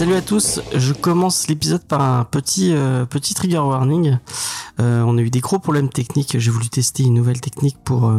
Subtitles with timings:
[0.00, 4.16] Salut à tous, je commence l'épisode par un petit euh, petit trigger warning.
[4.80, 6.38] Euh, on a eu des gros problèmes techniques.
[6.38, 8.18] J'ai voulu tester une nouvelle technique pour euh,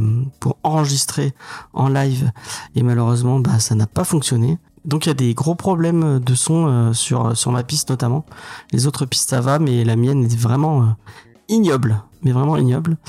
[0.62, 1.34] enregistrer
[1.74, 2.32] en live
[2.76, 4.60] et malheureusement bah ça n'a pas fonctionné.
[4.86, 8.28] Donc il y a des gros problèmes de son sur ma piste notamment.
[8.72, 10.96] Les autres pistes ça va, mais la mienne est vraiment
[11.50, 13.00] ignoble, mais vraiment ignoble.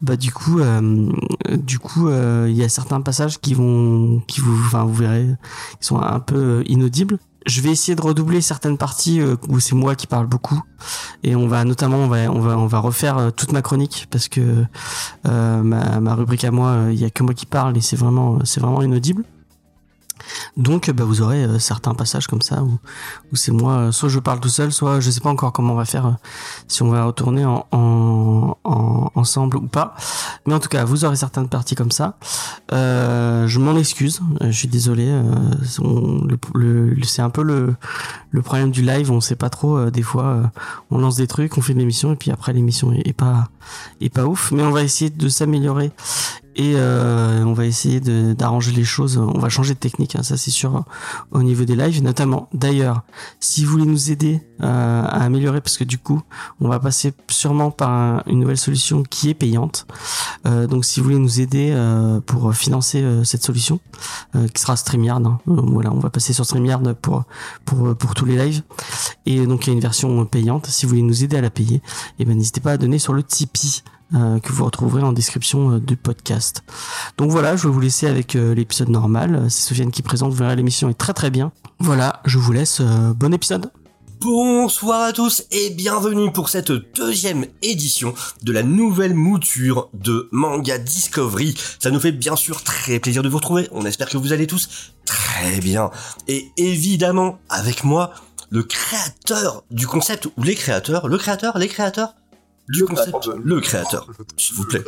[0.00, 0.60] Bah du coup,
[1.50, 5.26] du coup, il y a certains passages qui vont, qui vous, enfin vous verrez,
[5.80, 9.74] qui sont un peu inaudibles je vais essayer de redoubler certaines parties euh, où c'est
[9.74, 10.60] moi qui parle beaucoup.
[11.22, 14.06] Et on va notamment on va on va on va refaire euh, toute ma chronique
[14.10, 14.64] parce que
[15.26, 17.96] euh, ma, ma rubrique à moi il y a que moi qui parle et c'est
[17.96, 19.24] vraiment c'est vraiment inaudible
[20.56, 22.78] donc bah, vous aurez euh, certains passages comme ça où,
[23.34, 25.76] c'est moi, euh, soit je parle tout seul, soit je sais pas encore comment on
[25.76, 26.12] va faire, euh,
[26.68, 29.94] si on va retourner en, en, en, ensemble ou pas.
[30.46, 32.18] Mais en tout cas, vous aurez certaines parties comme ça.
[32.70, 35.06] je m'en excuse, je suis désolé.
[36.54, 37.76] le, c'est un peu le,
[38.42, 39.90] problème du live, on sait pas trop.
[39.90, 40.50] des fois,
[40.90, 43.48] on lance des trucs, on fait une émission et puis après l'émission est pas
[44.00, 44.52] est pas ouf.
[44.52, 45.90] Mais on va essayer de s'améliorer
[46.56, 49.18] et euh, on va essayer d'arranger les choses.
[49.18, 50.84] On va changer de technique, hein, ça c'est sûr,
[51.30, 52.48] au niveau des lives, notamment.
[52.54, 53.02] D'ailleurs,
[53.40, 56.22] si vous voulez nous aider euh, à améliorer, parce que du coup,
[56.60, 59.86] on va passer sûrement par une nouvelle solution qui est payante.
[60.46, 63.78] Euh, donc, si vous voulez nous aider euh, pour financer euh, cette solution,
[64.34, 67.24] euh, qui sera Streamyard, hein, voilà, on va passer sur Streamyard pour
[67.66, 68.62] pour pour tous les lives.
[69.26, 70.66] Et donc, il y a une version payante.
[70.68, 71.82] Si vous voulez nous aider à la payer,
[72.18, 73.82] eh ben n'hésitez pas à donner sur le Tipeee.
[74.14, 76.62] Euh, que vous retrouverez en description euh, du podcast.
[77.18, 79.46] Donc voilà, je vais vous laisser avec euh, l'épisode normal.
[79.48, 81.50] C'est Sofiane qui présente, vous verrez l'émission est très très bien.
[81.80, 83.68] Voilà, je vous laisse, bon épisode.
[84.20, 88.14] Bonsoir à tous et bienvenue pour cette deuxième édition
[88.44, 91.56] de la nouvelle mouture de Manga Discovery.
[91.80, 93.68] Ça nous fait bien sûr très plaisir de vous retrouver.
[93.72, 95.90] On espère que vous allez tous très bien.
[96.28, 98.12] Et évidemment, avec moi,
[98.50, 102.14] le créateur du concept, ou les créateurs, le créateur, les créateurs,
[102.68, 104.82] du concept, le créateur, s'il vous plaît,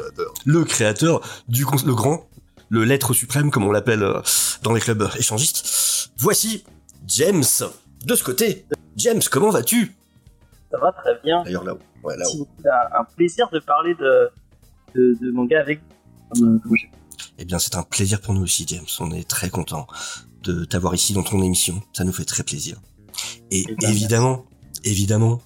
[0.44, 2.28] le créateur du le grand,
[2.68, 4.20] le l'être suprême comme on l'appelle euh,
[4.62, 6.10] dans les clubs échangistes.
[6.18, 6.64] Voici
[7.06, 7.44] James
[8.04, 8.66] de ce côté.
[8.96, 9.94] James, comment vas-tu?
[10.70, 11.42] Ça va très bien.
[11.44, 11.78] D'ailleurs là-haut.
[12.02, 12.46] Ouais, là-haut.
[12.62, 14.30] C'est un plaisir de parler de,
[14.94, 15.80] de, manga avec
[16.34, 16.60] vous.
[17.38, 18.86] Eh bien, c'est un plaisir pour nous aussi, James.
[19.00, 19.86] On est très content
[20.42, 21.82] de t'avoir ici dans ton émission.
[21.92, 22.78] Ça nous fait très plaisir.
[23.50, 24.44] Et, eh ben, évidemment,
[24.84, 25.40] évidemment,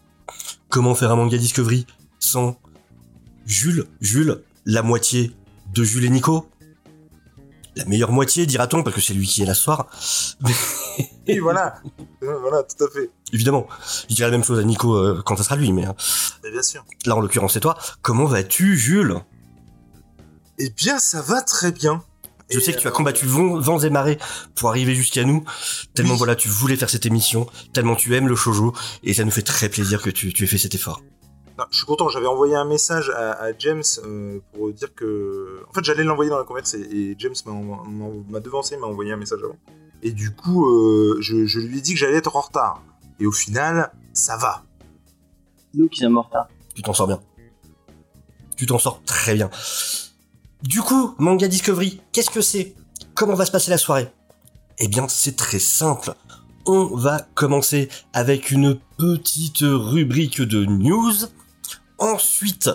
[0.68, 1.86] comment faire un manga Discovery?
[2.22, 2.56] Sans
[3.46, 5.32] Jules, Jules, la moitié
[5.74, 6.48] de Jules et Nico.
[7.74, 9.88] La meilleure moitié, dira-t-on, parce que c'est lui qui est là ce soir.
[11.26, 11.80] et voilà,
[12.20, 13.10] voilà, tout à fait.
[13.32, 13.66] Évidemment,
[14.10, 15.86] je dirais la même chose à Nico euh, quand ça sera lui, mais.
[15.86, 15.94] Hein.
[16.42, 16.84] bien sûr.
[17.06, 17.78] Là, en l'occurrence, c'est toi.
[18.02, 19.16] Comment vas-tu, Jules?
[20.58, 22.04] Eh bien, ça va très bien.
[22.50, 24.18] Je sais que tu as combattu vents, et marées
[24.54, 25.42] pour arriver jusqu'à nous.
[25.94, 29.30] Tellement voilà, tu voulais faire cette émission, tellement tu aimes le shoujo, et ça nous
[29.30, 31.00] fait très plaisir que tu, tu aies fait cet effort
[31.70, 35.62] je suis content, j'avais envoyé un message à, James euh, pour dire que.
[35.68, 37.34] En fait, j'allais l'envoyer dans la commerce et, James
[38.28, 39.56] m'a devancé, m'a envoyé un message avant.
[40.02, 42.82] Et du coup, euh, je, lui ai dit que j'allais être en retard.
[43.20, 44.64] Et au final, ça va.
[45.74, 46.48] Nous qui sommes en retard.
[46.74, 47.20] Tu t'en sors bien.
[48.56, 49.50] Tu t'en sors très bien.
[50.62, 52.74] Du coup, Manga Discovery, qu'est-ce que c'est?
[53.14, 54.08] Comment va se passer la soirée?
[54.78, 56.14] Eh bien, c'est très simple.
[56.66, 61.12] On va commencer avec une petite rubrique de news
[62.02, 62.68] Ensuite,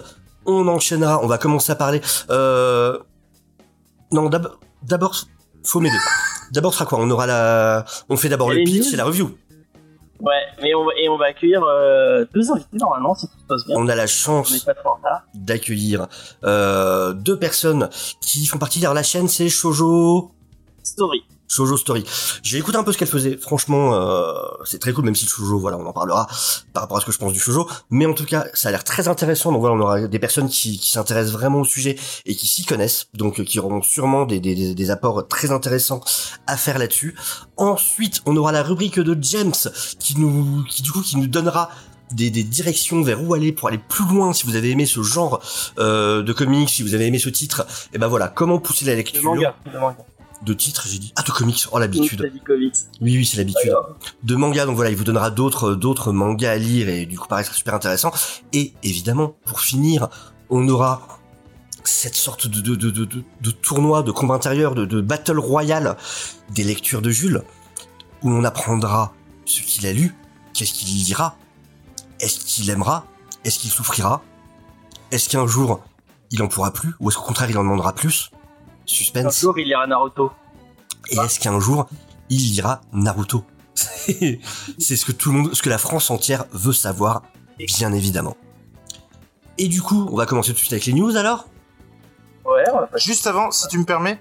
[0.46, 2.02] on enchaînera, on va commencer à parler...
[2.30, 2.98] Euh...
[4.12, 4.30] Non,
[4.84, 5.16] d'abord,
[5.66, 5.98] faut m'aider.
[6.54, 7.00] D'abord, ce sera quoi?
[7.02, 7.84] On aura la...
[8.08, 9.38] On fait d'abord le pitch et la review.
[10.22, 13.46] Ouais, mais on va, et on va accueillir euh, deux invités normalement, si tout se
[13.48, 13.76] passe bien.
[13.78, 14.66] On a la chance
[15.36, 16.08] d'accueillir
[16.46, 17.90] euh, deux personnes
[18.22, 20.32] qui font partie de la chaîne, c'est Shoujo...
[20.84, 21.24] Story.
[21.48, 22.04] Shoujo Story.
[22.44, 23.38] J'ai écouté un peu ce qu'elle faisait.
[23.38, 24.34] Franchement, euh,
[24.66, 26.28] c'est très cool, même si le shoujo, voilà, on en parlera
[26.74, 27.68] par rapport à ce que je pense du shoujo.
[27.90, 29.52] Mais en tout cas, ça a l'air très intéressant.
[29.52, 32.66] Donc voilà, on aura des personnes qui, qui s'intéressent vraiment au sujet et qui s'y
[32.66, 36.02] connaissent, donc qui auront sûrement des, des, des apports très intéressants
[36.48, 37.16] à faire là-dessus.
[37.56, 39.54] Ensuite, on aura la rubrique de James
[40.00, 41.70] qui nous, qui du coup, qui nous donnera
[42.12, 45.02] des, des directions vers où aller pour aller plus loin, si vous avez aimé ce
[45.02, 45.42] genre
[45.80, 48.96] euh, de comics, si vous avez aimé ce titre, et ben voilà, comment pousser la
[48.96, 49.56] lecture manga.
[49.66, 49.98] De manga.
[50.44, 51.14] De titres, j'ai dit.
[51.16, 52.20] Ah, de comics, oh l'habitude.
[52.46, 52.74] comics.
[53.02, 53.74] Oui, oui, c'est l'habitude.
[54.24, 57.28] De manga, donc voilà, il vous donnera d'autres d'autres mangas à lire et du coup,
[57.28, 58.12] pareil, sera super intéressant.
[58.54, 60.10] Et évidemment, pour finir,
[60.50, 61.08] on aura
[61.84, 65.40] cette sorte de, de, de, de, de- de tournoi, de combat intérieur, de, de battle
[65.40, 65.96] royale
[66.54, 67.44] des lectures de Jules,
[68.22, 69.14] où on apprendra
[69.46, 70.14] ce qu'il a lu,
[70.54, 71.38] qu'est-ce qu'il lira,
[72.20, 73.06] est-ce qu'il aimera,
[73.46, 74.22] est-ce qu'il souffrira,
[75.12, 75.80] est-ce qu'un jour
[76.32, 78.32] il en pourra plus, ou est-ce qu'au contraire il en demandera plus
[78.88, 79.42] Un Suspense.
[79.42, 80.32] jour, il ira Naruto.
[81.12, 81.88] Et est-ce qu'un jour,
[82.30, 83.44] il lira Naruto
[83.76, 87.24] C'est ce que tout le monde, ce que la France entière veut savoir,
[87.78, 88.36] bien évidemment.
[89.58, 91.48] Et du coup, on va commencer tout de suite avec les news alors?
[92.46, 93.06] Ouais, on va passer.
[93.06, 94.20] Juste avant, si tu me permets,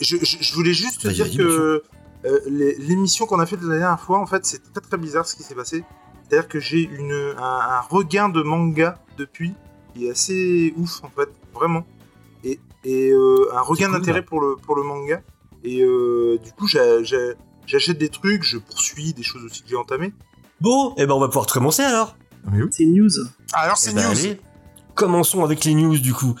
[0.00, 1.82] je, je- je voulais juste te dire que
[2.24, 2.40] euh,
[2.78, 5.42] l'émission qu'on a faite la dernière fois, en fait, c'est très très bizarre ce qui
[5.42, 5.84] s'est passé.
[6.28, 9.54] C'est-à-dire que j'ai une un, un regain de manga depuis
[9.92, 11.84] qui est assez ouf en fait, vraiment.
[12.84, 15.22] Et, et euh, un regain d'intérêt pour le pour le manga.
[15.62, 17.34] Et euh, du coup, j'a- j'a-
[17.66, 20.12] j'achète des trucs, je poursuis des choses aussi que j'ai entamées.
[20.60, 22.16] Bon, eh ben on va pouvoir commencer alors.
[22.70, 23.08] C'est news.
[23.54, 24.10] Ah, alors c'est ben, news.
[24.18, 24.40] allez,
[24.94, 26.34] commençons avec les news du coup.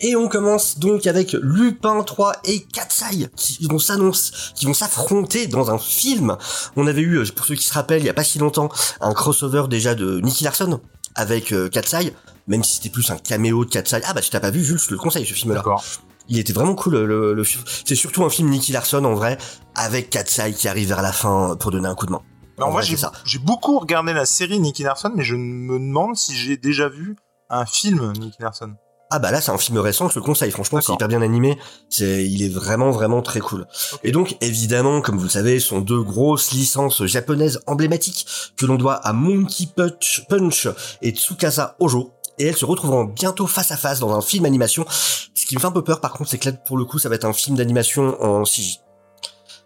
[0.00, 5.46] Et on commence donc avec Lupin 3 et Katsai qui vont s'annoncer, qui vont s'affronter
[5.46, 6.38] dans un film.
[6.76, 8.70] On avait eu, euh, pour ceux qui se rappellent, il y a pas si longtemps,
[9.02, 10.80] un crossover déjà de Nicky Larson
[11.14, 12.14] avec euh, Katsai,
[12.46, 14.00] même si c'était plus un caméo de Katsai.
[14.04, 15.60] Ah bah tu t'as pas vu, Jules, je te le conseille ce film-là.
[15.60, 15.84] D'accord.
[16.28, 17.64] Il était vraiment cool le, le film.
[17.84, 19.36] C'est surtout un film Nicky Larson en vrai,
[19.74, 22.22] avec Katsai qui arrive vers la fin pour donner un coup de main.
[22.58, 25.78] Mais en En vrai, vrai, j'ai beaucoup regardé la série Nicky Larson, mais je me
[25.78, 27.16] demande si j'ai déjà vu
[27.48, 28.74] un film Nicky Larson.
[29.12, 31.58] Ah bah là c'est un film récent, je le conseille, franchement c'est hyper bien animé,
[31.88, 33.66] c'est il est vraiment vraiment très cool.
[34.04, 38.24] Et donc évidemment, comme vous le savez, ce sont deux grosses licences japonaises emblématiques
[38.56, 40.68] que l'on doit à Monkey Punch, Punch
[41.02, 42.12] et Tsukasa Ojo.
[42.40, 44.86] Et elles se retrouveront bientôt face à face dans un film animation.
[44.88, 46.98] Ce qui me fait un peu peur par contre, c'est que là pour le coup
[46.98, 48.78] ça va être un film d'animation en CG.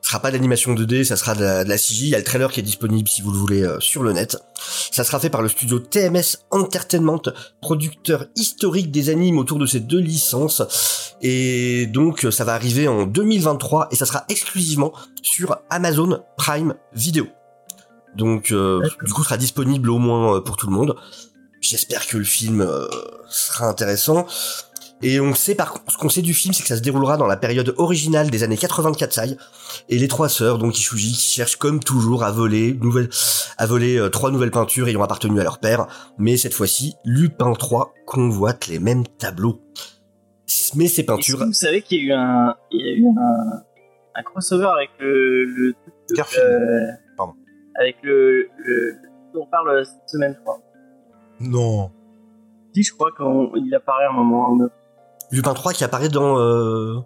[0.02, 2.04] Ce sera pas d'animation 2D, ça sera de la, de la CG.
[2.04, 4.12] Il y a le trailer qui est disponible si vous le voulez euh, sur le
[4.12, 4.36] net.
[4.90, 7.22] Ça sera fait par le studio TMS Entertainment,
[7.62, 11.14] producteur historique des animes autour de ces deux licences.
[11.22, 14.92] Et donc, ça va arriver en 2023 et ça sera exclusivement
[15.22, 17.26] sur Amazon Prime Video.
[18.14, 20.96] Donc, euh, du coup, sera disponible au moins euh, pour tout le monde.
[21.64, 22.86] J'espère que le film euh,
[23.28, 24.26] sera intéressant.
[25.02, 27.16] Et on sait par contre, ce qu'on sait du film, c'est que ça se déroulera
[27.16, 29.36] dans la période originale des années 84 Sai.
[29.88, 33.08] Et les trois sœurs, donc Ishuji, qui cherchent comme toujours à voler, nouvelle,
[33.58, 35.86] à voler euh, trois nouvelles peintures ayant appartenu à leur père.
[36.18, 39.60] Mais cette fois-ci, Lupin 3 convoite les mêmes tableaux.
[40.74, 43.06] Mais ces peintures, que vous savez qu'il y a eu un, il y a eu
[43.06, 43.62] un,
[44.14, 45.74] un crossover avec le, le, le-
[46.38, 46.86] euh,
[47.16, 47.32] Pardon.
[47.80, 48.94] Avec le, le,
[49.34, 50.60] on parle cette semaine, je crois.
[51.48, 51.90] Non.
[52.74, 54.56] Si, je crois qu'il apparaît à un moment.
[55.30, 56.38] Lupin 3 qui apparaît dans...
[56.38, 56.96] Euh...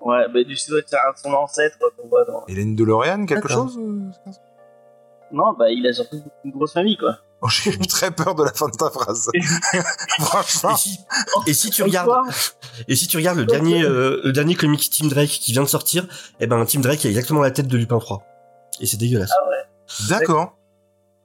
[0.00, 2.44] Ouais, bah, du coup, c'est un de son ancêtre qu'on voit dans.
[2.46, 4.30] Hélène DeLorean, quelque chose euh,
[5.32, 7.16] Non, bah, il a surtout une grosse famille, quoi.
[7.40, 9.30] Oh, J'ai eu très peur de la fin de ta phrase.
[10.18, 10.74] Franchement.
[10.74, 10.98] Et si,
[11.46, 12.10] et si tu regardes,
[12.88, 15.68] et si tu regardes le dernier, euh, le dernier comic Team Drake qui vient de
[15.68, 16.08] sortir,
[16.40, 18.24] eh ben Team Drake a exactement la tête de Lupin 3.
[18.80, 19.30] Et c'est dégueulasse.
[20.08, 20.58] D'accord.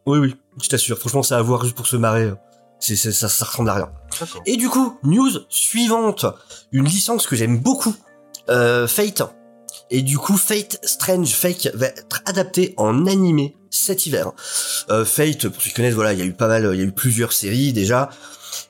[0.05, 0.99] Oui, oui, je t'assure.
[0.99, 2.31] Franchement, ça à voir juste pour se marrer.
[2.85, 3.89] C'est, c'est- ça, ça ressemble à rien.
[4.19, 4.41] D'accord.
[4.45, 6.25] Et du coup, news suivante.
[6.73, 7.95] Une licence que j'aime beaucoup.
[8.49, 9.21] Euh, Fate.
[9.89, 14.31] Et du coup, Fate Strange Fake va être adapté en animé cet hiver.
[14.89, 16.81] Euh, Fate, pour ceux qui connaissent, voilà, il y a eu pas mal, il y
[16.81, 18.09] a eu plusieurs séries déjà.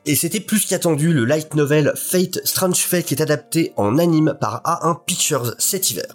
[0.05, 4.61] Et c'était plus qu'attendu, le light novel Fate Strange Fake est adapté en anime par
[4.63, 6.05] A1 Pictures cet hiver.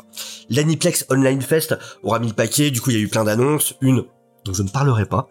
[0.51, 3.75] L'Aniplex Online Fest aura mis le paquet, du coup il y a eu plein d'annonces,
[3.81, 4.05] une
[4.49, 5.29] dont je ne parlerai pas.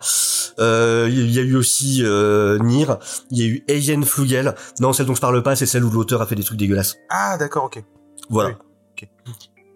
[0.60, 2.86] Euh, Il y a eu aussi euh, Nier,
[3.32, 4.56] il y a eu Asian Flugel.
[4.80, 6.96] Non, celle dont je parle pas, c'est celle où l'auteur a fait des trucs dégueulasses.
[7.10, 7.84] Ah, d'accord, ok.
[8.30, 8.50] Voilà.
[8.50, 8.56] Oui.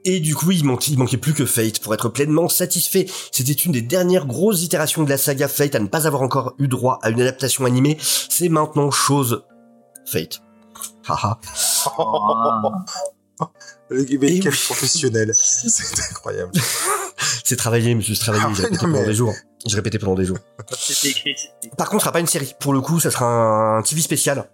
[0.04, 3.06] Et du coup, il manquait, il manquait plus que Fate pour être pleinement satisfait.
[3.32, 6.56] C'était une des dernières grosses itérations de la saga Fate à ne pas avoir encore
[6.58, 7.98] eu droit à une adaptation animée.
[8.02, 9.44] C'est maintenant chose
[10.08, 10.42] Fate.
[11.08, 11.40] Haha.
[13.90, 14.58] Le mais Et quel oui.
[14.66, 15.32] professionnel.
[15.36, 16.52] C'est incroyable.
[17.44, 18.44] c'est travaillé, monsieur, c'est travaillé.
[18.48, 19.34] Ah J'ai répété non, pendant mais- des jours.
[19.66, 20.38] J'ai répété pendant des jours.
[21.04, 21.36] Écrit,
[21.78, 22.54] Par contre, ce sera pas une série.
[22.60, 23.26] Pour le coup, ça sera
[23.78, 24.50] un TV spécial.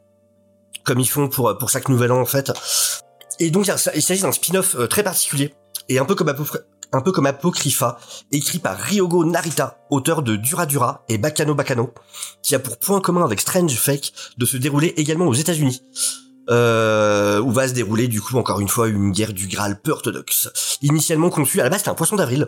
[0.84, 2.52] Comme ils font pour, pour chaque nouvel an, en fait.
[3.40, 5.54] Et donc, il s'agit d'un spin-off euh, très particulier.
[5.90, 6.34] Et un peu comme
[6.94, 7.98] un peu comme Apocrypha,
[8.32, 11.94] écrit par Ryogo Narita, auteur de Dura Dura et Bakano Bakano,
[12.42, 15.82] qui a pour point commun avec Strange Fake de se dérouler également aux États-Unis.
[16.50, 19.92] Euh, où va se dérouler du coup encore une fois une guerre du Graal peu
[19.92, 20.50] orthodoxe.
[20.82, 22.48] Initialement conçu, à la base c'était un poisson d'avril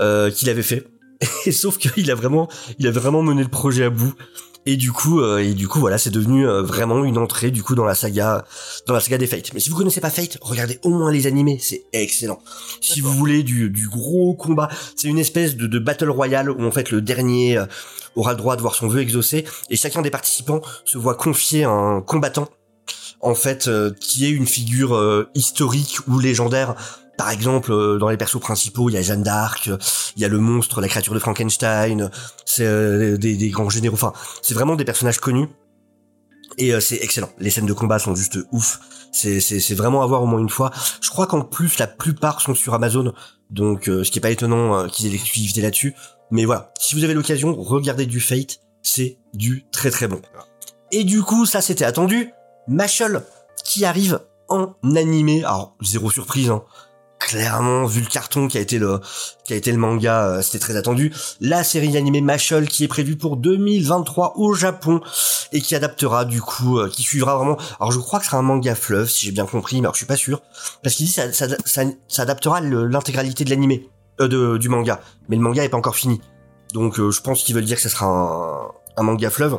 [0.00, 0.88] euh, qu'il avait fait.
[1.46, 4.14] Et sauf qu'il a vraiment, il a vraiment mené le projet à bout.
[4.66, 7.62] Et du coup, euh, et du coup, voilà, c'est devenu euh, vraiment une entrée du
[7.62, 8.44] coup dans la saga,
[8.86, 9.54] dans la saga des Fate.
[9.54, 12.38] Mais si vous connaissez pas Fate, regardez au moins les animés, c'est excellent.
[12.82, 16.62] Si vous voulez du, du gros combat, c'est une espèce de, de battle royale où
[16.66, 17.64] en fait le dernier euh,
[18.14, 21.64] aura le droit de voir son vœu exaucé et chacun des participants se voit confier
[21.64, 22.48] un combattant
[23.20, 26.74] en fait euh, qui est une figure euh, historique ou légendaire.
[27.16, 29.68] Par exemple, euh, dans les persos principaux, il y a Jeanne d'Arc,
[30.16, 32.10] il y a le monstre, la créature de Frankenstein,
[32.44, 33.94] c'est euh, des, des grands généraux.
[33.94, 35.48] Enfin, c'est vraiment des personnages connus.
[36.58, 37.30] Et euh, c'est excellent.
[37.38, 38.80] Les scènes de combat sont juste ouf.
[39.12, 40.70] C'est c'est c'est vraiment à voir au moins une fois.
[41.00, 43.12] Je crois qu'en plus la plupart sont sur Amazon,
[43.50, 45.94] donc euh, ce qui est pas étonnant euh, qu'ils aient l'exclusivité là-dessus.
[46.30, 50.20] Mais voilà, si vous avez l'occasion, regardez du Fate, c'est du très très bon.
[50.92, 52.32] Et du coup, ça c'était attendu.
[52.68, 53.22] Machel
[53.64, 55.44] qui arrive en animé.
[55.44, 56.50] Alors zéro surprise.
[56.50, 56.62] Hein.
[57.18, 61.12] Clairement, vu le carton qui a été le manga, euh, c'était très attendu.
[61.40, 65.00] La série animée Machel qui est prévue pour 2023 au Japon
[65.52, 67.56] et qui adaptera du coup, euh, qui suivra vraiment.
[67.80, 69.94] Alors je crois que ce sera un manga fleuve si j'ai bien compris, mais alors
[69.94, 70.42] je suis pas sûr
[70.82, 73.88] parce qu'il dit ça ça, adaptera l'intégralité de l'animé,
[74.20, 76.20] euh, de, du manga, mais le manga est pas encore fini.
[76.72, 79.58] Donc euh, je pense qu'ils veulent dire que ce sera un, un manga fleuve.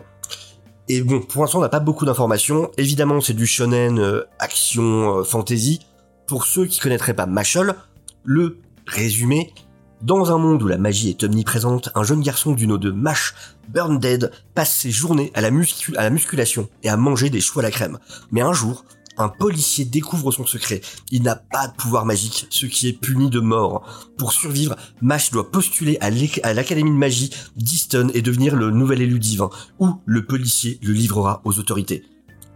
[0.92, 2.72] Et bon, pour l'instant, on n'a pas beaucoup d'informations.
[2.78, 5.82] Évidemment, c'est du shonen euh, action euh, fantasy.
[6.26, 7.76] Pour ceux qui connaîtraient pas Machel,
[8.24, 9.54] le résumé
[10.02, 13.36] dans un monde où la magie est omniprésente, un jeune garçon du nom de Mash
[13.68, 15.50] Burn Dead passe ses journées à la,
[15.98, 18.00] à la musculation et à manger des choux à la crème.
[18.32, 18.84] Mais un jour,
[19.20, 20.82] un policier découvre son secret.
[21.12, 24.10] Il n'a pas de pouvoir magique, ce qui est puni de mort.
[24.18, 29.20] Pour survivre, Mash doit postuler à l'académie de magie d'Easton et devenir le nouvel élu
[29.20, 29.50] divin,
[29.80, 32.04] où le policier le livrera aux autorités.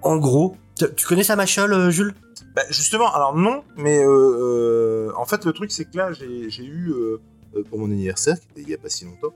[0.01, 0.57] En gros,
[0.95, 2.15] tu connais ça Machel, euh, Jules?
[2.55, 6.65] Bah, justement, alors non, mais euh, euh, en fait, le truc, c'est que là, j'ai
[6.65, 6.93] eu,
[7.69, 9.35] pour mon anniversaire, qui était il y a pas si longtemps,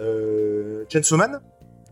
[0.00, 1.40] euh, Chainsaw Man.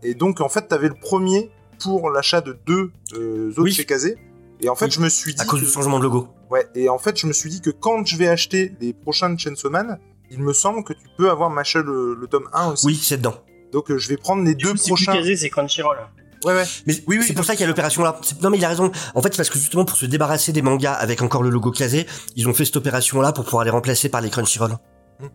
[0.03, 1.49] Et donc, en fait, t'avais le premier
[1.79, 3.73] pour l'achat de deux autres Oui.
[3.73, 4.17] chez Kazé.
[4.61, 4.91] Et en fait, Oui.
[4.91, 5.41] je me suis dit.
[5.41, 6.27] À cause que- du changement de logo.
[6.49, 9.29] Ouais, et en fait, je me suis dit que quand je vais acheter les prochains
[9.29, 9.99] de Chainsaw Man,
[10.31, 12.85] il me semble que tu peux avoir Machel le, le tome 1 aussi.
[12.85, 13.35] Oui, c'est dedans.
[13.73, 15.13] Donc, euh, je vais prendre les Du deux plus prochains.
[15.13, 15.97] casé, c'est Crunchyroll.
[16.45, 16.63] Ouais, ouais.
[16.85, 18.19] Mais Oui, oui, c'est pour ça qu'il y a l'opération là.
[18.43, 18.91] Non mais il a raison.
[19.15, 21.71] En fait, c'est parce que justement pour se débarrasser des mangas avec encore le logo
[21.71, 24.73] casé, ils ont fait cette opération là pour pouvoir les remplacer par les Crunchyroll.
[25.19, 25.25] Hmm.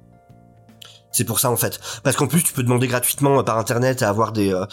[1.11, 1.81] C'est pour ça en fait.
[2.05, 4.65] Parce qu'en plus, tu peux demander gratuitement euh, par internet à avoir des euh,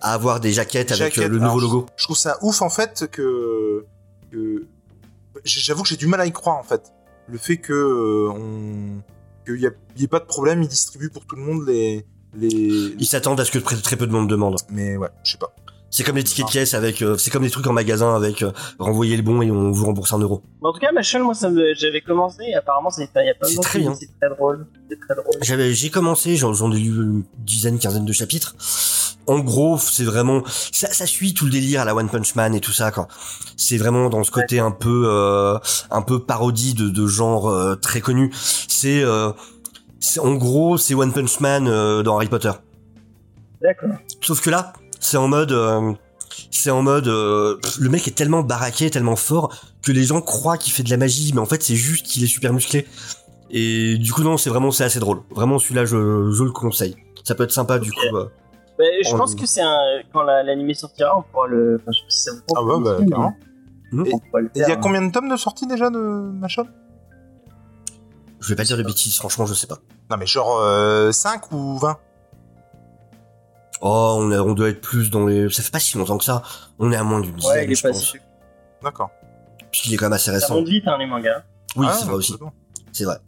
[0.00, 1.86] à avoir des jaquettes avec euh, le nouveau Alors, logo.
[1.96, 3.84] Je trouve ça ouf, en fait, que.
[4.30, 4.66] que...
[5.44, 6.92] J'avoue que j'ai du mal à y croire, en fait.
[7.28, 7.72] Le fait que.
[7.72, 9.02] euh, on...
[9.44, 12.06] qu'il n'y ait pas de problème, ils distribuent pour tout le monde les.
[12.34, 12.48] les...
[12.48, 14.56] Ils s'attendent à ce que très, très peu de monde demande.
[14.70, 15.54] Mais ouais, je sais pas.
[15.90, 16.52] C'est comme les tickets de Ah.
[16.52, 19.50] caisse avec, euh, c'est comme des trucs en magasin avec euh, renvoyer le bon et
[19.50, 20.40] on vous rembourse un euro.
[20.62, 21.74] En tout cas, Machel, moi, ça me...
[21.74, 23.94] j'avais commencé, et apparemment, c'est il y a pas C'est très bien.
[23.94, 24.66] C'est très drôle.
[24.88, 25.34] C'est très drôle.
[25.42, 28.54] J'avais, j'ai commencé, j'en, j'en ai lu une dizaine, quinzaine de chapitres.
[29.26, 30.42] En gros, c'est vraiment,
[30.72, 33.06] ça, ça suit tout le délire à la One Punch Man et tout ça, quoi.
[33.56, 35.58] C'est vraiment dans ce côté un peu, euh,
[35.90, 38.30] un peu parodie de, de genre euh, très connu.
[38.34, 39.30] C'est, euh,
[40.00, 42.52] c'est- en gros, c'est One Punch Man euh, dans Harry Potter.
[43.60, 43.90] D'accord.
[44.22, 45.92] Sauf que là, c'est en mode, euh,
[46.52, 49.52] c'est en mode, euh, pff, le mec est tellement baraqué, tellement fort
[49.82, 52.22] que les gens croient qu'il fait de la magie, mais en fait c'est juste qu'il
[52.22, 52.86] est super musclé.
[53.50, 55.22] Et du coup non, c'est vraiment c'est assez drôle.
[55.30, 56.94] Vraiment celui-là, je, je le conseille.
[57.24, 57.98] Ça peut être sympa du coup.
[58.14, 58.26] euh.
[58.78, 59.76] Bah, je pense que c'est un...
[60.12, 61.76] quand la- l'animé sortira, on pourra le.
[61.80, 63.32] Enfin, je sais pas si ça vous Ah ouais, bah, pourra
[63.92, 64.12] le Et
[64.54, 66.64] il y a combien de tomes de sortie déjà de Machel
[68.40, 69.78] Je vais pas dire de bêtises, franchement, je sais pas.
[70.10, 71.98] Non, mais genre euh, 5 ou 20
[73.82, 75.48] Oh, on, est- on doit être plus dans les.
[75.50, 76.42] Ça fait pas si longtemps que ça.
[76.78, 78.20] On est à moins d'une dizaine, Ouais, il est.
[78.82, 79.10] D'accord.
[79.70, 80.54] Puisqu'il est quand même assez Ça récent.
[80.56, 81.42] monte vite, hein, les mangas.
[81.76, 82.36] Oui, Ah, c'est vrai aussi.
[82.38, 82.50] bon.
[82.92, 83.18] C'est vrai.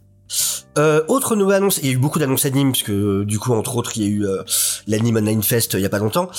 [0.79, 3.39] Euh, autre nouvelle annonce, il y a eu beaucoup d'annonces animes, parce que euh, du
[3.39, 4.43] coup, entre autres, il y a eu euh,
[4.87, 6.31] l'Anime Online Fest euh, il y a pas longtemps.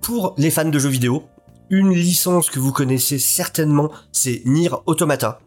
[0.00, 1.24] Pour les fans de jeux vidéo,
[1.70, 5.38] une licence que vous connaissez certainement, c'est Nier Automata.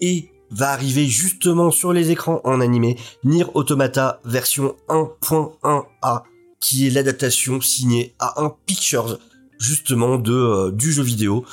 [0.00, 6.22] Et va arriver justement sur les écrans en animé, Nier Automata version 1.1a,
[6.62, 9.18] qui est l'adaptation signée A1 Pictures,
[9.58, 11.44] justement, de, euh, du jeu vidéo.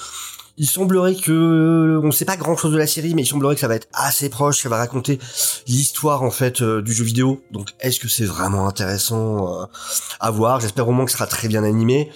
[0.62, 3.62] Il semblerait que, on sait pas grand chose de la série, mais il semblerait que
[3.62, 5.18] ça va être assez proche, ça va raconter
[5.68, 7.42] l'histoire en fait euh, du jeu vidéo.
[7.52, 9.66] Donc est-ce que c'est vraiment intéressant euh,
[10.20, 10.60] à voir?
[10.60, 12.12] J'espère au moins que ce sera très bien animé.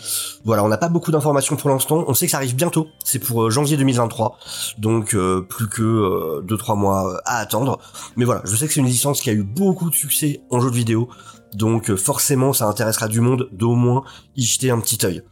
[0.46, 2.04] Voilà, on n'a pas beaucoup d'informations pour l'instant.
[2.08, 2.90] On sait que ça arrive bientôt.
[3.06, 4.38] C'est pour euh, janvier 2023,
[4.78, 7.80] donc euh, plus que 2-3 mois euh, à attendre.
[8.18, 10.60] Mais voilà, je sais que c'est une licence qui a eu beaucoup de succès en
[10.60, 11.08] jeu vidéo,
[11.56, 14.04] donc euh, forcément ça intéressera du monde d'au moins
[14.36, 15.24] y jeter un petit œil.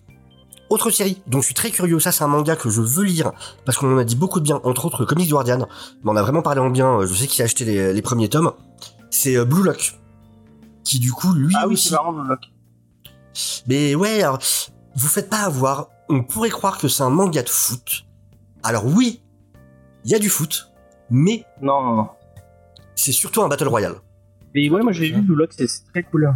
[0.70, 3.32] Autre série dont je suis très curieux, ça c'est un manga que je veux lire
[3.66, 5.68] parce qu'on en a dit beaucoup de bien, entre autres Comics Guardian,
[6.04, 8.02] mais on a vraiment parlé en bien, euh, je sais qu'il a acheté les, les
[8.02, 8.54] premiers tomes,
[9.10, 10.00] c'est euh, Blue Lock.
[10.86, 12.40] qui du coup lui Ah oui, aussi c'est marrant Blue Lock.
[13.68, 14.40] Mais ouais, alors,
[14.96, 15.88] vous faites pas avoir.
[16.10, 18.06] On pourrait croire que c'est un manga de foot.
[18.64, 19.22] Alors oui,
[20.06, 20.72] il y a du foot,
[21.10, 22.10] mais Non, non, non.
[22.96, 23.96] c'est surtout un battle royale.
[24.54, 26.34] Mais ouais, moi j'ai vu Blue Lock, c'est c'est très cool.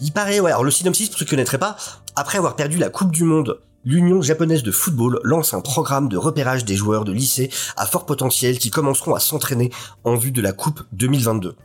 [0.00, 1.76] Il paraît, ouais, alors le synopsis, pour ceux qui ne connaîtraient pas,
[2.16, 6.16] après avoir perdu la Coupe du Monde, l'Union japonaise de football lance un programme de
[6.16, 9.70] repérage des joueurs de lycée à fort potentiel qui commenceront à s'entraîner
[10.04, 11.56] en vue de la Coupe 2022.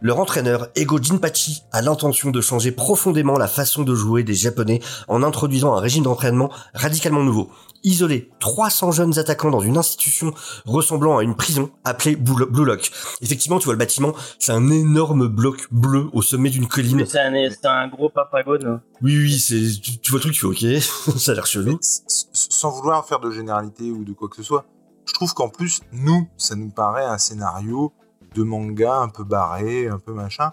[0.00, 4.80] Leur entraîneur, Ego Jinpachi, a l'intention de changer profondément la façon de jouer des Japonais
[5.08, 7.50] en introduisant un régime d'entraînement radicalement nouveau.
[7.84, 10.32] Isoler 300 jeunes attaquants dans une institution
[10.64, 12.90] ressemblant à une prison appelée Blue Lock.
[13.20, 16.96] Effectivement, tu vois le bâtiment, c'est un énorme bloc bleu au sommet d'une colline.
[16.96, 18.80] Mais c'est un, gros papagone.
[19.02, 20.82] Oui, oui, c'est, tu, tu vois le truc, tu fais ok,
[21.18, 21.78] ça a l'air chelou.
[21.80, 24.64] sans vouloir faire de généralité ou de quoi que ce soit,
[25.06, 27.92] je trouve qu'en plus, nous, ça nous paraît un scénario
[28.34, 30.50] de manga un peu barré, un peu machin.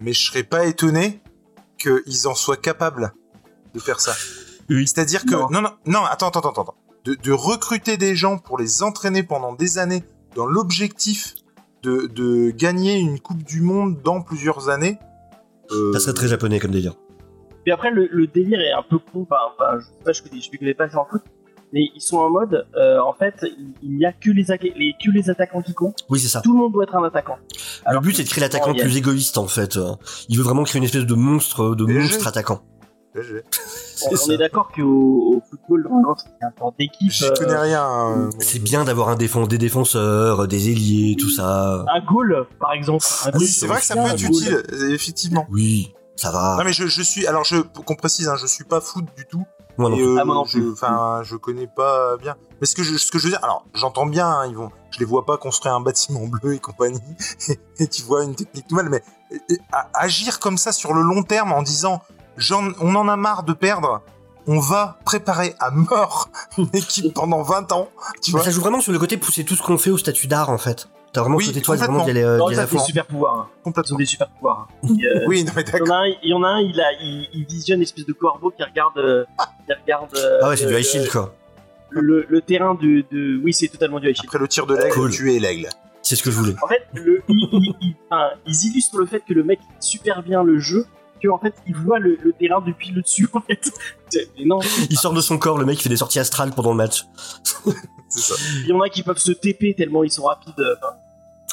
[0.00, 1.20] Mais je serais pas étonné
[1.78, 3.12] qu'ils en soient capables
[3.74, 4.14] de faire ça.
[4.72, 4.86] Oui.
[4.88, 5.34] C'est-à-dire que...
[5.34, 5.48] Non.
[5.50, 6.62] Non, non, non, attends, attends, attends.
[6.62, 6.74] attends.
[7.04, 10.04] De, de recruter des gens pour les entraîner pendant des années
[10.36, 11.34] dans l'objectif
[11.82, 14.98] de, de gagner une Coupe du Monde dans plusieurs années.
[15.72, 16.94] euh, Ça serait très japonais comme délire.
[17.64, 19.26] Puis après, le, le délire est un peu con.
[19.28, 21.22] Enfin, enfin, je sais pas, je connais, je connais pas en foot.
[21.72, 23.34] Mais ils sont en mode, euh, en fait,
[23.82, 26.04] il- n'y a que les, que les attaquants qui comptent.
[26.10, 26.42] Oui, c'est ça.
[26.42, 27.38] Tout le monde doit être un attaquant.
[27.84, 29.78] Le Alors but, que c'est de créer l'attaquant a- plus égoïste, en fait.
[30.28, 32.60] Il veut vraiment créer une espèce de monstre, de Et monstre je- attaquant.
[34.04, 34.32] On, C'est on ça.
[34.32, 34.82] est d'accord qu'au
[35.36, 37.10] au football, normalement, c'est un sport d'équipe.
[37.12, 37.84] J'y euh, connais rien.
[37.84, 38.30] hein.
[38.40, 41.84] C'est bien d'avoir un défense, des défenseurs, des ailiers, tout ça.
[41.94, 43.04] Un goal, par exemple.
[43.26, 45.46] Un Oui, c'est vrai que ça peut être utile, euh, effectivement.
[45.50, 46.56] Oui, ça va.
[46.58, 49.04] Non mais je, je suis alors je pour qu'on précise hein, je suis pas foot
[49.16, 49.44] du tout
[49.78, 50.04] Moi non plus.
[50.06, 50.72] euh, Ah, moi non je plus.
[50.72, 53.64] enfin je connais pas bien mais ce que je ce que je veux dire alors
[53.74, 57.00] j'entends bien hein, ils vont je les vois pas construire un bâtiment bleu et compagnie
[57.78, 59.02] et tu vois une technique nouvelle mais
[59.32, 62.02] et- et à- agir comme ça sur le long terme en disant
[62.80, 64.02] on en a marre de perdre
[64.46, 67.88] on va préparer à mort une équipe pendant 20 ans
[68.22, 70.26] tu vois ça joue vraiment sur le côté pousser tout ce qu'on fait au statut
[70.26, 70.88] d'art, en fait.
[71.12, 73.04] T'as vraiment Oui, ce côté toi, vraiment aller, euh, Non, ça, à c'est des super
[73.06, 73.36] pouvoirs.
[73.38, 73.48] hein.
[73.62, 74.66] Complètement des super pouvoirs.
[74.82, 74.88] hein.
[74.88, 76.48] Il, euh, oui non mais il y en d'accord a un, il y en a
[76.48, 79.24] un, il, a, il, il visionne une espèce de corbeau qui regarde, euh,
[79.66, 81.34] qui regarde euh, Ah ouais, c'est du le- high shield, quoi.
[81.90, 83.40] le, le terrain de, de...
[83.44, 84.26] Oui, c'est totalement du high shield.
[84.28, 85.10] après le tir de l'aigle Cool.
[85.10, 85.68] tu es l'aigle
[86.00, 86.54] C'est ce que je voulais.
[86.62, 90.22] En fait, le, il- il- il- enfin, ils illustrent le fait que le mec super
[90.22, 90.86] bien le jeu,
[91.22, 93.28] que en fait, il voit le, le terrain depuis le dessus.
[93.32, 93.70] En fait,
[94.38, 96.70] Mais non, Il sort de son corps, le mec, il fait des sorties astrales pendant
[96.70, 97.06] le match.
[98.08, 100.52] c'est ça il y en a qui peuvent se TP tellement ils sont rapides.
[100.58, 100.96] Enfin,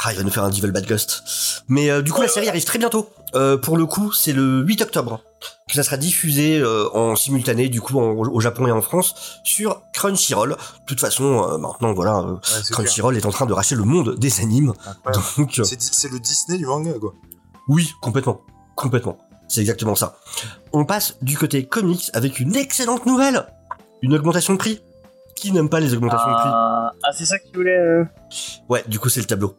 [0.04, 1.24] Ah, il va nous faire un Devil Bad Ghost.
[1.68, 3.10] Mais euh, du coup, la série arrive très bientôt.
[3.36, 5.22] Euh, pour le coup, c'est le 8 octobre
[5.70, 9.40] que ça sera diffusé euh, en simultané, du coup, en- au Japon et en France,
[9.44, 10.52] sur Crunchyroll.
[10.52, 10.56] De
[10.88, 12.78] toute façon, euh, maintenant, voilà, euh, Ouais, c'est clair.
[12.86, 14.74] Crunchyroll est en train de racheter le monde des animes.
[14.88, 15.24] Incroyable.
[15.38, 17.14] Donc, euh, c'est c'est le Disney du manga quoi
[17.68, 18.42] oui, complètement.
[18.76, 19.20] Complètement.
[19.50, 20.16] C'est exactement ça.
[20.72, 23.46] On passe du côté comics avec une excellente nouvelle.
[24.02, 24.82] Une augmentation de prix.
[25.36, 27.78] Qui n'aime pas les augmentations de prix ah, ah, c'est ça que tu voulais.
[27.78, 28.04] euh,
[28.68, 29.56] Ouais, du coup, c'est le tableau.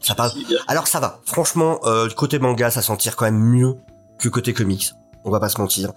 [0.00, 0.34] Ça passe.
[0.68, 1.20] Alors ça va.
[1.24, 3.74] Franchement, euh, côté manga, ça s'en tire quand même mieux
[4.18, 4.92] que côté comics.
[5.24, 5.92] On va pas se mentir.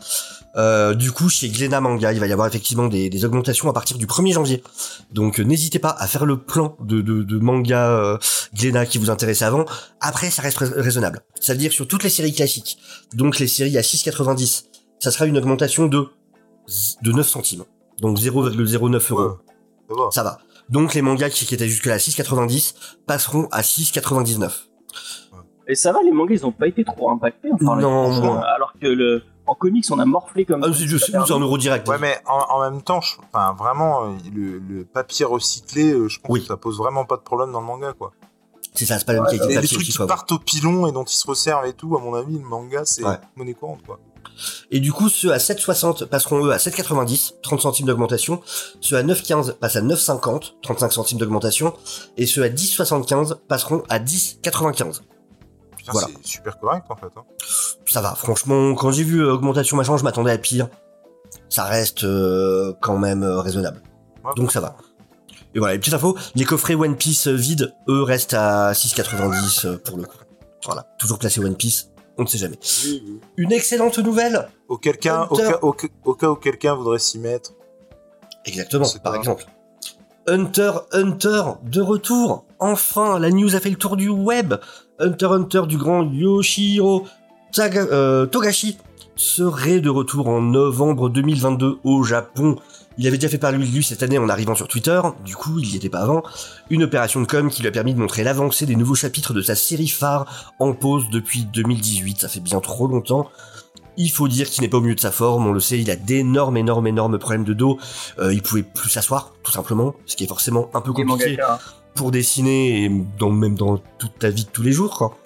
[0.57, 3.73] Euh, du coup, chez Glénat Manga, il va y avoir effectivement des, des augmentations à
[3.73, 4.63] partir du 1er janvier.
[5.11, 8.17] Donc euh, n'hésitez pas à faire le plan de, de, de manga euh,
[8.55, 9.65] Glénat qui vous intéressait avant.
[10.01, 11.21] Après, ça reste rais- raisonnable.
[11.39, 12.77] Ça veut dire sur toutes les séries classiques,
[13.13, 14.63] donc les séries à 6,90,
[14.99, 16.07] ça sera une augmentation de,
[17.03, 17.63] de 9 centimes.
[17.99, 19.21] Donc 0,09 euros.
[19.21, 19.35] Ouais,
[19.89, 20.09] ça va.
[20.11, 20.39] Ça va.
[20.69, 22.73] Donc les mangas qui, qui étaient jusque là à 6,90
[23.05, 24.49] passeront à 6,99.
[25.69, 27.49] Et ça va, les mangas, ils ont pas été trop impactés.
[27.53, 28.39] Enfin, les- Non, moins.
[28.55, 30.73] alors que le, en comics, on a morflé comme Ah, ça.
[30.79, 31.87] c'est je sais, c'est un euro direct.
[31.87, 36.07] Ouais, mais en, en même temps, je- enfin, vraiment, euh, le, le papier recyclé, euh,
[36.07, 36.41] je pense Oui.
[36.41, 38.11] que ça pose vraiment pas de problème dans le manga, quoi.
[38.73, 40.37] C'est ça, c'est pas la même Ouais, qualité de Les, les trucs qui partent au
[40.39, 43.17] pilon et dont ils se resservent et tout, à mon avis, le manga, c'est Ouais.
[43.35, 43.99] monnaie courante, quoi.
[44.69, 48.39] Et du coup, ceux à 7,60 passeront eux à 7,90, 30 centimes d'augmentation.
[48.81, 51.73] Ceux à 9,15 passent à 9,50, 35 centimes d'augmentation.
[52.17, 55.01] Et ceux à 10,75 passeront à 10,95.
[55.87, 56.07] Putain, Voilà.
[56.23, 57.07] c'est super correct, en fait.
[57.15, 57.23] hein.
[57.85, 60.67] Ça va, franchement, quand j'ai vu euh, augmentation machin, je m'attendais à pire.
[61.49, 63.81] Ça reste euh, quand même euh, raisonnable.
[64.23, 64.31] Ouais.
[64.35, 64.75] Donc ça va.
[65.55, 69.77] Et voilà, les petites infos, les coffrets One Piece vides, eux, restent à 6,90 euh,
[69.77, 70.17] pour le coup.
[70.65, 72.59] Voilà, toujours placé One Piece, on ne sait jamais.
[73.37, 75.51] Une excellente nouvelle Au, quelqu'un, au, Hunter.
[75.51, 77.51] cas, au, ca- au cas où quelqu'un voudrait s'y mettre.
[78.45, 79.45] Exactement, par exemple.
[80.27, 82.43] Hunter Hunter de retour.
[82.59, 84.55] Enfin, la news a fait le tour du web.
[84.99, 87.05] Hunter Hunter du grand Yoshihiro
[87.53, 88.77] Taga- euh, Togashi
[89.15, 92.57] serait de retour en novembre 2022 au Japon.
[92.99, 95.59] Il avait déjà fait parler de lui cette année en arrivant sur Twitter, du coup
[95.59, 96.23] il n'y était pas avant,
[96.69, 99.41] une opération de com qui lui a permis de montrer l'avancée des nouveaux chapitres de
[99.41, 103.29] sa série phare en pause depuis 2018, ça fait bien trop longtemps.
[103.99, 105.89] Il faut dire qu'il n'est pas au milieu de sa forme, on le sait, il
[105.89, 107.77] a d'énormes, énormes, énormes problèmes de dos,
[108.19, 111.53] euh, il pouvait plus s'asseoir, tout simplement, ce qui est forcément un peu compliqué mangaka,
[111.53, 111.59] hein.
[111.97, 115.17] Pour dessiner et dans, même dans toute ta vie de tous les jours quoi.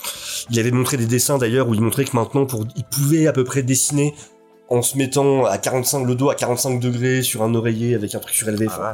[0.50, 3.34] Il avait montré des dessins d'ailleurs où il montrait que maintenant pour il pouvait à
[3.34, 4.16] peu près dessiner
[4.70, 8.20] en se mettant à 45 le dos à 45 degrés sur un oreiller avec un
[8.20, 8.68] truc surélevé.
[8.72, 8.94] Ah,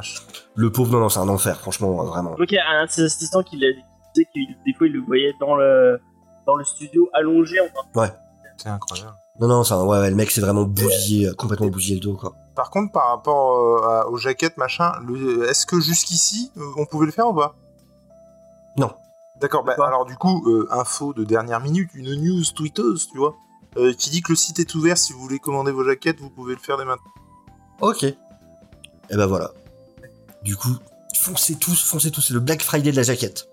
[0.54, 2.30] le pauvre non non c'est un enfer franchement euh, vraiment.
[2.36, 3.76] Donc il y a un de ses assistants qui disait
[4.16, 5.98] que des fois il le voyait dans le
[6.46, 8.10] dans le studio allongé en train
[8.56, 9.12] C'est incroyable.
[9.40, 12.00] Non non c'est un- ouais, ouais, le mec c'est vraiment bousillé euh, complètement bousillé le
[12.00, 12.34] dos quoi.
[12.56, 17.06] Par contre, par rapport euh, à- aux jaquettes, machin, le- est-ce que jusqu'ici, on pouvait
[17.06, 17.54] le faire ou pas?
[19.40, 23.36] D'accord, bah, alors du coup, euh, info de dernière minute, une news tweeteuse, tu vois,
[23.76, 26.30] euh, qui dit que le site est ouvert, si vous voulez commander vos jaquettes, vous
[26.30, 27.10] pouvez le faire dès maintenant.
[27.80, 28.02] Ok.
[28.02, 28.16] Et
[29.10, 29.52] ben voilà.
[30.42, 30.70] Du coup
[31.20, 33.48] foncez tous foncez tous c'est le Black Friday de la jaquette.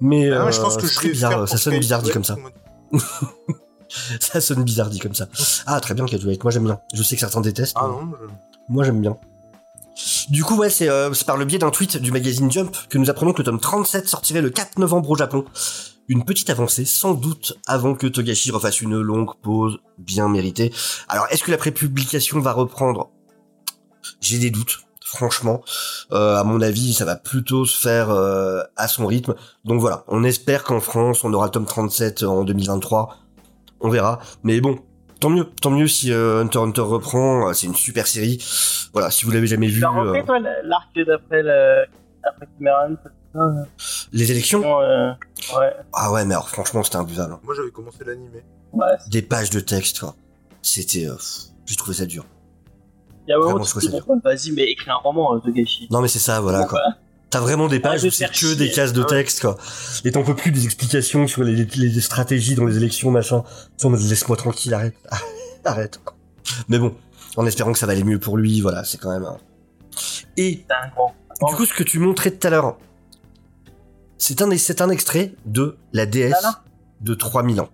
[0.00, 2.24] Mais Ah, euh, je pense que je vais bizarre faire ça sonne bizarre dit comme
[2.24, 2.36] ça.
[4.20, 5.28] Ça sonne bizarre dit comme ça.
[5.66, 6.78] Ah très bien Cadouette, moi j'aime bien.
[6.92, 7.76] Je sais que certains détestent.
[7.80, 8.26] Ah non, je-
[8.68, 9.16] Moi j'aime bien.
[10.30, 12.98] Du coup, ouais, c'est euh, c'est par le biais d'un tweet du magazine Jump que
[12.98, 15.44] nous apprenons que le tome 37 sortirait le 4 novembre au Japon.
[16.08, 20.72] Une petite avancée, sans doute, avant que Togashi refasse une longue pause bien méritée.
[21.08, 23.10] Alors, est-ce que la prépublication va reprendre?
[24.20, 25.62] J'ai des doutes, franchement.
[26.12, 29.34] Euh, à mon avis, ça va plutôt se faire euh, à son rythme.
[29.64, 33.16] Donc voilà, on espère qu'en France, on aura le tome 37 en 2023.
[33.80, 34.18] On verra.
[34.44, 34.78] Mais bon,
[35.20, 37.48] tant mieux, tant mieux si euh, Hunter x Hunter reprend.
[37.48, 38.38] euh, C'est une super série.
[38.92, 41.84] Voilà, si vous l'avez jamais vu, Tu as repris euh, toi l'arc d'après le
[42.58, 42.96] Cameron
[44.12, 44.80] les élections.
[44.80, 45.12] euh,
[45.56, 47.34] Ouais, Ah ouais, mais alors franchement, c'était imbuvable.
[47.34, 47.40] hein.
[47.44, 48.42] moi j'avais commencé l'animé.
[48.72, 48.86] ouais.
[49.10, 50.14] Des pages de texte, quoi.
[50.62, 51.14] C'était, euh,
[51.66, 52.24] j'ai trouvé ça dur.
[53.26, 55.86] Il y a Vraiment, je trouve dis, bon, vas-y, mais écris un roman, euh, Togashi.
[55.90, 56.80] Non mais c'est ça, voilà quoi.
[57.30, 59.58] T'as vraiment des pages de où c'est que des cases de Ah texte, quoi.
[60.04, 63.44] Et t'en peux plus des explications sur les, les stratégies dans les élections, machin.
[63.78, 64.94] Tu laisse-moi tranquille, arrête.
[65.64, 66.00] arrête.
[66.68, 66.94] Mais bon,
[67.36, 69.24] en espérant que ça va aller mieux pour lui, voilà, c'est quand même...
[69.24, 69.36] un-
[70.38, 70.64] Et
[71.48, 72.78] du coup, ce que tu montrais tout à l'heure,
[74.16, 76.62] c'est un, c'est un extrait de la DS Voilà.
[77.02, 77.68] de 3000 ans.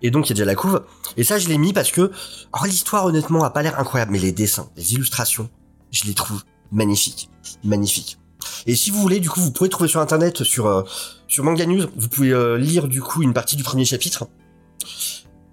[0.00, 0.82] Et donc, il y a déjà la couve.
[1.16, 2.10] Et ça, je l'ai mis parce que,
[2.52, 5.48] alors l'histoire, honnêtement, a pas l'air incroyable, mais les dessins, les illustrations,
[5.92, 7.28] je les trouve magnifiques.
[7.62, 8.18] Magnifiques.
[8.66, 10.82] Et si vous voulez, du coup, vous pouvez trouver sur internet, sur, euh,
[11.28, 14.26] sur Manga News, vous pouvez euh, lire, du coup, une partie du premier chapitre.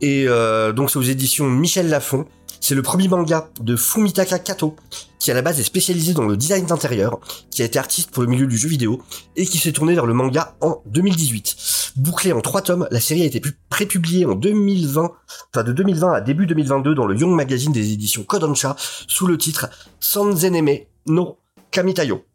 [0.02, 2.26] Et euh, donc, c'est aux éditions Michel Lafon.
[2.62, 4.76] C'est le premier manga de Fumitaka Kato,
[5.18, 7.20] qui à la base est spécialisé dans le design d'intérieur,
[7.52, 9.02] qui a été artiste pour le milieu du jeu vidéo,
[9.38, 11.94] et qui s'est tourné vers le manga en 2018.
[11.96, 15.10] Bouclée en trois tomes, la série a été pu- prépubliée en 2020,
[15.54, 18.76] enfin de 2020 à début 2022 dans le Young Magazine des éditions Kodansha,
[19.08, 19.70] sous le titre
[20.02, 21.38] Sanzeneme no
[21.72, 22.26] Kamitayo.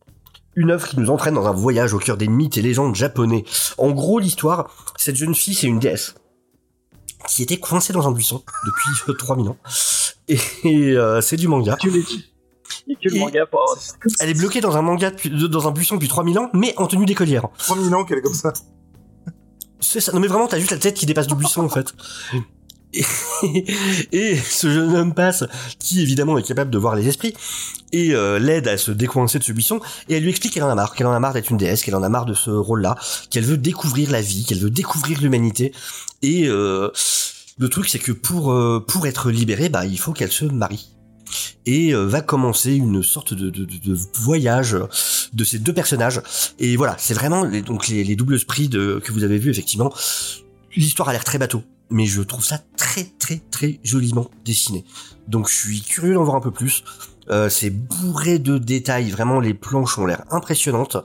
[0.56, 3.44] Une œuvre qui nous entraîne dans un voyage au cœur des mythes et légendes japonais.
[3.78, 6.14] En gros, l'histoire, cette jeune fille, c'est une déesse
[7.28, 9.56] qui était coincée dans un buisson depuis euh, 3000 ans.
[10.28, 11.76] Et, et, euh, c'est du manga.
[11.80, 11.88] Que
[13.08, 13.46] le manga
[14.20, 16.86] Elle est bloquée dans un manga depuis- dans un buisson depuis 3000 ans, mais en
[16.86, 17.48] tenue d'écolière.
[17.58, 18.52] 3000 ans qu'elle est comme ça.
[19.80, 20.12] C'est ça.
[20.12, 21.94] Non mais vraiment, t'as juste la tête qui dépasse du buisson en fait.
[24.12, 25.44] Et, ce jeune homme passe,
[25.78, 27.34] qui évidemment est capable de voir les esprits,
[27.92, 30.70] et euh, l'aide à se décoincer de ce buisson, et elle lui explique qu'elle en
[30.70, 32.50] a marre, qu'elle en a marre d'être une déesse, qu'elle en a marre de ce
[32.50, 32.96] rôle-là,
[33.30, 35.72] qu'elle veut découvrir la vie, qu'elle veut découvrir l'humanité,
[36.22, 36.90] et euh,
[37.58, 40.90] le truc c'est que pour euh, pour être libérée, bah il faut qu'elle se marie.
[41.66, 43.50] Et va commencer une sorte de,
[44.20, 44.76] voyage
[45.32, 46.20] de ces deux personnages.
[46.60, 49.92] Et voilà, c'est vraiment les, donc les, les doubles esprits que vous avez vus effectivement.
[50.76, 54.84] L'histoire a l'air très bateau, mais je trouve ça très très très joliment dessiné.
[55.28, 56.84] Donc je suis curieux d'en voir un peu plus.
[57.30, 60.96] Euh, c'est bourré de détails, vraiment les planches ont l'air impressionnantes.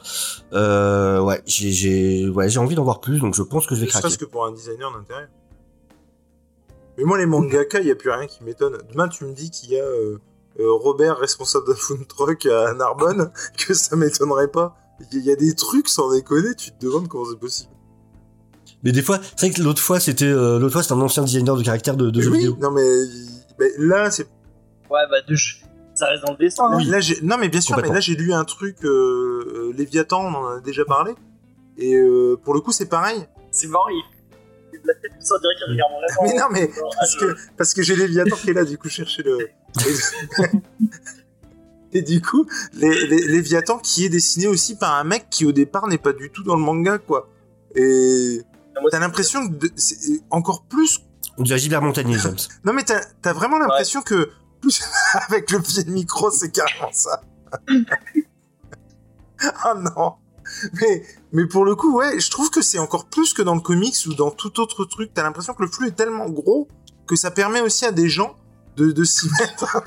[0.54, 3.82] Euh, ouais, j'ai j'ai ouais, j'ai envie d'en voir plus, donc je pense que je
[3.82, 4.08] vais craquer.
[4.08, 5.30] serait-ce que pour un designer d'intérieur.
[6.98, 8.78] Mais moi, les mangaka, il n'y a plus rien qui m'étonne.
[8.92, 10.20] Demain, tu me dis qu'il y a euh,
[10.60, 14.76] Robert, responsable d'un food truck à Narbonne, que ça m'étonnerait pas.
[15.14, 17.72] Il y a des trucs, sans déconner, tu te demandes comment c'est possible.
[18.84, 21.24] Mais des fois, c'est vrai que l'autre fois c'était euh, l'autre fois c'était un ancien
[21.24, 22.58] designer de caractère de, de jeux oui, vidéo.
[22.62, 22.82] non mais,
[23.78, 24.24] là, c'est
[24.90, 25.36] Ouais, bah, de...
[25.94, 26.64] ça reste dans le dessin.
[26.72, 26.80] hein.
[26.86, 30.34] Là, j'ai- non, mais bien sûr, mais là, j'ai lu un truc, euh, Léviathan, on
[30.34, 31.14] en a déjà parlé.
[31.78, 33.20] Et euh, pour le coup, c'est pareil.
[33.52, 34.02] C'est marrant, il
[34.74, 36.50] il la tête, ça, on dirait qu'il regarde vraiment.
[36.52, 38.78] Mais non, mais Genre, parce ah, que, parce que j'ai Léviathan qui est là, du
[38.78, 39.50] coup, chercher le.
[41.92, 45.52] Et du coup, les, les- Léviathan qui est dessiné aussi par un mec qui, au
[45.52, 47.28] départ, n'est pas du tout dans le manga, quoi.
[47.76, 48.42] Et
[48.92, 51.02] t'as l'impression que de- c'est encore plus
[51.38, 52.38] On dirait Gilbert Montagnier, James.
[52.66, 54.30] Non, mais t'as as vraiment l'impression que
[54.62, 54.82] plus
[55.30, 57.22] avec le pied de micro, c'est carrément ça.
[59.64, 60.16] ah non.
[60.82, 63.62] Mais, mais pour le coup, ouais, je trouve que c'est encore plus que dans le
[63.62, 65.12] comics ou dans tout autre truc.
[65.14, 66.68] T'as l'impression que le flux est tellement gros
[67.08, 68.36] que ça permet aussi à des gens
[68.76, 69.82] de, de s'y mettre.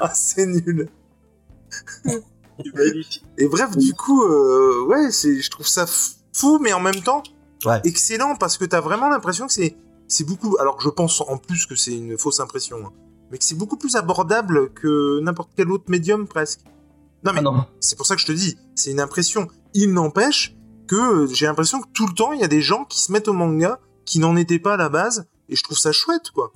[0.00, 0.88] ah, c'est nul.
[3.38, 5.84] Et bref, du coup, euh, ouais, c'est, je trouve ça
[6.32, 7.22] fou, mais en même temps,
[7.64, 7.80] Ouais.
[7.84, 9.76] excellent parce que t'as vraiment l'impression que c'est,
[10.08, 10.56] c'est beaucoup.
[10.60, 12.92] Alors que je pense en plus que c'est une fausse impression, hein,
[13.30, 16.60] mais que c'est beaucoup plus abordable que n'importe quel autre médium presque.
[17.24, 17.64] Non mais Ah non.
[17.80, 19.48] c'est pour ça que je te dis, c'est une impression.
[19.74, 20.54] Il n'empêche
[20.86, 23.26] que j'ai l'impression que tout le temps il y a des gens qui se mettent
[23.28, 26.52] au manga qui n'en étaient pas à la base, et je trouve ça chouette quoi.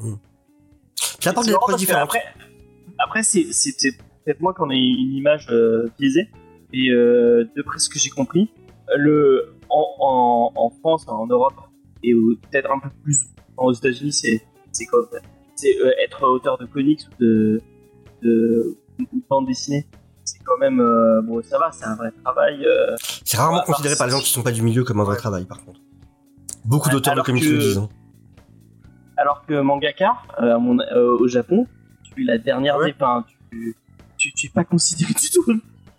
[1.20, 2.04] Ça apporte C'est des approches différentes.
[2.04, 2.22] Après,
[2.98, 3.46] après c'est
[4.24, 6.28] peut-être moi qui en ai une image euh, biaisée.
[6.72, 8.50] Et euh, d'après ce que j'ai compris,
[8.96, 11.54] le, en, en, en France, en Europe,
[12.02, 12.12] et
[12.50, 13.18] peut-être un peu plus
[13.56, 15.06] aux États-Unis, c'est c'est comme
[15.56, 17.60] c'est euh, être auteur de comics ou de,
[18.22, 19.86] de, de bande dessinée.
[20.24, 22.64] C'est quand même euh, bon, ça va, c'est un vrai travail.
[22.64, 25.16] euh, C'est rarement considéré par les gens qui sont pas du milieu comme un vrai
[25.16, 25.80] travail, par contre.
[26.64, 27.78] Beaucoup Ouais, d'auteurs de comics que- le disent.
[27.78, 27.88] hein.
[29.16, 30.12] Alors que mangaka,
[30.60, 31.66] mon- au Japon,
[32.04, 32.92] tu es la dernière Ouais.
[32.92, 32.96] des.
[33.50, 33.74] Tu,
[34.40, 35.44] tu, es pas considéré du tout.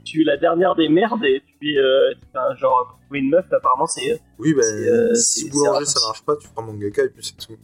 [0.04, 3.30] Tu es la dernière des merdes et tu es euh, enfin, genre pour trouver une
[3.30, 3.46] meuf.
[3.52, 4.20] Apparemment, c'est.
[4.40, 7.58] Oui, bah, euh, si boulanger ça marche pas, tu prends mangaka et puis c'est tout.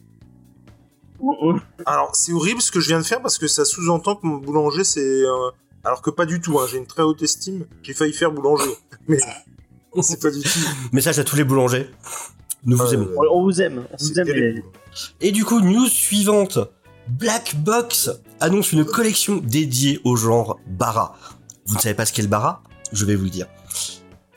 [1.86, 4.38] Alors, c'est horrible ce que je viens de faire parce que ça sous-entend que mon
[4.38, 5.00] boulanger c'est.
[5.24, 5.50] euh,
[5.84, 8.70] Alors que pas du tout, hein, j'ai une très haute estime, j'ai failli faire boulanger.
[9.08, 9.18] Mais
[10.02, 10.60] c'est pas du tout.
[10.94, 11.90] Message à tous les boulangers.
[12.66, 13.10] Nous vous Euh, aimons.
[13.18, 13.84] On, on vous aime.
[13.92, 14.62] On vous aime.
[15.22, 16.60] Et du coup, news suivante.
[17.10, 21.16] Black Box annonce une collection dédiée au genre Bara.
[21.66, 23.48] Vous ne savez pas ce qu'est le Bara Je vais vous le dire.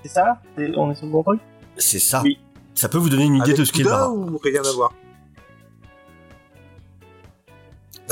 [0.02, 0.40] C'est ça?
[0.56, 1.40] C'est- On est sur le bon truc?
[1.76, 2.22] C'est ça.
[2.22, 2.38] Oui.
[2.74, 4.10] Ça peut vous donner une idée Avec de ce qu'est le Bara.
[4.10, 4.92] ou rien à voir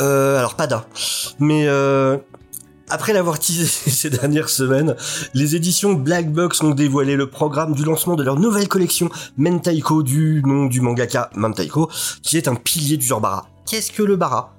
[0.00, 0.84] Euh, alors pas d'un.
[1.40, 2.18] Mais euh,
[2.88, 4.94] après l'avoir teasé ces dernières semaines,
[5.34, 10.02] les éditions Black Box ont dévoilé le programme du lancement de leur nouvelle collection Mentaiko
[10.04, 11.90] du nom du mangaka Mentaiko,
[12.22, 13.46] qui est un pilier du genre bara.
[13.68, 14.57] Qu'est-ce que le bara?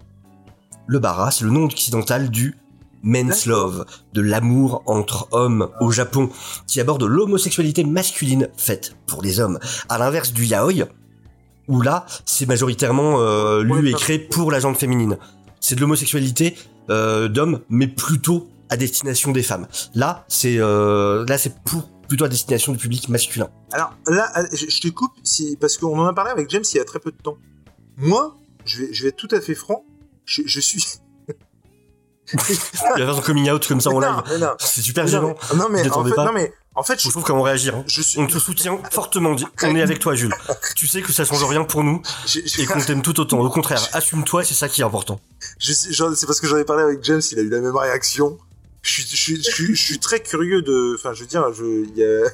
[0.86, 2.56] Le bara, c'est le nom occidental du
[3.02, 6.30] men's love, de l'amour entre hommes au Japon,
[6.68, 10.90] qui aborde l'homosexualité masculine faite pour les hommes, à l'inverse du yaoi,
[11.68, 15.18] où là, c'est majoritairement euh, lu et créé pour la gente féminine.
[15.60, 16.56] C'est de l'homosexualité
[16.92, 19.68] euh, d'hommes, mais plutôt à destination des femmes.
[19.96, 23.50] Là, c'est euh, là, c'est pour plutôt à destination du public masculin.
[23.72, 26.78] Alors là, je, je te coupe si, parce qu'on en a parlé avec James il
[26.78, 27.38] y a très peu de temps.
[27.98, 28.39] Moi,
[28.70, 29.84] je vais, je vais être tout à fait franc,
[30.26, 30.86] je, je suis.
[32.32, 34.22] Il va faire son coming out comme ça en live.
[34.60, 35.36] C'est super gênant.
[35.56, 36.26] non, mais en fait, pas.
[36.26, 37.76] non mais en fait, je, Je trouve comment réagir.
[37.76, 37.84] hein.
[37.88, 38.20] je suis.
[38.20, 39.36] On te soutient fortement.
[39.64, 40.34] On est avec toi, Jules.
[40.76, 43.40] Tu sais que ça change rien pour nous je- je- et qu'on t'aime tout autant.
[43.40, 45.20] Au contraire, assume-toi, c'est ça qui est important.
[45.60, 48.38] C'est parce que j'en ai parlé avec James, il a eu la même réaction.
[48.84, 50.96] Je suis, je suis, je suis, je suis très curieux de.
[51.00, 52.30] Enfin, je veux dire, je, il y a...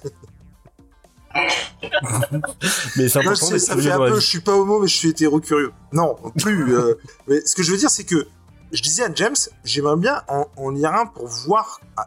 [2.95, 5.09] Mais c'est important d'être ça fait un peu, je suis pas homo, mais je suis
[5.09, 5.71] hétéro curieux.
[5.91, 6.73] Non, plus.
[6.73, 6.95] euh,
[7.27, 8.27] mais ce que je veux dire, c'est que
[8.71, 12.05] je disais à James, j'aimerais bien en, en lire un pour voir, ah,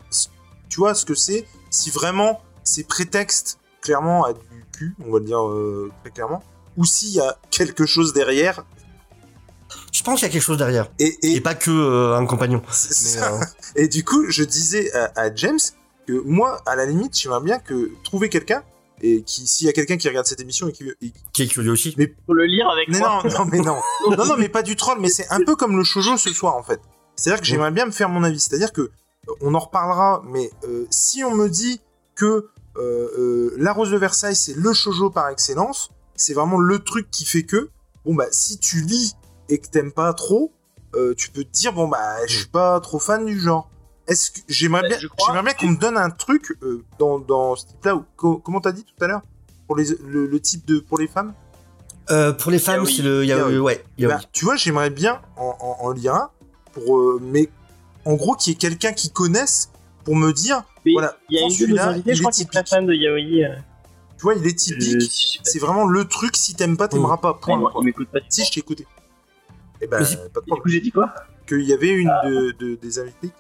[0.69, 4.41] tu vois, ce que c'est, si vraiment c'est prétexte clairement à du
[4.77, 6.43] cul, on va le dire euh, très clairement,
[6.77, 8.65] ou s'il y a quelque chose derrière.
[9.93, 10.91] Je pense qu'il y a quelque chose derrière.
[10.99, 12.63] Et, et, Et pas que euh, un compagnon.
[12.71, 13.35] c'est Mais, ça.
[13.35, 13.45] euh,
[13.77, 15.59] Et du coup, je disais à, à James
[16.07, 18.63] que moi, à la limite, j'aimerais bien que trouver quelqu'un
[19.03, 21.47] et qui, s'il y a quelqu'un qui regarde cette émission et qui, et- qui est
[21.47, 21.97] curieux aussi.
[22.27, 23.23] Faut le lire avec mais moi.
[23.25, 23.77] non, non, mais non,
[24.11, 26.57] non, non, mais pas du troll, mais c'est un peu comme le shoujo ce soir
[26.57, 26.81] en fait.
[27.17, 28.41] C'est-à-dire que j'aimerais bien me faire mon avis.
[28.41, 28.91] C'est-à-dire que euh,
[29.41, 31.81] on en reparlera, mais euh, si on me dit
[32.15, 36.79] que euh, euh, La Rose de Versailles c'est le shoujo par excellence, c'est vraiment le
[36.81, 37.71] truc qui fait que
[38.05, 39.15] bon bah si tu lis
[39.49, 40.53] et que t'aimes pas trop,
[40.95, 43.71] euh, tu peux te dire bon bah je suis pas trop fan du genre.
[44.09, 47.55] Est-ce que j'aimerais Ouais, bien, j'aimerais bien qu'on me donne un truc euh, dans dans
[47.57, 49.23] ce type-là ou co- comment t'as dit tout à l'heure?
[49.67, 51.35] Pour les le, le type de pour les femmes?
[52.11, 52.91] Euh, pour les femmes, Yaoi.
[52.97, 53.51] c'est le yaoi.
[53.53, 53.61] Yaoi.
[53.61, 54.15] Ouais, yaoi.
[54.15, 56.31] Bah, tu vois, j'aimerais bien en, en, en lire un,
[56.73, 57.51] pour, euh, mais
[58.07, 59.71] en gros, qu'il y ait quelqu'un qui connaisse
[60.05, 62.45] pour me dire, Mais Voilà, il y a une de invités, je est crois qu'il
[62.45, 62.75] est très typique.
[62.75, 63.45] fan de Yaoi.
[63.51, 63.57] euh,
[64.17, 67.33] tu vois, il est typique, c'est vraiment le truc, si t'aimes pas, t'aimeras pas.
[67.33, 67.59] Ouais, Point.
[67.59, 68.87] moi, pas Si je t'ai écouté.
[69.83, 71.15] Eh ben, pas de Du coup, j'ai dit quoi?
[71.47, 73.33] Qu'il y avait une de, de- des invités qui...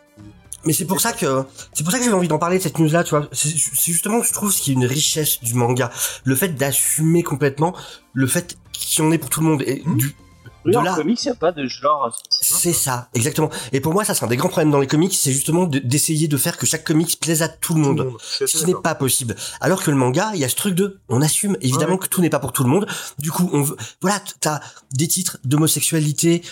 [0.64, 2.78] Mais c'est pour ça que c'est pour ça que j'avais envie d'en parler de cette
[2.78, 3.28] news là, tu vois.
[3.32, 3.50] C'est
[3.92, 5.90] justement je trouve ce qui est une richesse du manga,
[6.24, 7.74] le fait d'assumer complètement
[8.12, 9.96] le fait qu'il en ait pour tout le monde et Mhm.
[9.96, 10.16] du
[10.64, 12.60] Oui, de en là- comics, il n'y a pas de genre spécifique.
[12.60, 13.48] C'est ça, exactement.
[13.72, 15.78] Et pour moi, ça, c'est un des grands problèmes dans les comics, c'est justement de-
[15.78, 17.98] d'essayer de faire que chaque comics plaise à tout le Tout monde.
[17.98, 18.18] le monde.
[18.20, 19.36] Ce n'est pas possible.
[19.60, 21.98] Alors que le manga, il y a ce truc de, on assume évidemment Ouais.
[22.00, 22.86] que tout n'est pas pour tout le monde.
[23.18, 24.60] Du coup, on veut, voilà, t'as
[24.92, 26.42] des titres d'homosexualité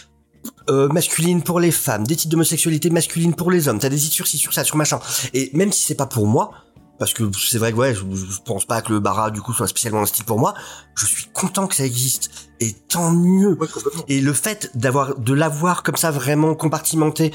[0.71, 3.79] euh, masculine pour les femmes, des titres d'homosexualité masculine pour les hommes.
[3.79, 4.99] T'as des titres sur ci, sur ça, sur machin.
[5.35, 6.51] Et même si c'est pas pour moi,
[6.99, 9.53] parce que c'est vrai que ouais, je, je pense pas que le bara du coup
[9.53, 10.55] soit spécialement un style pour moi.
[10.97, 12.31] Je suis content que ça existe.
[12.61, 13.59] Et tant mieux.
[13.61, 13.69] Ouais.
[14.09, 17.33] Et le fait d'avoir de l'avoir comme ça vraiment compartimenté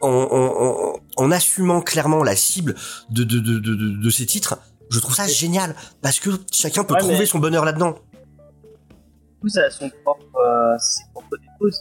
[0.00, 2.76] en, en, en, en assumant clairement la cible
[3.10, 4.58] de, de, de, de, de, de ces titres,
[4.90, 7.96] je trouve ça génial parce que chacun peut Ouais, trouver mais- son bonheur là-dedans.
[9.34, 11.76] Du coup, ça a son propre, euh, ses propres défauts.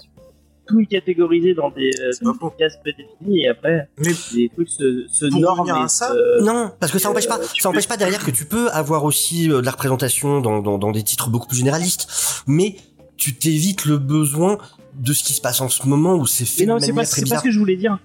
[0.69, 2.49] Tout est catégorisé dans des, euh, dans faux.
[2.57, 6.71] des cases prédéfinies et après, Mais les trucs se, se norment à ça, se- Non,
[6.79, 9.49] parce que ça euh, empêche pas, ça empêche pas derrière que tu peux avoir aussi
[9.51, 12.75] euh, de la représentation dans, dans, dans des titres beaucoup plus généralistes, mais
[13.17, 14.57] tu t'évites le besoin
[14.95, 17.03] de ce qui se passe en ce moment où c'est fait Mais non, c'est pas,
[17.03, 17.39] très c'est pas bizarre.
[17.41, 17.97] ce que je voulais dire.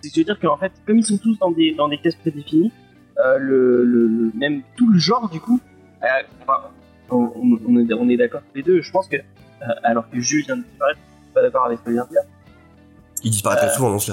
[0.00, 1.98] C'est que je veux dire qu'en fait, comme ils sont tous dans des, dans des
[1.98, 2.72] cases prédéfinies,
[3.24, 5.60] euh, le, le, le- même tout le genre, du coup,
[6.02, 6.06] euh,
[6.42, 6.68] enfin,
[7.10, 8.80] on, est, on est d'accord tous les deux.
[8.82, 10.98] Je pense que, euh, alors que Jules vient de disparaître,
[11.32, 12.20] suis pas d'accord avec ce que je viens de dire,
[13.24, 14.12] Il disparaît très souvent dans ce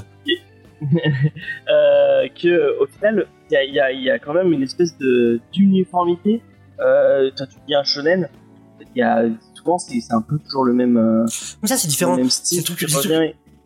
[1.70, 4.64] euh, que au final, il y a, y, a, il y a quand même une
[4.64, 6.42] espèce de d'uniformité.
[6.80, 8.30] Euh, toi, tu dis un shonen,
[8.96, 9.24] il y a
[9.56, 10.98] souvent c'est un peu toujours le même.
[10.98, 11.26] euh,
[11.62, 12.16] Mais ça c'est le différent.
[12.16, 12.64] même style.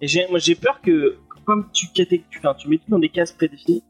[0.01, 3.09] Et j'ai, moi j'ai peur que comme tu, tu, enfin, tu mets tout dans des
[3.09, 3.83] cases prédéfinies,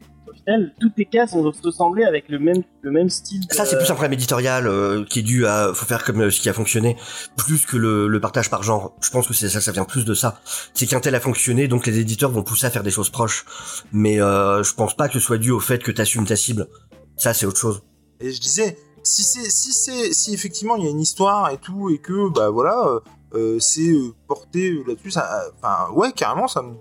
[0.46, 3.46] final toutes tes cases vont se ressembler avec le même, le même style.
[3.48, 6.22] de- Ça, c'est plus un problème éditorial euh, qui est dû à faut faire comme
[6.22, 6.98] euh, ce qui a fonctionné,
[7.38, 8.96] plus que le, le partage par genre.
[9.02, 10.40] Je pense que c'est ça, ça vient plus de ça.
[10.74, 13.46] C'est qu'un tel a fonctionné, donc les éditeurs vont pousser à faire des choses proches.
[13.92, 16.68] Mais euh, je pense pas que ce soit dû au fait que t'assumes ta cible.
[17.18, 17.82] Ça, c'est autre chose.
[18.20, 21.58] Et je disais, si c'est, si c'est, si effectivement il y a une histoire et
[21.58, 23.00] tout, et que bah voilà,
[23.34, 23.94] euh, c'est
[24.28, 26.76] porté là-dessus, ça, enfin ouais, carrément, ça me,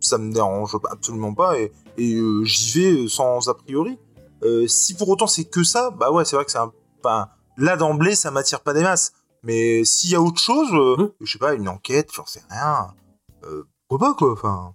[0.00, 3.98] ça me dérange absolument pas, et, et euh, j'y vais sans a priori.
[4.42, 7.28] Euh, si pour autant c'est que ça, bah ouais, c'est vrai que c'est un, enfin
[7.56, 9.12] là d'emblée ça m'attire pas des masses.
[9.42, 11.10] Mais s'il y a autre chose, euh, Mhm.
[11.20, 12.88] je sais pas, une enquête, j'en sais rien,
[13.44, 14.74] euh, pourquoi pas quoi, enfin.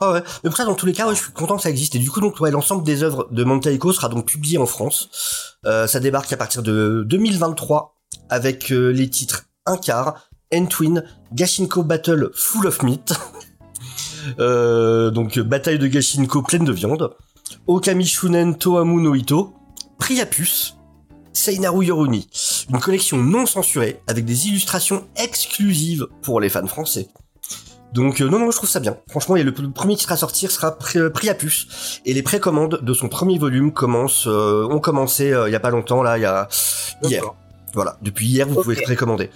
[0.00, 0.22] Ah ouais.
[0.42, 1.94] Mais ça, dans tous les cas, ouais, je suis content que ça existe.
[1.94, 5.56] Et du coup, donc, ouais, l'ensemble des œuvres de Montaico sera donc publié en France.
[5.66, 7.94] Euh, ça débarque à partir de 2023
[8.28, 10.16] avec euh, les titres Un quart,
[10.50, 13.14] N-Twin, Gashinko Battle Full of Meat.
[14.38, 17.10] Euh, donc, bataille de Gashinko pleine de viande.
[17.66, 19.52] Okami Shunen Toamu no Ito.
[19.98, 20.76] Priapus.
[21.32, 22.28] Seinaru Yoruni.
[22.70, 27.08] Une collection non censurée avec des illustrations exclusives pour les fans français.
[27.92, 28.96] Donc euh, non, non, je trouve ça bien.
[29.08, 32.00] Franchement, et le, le premier titre à sortir sera euh, Priapus.
[32.04, 35.60] Et les précommandes de son premier volume commencent, euh, ont commencé euh, il y a
[35.60, 36.48] pas longtemps, là, il y a
[37.02, 37.22] hier.
[37.72, 38.82] Voilà, depuis hier, vous pouvez Ok.
[38.84, 39.30] précommander.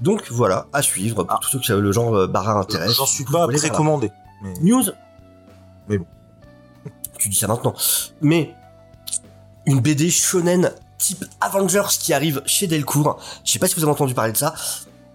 [0.00, 1.24] Donc voilà, à suivre.
[1.24, 1.38] Pour Ah.
[1.42, 2.96] tous ceux que le genre Barra intéresse.
[2.96, 4.10] J'en suis pas pouvez précommandé.
[4.42, 4.54] Mais...
[4.60, 4.84] News.
[5.88, 6.06] Mais bon.
[7.18, 7.74] Tu dis ça maintenant.
[8.20, 8.54] Mais
[9.66, 13.20] une BD shonen type Avengers qui arrive chez Delcourt.
[13.44, 14.54] Je sais pas si vous avez entendu parler de ça.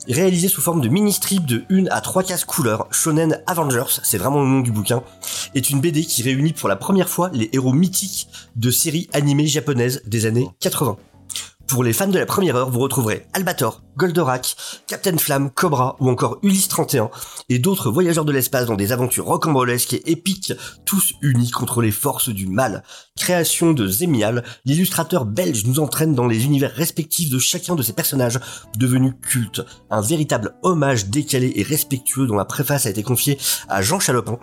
[0.08, 4.42] Réalisé sous forme de mini-strip de 1 à 3 cases couleurs, Shonen Avengers, c'est vraiment
[4.42, 5.04] le nom du bouquin,
[5.54, 9.48] est une BD qui réunit pour la première fois les héros mythiques de séries animées
[9.48, 10.96] japonaises des années 80.
[11.68, 14.56] Pour les fans de la première heure, vous retrouverez Albator, Goldorak,
[14.88, 17.10] Captain Flamme, Cobra ou encore Ulysse 31
[17.50, 20.54] et d'autres voyageurs de l'espace dans des aventures rocambolesques et épiques,
[20.86, 22.84] tous unis contre les forces du mal.
[23.18, 27.94] Création de Zemial, l'illustrateur belge nous entraîne dans les univers respectifs de chacun de ces
[27.94, 28.40] personnages
[28.78, 29.62] devenus cultes.
[29.90, 34.40] Un véritable hommage décalé et respectueux dont la préface a été confiée à Jean Chalopin.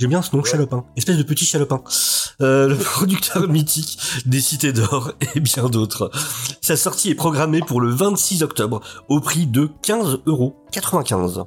[0.00, 0.48] J'aime bien ce nom, Ouais.
[0.48, 0.84] Chalopin.
[0.96, 1.82] Espèce de petit Chalopin.
[2.40, 6.10] Euh, le producteur mythique des Cités d'Or et bien d'autres.
[6.62, 11.44] Sa sortie est programmée pour le 26 octobre au prix de 15,95€.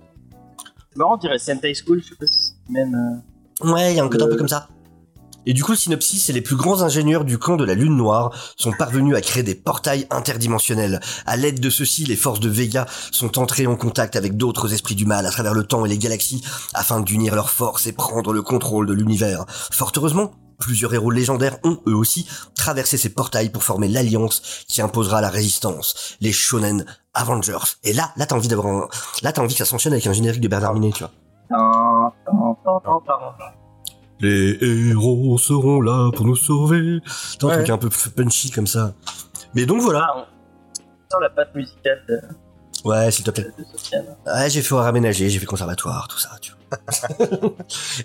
[0.92, 2.94] C'est marrant, on dirait Sentai School, je sais pas si c'est même.
[3.64, 4.68] euh, Ouais, il y a un côté un peu comme ça.
[5.46, 7.98] Et du coup, le synopsis, c'est les plus grands ingénieurs du clan de la Lune
[7.98, 11.02] Noire sont parvenus à créer des portails interdimensionnels.
[11.26, 14.96] À l'aide de ceux-ci, les forces de Vega sont entrées en contact avec d'autres esprits
[14.96, 18.34] du mal à travers le temps et les galaxies afin d'unir leurs forces et prendre
[18.34, 19.46] le contrôle de l'univers.
[19.48, 24.82] Fort heureusement, plusieurs héros légendaires ont, eux aussi, traversé ces portails pour former l'alliance qui
[24.82, 26.16] imposera la résistance.
[26.22, 27.78] Les Shonen Avengers.
[27.84, 28.88] Et là, là, t'as envie d'avoir un,
[29.22, 31.12] là, t'as envie que ça s'enchaîne avec un générique de Bernard Minet, tu vois.
[34.24, 34.58] Les
[34.92, 37.00] héros seront là pour nous sauver.
[37.06, 37.56] C'est un Ouais.
[37.58, 38.94] truc un peu punchy comme ça.
[39.54, 40.28] Mais donc voilà.
[41.12, 42.20] Sent la patte musicale de.
[42.86, 43.48] Ouais, s'il te plaît.
[43.58, 44.18] de social.
[44.26, 46.60] Ouais, j'ai fait horaire aménagé, j'ai fait conservatoire, tout ça, tu vois.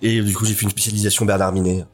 [0.02, 1.84] et du coup, j'ai fait une spécialisation Bernard Minet.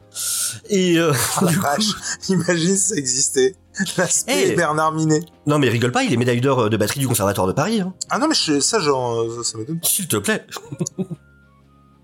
[0.69, 2.29] Et euh, Ah, la du coup- vache.
[2.29, 3.55] Imagine si ça existait.
[3.97, 4.55] L'aspect Eh.
[4.55, 5.21] Bernard Minet.
[5.47, 7.81] non mais rigole pas, il est médaille d'or de batterie du conservatoire de Paris.
[7.81, 7.93] Hein.
[8.09, 9.87] Ah non, mais je- ça, genre, ça, ça m'étonne pas.
[9.87, 10.45] S'il te plaît.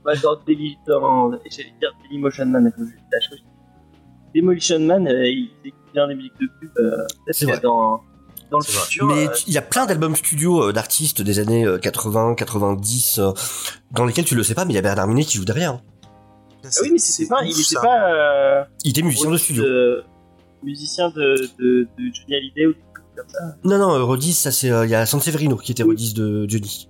[0.03, 3.43] Bah, dans Daily, dans, j'allais dire Dailymotion Man, du la chose.
[4.33, 7.59] Demolition Man, euh, il écoute bien les musiques de pub, euh, C'est vrai.
[7.61, 8.01] dans,
[8.49, 9.05] dans le futur.
[9.07, 13.19] Mais euh, il y a plein d'albums studio euh, d'artistes des années euh, 80, 90,
[13.19, 13.31] euh,
[13.91, 15.73] dans lesquels tu le sais pas, mais il y a Bernard Minet qui joue derrière.
[15.73, 15.81] hein.
[16.63, 19.63] ah oui, mais c'était pas, il était pas, euh, Il était musicien de studio.
[19.63, 20.03] de-
[20.63, 23.39] musicien de, de, de Johnny Hallyday ou des trucs comme ça.
[23.63, 26.45] Non, non, euh, Rodis, ça c'est, euh, il y a Sanseverino qui était Rodis de
[26.47, 26.87] Johnny.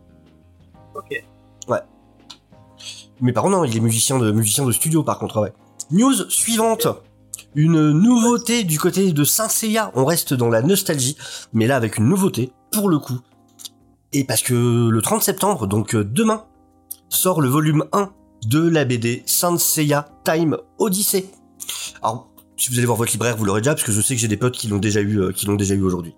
[3.22, 5.54] Mais par contre, non, il est musicien de, musicien de studio, par contre, ouais.
[5.92, 6.88] News suivante.
[7.54, 9.92] Une nouveauté du côté de Saint Seiya.
[9.96, 11.18] On reste dans la nostalgie,
[11.54, 13.20] mais là avec une nouveauté, pour le coup.
[14.14, 16.46] Et parce que le 30 septembre, donc euh, demain,
[17.10, 18.12] sort le volume 1
[18.48, 21.30] de la BD Saint Seiya Time Odyssey.
[22.02, 24.22] Alors, si vous allez voir votre libraire, vous l'aurez déjà, parce que je sais que
[24.22, 26.16] j'ai des potes qui l'ont déjà eu, euh, qui l'ont déjà eu aujourd'hui.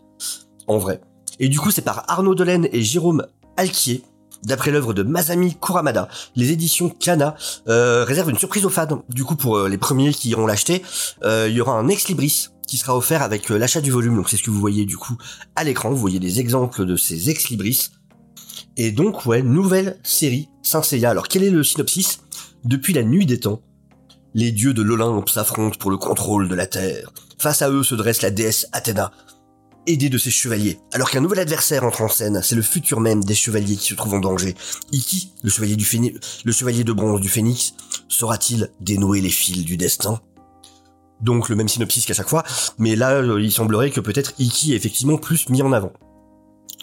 [0.67, 1.01] En vrai.
[1.39, 3.25] Et du coup, c'est par Arnaud Delaine et Jérôme
[3.57, 4.03] Alquier,
[4.45, 6.07] d'après l'œuvre de Masami Kuramada.
[6.35, 7.35] Les éditions Kana
[7.67, 9.03] euh, réservent une surprise aux fans.
[9.09, 10.83] Du coup, pour euh, les premiers qui iront l'acheter,
[11.23, 14.15] euh, il y aura un ex libris qui sera offert avec euh, l'achat du volume.
[14.15, 15.17] Donc c'est ce que vous voyez du coup
[15.55, 15.89] à l'écran.
[15.89, 17.91] Vous voyez des exemples de ces ex libris.
[18.77, 21.09] Et donc ouais, nouvelle série Saint Seiya.
[21.09, 22.19] Alors quel est le synopsis?
[22.65, 23.61] Depuis la nuit des temps,
[24.33, 27.11] les dieux de l'Olympe s'affrontent pour le contrôle de la terre.
[27.37, 29.11] Face à eux se dresse la déesse Athéna,
[29.87, 30.79] aidée de ses chevaliers.
[30.93, 33.95] Alors qu'un nouvel adversaire entre en scène, c'est le futur même des chevaliers qui se
[33.95, 34.55] trouvent en danger.
[34.91, 37.73] Iki, le chevalier du phénix, le chevalier de bronze du phénix,
[38.07, 40.19] saura-t-il dénouer les fils du destin?
[41.21, 42.43] Donc le même synopsis qu'à chaque fois,
[42.77, 45.93] mais là euh, il semblerait que peut-être Iki est effectivement plus mis en avant.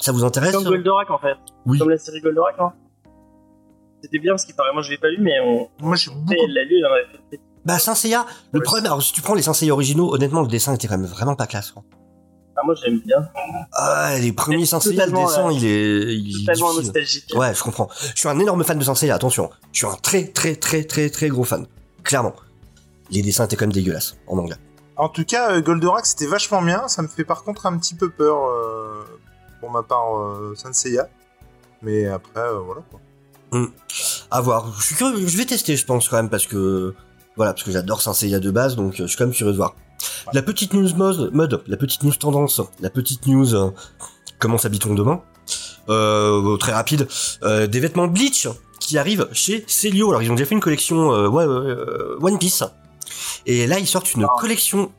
[0.01, 0.53] Ça vous intéresse?
[0.53, 1.37] Comme Goldorak en fait.
[1.67, 1.79] Oui.
[1.79, 2.71] Comme la série Goldorak, non
[4.03, 5.69] C'était bien parce qu'il paraît, moi je l'ai pas lu, mais on.
[5.81, 6.47] Moi, beaucoup.
[6.49, 7.41] L'a lu, en avait fait.
[7.67, 8.65] Bah Saint Seiya, le Ouais.
[8.65, 11.07] problème, alors si tu prends les Saint Seiya originaux, honnêtement le dessin était quand même
[11.07, 11.73] vraiment pas classe.
[11.73, 11.83] quoi.
[12.61, 13.17] Ah, moi j'aime bien.
[13.73, 16.85] Ah les premiers Saint Seiya, le dessin il est, il Totalement difficile.
[16.87, 17.33] nostalgique.
[17.35, 17.89] Ouais, je comprends.
[18.15, 19.51] Je suis un énorme fan de Saint Seiya, attention.
[19.73, 21.67] Je suis un très très très très très gros fan.
[22.05, 22.35] Clairement.
[23.11, 24.57] Les dessins étaient quand même dégueulasses en manga.
[24.97, 26.87] En tout cas, euh, Goldorak, c'était vachement bien.
[26.89, 29.05] Ça me fait par contre un petit peu peur euh,
[29.61, 31.09] pour ma part euh, Saint Seiya.
[31.83, 33.01] Mais après, euh, voilà quoi.
[34.31, 34.73] À voir.
[34.79, 36.95] Je suis curieux, je vais tester, je pense quand même parce que
[37.37, 39.57] voilà, parce que j'adore Saint Seiya de base, donc je suis quand même curieux de
[39.57, 39.75] voir.
[40.33, 43.55] La petite news mode, mode, la petite news tendance, la petite news.
[43.55, 43.71] euh,
[44.39, 45.23] comment s'habitons demain
[45.89, 47.09] euh, Très rapide.
[47.43, 48.49] Euh, des vêtements Bleach
[48.79, 50.11] qui arrivent chez Celio.
[50.11, 52.65] Alors ils ont déjà fait une collection One Piece,
[53.47, 54.93] et là ils sortent une collection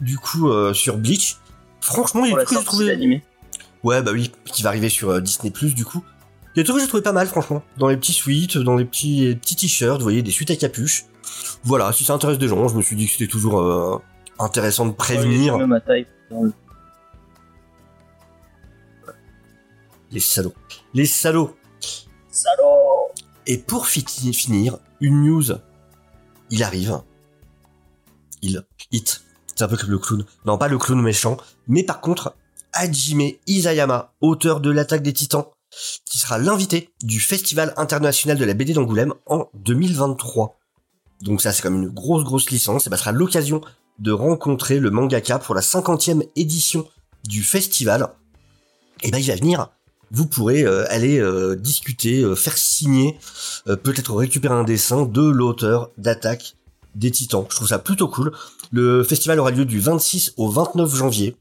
[0.00, 1.36] du coup sur Bleach.
[1.80, 3.22] Franchement, il y a des trucs que j'ai trouvé.
[3.84, 6.02] Ouais, bah oui, qui va arriver sur Disney Plus du coup.
[6.54, 7.62] Il y a des trucs que j'ai trouvé pas mal, franchement.
[7.76, 11.04] Dans les petits suites, dans les petits t-shirts, vous voyez, des suites à capuche.
[11.62, 14.02] Voilà, si ça intéresse des gens, je me suis dit que c'était toujours
[14.38, 16.06] intéressant de prévenir Ouais, taille.
[20.10, 20.54] les salauds.
[20.94, 21.56] Les salauds.
[22.30, 23.08] Salaud
[23.46, 25.44] Et pour fi- finir, une news.
[26.50, 27.00] Il arrive.
[28.42, 28.64] Il.
[28.90, 29.22] It.
[29.54, 30.24] C'est un peu comme le clown.
[30.46, 31.36] Non, pas le clown méchant.
[31.66, 32.34] Mais par contre,
[32.72, 35.46] Hajime Isayama, auteur de l'attaque des titans,
[36.06, 40.58] qui sera l'invité du Festival international de la BD d'Angoulême en 2023.
[41.22, 42.86] Donc ça, c'est comme une grosse, grosse licence.
[42.86, 43.60] Et bah, sera l'occasion
[43.98, 46.86] de rencontrer le mangaka pour la 50e édition
[47.26, 48.08] du festival.
[49.02, 49.70] Et ben, il va venir.
[50.10, 53.18] Vous pourrez euh, aller euh, discuter, euh, faire signer,
[53.66, 56.54] peut-être récupérer un dessin de l'auteur d'attaque
[56.94, 57.46] des titans.
[57.50, 58.32] Je trouve ça plutôt cool.
[58.72, 61.36] Le festival aura lieu du 26 au 29 janvier.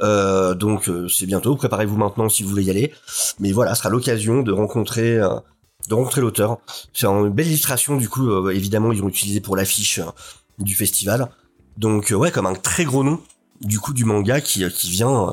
[0.00, 2.92] Donc c'est bientôt, préparez-vous maintenant si vous voulez y aller.
[3.38, 6.58] Mais voilà, ce sera l'occasion de rencontrer de rencontrer l'auteur.
[6.92, 10.00] C'est une belle illustration du coup, évidemment ils ont utilisé pour l'affiche
[10.58, 11.28] du festival.
[11.76, 13.20] Donc euh, ouais, comme un très gros nom
[13.62, 15.32] du coup du manga qui, euh, qui vient euh,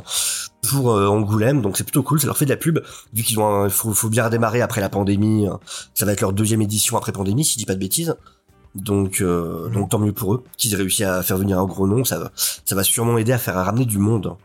[0.70, 2.80] pour euh, Angoulême, donc c'est plutôt cool, ça leur fait de la pub,
[3.14, 5.54] vu qu'ils ont un, faut, faut bien redémarrer après la pandémie, euh,
[5.94, 8.16] ça va être leur deuxième édition après pandémie, si je dis pas de bêtises.
[8.76, 11.86] Donc, euh, donc tant mieux pour eux, qu'ils aient réussi à faire venir un gros
[11.86, 14.36] nom, ça va, ça va sûrement aider à faire ramener du monde.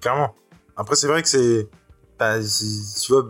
[0.00, 0.34] Clairement.
[0.76, 1.68] Après, c'est vrai que c'est.
[2.18, 3.26] bah, tu vois,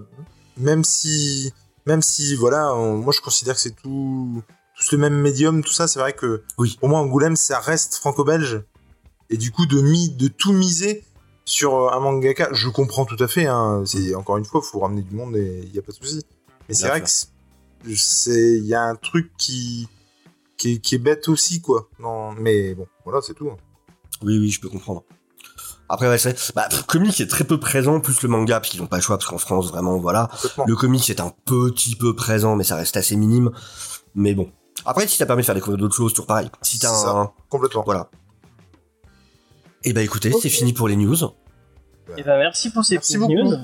[0.56, 1.52] même si.
[1.86, 4.42] Même si, voilà, on- moi je considère que c'est tout.
[4.82, 6.42] Tous le même médium, tout ça, c'est vrai que.
[6.58, 6.76] Oui.
[6.80, 8.64] Pour moi, Angoulême, ça reste franco-belge.
[9.30, 11.04] Et du coup, de, mi, de tout miser
[11.44, 13.46] sur euh, un mangaka, je comprends tout à fait.
[13.46, 15.92] Hein, c'est, encore une fois, il faut ramener du monde et il n'y a pas
[15.92, 16.22] de souci.
[16.68, 18.58] Mais c'est vrai que c'est-.
[18.58, 19.88] Il y a un truc qui.
[20.58, 21.88] Qui est, qui est bête aussi, quoi.
[22.00, 23.48] Non, mais bon, voilà, c'est tout.
[23.50, 23.56] hein.
[24.22, 25.04] Oui, oui, je peux comprendre.
[25.88, 28.80] Après, ouais, c'est bah, pff, comics est très peu présent, plus le manga, parce qu'ils
[28.80, 30.28] n'ont pas le choix, parce qu'en France, vraiment, voilà.
[30.66, 33.50] Le comics est un petit peu présent, mais ça reste assez minime.
[34.14, 34.50] Mais bon.
[34.84, 36.48] Après, si ça permet de faire découvrir d'autres choses, toujours pareil.
[36.62, 37.10] Si t'as C'est ça.
[37.10, 37.32] un...
[37.48, 37.82] Complètement.
[37.84, 38.08] Voilà.
[39.84, 40.40] Et bah écoutez, Ok.
[40.42, 41.16] c'est fini pour les news.
[42.16, 43.50] Et ben merci pour ces Merci petites beaucoup.
[43.50, 43.56] news.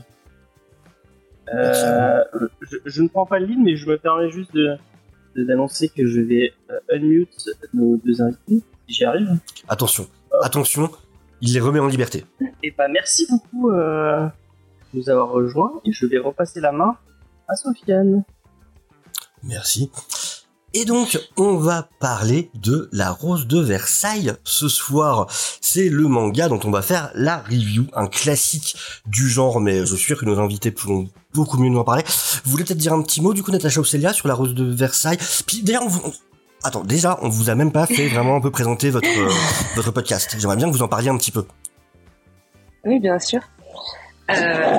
[1.54, 2.24] Euh,
[2.60, 4.76] je, je ne prends pas le lead, mais je me permets juste de
[5.36, 9.38] d'annoncer que je vais euh, unmute nos deux invités, si j'y arrive.
[9.68, 10.08] Attention,
[10.42, 10.90] attention,
[11.40, 12.24] il les remet en liberté.
[12.64, 14.26] Et bah merci beaucoup euh,
[14.92, 16.96] de nous avoir rejoints, et je vais repasser la main
[17.46, 18.24] à Sofiane.
[19.44, 19.90] Merci.
[20.74, 25.26] Et donc, on va parler de La Rose de Versailles ce soir.
[25.62, 29.96] C'est le manga dont on va faire la review, un classique du genre, mais je
[29.96, 32.02] suis sûr que nos invités pourront beaucoup mieux nous en parler.
[32.44, 34.64] Vous voulez peut-être dire un petit mot, du coup, Natacha Ocelia, sur La Rose de
[34.64, 35.18] Versailles?
[35.46, 36.12] Puis d'ailleurs, on vous...
[36.62, 39.30] Attends, déjà, on vous a même pas fait vraiment un peu présenter votre, euh,
[39.76, 40.36] votre podcast.
[40.38, 41.46] J'aimerais bien que vous en parliez un petit peu.
[42.84, 43.40] Oui, bien sûr.
[44.30, 44.34] Euh,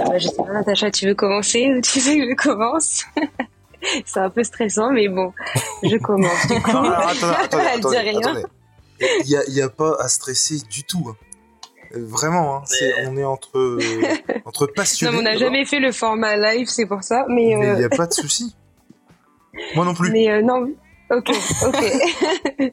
[0.06, 3.06] bah, je sais pas, Natacha, tu veux commencer ou tu veux que je commence?
[4.06, 5.34] C'est un peu stressant, mais bon,
[5.84, 6.48] je commence.
[6.48, 8.20] Du coup, Alors, attendez, attendez, attendez, rien.
[8.20, 8.44] attendez.
[9.24, 11.06] Il y a, il y a pas à stresser du tout.
[11.10, 11.16] hein.
[11.96, 12.64] Euh, Vraiment, hein,
[13.08, 15.18] on est entre, euh, passionnés.
[15.18, 17.26] on n'a jamais fait le format live, c'est pour ça.
[17.30, 18.56] Mais, Mais il euh, n'y a pas de souci.
[19.76, 20.12] Moi non plus.
[20.12, 20.70] mais euh, non,
[21.10, 21.32] ok,
[21.66, 22.72] ok.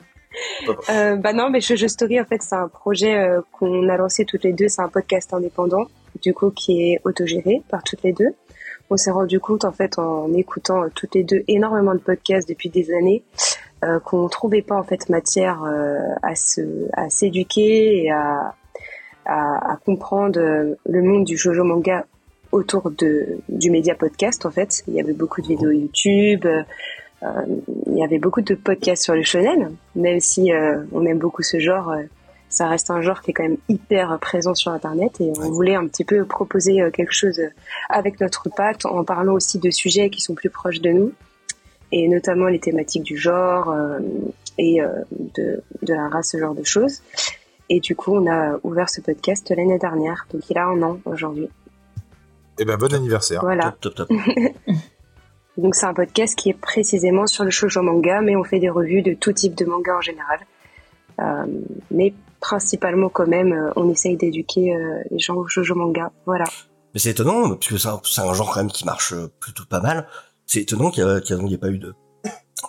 [0.91, 4.25] Euh, bah non, mais Shoujo Story, en fait, c'est un projet euh, qu'on a lancé
[4.27, 4.69] toutes les deux.
[4.69, 5.87] C'est un podcast indépendant,
[6.21, 8.35] du coup, qui est autogéré par toutes les deux.
[8.91, 12.49] On s'est rendu compte, en fait, en écoutant euh, toutes les deux énormément de podcasts
[12.49, 13.25] depuis des années,
[13.85, 18.55] euh, qu'on trouvait pas, en fait, matière euh, à s'éduquer et à,
[19.85, 22.07] comprendre euh, le monde du shoujo manga
[22.53, 24.83] autour de, du média podcast, en fait.
[24.89, 26.47] Il y avait beaucoup de vidéos YouTube,
[27.23, 30.53] il y avait beaucoup de podcasts sur le shonen, même si
[30.93, 31.93] on aime beaucoup ce genre,
[32.49, 35.75] ça reste un genre qui est quand même hyper présent sur Internet et on voulait
[35.75, 37.51] un petit peu proposer euh, quelque chose euh,
[37.89, 41.13] avec notre patte en parlant aussi de sujets qui sont plus proches de nous
[41.93, 43.99] et notamment les thématiques du genre euh,
[44.59, 47.03] et euh, de, de la race, ce genre de choses.
[47.69, 50.99] Et du coup, on a ouvert ce podcast l'année dernière, donc il a un an
[51.05, 51.49] aujourd'hui.
[52.59, 53.41] Eh ben, bon anniversaire.
[53.43, 53.75] Voilà.
[53.81, 54.19] Top, top, top.
[55.59, 58.69] Donc c'est un podcast qui est précisément sur le shoujo manga, mais on fait des
[58.69, 60.41] revues de tout type de manga en général.
[61.19, 61.47] Euh,
[61.91, 66.13] mais principalement quand même, euh, on essaye d'éduquer euh, les gens au shoujo manga.
[66.27, 66.45] Voilà.
[66.95, 69.81] Mais c'est étonnant, parce que c'est un, genre quand même qui marche euh, plutôt pas
[69.81, 70.07] mal.
[70.47, 71.95] C'est étonnant qu'il n'y ait pas eu de...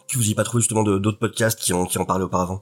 [0.10, 2.62] Que vous ayez pas trouvé justement de- d'autres podcasts qui, ont, qui en parlaient auparavant.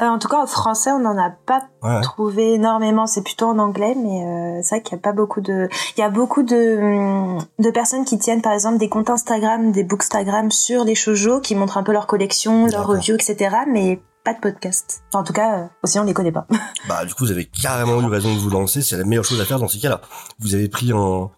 [0.00, 3.06] Euh, en tout cas, en français, on n'en a pas Ouais, trouvé énormément.
[3.06, 5.68] C'est plutôt en anglais, mais euh, c'est vrai qu'il n'y a pas beaucoup de.
[5.96, 9.72] Il y a beaucoup de hum, de personnes qui tiennent, par exemple, des comptes Instagram,
[9.72, 13.56] des bookstagram sur les shoujo, qui montrent un peu leur collection, leurs reviews, etc.
[13.66, 15.02] Mais pas de podcast.
[15.12, 16.46] Enfin, en tout cas, euh, aussi on les connaît pas.
[16.88, 19.40] Bah du coup vous avez carrément eu raison de vous lancer, c'est la meilleure chose
[19.40, 20.00] à faire dans ces cas-là.
[20.38, 21.30] Vous avez pris un,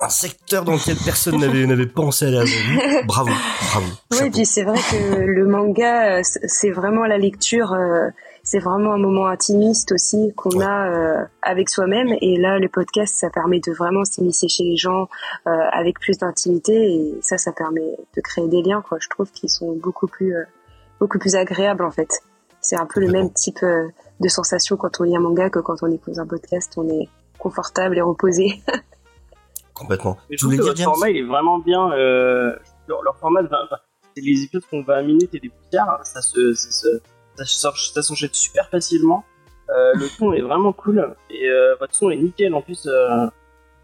[0.00, 3.06] un secteur dans lequel personne n'avait n'avait pensé aller avant vous.
[3.06, 3.30] Bravo,
[3.70, 3.86] bravo.
[4.12, 8.08] Oui, puis c'est vrai que le manga, euh, c'est vraiment la lecture, euh,
[8.44, 10.64] c'est vraiment un moment intimiste aussi qu'on Ouais.
[10.64, 12.08] a euh, avec soi-même.
[12.20, 15.08] Et là, le podcast, ça permet de vraiment s'immiscer chez les gens
[15.46, 16.72] euh, avec plus d'intimité.
[16.74, 18.98] Et ça, ça permet de créer des liens, quoi.
[19.00, 20.42] Je trouve qu'ils sont beaucoup plus, euh,
[21.02, 22.20] beaucoup plus agréables en fait.
[22.60, 23.88] C'est un peu le même type euh,
[24.20, 26.74] de sensation quand on lit un manga que quand on écoute un podcast.
[26.76, 28.62] On est confortable et reposé.
[29.74, 30.16] Complètement.
[30.30, 31.90] Mais je trouve que James format il est vraiment bien.
[31.92, 32.54] Euh,
[32.86, 33.76] leur, leur format, de 20 enfin,
[34.14, 35.98] c'est les épisodes font 20 minutes et des poussières.
[36.04, 37.00] Ça se, ça se,
[37.36, 39.24] ça, sort- ça s'enchaîne super facilement.
[39.70, 42.86] Euh, le son est vraiment cool et euh, votre son est nickel en plus.
[42.86, 43.26] Euh,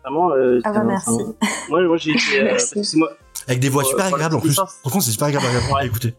[0.05, 0.31] vraiment.
[0.33, 1.11] Euh, Ah bah, merci.
[1.11, 1.35] un-
[1.71, 2.43] Moi, moi j'ai été.
[2.43, 2.57] Euh.
[3.49, 4.55] Avec des voix super agréables en plus.
[4.55, 5.47] Franchement c'est super agréable
[5.77, 6.14] à écouter.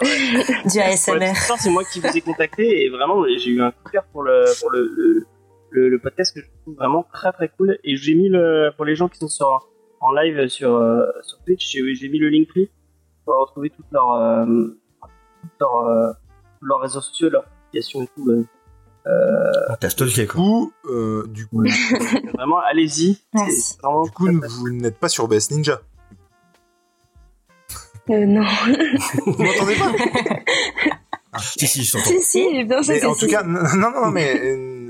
[0.00, 0.70] Vrai.
[0.70, 1.34] Du ASMR.
[1.58, 4.22] c'est moi qui vous ai contacté et vraiment j'ai eu un coup de cœur pour
[4.22, 5.26] le pour le, le,
[5.70, 8.84] le, le podcast que je trouve vraiment très très cool et j'ai mis le pour
[8.84, 9.68] les gens qui sont sur
[10.00, 12.48] en live sur euh, sur Twitch j'ai mis le link
[13.24, 14.44] pour retrouver toutes leurs euh,
[15.40, 16.12] toutes leurs, euh,
[16.60, 18.44] leurs réseaux sociaux leurs applications et tout euh.
[19.80, 20.40] T'as stalké Du quoi.
[20.40, 21.64] coup, euh, du coup,
[22.34, 25.80] vraiment allez-y du coup, vous n'êtes pas sur BS Ninja.
[28.10, 28.44] Euh, non.
[29.26, 29.92] Vous m'entendez pas
[31.40, 32.04] Si si je t'entends.
[32.10, 33.20] si, si, bien sûr en si.
[33.20, 34.34] tout cas, non, non, mais,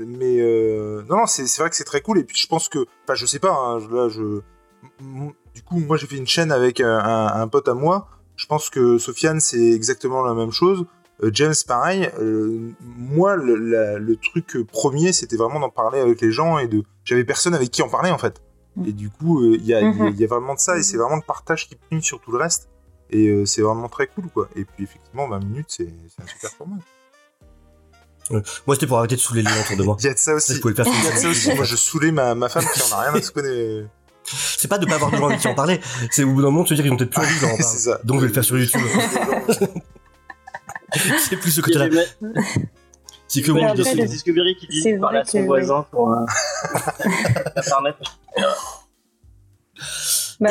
[0.07, 2.19] mais euh, non, non, c'est c'est vrai que c'est très cool.
[2.19, 4.41] Et puis je pense que, enfin, je sais pas, hein, là, je,
[5.55, 8.07] du coup, moi, j'ai fait une chaîne avec un, un- un pote à moi.
[8.35, 10.85] Je pense que Sofiane, c'est exactement la même chose.
[11.23, 12.09] Euh, James, pareil.
[12.19, 16.67] Euh, moi, le, la- le truc premier, c'était vraiment d'en parler avec les gens et
[16.67, 18.41] de, j'avais personne avec qui en parler en fait.
[18.87, 20.59] Et du coup, euh, il y, a, il y a- il y a vraiment de
[20.59, 22.69] ça, et c'est vraiment le partage qui prime sur tout le reste.
[23.13, 24.49] Et euh, c'est vraiment très cool, quoi.
[24.55, 26.75] Et puis, effectivement, 20 minutes, c'est un super format.
[28.31, 29.95] Moi, c'était pour arrêter de saouler les gens autour de moi.
[29.99, 30.55] Il y a de ça aussi.
[30.55, 31.53] Je pouvais le faire Il y a de ça aussi.
[31.53, 33.89] Moi, je saoulais ma, ma femme qui en a rien à se connaître.
[34.25, 36.49] C'est pas de pas avoir de gens avec qui en parler, c'est au bout d'un
[36.49, 37.63] moment de se dire qu'ils ont peut-être plus envie d'en parler.
[37.63, 37.99] C'est ça.
[38.05, 38.81] Donc je vais le faire sur YouTube.
[41.19, 41.89] c'est plus ce côté-là.
[43.27, 44.05] C'est que moi, je c'est sais.
[44.05, 46.25] Discovery qui dit parler à son que- voisin pour euh,
[47.57, 47.95] Internet.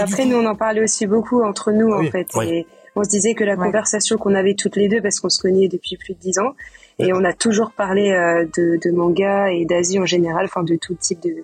[0.01, 2.27] Et du après, coup- nous, on en parlait aussi beaucoup entre nous, Oui, en fait.
[2.37, 2.49] oui.
[2.51, 2.67] Et
[2.97, 3.67] on se disait que la Ouais.
[3.67, 6.53] conversation qu'on avait toutes les deux, parce qu'on se connaît depuis plus de dix ans,
[6.99, 10.77] et on a toujours parlé euh, de, de manga et d'Asie en général, enfin de
[10.77, 11.37] tout type de,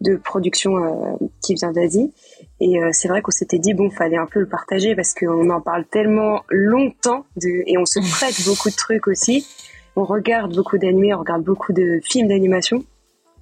[0.00, 2.12] de production euh, qui vient d'Asie.
[2.60, 5.48] Et euh, c'est vrai qu'on s'était dit, bon, fallait un peu le partager, parce qu'on
[5.50, 9.46] en parle tellement longtemps, de, et on se prête beaucoup de trucs aussi.
[9.96, 12.82] On regarde beaucoup d'animés, on regarde beaucoup de films d'animation.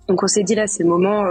[0.09, 1.25] Donc on s'est dit là, c'est le moment,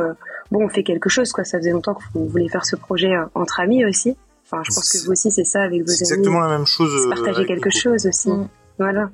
[0.52, 1.44] bon, on fait quelque chose, quoi.
[1.44, 4.16] Ça faisait longtemps qu'on voulait faire ce projet euh, entre amis aussi.
[4.46, 6.12] Enfin, je pense que vous aussi, c'est ça avec vos C'est amis.
[6.22, 6.90] exactement la même chose.
[7.02, 8.30] C'est euh, partager quelque chose aussi.
[8.30, 8.48] Mm.
[8.80, 9.10] Voilà.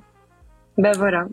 [0.78, 1.26] Bah voilà.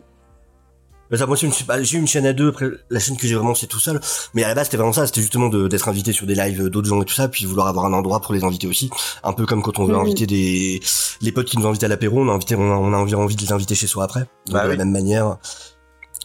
[1.13, 2.47] Ça, moi, une- bah, j'ai une chaîne à deux.
[2.47, 3.99] Après, la chaîne que j'ai vraiment, c'est tout seul.
[4.33, 5.05] Mais à la base, c'était vraiment ça.
[5.05, 7.83] C'était justement d'être invité sur des lives d'autres gens et tout ça, puis vouloir avoir
[7.85, 8.89] un endroit pour les inviter aussi.
[9.23, 9.99] Un peu comme quand on veut Mhm.
[10.01, 10.79] inviter des
[11.19, 13.35] les potes qui nous invitent à l'apéro, on a invité, on a, on a envie
[13.35, 14.21] de les inviter chez soi après.
[14.21, 15.37] Donc, Bah de la même manière,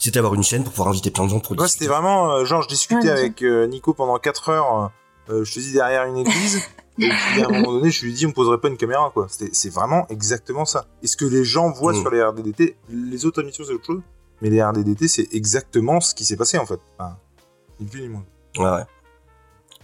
[0.07, 2.45] c'était avoir une chaîne pour pouvoir inviter plein de gens pour Ouais, c'était vraiment, euh,
[2.45, 4.91] genre, je discutais Ouais, avec euh, Nico pendant 4 heures,
[5.31, 6.57] euh, je te dis, derrière une église,
[6.99, 9.11] et puis à un moment donné, je lui ai dit, on poserait pas une caméra,
[9.13, 9.27] quoi.
[9.29, 10.87] C'était- C'est vraiment exactement ça.
[11.03, 12.01] Et ce que les gens voient Mm.
[12.01, 14.03] sur les RDDT, les autres émissions, c'est autre chose,
[14.43, 16.81] mais les RDDT, c'est exactement ce qui s'est passé, en fait.
[16.99, 17.17] Enfin,
[17.81, 18.25] ni plus ni moins.
[18.59, 18.85] Ouais, ouais.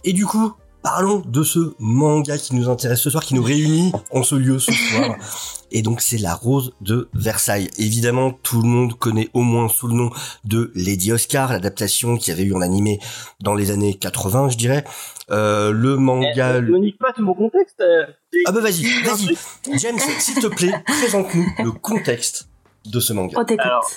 [0.05, 0.53] Et du coup,
[0.83, 4.59] parlons de ce manga qui nous intéresse ce soir, qui nous réunit en ce lieu
[4.59, 5.15] ce soir.
[5.75, 7.67] Et donc c'est La Rose de Versailles.
[7.79, 10.11] Évidemment, tout le monde connaît au moins sous le nom
[10.43, 12.99] de Lady Oscar, l'adaptation qui avait eu en animé
[13.39, 14.83] dans les années 80, je dirais.
[15.31, 16.57] Euh, le manga...
[16.57, 17.81] Eh, Ne nique pas tout mon contexte.
[17.81, 18.05] euh,
[18.45, 19.35] Ah bah vas-y, vas-y.
[19.79, 22.49] James, s'il te plaît, présente-nous le contexte
[22.85, 23.43] de ce manga.
[23.43, 23.65] T'écoute.
[23.65, 23.89] Alors,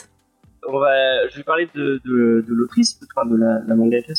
[0.68, 4.14] on va, je vais parler de, de, de l'autrice, enfin de la, la mangaka.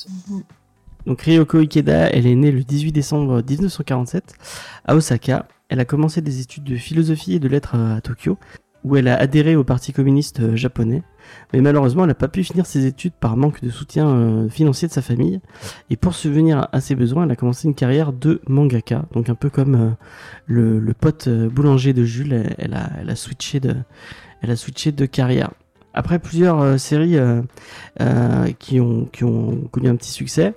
[1.08, 4.34] Donc Ryoko Ikeda, elle est née le 18 décembre 1947
[4.84, 5.48] à Osaka.
[5.70, 8.38] Elle a commencé des études de philosophie et de lettres à Tokyo,
[8.84, 11.04] où elle a adhéré au Parti communiste euh, japonais.
[11.54, 14.90] Mais malheureusement, elle n'a pas pu finir ses études par manque de soutien euh, financier
[14.90, 15.40] de sa famille.
[15.90, 19.06] Et pour subvenir à ses besoins, elle a commencé une carrière de mangaka.
[19.14, 19.90] Donc un peu comme euh,
[20.46, 23.04] le, le pote boulanger de Jules, elle, a, elle
[24.42, 25.52] elle a switché de carrière.
[25.98, 27.42] Après plusieurs euh, séries euh,
[28.02, 29.08] euh, qui, ont,
[29.72, 30.54] connu un petit succès,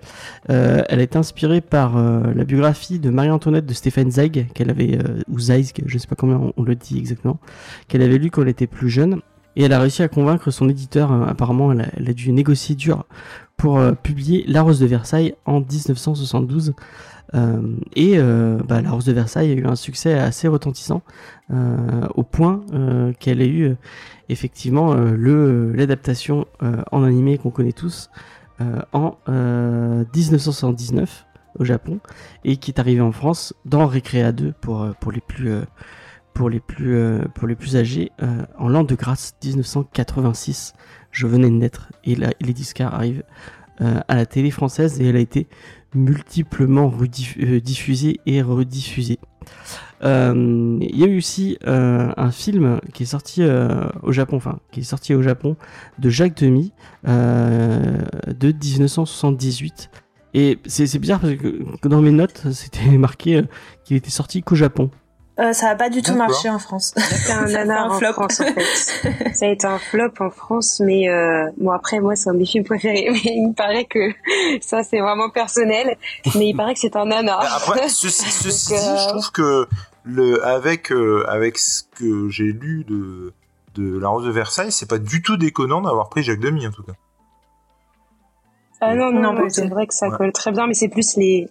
[0.48, 5.82] elle été inspirée par la biographie de Marie-Antoinette de Stéphane Zweig, qu'elle avait, ou Zweig,
[5.86, 7.38] je sais pas comment on, le dit exactement,
[7.88, 9.20] qu'elle avait lu quand elle était plus jeune.
[9.56, 13.06] Et elle a réussi à convaincre son éditeur, apparemment elle a, dû négocier dur
[13.56, 16.74] pour publier La Rose de Versailles en 1972.
[17.34, 17.62] Euh,
[17.96, 21.02] et bah, La Rose de Versailles a eu un succès assez retentissant,
[22.14, 22.60] au point
[23.18, 23.76] qu'elle a eu
[24.30, 28.10] effectivement euh, le l'adaptation euh, en animé qu'on connaît tous
[28.60, 31.26] euh, en euh, 1979
[31.58, 32.00] au Japon
[32.44, 35.60] et qui est arrivé en France dans Recrea 2 pour pour les plus
[36.48, 36.60] les
[37.46, 38.12] les âgés
[38.56, 40.74] en l'an de grâce 1986
[41.10, 43.24] je venais de naître et là Lady Scar arrive
[43.82, 45.46] euh, à la télé française et elle a été
[45.94, 46.92] multiplement
[47.62, 49.18] diffusée et rediffusée
[50.02, 54.58] il y a eu aussi euh, un film qui est sorti euh, au Japon, enfin
[54.70, 55.56] qui est sorti au Japon
[55.98, 56.72] de Jacques Demy
[57.06, 59.90] euh, de 1978.
[60.32, 63.42] Et c'est c'est bizarre parce que, dans mes notes c'était marqué euh,
[63.84, 64.90] qu'il était sorti qu'au Japon.
[65.40, 66.92] Euh, ça a pas du tout marché en France.
[66.96, 68.12] C'est un nanar un en flop.
[68.12, 69.34] France, en fait.
[69.34, 72.38] Ça a été un flop en France, mais euh, bon après moi c'est un de
[72.38, 74.10] mes films préférés, mais il me paraît que
[74.60, 75.96] ça c'est vraiment personnel,
[76.34, 77.40] mais il paraît que c'est un nanar.
[77.42, 79.68] Mais Après, ceci, ceci Donc, dit, euh, je trouve que
[80.04, 83.32] le, avec, euh, avec ce que j'ai lu de,
[83.74, 86.70] de La Rose de Versailles, c'est pas du tout déconnant d'avoir pris Jacques Demy, en
[86.72, 86.92] tout cas.
[88.82, 90.16] Ah non, non, Non, c'est vrai que ça Ouais.
[90.16, 91.50] colle très bien, mais c'est plus les,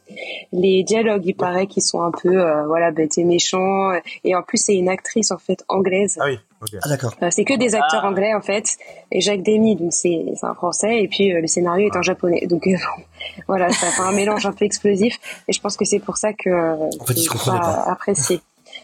[0.51, 3.91] les dialogues, il paraît, qui sont un peu, euh, voilà, bêtes et méchants.
[4.23, 6.17] Et en plus, c'est une actrice, en fait, anglaise.
[6.19, 6.39] Ah oui,
[6.83, 7.15] Ah d'accord.
[7.21, 8.07] Euh, c'est que des acteurs Ah.
[8.09, 8.65] anglais, en fait.
[9.11, 12.45] Et Jacques Demy, donc c'est un français, et puis euh, le scénario est en japonais.
[12.47, 12.75] Donc euh,
[13.47, 15.17] voilà, ça fait un mélange un peu explosif.
[15.47, 17.59] Et je pense que c'est pour ça que euh, En fait, ils se c'est comprenaient
[17.59, 17.83] pas.
[17.89, 18.41] apprécié.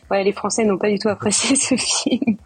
[0.09, 2.37] Ouais, les Français n'ont pas du tout apprécié ce film.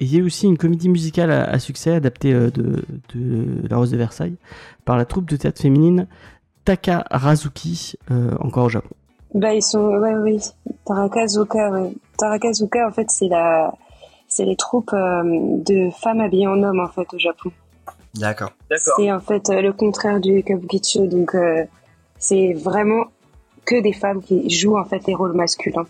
[0.00, 2.84] Et il y a aussi une comédie musicale à, à succès adaptée euh, de,
[3.14, 4.36] de La Rose de Versailles
[4.84, 6.06] par la troupe de théâtre féminine
[6.64, 8.90] Takarazuki, euh, encore au Japon.
[9.34, 10.40] Bah ils sont, ouais, oui,
[10.86, 11.92] Tarakazuka, ouais.
[12.16, 13.74] Tarakazuka, en fait, c'est la,
[14.38, 17.50] c'est les troupes euh, de femmes habillées en hommes, en fait, au Japon.
[18.14, 18.52] D'accord.
[18.96, 21.64] C'est en fait euh, le contraire du kabukicho, donc euh,
[22.18, 23.06] c'est vraiment
[23.64, 25.86] que des femmes qui jouent en fait les rôles masculins.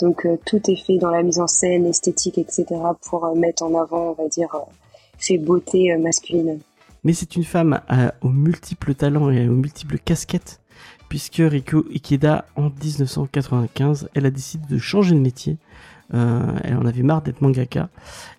[0.00, 2.66] Donc euh, tout est fait dans la mise en scène, esthétique, etc.
[3.08, 4.58] pour euh, mettre en avant, on va dire, euh,
[5.18, 6.58] ces beautés masculines.
[7.04, 7.80] Mais c'est une femme
[8.22, 10.60] aux multiples talents et aux multiples casquettes,
[11.08, 15.58] puisque Riko Ikeda, en 1995, elle a décidé de changer de métier.
[16.14, 17.88] Elle en avait marre d'être mangaka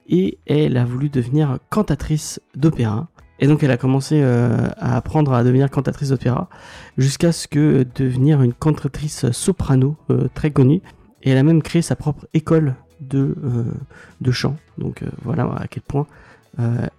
[0.07, 3.07] et elle a voulu devenir cantatrice d'opéra.
[3.39, 6.49] Et donc elle a commencé euh, à apprendre à devenir cantatrice d'opéra
[6.97, 10.81] jusqu'à ce que devenir une cantatrice soprano euh, très connue.
[11.23, 13.63] Et elle a même créé sa propre école de, euh,
[14.21, 14.55] de chant.
[14.77, 16.05] Donc voilà à quel point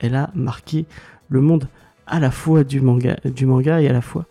[0.01, 0.85] elle a marqué
[1.31, 1.68] le monde
[2.07, 4.27] à la fois du manga, du manga et à la fois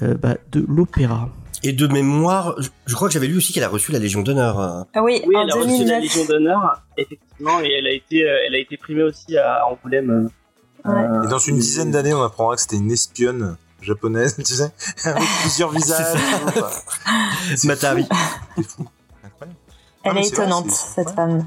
[0.00, 1.28] bah, de l'opéra.
[1.62, 2.56] Et de mémoire,
[2.86, 4.58] je crois que j'avais lu aussi qu'elle a reçu la Légion d'honneur.
[4.58, 8.54] Ah oui, oui elle a reçu la Légion d'honneur, effectivement, et elle a été, elle
[8.54, 10.30] a été primée aussi à Angoulême
[10.86, 14.72] et dans une dizaine d'années, on apprendra que c'était une espionne japonaise, tu sais,
[15.04, 16.18] avec plusieurs visages.
[17.64, 18.06] Matari.
[18.56, 18.86] C'est fou.
[19.24, 19.58] Incroyable.
[20.04, 21.46] Elle est, étonnante, cette femme.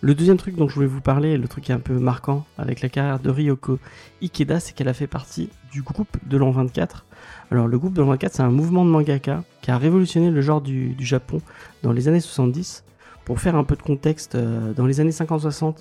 [0.00, 2.44] Le deuxième truc dont je voulais vous parler, le truc qui est un peu marquant
[2.56, 3.80] avec la carrière de Ryoko
[4.22, 7.04] Ikeda, c'est qu'elle a fait partie du groupe de l'an 24.
[7.50, 10.60] Alors le groupe de 24, c'est un mouvement de mangaka qui a révolutionné le genre
[10.60, 11.40] du, du Japon
[11.82, 12.84] dans les années 70
[13.24, 15.76] pour faire un peu de contexte, euh, dans les années 50-60,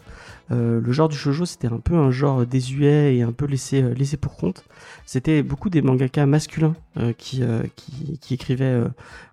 [0.51, 3.81] euh, le genre du shoujo c'était un peu un genre désuet et un peu laissé,
[3.81, 4.63] euh, laissé pour compte.
[5.05, 6.75] C'était beaucoup des mangaka masculins
[7.17, 7.43] qui,
[7.75, 8.83] qui, qui, écrivaient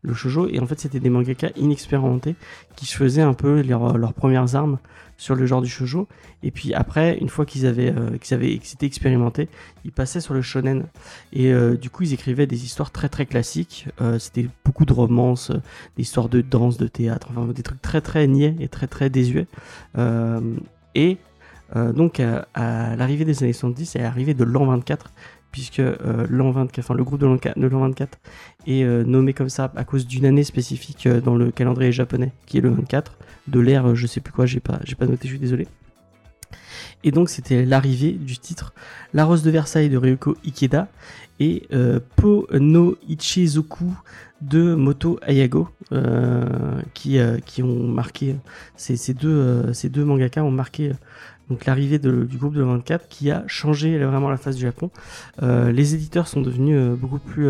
[0.02, 2.34] le shoujo et en fait c'était des mangaka inexpérimentés
[2.76, 4.78] qui se faisaient un peu leurs premières armes
[5.16, 6.08] sur le genre du shoujo.
[6.42, 9.48] Et puis après, une fois qu'ils avaient, euh, qu'ils avaient, qu'ils expérimentés,
[9.84, 10.84] ils passaient sur le shonen.
[11.32, 13.86] Et euh, du coup, ils écrivaient des histoires très très classiques.
[14.00, 15.50] Euh, c'était beaucoup de romances,
[15.96, 19.10] des histoires de danse, de théâtre, enfin des trucs très très niais et très très
[19.10, 19.46] désuets.
[20.94, 21.18] Et
[21.74, 22.46] donc à,
[22.96, 25.10] l'arrivée des années 70 et l'arrivée de l'an 24,
[25.50, 25.82] puisque
[26.28, 28.18] l'an 24, enfin le groupe de l'an 24
[28.68, 32.60] est nommé comme ça à cause d'une année spécifique dans le calendrier japonais, qui est
[32.60, 33.16] le 24
[33.48, 35.66] de l'ère, je sais plus quoi, j'ai pas, pas noté, je suis désolé.
[37.04, 38.72] Et donc c'était l'arrivée du titre
[39.12, 40.88] La Rose de Versailles de Ryoko Ikeda
[41.38, 43.92] et euh, Po no Ichizoku
[44.48, 46.44] de Moto Ayago euh,
[46.94, 48.36] qui, euh, qui ont marqué
[48.76, 50.92] ces, ces deux, ces deux mangaka ont marqué
[51.50, 54.90] donc l'arrivée du groupe de 24 qui a changé vraiment la face du Japon.
[55.42, 57.48] les éditeurs sont devenus beaucoup plus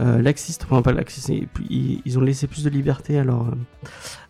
[0.00, 1.30] euh, laxiste, enfin pas laxiste,
[1.70, 3.46] ils, ils ont laissé plus de liberté à leur,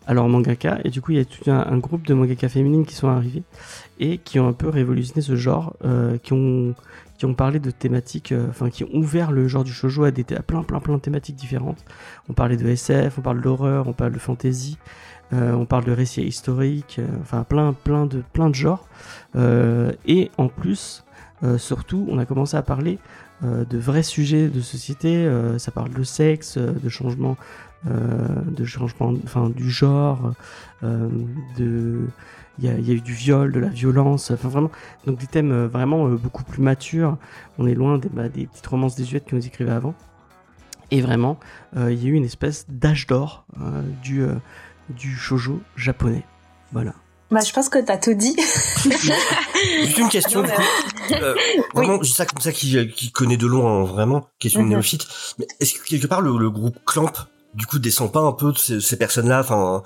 [0.05, 2.85] à leur mangaka, et du coup il y a tout un, groupe de mangaka féminines
[2.85, 3.41] qui sont arrivés
[3.99, 6.75] et qui ont un peu révolutionné ce genre, euh, qui ont
[7.17, 10.11] qui ont parlé de thématiques, euh, enfin qui ont ouvert le genre du shoujo à,
[10.11, 11.83] plein plein plein de thématiques différentes.
[12.29, 14.77] On parlait de SF, on parle d'horreur, on parle de fantasy,
[15.33, 18.87] euh, on parle de récits historiques, euh, enfin plein plein de plein de genres.
[19.35, 21.03] et en plus,
[21.57, 22.97] surtout, on a commencé à parler
[23.43, 25.29] de vrais sujets de société.
[25.57, 27.37] Ça parle de sexe, de changement,
[27.85, 30.33] de changement, enfin du genre,
[30.81, 32.07] de
[32.59, 34.71] il y, a, eu du viol, de la violence, enfin vraiment,
[35.05, 37.17] donc des thèmes vraiment beaucoup plus matures.
[37.57, 39.93] On est loin des, bah, des petites romances désuètes que nous écrivait avant.
[40.91, 41.39] Et vraiment,
[41.75, 43.45] il y a eu une espèce d'âge d'or
[44.03, 44.23] du,
[44.89, 46.23] du shoujo japonais.
[46.71, 46.93] Voilà.
[47.31, 48.35] Bah, je pense que t'as tout dit.
[48.83, 50.43] Juste une question.
[51.11, 51.35] Euh,
[51.73, 52.07] vraiment, oui.
[52.07, 54.73] ça comme ça qui, qui connaît de loin, hein, vraiment, question de mhm.
[54.73, 55.07] néophyte.
[55.39, 57.11] Mais est-ce que quelque part le, groupe Clamp,
[57.53, 59.81] du coup, descend pas un peu de ces, personnes-là, enfin,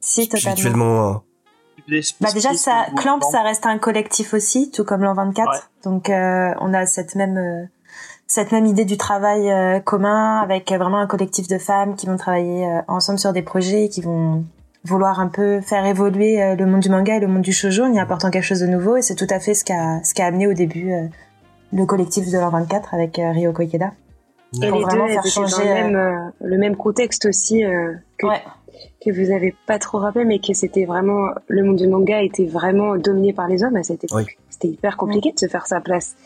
[0.00, 1.24] si, totalement.
[1.90, 5.70] Euh, bah déjà, ça, Clamp, ça reste un collectif aussi, tout comme l'an 24.
[5.84, 7.68] Donc, euh, on a cette même
[8.26, 12.68] cette même idée du travail commun avec vraiment un collectif de femmes qui vont travailler
[12.86, 14.44] ensemble sur des projets, qui vont
[14.84, 17.84] vouloir un peu faire évoluer euh, le monde du manga et le monde du shoujo
[17.84, 20.14] en y apportant quelque chose de nouveau et c'est tout à fait ce qu'a ce
[20.14, 21.06] qu'a amené au début euh,
[21.72, 23.92] le collectif de l'an 24 avec euh, Ryoko Ikeda.
[24.62, 27.62] Et les deux faire changer le même, le même contexte aussi
[28.16, 28.26] que,
[29.04, 32.46] que vous avez pas trop rappelé mais que c'était vraiment le monde du manga était
[32.46, 34.38] vraiment dominé par les hommes à cette époque.
[34.50, 36.16] C'était hyper compliqué de se faire sa place.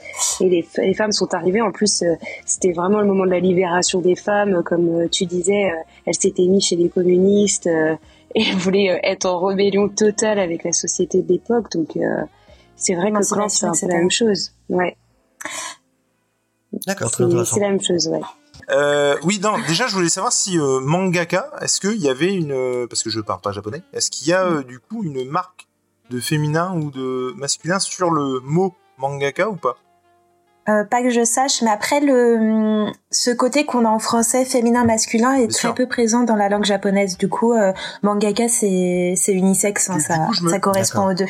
[0.41, 2.05] Et les, les femmes sont arrivées en plus
[2.47, 5.71] c'était vraiment le moment de la libération des femmes comme tu disais
[6.07, 7.69] elles s'étaient mises chez les communistes
[8.35, 11.71] et voulait euh, être en rébellion totale avec la société d'époque.
[11.73, 11.97] Donc
[12.77, 14.53] c'est vrai que c'est un peu la même chose.
[14.69, 14.97] Ouais.
[16.87, 18.21] D'accord, c'est la même chose, ouais.
[18.73, 22.87] Euh, oui, non, déjà je voulais savoir si euh, mangaka, est-ce qu'il y avait une,
[22.89, 25.67] parce que je parle pas japonais, est-ce qu'il y a euh, du coup une marque
[26.11, 29.77] de féminin ou de masculin sur le mot mangaka ou pas?
[30.69, 34.85] Euh, pas que je sache, mais après le ce côté qu'on a en français féminin
[34.85, 37.19] masculin est très peu présent dans la langue japonaise.
[37.19, 41.27] Du coup, euh, mangaka c'est unisexe, hein, ça ça correspond aux deux.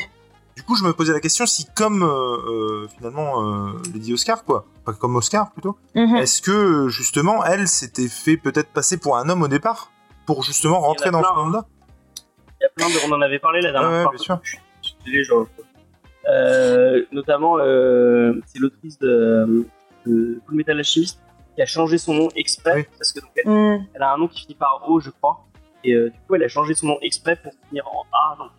[0.63, 4.93] Du coup, je me posais la question si comme euh, finalement Lady Oscar quoi, pas
[4.93, 6.15] comme Oscar plutôt, mhm.
[6.15, 9.91] est-ce que justement elle s'était fait peut-être passer pour un homme au départ
[10.25, 11.65] pour justement rentrer dans ce monde-là
[12.61, 14.39] Il y a plein de, on en avait parlé la dernière fois.
[15.05, 15.47] Bien sûr.
[16.29, 19.67] Euh, notamment, euh, c'est l'autrice de,
[20.05, 21.19] de Full Metal Alchemist
[21.57, 22.85] qui a changé son nom exprès Oui.
[22.97, 23.85] parce que donc, elle, Mm.
[23.95, 25.45] elle a un nom qui finit par O, je crois.
[25.83, 28.51] Et euh, du coup, elle a changé son nom exprès pour finir en A, donc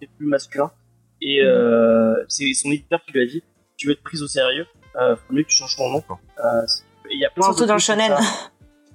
[0.00, 0.72] c'est plus masculin.
[1.24, 3.42] Et euh, c'est son éditeur qui lui a dit
[3.76, 4.66] Tu veux être prise au sérieux,
[5.00, 6.02] euh, faut mieux que tu changes ton nom.
[6.10, 6.62] Euh,
[7.10, 8.12] il y a plein Surtout dans le shonen.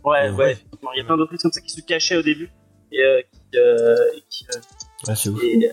[0.04, 0.32] Ouais, Ouais.
[0.32, 0.58] ouais.
[0.96, 2.50] Il y a plein d'autrices comme ça qui se cachaient au début
[2.92, 4.60] et euh, qui, euh, et qui, euh,
[5.08, 5.42] Ouais, c'est ouf.
[5.44, 5.70] et,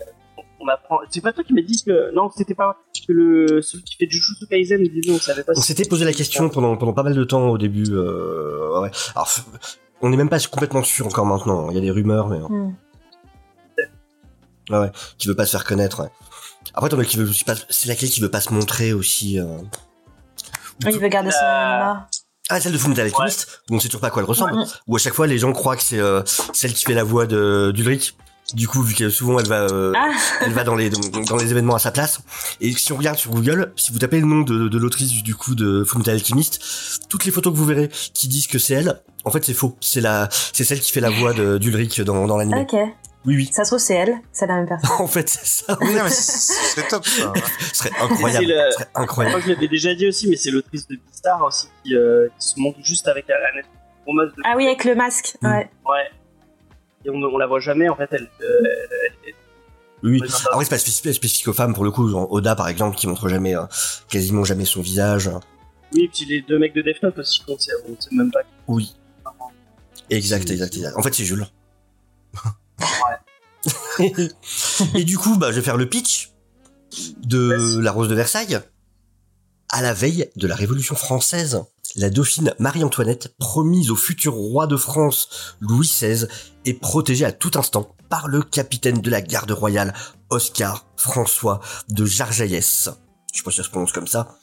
[0.61, 0.99] on apprend.
[1.11, 4.09] C'est pas toi qui m'as dit que non, c'était pas que le celui qui fait
[4.09, 5.53] Jujutsu Kaisen au début, on savait pas.
[5.57, 7.85] On si- s'était posé la question pendant, pendant pas mal de temps au début.
[7.91, 8.91] Euh, ouais.
[9.15, 9.29] Alors,
[10.01, 11.69] on n'est même pas complètement sûr encore maintenant.
[11.71, 12.75] Il y a des rumeurs, mais Mm.
[15.19, 16.03] qui veut pas se faire connaître.
[16.03, 16.09] ouais.
[16.73, 19.39] Après, t'en as qui veut aussi pas- c'est laquelle qui veut pas se montrer aussi.
[19.39, 19.59] euh?
[20.85, 22.09] Oui, il veut garder son anonymat.
[22.51, 24.55] Ah, celle de Fullmetal Alchemist, où on sait toujours pas à quoi elle ressemble.
[24.55, 24.65] Ouais.
[24.87, 27.27] Où à chaque fois les gens croient que c'est euh, celle qui fait la voix
[27.27, 28.17] de d'Ulrich.
[28.53, 30.11] Du coup, vu que souvent elle va, euh, Ah,
[30.43, 32.21] elle va dans les dans les événements à sa place.
[32.61, 35.35] Et si on regarde sur Google, si vous tapez le nom de, de l'autrice du-
[35.35, 36.61] coup de Fullmetal Alchemist,
[37.09, 39.79] toutes les photos que vous verrez qui disent que c'est elle, en fait c'est faux.
[39.81, 42.59] C'est la c'est celle qui fait la voix de- d'Ulrich dans dans l'anime.
[42.59, 42.77] ok.
[43.27, 43.51] Oui oui.
[43.53, 44.17] Ça se trouve, c'est elle.
[44.33, 44.91] C'est la même personne.
[44.99, 45.79] En fait, c'est ça.
[45.81, 47.33] Oui, non, mais c'est top ça.
[47.73, 48.47] Ce serait incroyable.
[48.47, 49.37] C'est le- Ce serait incroyable.
[49.37, 52.47] Moi, je l'avais déjà dit aussi, mais c'est l'autrice de Beastar aussi qui, euh, qui
[52.49, 54.33] se montre juste avec la, la de.
[54.45, 55.37] Ah oui, avec le masque.
[55.41, 55.47] Mm.
[55.47, 55.71] Ouais.
[55.87, 56.11] Ouais.
[57.07, 58.09] Et on, on la voit jamais en fait.
[58.13, 58.29] Elle.
[58.43, 59.35] euh, elle- elle-
[60.03, 60.21] Oui.
[60.21, 62.07] Ouais, Après, c'est pas spécifique, spécifique aux femmes pour le coup.
[62.11, 63.63] Genre Oda, par exemple, qui montre jamais, euh,
[64.11, 65.31] quasiment jamais son visage.
[65.95, 68.31] Oui, et puis les deux mecs de Death Note aussi, on sait, on sait même
[68.31, 68.41] pas.
[68.69, 68.95] Oui.
[70.11, 70.95] Exact, exact, exact.
[70.99, 71.47] En fait, c'est Jules.
[74.95, 76.33] Et du coup, bah, je vais faire le pitch
[77.23, 78.61] de La Rose de Versailles.
[79.71, 81.65] À la veille de la Révolution française,
[81.97, 86.27] la dauphine Marie-Antoinette, promise au futur roi de France Louis XVI,
[86.65, 89.95] est protégée à tout instant par le capitaine de la garde royale,
[90.31, 92.91] Oscar François de Jarjaillès.
[93.33, 94.39] Je sais pas si ça se prononce comme ça.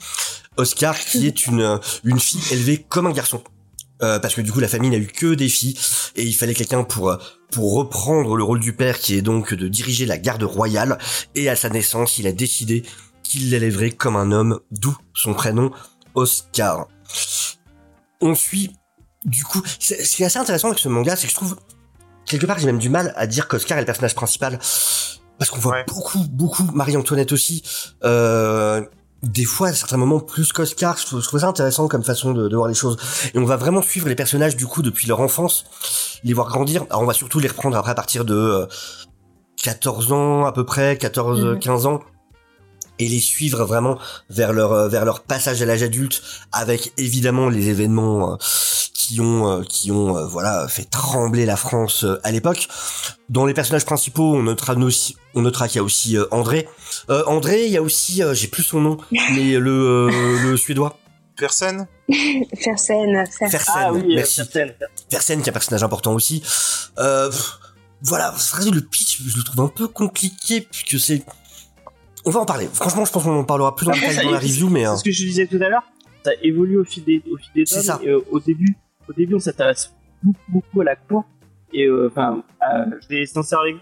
[0.57, 3.41] Oscar, qui est une, une fille élevée comme un garçon.
[4.03, 5.77] Euh, parce que du coup, la famille n'a eu que des filles,
[6.15, 7.15] et il fallait quelqu'un pour,
[7.51, 10.97] pour reprendre le rôle du père, qui est donc de diriger la garde royale,
[11.35, 12.83] et à sa naissance, il a décidé
[13.23, 15.71] qu'il l'élèverait comme un homme, d'où son prénom,
[16.15, 16.87] Oscar.
[18.21, 18.71] On suit,
[19.25, 21.55] du coup, c'est- ce qui est assez intéressant avec ce manga, c'est que je trouve,
[22.25, 24.57] quelque part, j'ai même du mal à dire qu'Oscar est le personnage principal,
[25.37, 25.85] parce qu'on voit Ouais.
[25.87, 27.63] beaucoup, beaucoup Marie-Antoinette aussi,
[28.03, 28.83] euh,
[29.23, 32.31] des fois, à certains moments, plus qu'Oscar, je trouve je trouve ça intéressant comme façon
[32.33, 32.97] de, de voir les choses.
[33.33, 35.65] Et on va vraiment suivre les personnages, du coup, depuis leur enfance,
[36.23, 36.85] les voir grandir.
[36.89, 38.65] Alors, on va surtout les reprendre après à partir de euh,
[39.61, 41.59] 14 ans, à peu près, 14, Mhm.
[41.59, 41.99] 15 ans.
[43.01, 43.97] Et les suivre vraiment
[44.29, 46.21] vers leur euh, vers leur passage à l'âge adulte,
[46.51, 48.35] avec évidemment les événements euh,
[48.93, 52.67] qui ont euh, qui ont voilà fait trembler la France à l'époque.
[53.29, 56.67] Dans les personnages principaux, on notera aussi on notera qu'il y a aussi André.
[57.09, 60.57] Euh, André, il y a aussi euh, j'ai plus son nom, mais le euh, le
[60.57, 60.97] suédois
[61.39, 61.87] Fersen,
[62.61, 63.25] Fersen.
[63.49, 63.73] Fersen.
[63.75, 64.35] Ah oui, merci.
[64.35, 64.75] certaines.
[65.09, 66.43] Fersen qui est un personnage important aussi.
[66.99, 67.57] Euh, pff,
[68.03, 71.23] voilà, c'est vrai que le pitch, je le trouve un peu compliqué puisque c'est.
[72.25, 72.67] On va en parler.
[72.73, 74.85] Franchement, je pense qu'on en parlera plus en détail dans la review, mais.
[74.85, 75.83] euh, C'est ce que je disais tout à l'heure.
[76.23, 77.83] Ça évolue au fil des, au fil des C'est tomes.
[77.83, 77.99] ça.
[78.03, 78.75] Et, euh, au début,
[79.09, 81.23] au début, on s'intéresse beaucoup, beaucoup à la cour.
[81.73, 83.81] Et euh, enfin, euh, je vais être sincère avec vous.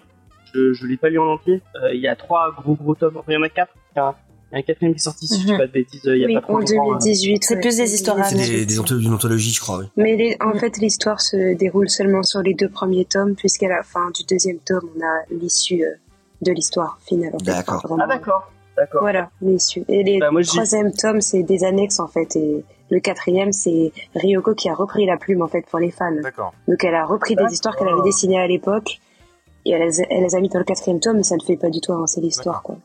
[0.53, 1.61] Je, je l'ai pas lu en entier.
[1.83, 3.17] Euh, Il y a trois gros gros tomes.
[3.17, 3.73] Enfin, il y en a quatre.
[3.95, 4.15] Il y a un,
[4.51, 5.57] il y a un quatrième qui est sorti, si je dis Mhm.
[5.59, 6.73] pas de bêtises, il y a Oui, pas trop en longtemps.
[6.93, 6.97] hein.
[6.99, 7.43] 2018.
[7.43, 9.85] C'est plus des histoires c'est des, des anthologies, une anthologie, je crois, oui.
[9.97, 13.83] Mais les- en fait, l'histoire se déroule seulement sur les deux premiers tomes, puisqu'à la
[13.83, 15.93] fin du deuxième tome, on a l'issue euh,
[16.41, 17.31] de l'histoire finale.
[17.35, 17.45] en fait.
[17.45, 17.81] D'accord.
[17.85, 17.97] Enfin.
[18.01, 19.01] Ah d'accord, d'accord.
[19.01, 19.83] Voilà, l'issue.
[19.89, 23.91] Et les Bah, moi, troisième tome, c'est des annexes en fait, et le quatrième, c'est
[24.15, 26.11] Ryoko qui a repris la plume en fait pour les fans.
[26.23, 26.53] D'accord.
[26.67, 28.99] Donc elle a repris des histoires qu'elle avait dessinées à l'époque,
[29.65, 31.41] et elle, les a- elle les a mis dans le quatrième tome, mais ça ne
[31.41, 32.77] fait pas du tout avancer l'histoire, quoi.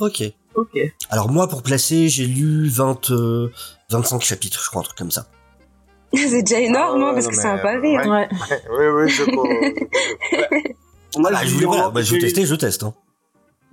[0.00, 0.22] Ok.
[0.54, 0.78] Ok.
[1.10, 3.50] Alors, moi, pour placer, j'ai lu 20, euh,
[3.90, 5.26] 25 chapitres, je crois, un truc comme ça.
[6.14, 7.96] c'est déjà énorme, Ah ouais, hein, parce non, que c'est un pavé.
[7.96, 8.10] hein.
[8.10, 8.28] Ouais.
[8.70, 9.48] Oui, oui, je crois.
[11.18, 12.94] Moi, Ah, j'ai je voulais, voilà, bah, je veux tester, je teste, hein.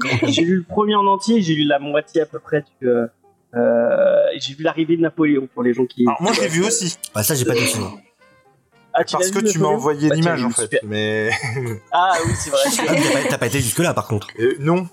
[0.28, 2.88] J'ai lu le premier en entier, j'ai lu la moitié à peu près du.
[2.88, 3.08] Euh,
[3.56, 6.04] euh, j'ai vu l'arrivée de Napoléon pour les gens qui.
[6.08, 6.98] Alors, moi, je l'ai vu aussi.
[7.14, 7.54] Ah, ça, j'ai pas.
[8.94, 10.62] Ah, tu Parce l'as que vu, tu m'as envoyé Bah, l'image, en fait.
[10.64, 10.80] super.
[10.84, 11.30] Mais
[11.92, 12.60] Ah oui, c'est vrai.
[12.88, 14.28] Ah, t'as pas, été jusque-là, par contre.
[14.40, 14.88] Euh, non.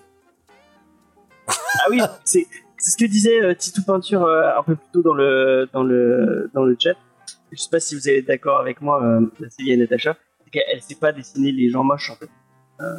[1.48, 2.46] Ah oui, c'est
[2.78, 6.50] ce que disait euh, Titou Peinture euh, un peu plus tôt dans le dans le
[6.52, 6.94] dans le chat.
[7.52, 9.20] Je sais pas si vous êtes d'accord avec moi, euh,
[9.56, 10.16] Célia et Natacha,
[10.46, 12.28] c'est qu'elle sait pas dessiner les gens moches en fait.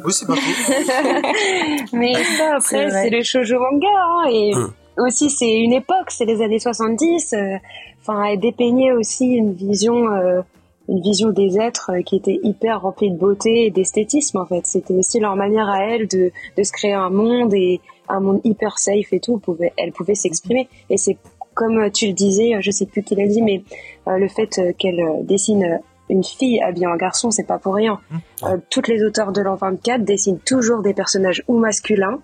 [0.04, 1.92] Oui, c'est pas faux.
[1.92, 4.72] mais ça, C'est après, c'est le shoujo manga, hein, et Hum.
[5.06, 7.32] aussi, c'est une époque, c'est les années 70.
[7.34, 7.56] euh,
[8.00, 10.40] Enfin, elle dépeignait aussi une vision euh,
[10.88, 14.66] une vision des êtres qui était hyper remplie de beauté et d'esthétisme en fait.
[14.66, 18.40] C'était aussi leur manière à elles de, de se créer un monde et un monde
[18.44, 19.36] hyper safe et tout.
[19.38, 20.68] Pouvait, elles pouvaient s'exprimer.
[20.88, 21.18] Et c'est
[21.52, 23.62] comme tu le disais, je sais plus qui l'a dit, mais
[24.06, 28.00] le fait qu'elle dessine une fille habillée en garçon, c'est pas pour rien.
[28.10, 28.46] Mmh.
[28.70, 32.20] toutes les auteurs de l'an 24 dessinent toujours des personnages ou masculins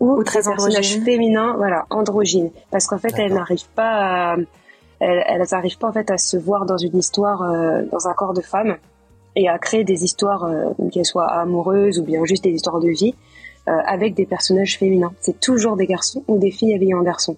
[0.00, 4.36] ou, très des personnages féminins, voilà, androgynes, parce qu'en fait, elles n'arrivent pas à,
[5.00, 8.34] elles, n'arrivent pas en fait à se voir dans une histoire, euh, dans un corps
[8.34, 8.76] de femme,
[9.36, 12.88] et à créer des histoires, euh, qu'elles soient amoureuses ou bien juste des histoires de
[12.88, 13.14] vie,
[13.68, 15.12] euh, avec des personnages féminins.
[15.20, 17.36] C'est toujours des garçons ou des filles habillées en garçons.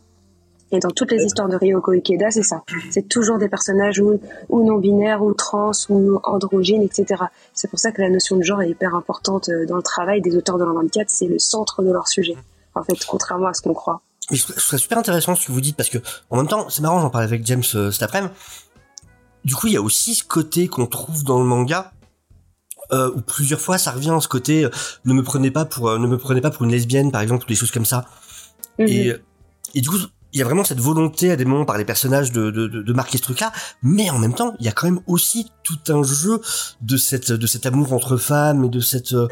[0.73, 2.63] Et dans toutes les histoires de Ryoko Ikeda, c'est ça.
[2.91, 4.19] C'est toujours des personnages ou,
[4.49, 7.25] ou non-binaires, ou trans, ou androgynes, etc.
[7.53, 10.37] C'est pour ça que la notion de genre est hyper importante dans le travail des
[10.37, 11.11] auteurs de l'an 24.
[11.11, 12.37] C'est le centre de leur sujet
[12.75, 14.03] en fait, contrairement à ce qu'on croit.
[14.31, 15.99] Ce serait super intéressant ce que vous dites parce que
[16.31, 18.33] en même temps, c'est marrant, j'en parlais avec James euh, cet après-midi.
[19.45, 21.93] Du coup, il y a aussi ce côté qu'on trouve dans le manga
[22.93, 24.71] euh, où plusieurs fois ça revient ce côté euh,
[25.05, 27.49] ne me prenez pas pour ne me prenez pas pour une lesbienne par exemple ou
[27.49, 28.07] des choses comme ça.
[28.79, 28.87] Mhm.
[28.89, 29.13] Et
[29.75, 29.97] et du coup,
[30.33, 32.93] il y a vraiment cette volonté à des moments par les personnages de, de, de,
[32.93, 33.53] marquer ce truc-là,
[33.83, 36.41] mais en même temps, il y a quand même aussi tout un jeu
[36.81, 39.13] de cette de cet amour entre femmes et de cette.
[39.13, 39.29] Euh,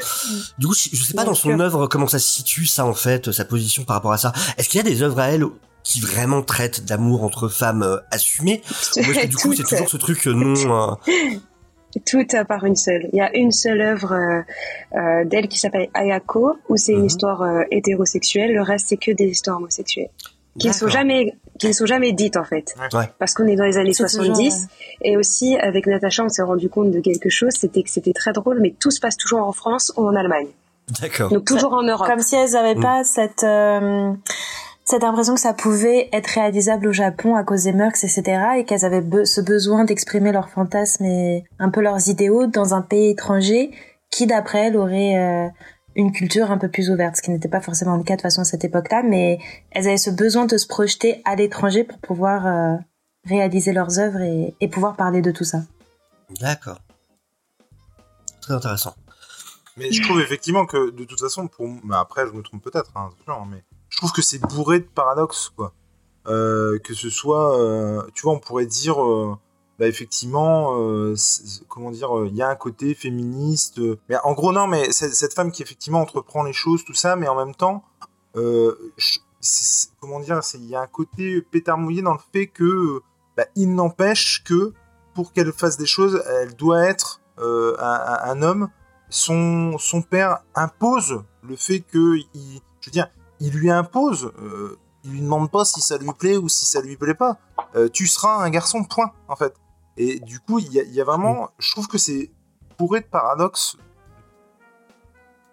[0.59, 3.33] du coup, je, sais pas dans son œuvre comment ça se situe ça en fait,
[3.33, 4.33] sa position par rapport à ça.
[4.59, 5.45] Est-ce qu'il y a des œuvres à elle
[5.83, 8.61] qui vraiment traitent d'amour entre femmes euh, assumées?
[8.97, 10.97] Ou est-ce que du coup c'est toujours ce truc euh, non
[12.07, 13.09] tout à part une seule.
[13.13, 14.13] Il y a une seule œuvre
[14.95, 17.07] euh, d'elle qui s'appelle Ayako, où c'est une mhm.
[17.07, 17.43] histoire
[17.73, 18.53] hétérosexuelle.
[18.53, 20.11] Le reste, c'est que des histoires homosexuelles
[20.61, 22.75] qui ne sont jamais qui ne sont jamais dites en fait.
[23.19, 24.69] Parce qu'on est dans les années 70
[25.03, 27.53] et aussi avec Natacha on s'est rendu compte de quelque chose.
[27.53, 30.49] C'était que c'était très drôle mais tout se passe toujours en France ou en Allemagne.
[31.01, 31.31] D'accord.
[31.31, 32.07] Donc toujours en Europe.
[32.07, 32.83] Comme si elles n'avaient mm.
[32.83, 34.13] pas cette euh,
[34.85, 38.23] cette impression que ça pouvait être réalisable au Japon à cause des mœurs, etc.
[38.59, 42.83] et qu'elles avaient ce besoin d'exprimer leurs fantasmes et un peu leurs idéaux dans un
[42.83, 43.71] pays étranger
[44.11, 45.49] qui d'après elles aurait euh,
[45.95, 48.43] une culture un peu plus ouverte, ce qui n'était pas forcément le cas de façon
[48.43, 49.39] à cette époque-là, mais
[49.71, 52.77] elles avaient ce besoin de se projeter à l'étranger pour pouvoir euh,
[53.25, 55.63] réaliser leurs œuvres et, pouvoir parler de tout ça.
[56.41, 56.79] D'accord.
[58.41, 58.95] Très intéressant.
[59.77, 62.91] Mais je trouve effectivement que de toute façon, pour mais après je me trompe peut-être,
[62.97, 63.11] hein,
[63.51, 65.73] mais je trouve que c'est bourré de paradoxes quoi.
[66.27, 68.99] Euh, que ce soit, euh, tu vois, on pourrait dire
[69.81, 71.15] bah, effectivement, euh,
[71.69, 73.79] comment dire, il y a un côté féministe.
[73.79, 77.17] Euh, mais en gros, non, mais cette femme qui effectivement entreprend les choses, tout ça,
[77.17, 77.83] mais en même temps,
[78.37, 78.93] euh,
[79.99, 83.01] comment dire, il y a un côté pétard mouillé dans le fait que
[83.39, 84.75] bah, il n'empêche que
[85.15, 88.69] pour qu'elle fasse des choses, elle doit être un, homme.
[89.09, 89.79] Son,
[90.11, 93.09] père impose le fait que, je veux dire,
[93.41, 94.31] il lui impose
[95.05, 97.39] il lui demande pas si ça lui plaît ou si ça lui plaît pas.
[97.95, 99.55] tu seras un garçon, point, en fait.
[99.97, 101.51] Et du coup, il y, a vraiment.
[101.59, 102.31] Je trouve que c'est
[102.79, 103.77] bourré de paradoxes.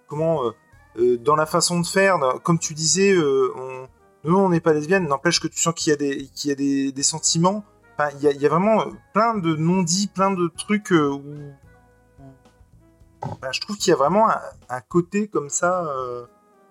[0.08, 0.46] Comment.
[0.46, 0.52] Euh,
[1.00, 3.88] euh, dans la façon de faire, comme tu disais, euh, on,
[4.24, 6.52] nous, on n'est pas lesbienne, n'empêche que tu sens qu'il y a des, qu'il y
[6.52, 7.64] a des, des sentiments.
[7.94, 11.22] Enfin, il y, a vraiment plein de non-dits, plein de trucs où.
[13.52, 14.28] je trouve qu'il y a vraiment
[14.70, 15.84] un, côté comme ça.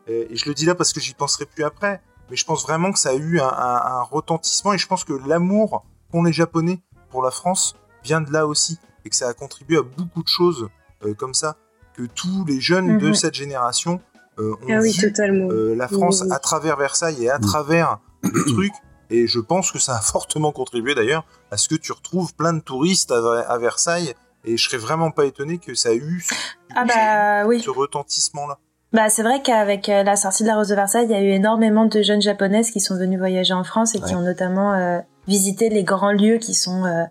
[0.06, 2.00] et, je le dis là parce que j'y penserai plus après.
[2.30, 5.12] Mais je pense vraiment que ça a eu un, un retentissement et je pense que
[5.12, 6.82] l'amour qu'ont les Japonais
[7.16, 10.28] pour la France vient de là aussi et que ça a contribué à beaucoup de
[10.28, 10.68] choses
[11.02, 11.56] euh, comme ça
[11.94, 13.14] que tous les jeunes de mhm.
[13.14, 14.02] cette génération
[14.38, 18.74] euh, ont ah vu euh, la France à travers Versailles et à travers le truc
[19.08, 22.52] et je pense que ça a fortement contribué d'ailleurs à ce que tu retrouves plein
[22.52, 24.12] de touristes à, Versailles
[24.44, 26.34] et je serais vraiment pas étonné que ça ait eu ce,
[26.76, 28.58] ah bah, ce retentissement là.
[28.92, 31.30] Bah, c'est vrai qu'avec la sortie de la Rose de Versailles, il y a eu
[31.30, 35.68] énormément de jeunes japonaises qui sont venues voyager en France et qui ont notamment visiter
[35.68, 37.04] les grands lieux qui sont euh,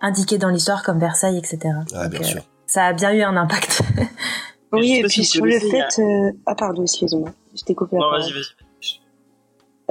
[0.00, 1.58] indiqués dans l'histoire comme Versailles, etc.
[1.94, 2.38] Ah, bien sûr.
[2.38, 3.82] Euh, ça a bien eu un impact.
[4.72, 6.00] oui, et puis sur le fait...
[6.00, 8.20] Euh, ah pardon, excuse-moi, je t'ai coupé la parole.
[8.20, 8.61] Non, vas-y, vas-y.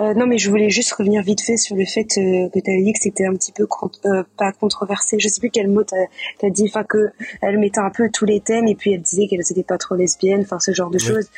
[0.02, 2.72] Euh, non, mais je voulais juste revenir vite fait sur le fait euh, que tu
[2.72, 3.68] avais dit que c'était un petit peu
[4.06, 5.20] euh, pas controversé.
[5.20, 5.96] Je sais plus quel mot t'as
[6.42, 7.10] as dit, enfin que
[7.42, 9.96] elle mettait un peu tous les thèmes et puis elle disait qu'elle n'était pas trop
[9.96, 11.30] lesbienne, enfin ce genre de choses.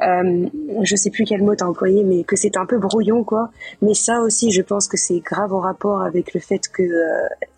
[0.00, 3.50] Je sais plus quel mot t'as employé, mais que c'était un peu brouillon, quoi.
[3.80, 6.82] Mais ça aussi, je pense que c'est grave en rapport avec le fait que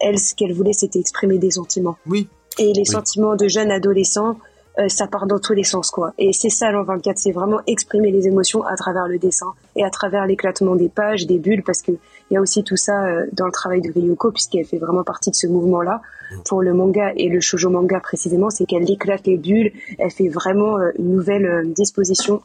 [0.01, 1.97] elle, ce qu'elle voulait, c'était exprimer des sentiments.
[2.07, 2.29] Oui.
[2.59, 4.37] Et les sentiments de jeunes adolescents,
[4.79, 6.15] euh, ça part dans tous les sens quoi.
[6.19, 9.85] Et c'est ça l'an 24, c'est vraiment exprimer les émotions à travers le dessin et
[9.85, 13.05] à travers l'éclatement des pages, des bulles, parce que il y a aussi tout ça
[13.05, 16.01] euh, dans le travail de Ryoko puisqu'elle fait vraiment partie de ce mouvement-là
[16.47, 20.29] pour le manga et le shojo manga précisément, c'est qu'elle éclate les bulles, elle fait
[20.29, 22.41] vraiment euh, une nouvelle disposition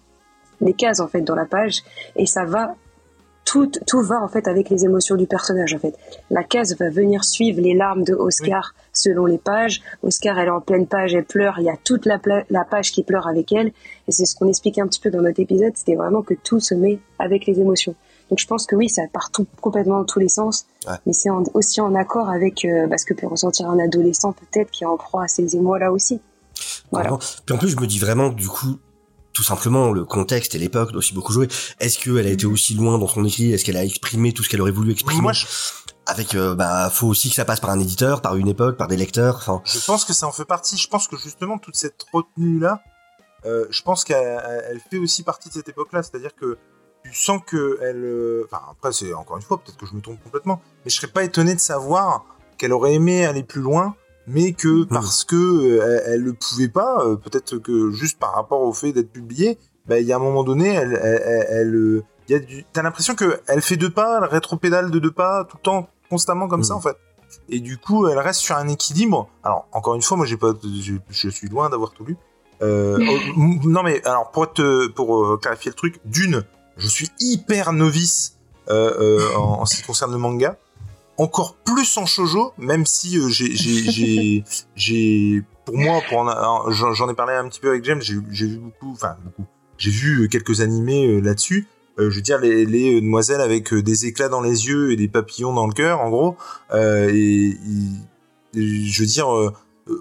[0.59, 1.83] des cases en fait dans la page
[2.15, 2.75] et ça va
[3.45, 5.95] tout, tout va en fait avec les émotions du personnage en fait.
[6.29, 9.81] La case va venir suivre les larmes de Oscar selon les pages.
[10.03, 12.19] Oscar, elle est en pleine page, elle pleure, il y a toute la,
[12.49, 13.67] la page qui pleure avec elle.
[14.07, 16.59] Et c'est ce qu'on expliquait un petit peu dans notre épisode, c'était vraiment que tout
[16.59, 17.95] se met avec les émotions.
[18.29, 20.65] Donc je pense que oui, ça part tout, complètement dans tous les sens,
[21.05, 24.69] mais c'est aussi en accord avec euh, bah, ce que peut ressentir un adolescent peut-être
[24.71, 26.19] qui est en proie à ces émois-là aussi.
[26.91, 27.17] Voilà.
[27.45, 28.77] Puis en plus, je me dis vraiment que du coup,
[29.33, 31.47] tout simplement, le contexte et l'époque doit aussi beaucoup jouer.
[31.79, 32.51] Est-ce qu'elle a été mm-hmm.
[32.51, 33.53] aussi loin dans son écrit?
[33.53, 35.21] Est-ce qu'elle a exprimé tout ce qu'elle aurait voulu exprimer?
[35.21, 35.33] Moi,
[36.07, 38.87] Avec, euh, bah, faut aussi que ça passe par un éditeur, par une époque, par
[38.87, 39.35] des lecteurs.
[39.37, 39.61] Enfin.
[39.65, 40.77] Je pense que ça en fait partie.
[40.77, 42.81] Je pense que justement toute cette retenue là,
[43.45, 46.03] euh, je pense qu'elle fait aussi partie de cette époque-là.
[46.03, 46.57] C'est-à-dire que
[47.03, 48.03] tu sens que elle.
[48.03, 50.95] Euh, enfin, après, c'est encore une fois, peut-être que je me trompe complètement, mais je
[50.95, 52.25] serais pas étonné de savoir
[52.57, 53.95] qu'elle aurait aimé aller plus loin,
[54.25, 54.87] mais que hmm.
[54.87, 59.11] parce que euh, elle, le pouvait pas, peut-être que juste par rapport au fait d'être
[59.11, 60.99] publiée, bah, il y a un moment donné, elle,
[61.49, 62.03] elle,
[62.35, 62.65] a du...
[62.73, 65.89] t'as l'impression que elle fait deux pas, elle rétropédale de deux pas tout le temps,
[66.09, 66.77] constamment comme ça hmm.
[66.77, 66.97] en fait.
[67.49, 69.29] Et du coup, elle reste sur un équilibre.
[69.43, 70.53] Alors, encore une fois, moi, j'ai pas,
[71.09, 72.15] je, suis loin d'avoir tout lu.
[72.63, 72.97] Euh,
[73.35, 76.43] non mais alors pour te, pour clarifier le truc, d'une,
[76.77, 78.37] je suis hyper novice
[78.69, 80.57] euh, euh, en, ce qui concerne le manga.
[81.17, 84.43] Encore plus en shojo, même si euh, j'ai,
[84.75, 86.29] j'ai, pour moi, pour
[86.71, 89.45] j'en ai parlé un petit peu avec James, j'ai vu beaucoup, enfin beaucoup,
[89.77, 91.67] j'ai vu quelques animés là-dessus.
[91.97, 95.53] Je veux dire les, les, demoiselles avec des éclats dans les yeux et des papillons
[95.53, 96.37] dans le cœur, en gros.
[96.73, 97.57] et,
[98.53, 99.27] je veux dire,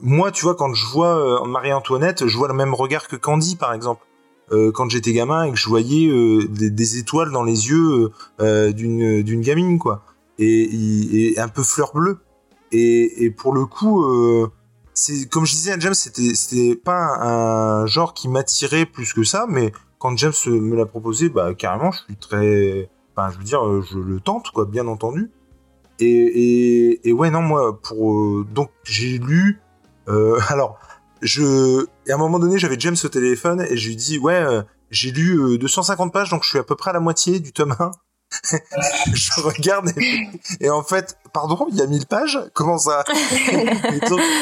[0.02, 3.72] moi, tu vois, quand je vois Marie-Antoinette, je vois le même regard que Candy, par
[3.72, 4.06] exemple.
[4.52, 8.70] Euh, quand j'étais gamin et que je voyais euh, des, étoiles dans les yeux euh,
[8.70, 10.04] d'une gamine quoi
[10.38, 12.18] et, un peu fleur bleue
[12.70, 14.06] et, et pour le coup
[14.94, 19.46] c'est comme je disais à James c'était pas un, genre qui m'attirait plus que ça
[19.48, 19.72] mais
[20.06, 23.98] quand James me l'a proposé bah carrément je suis très enfin je veux dire je
[23.98, 25.32] le tente quoi bien entendu.
[25.98, 29.60] Et, et, ouais non moi pour donc j'ai lu
[30.06, 30.78] alors
[31.22, 34.34] je et à un moment donné j'avais James au téléphone et je lui dis ouais
[34.34, 37.40] euh, j'ai lu 250 euh, pages donc je suis à peu près à la moitié
[37.40, 37.90] du tome 1
[39.12, 39.90] je regarde
[40.60, 42.38] et, en fait pardon il y a 1000 pages?
[42.54, 43.02] Comment ça?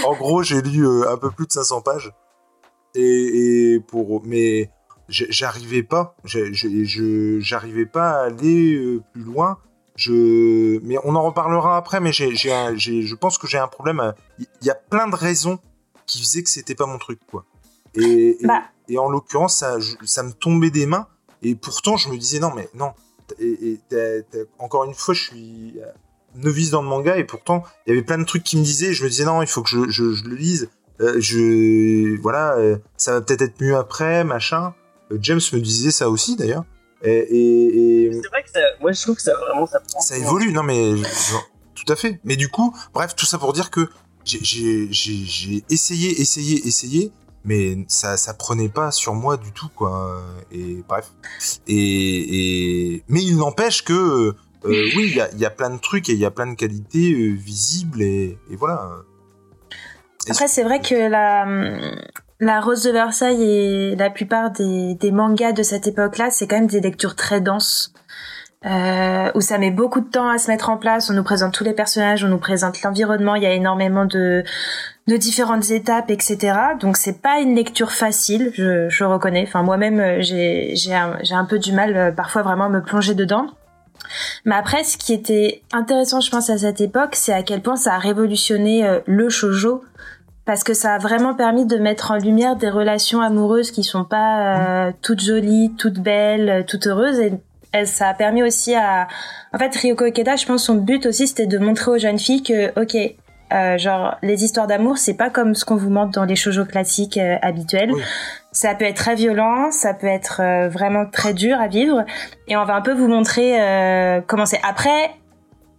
[0.05, 2.13] En gros j'ai lu euh, un peu plus de 500 pages.
[2.97, 4.71] Et, et pour mais
[5.09, 9.59] j'arrivais pas j'arrivais pas à aller plus loin
[9.97, 14.67] je mais on en reparlera après mais j'ai je pense que j'ai un problème il
[14.67, 15.59] y a plein de raisons
[16.07, 17.45] qui faisait que c'était pas mon truc, quoi.
[17.95, 18.63] Et, et, bah.
[18.99, 21.07] en l'occurrence, ça, ça me tombait des mains.
[21.43, 22.93] Et pourtant, je me disais, non, mais non.
[23.39, 23.79] Et,
[24.59, 25.87] encore une fois, je suis euh,
[26.37, 27.17] novice dans le manga.
[27.17, 28.93] Et pourtant, il y avait plein de trucs qui me disaient.
[28.93, 30.71] Je me disais, non, il faut que je, je, le lise.
[31.01, 34.75] Euh, je, voilà, euh, ça va peut-être être mieux après, machin.
[35.21, 36.65] James me disait ça aussi, d'ailleurs.
[37.03, 40.01] Et, c'est vrai que ça, moi, je trouve que ça vraiment, ça prend.
[40.01, 40.95] Ça évolue, non, mais
[41.75, 42.21] tout à fait.
[42.25, 43.89] Mais du coup, bref, tout ça pour dire que
[44.25, 44.89] j'ai
[45.69, 47.13] essayé, essayé, essayé,
[47.45, 50.23] mais ça, ça prenait pas sur moi du tout, quoi.
[50.51, 51.11] Et bref.
[51.67, 53.05] Et, et...
[53.09, 54.35] mais il n'empêche que, euh,
[54.65, 56.55] oui, il y a, y a, plein de trucs et il y a plein de
[56.55, 58.91] qualités euh, visibles et, et voilà.
[60.31, 61.45] Après, c'est vrai que la,
[62.41, 66.67] la Rose de Versailles et la plupart des, mangas de cette époque-là, c'est quand même
[66.67, 67.93] des lectures très denses
[68.67, 71.11] euh, où ça met beaucoup de temps à se mettre en place.
[71.11, 73.35] On nous présente tous les personnages, on nous présente l'environnement.
[73.35, 74.43] Il y a énormément de
[75.07, 76.57] différentes étapes, etc.
[76.81, 79.45] Donc c'est pas une lecture facile, je, reconnais.
[79.47, 83.47] Enfin moi-même euh, j'ai un, peu du mal euh, parfois vraiment à me plonger dedans.
[84.45, 87.77] Mais après, ce qui était intéressant, je pense, à cette époque, c'est à quel point
[87.77, 89.83] ça a révolutionné le shojo,
[90.45, 94.05] parce que ça a vraiment permis de mettre en lumière des relations amoureuses qui sont
[94.05, 97.33] pas toutes jolies, toutes belles, toutes heureuses, et
[97.85, 99.09] ça a permis aussi à...
[99.53, 102.43] En fait, Ryoko Ikeda, je pense son but aussi, c'était de montrer aux jeunes filles
[102.43, 103.15] que, ok,
[103.53, 106.65] euh, genre les histoires d'amour c'est pas comme ce qu'on vous montre dans les shoujo
[106.65, 107.93] classiques euh, habituels.
[108.53, 112.05] Ça peut être très violent ça peut être euh, vraiment très dur à vivre.
[112.49, 113.53] Et on va un peu vous montrer
[114.27, 114.61] comment c'est.
[114.63, 115.11] Après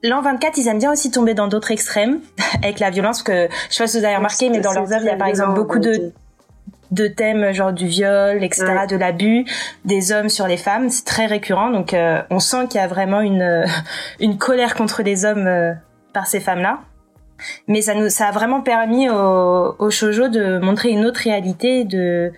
[0.04, 2.20] L'an 24, ils aiment bien aussi tomber dans d'autres extrêmes
[2.64, 5.04] avec la violence que je sais pas si vous avez remarqué, mais dans leurs œuvres,
[5.04, 6.12] il y a par exemple beaucoup de
[6.91, 9.46] de thèmes genre du viol, etc., de l'abus
[9.86, 10.89] des hommes sur les femmes.
[10.89, 13.66] C'est très récurrent, donc euh, on sent qu'il y a vraiment une euh,
[14.20, 15.74] une colère contre les hommes euh,
[16.13, 16.80] par ces femmes-là.
[17.67, 22.32] Mais ça nous ça a vraiment permis au, au de montrer une autre réalité de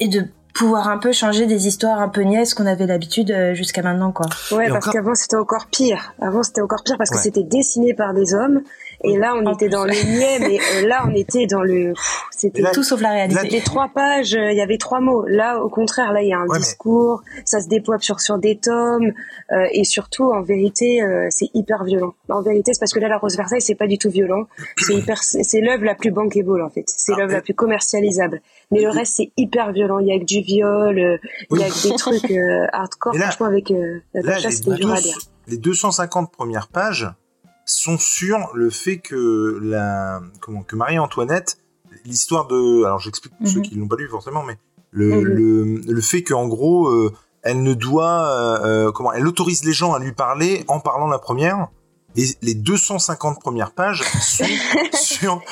[0.00, 3.82] et de pouvoir un peu changer des histoires un peu niaises qu'on avait l'habitude jusqu'à
[3.82, 4.26] maintenant quoi.
[4.52, 6.14] Ouais, parce qu'avant c'était encore pire.
[6.20, 8.62] Avant c'était encore pire parce que c'était dessiné par des hommes
[9.04, 11.92] Et là, on était dans le niais, mais euh, là, on était dans le.
[12.30, 13.48] C'était tout sauf la réalité.
[13.48, 15.24] Les trois pages, euh, il y avait trois mots.
[15.26, 18.56] Là, au contraire, là, il y a un discours, ça se déploie sur sur des
[18.56, 19.12] tomes,
[19.52, 22.14] euh, et surtout, en vérité, c'est hyper violent.
[22.28, 24.44] En vérité, c'est parce que là, la Rose Versailles, c'est pas du tout violent.
[24.78, 26.84] C'est hyper, c'est l'œuvre la plus bankable en fait.
[26.86, 28.40] C'est ah, l'œuvre la plus commercialisable.
[28.70, 29.98] Mais le reste, c'est hyper violent.
[29.98, 31.20] Il y a que du viol,
[31.50, 32.30] il y a que des trucs
[32.72, 33.14] hardcore.
[33.14, 33.72] franchement, avec
[34.14, 35.18] la c'était dur à lire.
[35.46, 37.08] Les 250 premières pages
[37.64, 41.58] sont sur le fait que la comment que Marie-Antoinette
[42.04, 43.64] l'histoire de alors j'explique pour ceux mhm.
[43.64, 44.58] qui l'ont pas lu forcément mais
[44.90, 45.22] le, mhm.
[45.22, 47.12] le, le fait qu'en gros euh,
[47.42, 51.18] elle ne doit euh, comment elle autorise les gens à lui parler en parlant la
[51.18, 51.68] première
[52.16, 54.44] et les 250 premières pages sont
[54.92, 55.42] sur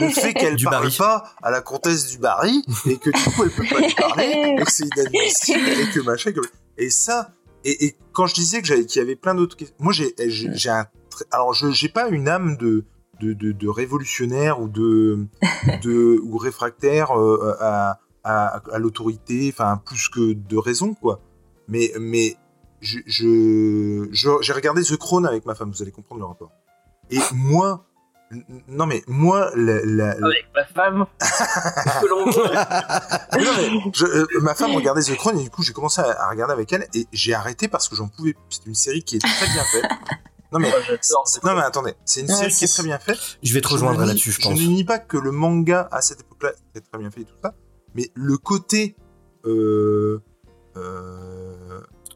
[0.00, 3.44] le fait qu'elle ne parle pas à la comtesse du Barry et que du coup
[3.44, 6.32] elle peut pas lui parler et que c'est inadmissible et que machin
[6.78, 7.30] et ça
[7.64, 10.14] et, et, quand je disais que j'avais qu'il y avait plein d'autres questions moi j'ai
[10.18, 10.86] j'ai un
[11.30, 12.84] alors je j'ai pas une âme de
[13.20, 15.26] de, de, révolutionnaire ou de,
[15.82, 21.20] de ou réfractaire euh, à, à, à l'autorité, enfin plus que de raison quoi.
[21.68, 22.36] Mais mais
[22.82, 26.50] je j'ai regardé The Crown avec ma femme, vous allez comprendre le rapport.
[27.10, 27.86] Et moi,
[28.68, 31.06] non mais moi, la, avec ma femme,
[32.08, 36.24] non, mais je, euh, ma femme regardait The Crown et du coup j'ai commencé à,
[36.24, 38.34] à, regarder avec elle et j'ai arrêté parce que j'en pouvais.
[38.48, 39.84] C'est une série qui est très bien faite.
[40.52, 40.70] Non mais,
[41.44, 43.18] non mais attendez, c'est une série qui est très bien faite.
[43.42, 44.58] Je vais te rejoindre là-dessus, je pense.
[44.58, 47.24] Je ne nie pas que le manga à cette époque-là était très bien fait et
[47.24, 47.54] tout ça,
[47.94, 48.96] mais le côté
[49.46, 50.22] euh,
[50.76, 51.51] euh...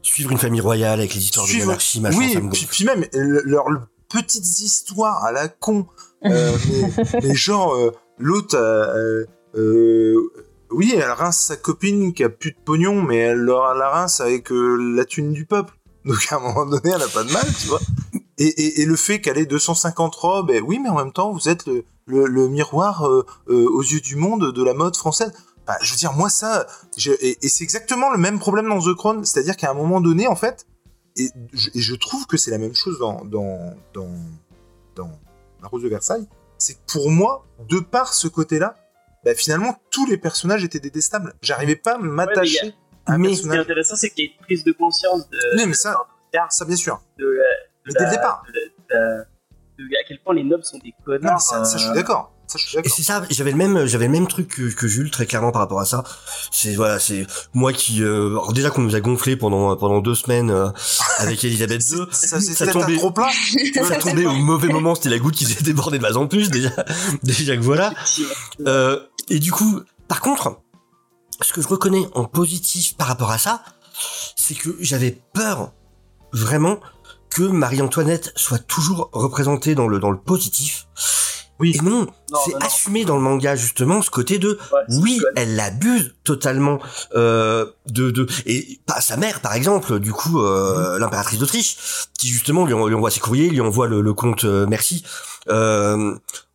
[0.07, 2.37] suivre une famille royale avec les histoires de monarchie, machin, oui,
[2.69, 3.67] puis, même leurs
[4.09, 5.87] petites histoires à la con,
[6.25, 6.57] euh,
[7.21, 9.25] mais, genre euh, l'autre, euh,
[9.55, 10.31] euh,
[10.71, 14.49] oui, elle rince sa copine qui a plus de pognon, mais elle la rince avec
[14.49, 15.73] la thune du peuple.
[16.05, 17.81] Donc à un moment donné, elle a pas de mal, tu vois.
[18.39, 21.31] Et, et, et, le fait qu'elle ait 250 robes, eh oui, mais en même temps,
[21.31, 25.31] vous êtes le, le, miroir euh, euh, aux yeux du monde de la mode française.
[25.67, 26.65] Bah, je veux dire, moi ça,
[27.05, 30.27] et, et c'est exactement le même problème dans The Crown, c'est-à-dire qu'à un moment donné,
[30.27, 30.65] en fait,
[31.17, 34.09] et je, je trouve que c'est la même chose dans, dans, dans,
[34.95, 35.11] dans
[35.61, 36.27] La Rose de Versailles,
[36.57, 38.75] c'est que pour moi, de par ce côté-là,
[39.25, 41.33] bah, finalement, tous les personnages étaient détestables.
[41.41, 42.73] J'arrivais pas à m'attacher
[43.15, 45.37] mais ce qui est intéressant, c'est qu'il y a une prise de conscience de.
[45.57, 45.95] Oui, mais ça,
[46.49, 47.01] ça bien sûr.
[47.17, 47.39] De,
[47.85, 48.43] mais dès le départ.
[48.89, 51.33] De, à quel point les nobles sont des connards.
[51.33, 52.33] Non, ça, ça, je suis euh, d'accord.
[52.47, 54.87] Ça, je suis Et c'est ça, j'avais le même, j'avais le même truc que, que,
[54.87, 56.05] Jules très clairement par rapport à ça.
[56.49, 60.15] C'est voilà, c'est moi qui, euh, alors déjà qu'on nous a gonflé pendant pendant deux
[60.15, 60.69] semaines euh,
[61.17, 63.27] avec Elisabeth II, ça, ça tombait trop plein.
[63.83, 66.49] ça tombait au mauvais moment, c'était la goutte qui s'est débordée de base en plus
[66.49, 66.71] déjà,
[67.23, 67.93] déjà que voilà.
[68.65, 70.61] Euh, et du coup, par contre,
[71.41, 73.61] ce que je reconnais en positif par rapport à ça,
[74.37, 75.73] c'est que j'avais peur
[76.31, 76.79] vraiment
[77.29, 80.87] que Marie-Antoinette soit toujours représentée dans le dans le positif.
[81.59, 81.75] Oui.
[81.75, 82.07] Et non,
[82.45, 84.59] c'est assumé dans le manga justement ce côté de
[84.89, 86.79] oui, elle l'abuse totalement
[87.15, 90.99] euh, de de et pas sa mère par exemple, du coup euh, mhm.
[90.99, 91.77] l'impératrice d'Autriche
[92.17, 95.03] qui justement lui, envoie ses courriers, lui envoie le, le compte euh, merci.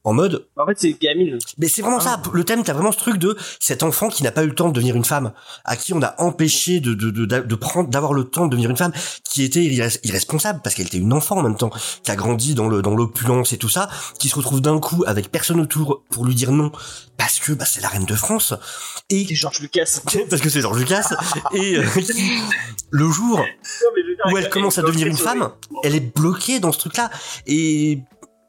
[0.05, 0.49] En mode.
[0.57, 1.39] En fait, c'est Camille.
[1.59, 2.21] Mais c'est vraiment ça.
[2.33, 4.69] Le thème, t'as vraiment ce truc de cet enfant qui n'a pas eu le temps
[4.69, 5.33] de devenir une femme,
[5.65, 8.71] à qui on a empêché de de de, de prendre, d'avoir le temps de devenir
[8.71, 8.93] une femme,
[9.23, 11.71] qui était irresponsable parce qu'elle était une enfant en même temps,
[12.03, 13.89] qui a grandi dans le dans l'opulence et tout ça,
[14.19, 16.73] qui se retrouve d'un coup avec personne autour pour lui dire non
[17.17, 18.55] parce que bah, c'est la reine de France
[19.09, 20.01] et c'est Georges Lucas
[20.31, 21.09] parce que c'est Georges Lucas
[21.55, 21.85] et euh,
[22.91, 23.45] le jour
[24.31, 25.53] où elle commence à devenir une femme,
[25.85, 27.11] elle est bloquée dans ce truc-là
[27.47, 28.01] et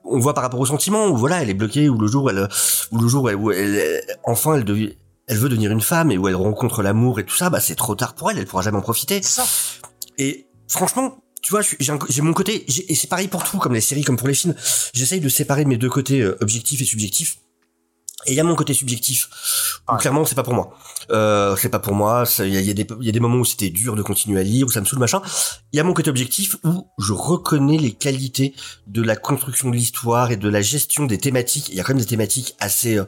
[0.06, 2.30] on voit par rapport au sentiment où voilà elle est bloquée ou le jour où
[2.30, 2.48] elle
[2.92, 4.94] ou le jour où elle, enfin elle devient
[5.28, 7.76] elle veut devenir une femme et où elle rencontre l'amour et tout ça bah c'est
[7.76, 9.22] trop tard pour elle elle pourra jamais en profiter.
[9.22, 9.46] Ça.
[10.18, 14.04] et franchement tu vois j'ai mon côté et c'est pareil pour tout comme les séries
[14.04, 14.56] comme pour les films.
[14.94, 17.38] J'essaye de séparer mes deux côtés euh, objectifs et subjectifs
[18.26, 19.30] et il y a mon côté subjectif
[19.92, 20.78] où clairement c'est pas pour moi.
[21.12, 23.46] Euh, c'est pas pour moi il y a, y, a y a, des moments où
[23.46, 25.22] c'était dur de continuer à lire où ça me saoule machin.
[25.72, 28.54] Il y a mon côté objectif où je reconnais les qualités
[28.88, 31.70] de la construction de l'histoire et de la gestion des thématiques.
[31.70, 33.06] Il y a quand même des thématiques assez euh,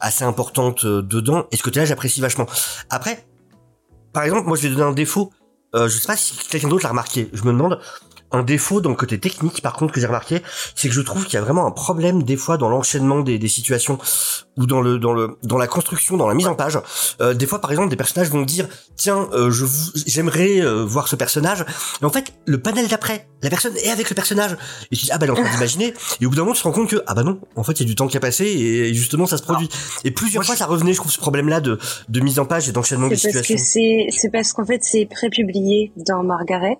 [0.00, 2.46] assez importantes euh, dedans et ce côté là j'apprécie vachement.
[2.90, 3.26] Après
[4.12, 5.32] par exemple moi je vais donner un défaut.
[5.74, 7.30] Euh, je sais pas si quelqu'un d'autre l'a remarqué.
[7.32, 7.80] Je me demande
[8.32, 10.42] un défaut dans le côté technique, par contre, que j'ai remarqué,
[10.74, 13.38] c'est que je trouve qu'il y a vraiment un problème des fois dans l'enchaînement des,
[13.38, 13.98] des, situations
[14.56, 16.78] ou dans le dans le dans la construction, dans la mise en page.
[17.20, 19.66] Euh, des fois, par exemple, des personnages vont dire tiens, euh, je
[20.06, 21.64] j'aimerais euh, voir ce personnage.
[22.00, 24.56] Et en fait, le panel d'après, la personne est avec le personnage.
[24.90, 25.94] Et tu dis ah bah elle est en train d'imaginer.
[26.20, 27.72] Et au bout d'un moment, tu te rends compte que ah bah non, en fait,
[27.72, 29.68] il y a du temps qui a passé et justement ça se produit.
[30.04, 31.78] et plusieurs fois, ça revenait, je trouve, ce problème-là de
[32.08, 33.56] de mise en page et d'enchaînement des situations.
[33.58, 36.78] C'est parce qu'en fait, c'est prépublié dans Margaret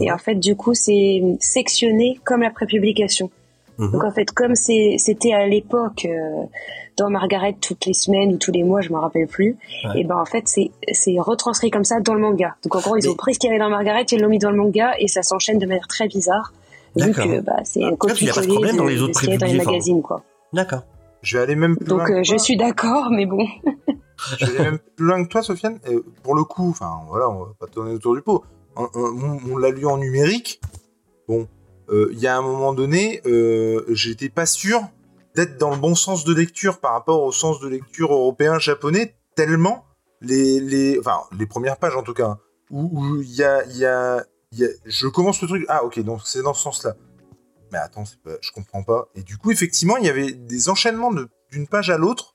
[0.00, 3.30] et en fait, du coup, c'est sectionné comme la prépublication.
[3.78, 3.92] Mhm.
[3.92, 6.44] Donc en fait, comme c'était à l'époque euh,
[6.96, 9.56] dans Margaret toutes les semaines ou tous les mois, je me rappelle plus,
[9.94, 12.56] et ben en fait c'est retranscrit comme ça dans le manga.
[12.64, 14.38] Donc en gros, ils ont pris ce qu'il y avait dans Margaret, ils l'ont mis
[14.38, 16.52] dans le manga et ça s'enchaîne de manière très bizarre.
[16.96, 20.24] Vu que bah, c'est un copier-coller de, dans les autres dans les magazines quoi.
[20.52, 20.82] D'accord.
[21.22, 23.46] Je vais aller même plus Donc loin euh, je suis d'accord, mais bon.
[24.38, 25.78] je vais aller même plus loin que toi, Sofiane.
[25.88, 28.44] Et pour le coup, enfin voilà, on va pas tourner autour du pot.
[28.78, 30.60] On, on l'a lu en numérique.
[31.26, 31.48] Bon,
[31.90, 34.80] euh, il y a un moment donné, euh, j'étais pas sûr
[35.34, 39.14] d'être dans le bon sens de lecture par rapport au sens de lecture européen japonais
[39.34, 39.84] tellement
[40.20, 42.38] les les enfin les premières pages en tout cas hein,
[42.70, 45.64] où il y a y a, y a je commence le truc.
[45.68, 46.96] Ah ok donc c'est dans ce sens là
[47.70, 49.08] mais attends pas, je comprends pas.
[49.14, 51.12] Et du coup effectivement il y avait des enchaînements
[51.52, 52.34] d'une page à l'autre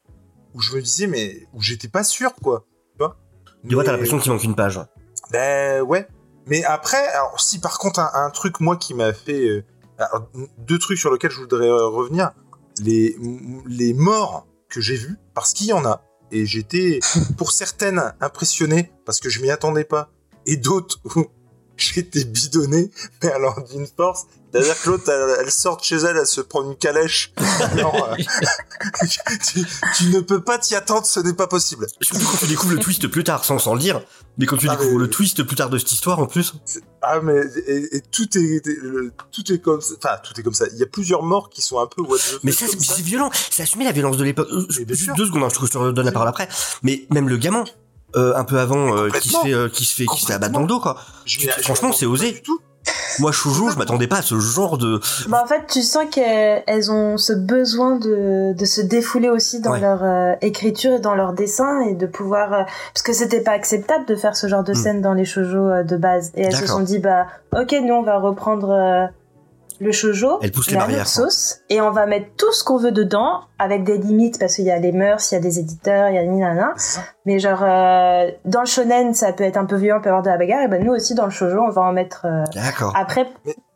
[0.54, 2.66] où je me disais mais où j'étais pas sûr quoi.
[2.94, 3.18] Tu vois?
[3.68, 4.80] Tu vois t'as l'impression qu'il manque une page
[5.32, 6.08] ben ouais
[6.48, 9.64] mais après, alors si par contre un, truc moi qui m'a fait euh,
[10.58, 12.32] deux trucs sur lesquels je voudrais euh, revenir,
[12.80, 13.16] les
[13.68, 16.02] les morts que j'ai vus parce qu'il y en a
[16.32, 17.00] et j'étais
[17.38, 20.10] pour certaines impressionné parce que je m'y attendais pas
[20.46, 21.00] et d'autres
[21.94, 22.92] j'étais bidonné
[23.22, 26.64] mais alors d'une force c'est-à-dire que l'autre, elle, sort de chez elle, elle se prend
[26.64, 27.34] une calèche.
[27.78, 28.16] non, euh,
[29.98, 31.88] tu, ne peux pas t'y attendre, ce n'est pas possible.
[32.02, 34.02] Surtout quand tu découvres le twist plus tard, sans, sans le dire.
[34.38, 36.54] Mais quand tu ah, découvres le twist plus tard de cette histoire, en plus.
[37.02, 38.62] Ah, mais et, tout est,
[39.32, 39.96] tout est comme ça.
[39.98, 40.66] Enfin, tout est comme ça.
[40.72, 43.32] Il y a plusieurs morts qui sont un peu what Mais ça, c'est violent.
[43.50, 44.50] C'est assumer la violence de l'époque.
[44.52, 46.48] Euh, deux secondes, hein, je, te donne la parole après.
[46.84, 47.64] Mais même le gamin,
[48.16, 50.62] euh, un peu avant, qui se fait, qui se fait, qui se fait abattre dans
[50.62, 50.98] le dos, quoi.
[51.62, 52.32] franchement, c'est osé.
[52.32, 52.60] Du tout.
[53.20, 55.00] Moi, Chouchou, je m'attendais pas à ce genre de.
[55.28, 59.76] Bah, en fait, tu sens qu'elles ont ce besoin de, de se défouler aussi dans
[59.76, 62.54] leur euh, écriture et dans leur dessin et de pouvoir.
[62.54, 62.64] Euh,
[62.94, 64.76] parce que c'était pas acceptable de faire ce genre de hmm.
[64.76, 66.32] scène dans les shoujo euh, de base.
[66.36, 69.10] Et elles se sont dit, bah, ok, nous, on va reprendre
[69.84, 72.92] le shojo, Elle pousse les barrières, sauce, et on va mettre tout ce qu'on veut
[72.92, 76.10] dedans, avec des limites, parce qu'il y a les mœurs, il y a des éditeurs,
[76.10, 76.74] il y a ni nana.
[77.26, 80.24] Mais genre, euh, dans le shonen, ça peut être un peu violent, on peut avoir
[80.24, 82.26] de la bagarre, et ben nous aussi, dans le shojo, on va en mettre...
[82.26, 82.94] Euh, D'accord.
[82.98, 83.28] Après,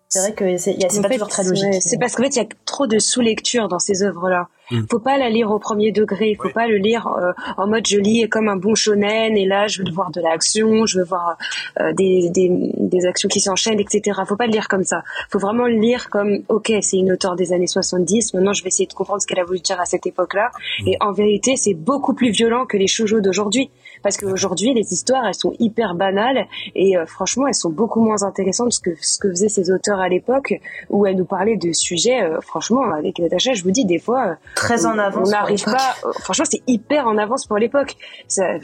[0.09, 1.81] c'est vrai que c'est pas toujours très logique.
[1.81, 4.47] C'est parce qu'en fait, il y a trop de sous-lecture dans ces œuvres-là.
[4.72, 4.81] Mm.
[4.89, 6.35] Faut pas la lire au premier degré.
[6.35, 9.68] Faut pas le lire euh, en mode je lis comme un bon shonen et là
[9.68, 11.38] je veux voir de l'action, je veux voir
[11.80, 14.22] euh, des, des, des, actions qui s'enchaînent, etc.
[14.27, 15.03] Faut pas le lire comme ça.
[15.30, 18.34] Faut vraiment le lire comme ok, c'est une auteure des années 70.
[18.34, 20.52] Maintenant, je vais essayer de comprendre ce qu'elle a voulu dire à cette époque-là.
[20.81, 20.88] Mm.
[20.88, 23.69] Et en vérité, c'est beaucoup plus violent que les shoujo d'aujourd'hui
[24.03, 26.45] parce qu'aujourd'hui les histoires elles sont hyper banales
[26.76, 30.10] et euh, franchement elles sont beaucoup moins intéressantes que ce que faisaient ces auteurs à
[30.10, 30.53] l'époque
[30.90, 34.28] où elles nous parlaient de sujets euh, franchement avec Natacha je vous dis des fois
[34.28, 37.95] euh, très en avance on n'arrive pas franchement c'est hyper en avance pour l'époque.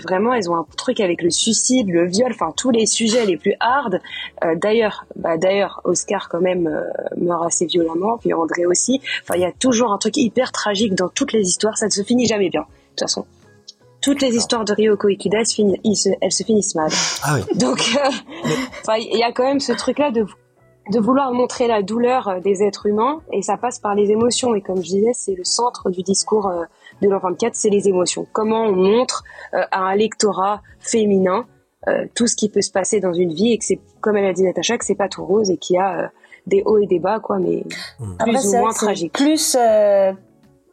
[0.03, 3.37] Vraiment elles ont un truc avec le suicide le viol enfin tous les sujets les
[3.37, 3.99] plus hard.
[4.55, 6.69] D'ailleurs bah, d'ailleurs Oscar quand même
[7.17, 9.01] meurt assez violemment puis André aussi.
[9.23, 11.91] Enfin il y a toujours un truc hyper tragique dans toutes les histoires ça ne
[11.91, 13.25] se finit jamais bien de toute façon
[14.03, 16.91] toutes les histoires de Ryoko Ikida, elles se, finissent, elles se finissent mal.
[17.23, 17.41] Ah oui.
[17.57, 20.25] Donc, euh, il y a quand même ce truc-là de,
[20.91, 24.53] de vouloir montrer la douleur euh, des êtres humains, et ça passe par les émotions.
[24.55, 26.65] Et comme je disais, c'est le centre du discours euh,
[27.01, 28.27] de l'an 24, c'est les émotions.
[28.33, 29.23] Comment on montre
[29.53, 31.47] à un lectorat féminin
[32.15, 34.31] tout ce qui peut se passer dans une vie, et que c'est, comme elle a
[34.31, 36.11] dit Natacha, que c'est pas tout rose et qu'il y a
[36.47, 37.65] des hauts et des bas, quoi, mais
[38.19, 39.11] plus ou moins tragique.
[39.11, 39.57] Plus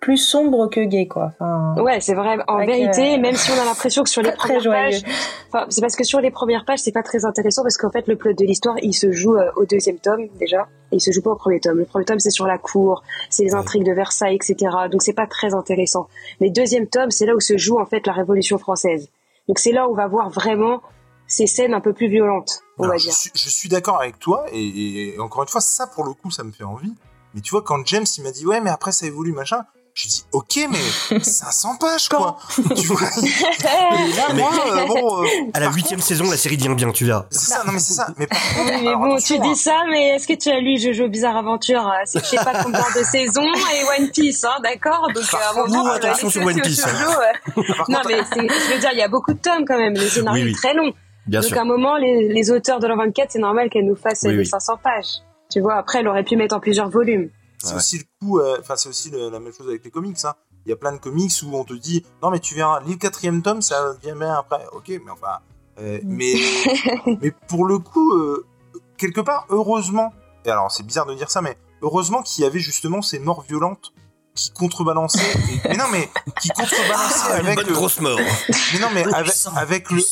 [0.01, 1.33] plus sombre que gay quoi.
[1.39, 2.39] Enfin, ouais, c'est vrai.
[2.49, 5.03] En vérité, euh, même si on a l'impression que sur les premières pages,
[5.49, 8.09] enfin, c'est parce que sur les premières pages, c'est pas très intéressant parce qu'en fait,
[8.09, 11.11] le plot de l'histoire, il se joue euh, au deuxième tome déjà, et il se
[11.13, 11.79] joue pas au premier tome.
[11.79, 14.57] Le premier tome, c'est sur la cour, c'est les intrigues de Versailles, etc.
[14.91, 16.09] Donc c'est pas très intéressant.
[16.41, 19.09] Mais deuxième tome, c'est là où se joue en fait la Révolution française.
[19.49, 20.81] Donc c'est là où on va voir vraiment
[21.27, 23.13] ces scènes un peu plus violentes, on va dire.
[23.35, 26.43] Je suis, d'accord avec toi, et, et encore une fois, ça pour le coup, ça
[26.43, 26.95] me fait envie.
[27.35, 29.65] Mais tu vois, quand James il m'a dit ouais, mais après ça évolue machin,
[29.95, 32.37] je dis ok mais 500 pages quoi.
[32.77, 36.73] tu vois et là moi euh, bon euh, à la huitième saison la série vient
[36.75, 37.27] bien tu verras.
[37.31, 38.29] C'est ça non mais c'est ça mais
[38.83, 39.55] mais bon tu dis hein.
[39.55, 42.63] ça mais est-ce que tu as lu Jojo Bizarre Aventure euh, c'est je sais pas
[42.63, 45.09] combien de saisons et One Piece hein d'accord?
[45.15, 46.85] Donc à un moment attention sur One Piece.
[47.89, 50.47] non mais je veux dire il y a beaucoup de tomes quand même le scénario
[50.47, 50.93] est très long.
[51.27, 53.97] Bien donc à un moment les, les auteurs de l'an 24 c'est normal qu'elles nous
[53.97, 55.23] fassent les 500 pages.
[55.51, 57.31] Tu vois après elle aurait pu mettre en plusieurs volumes.
[57.63, 60.17] C'est aussi le coup, euh, enfin c'est aussi la même chose avec les comics.
[60.25, 60.35] Hein.
[60.65, 62.93] Il y a plein de comics où on te dit non mais tu verras, lis
[62.93, 64.65] le quatrième tome, ça vient bien après.
[64.73, 65.41] Ok, mais enfin,
[65.79, 66.01] euh, mm.
[66.05, 66.35] mais
[67.21, 68.47] mais pour le coup, euh,
[68.97, 70.13] quelque part, heureusement.
[70.45, 73.43] Et alors c'est bizarre de dire ça, mais heureusement qu'il y avait justement ces morts
[73.43, 73.93] violentes
[74.35, 75.39] qui contrebalançaient.
[75.69, 76.09] mais non mais
[76.41, 78.19] qui contrebalançaient ah, avec une bonne grosse mort.
[78.73, 80.03] Mais non mais avec, avec le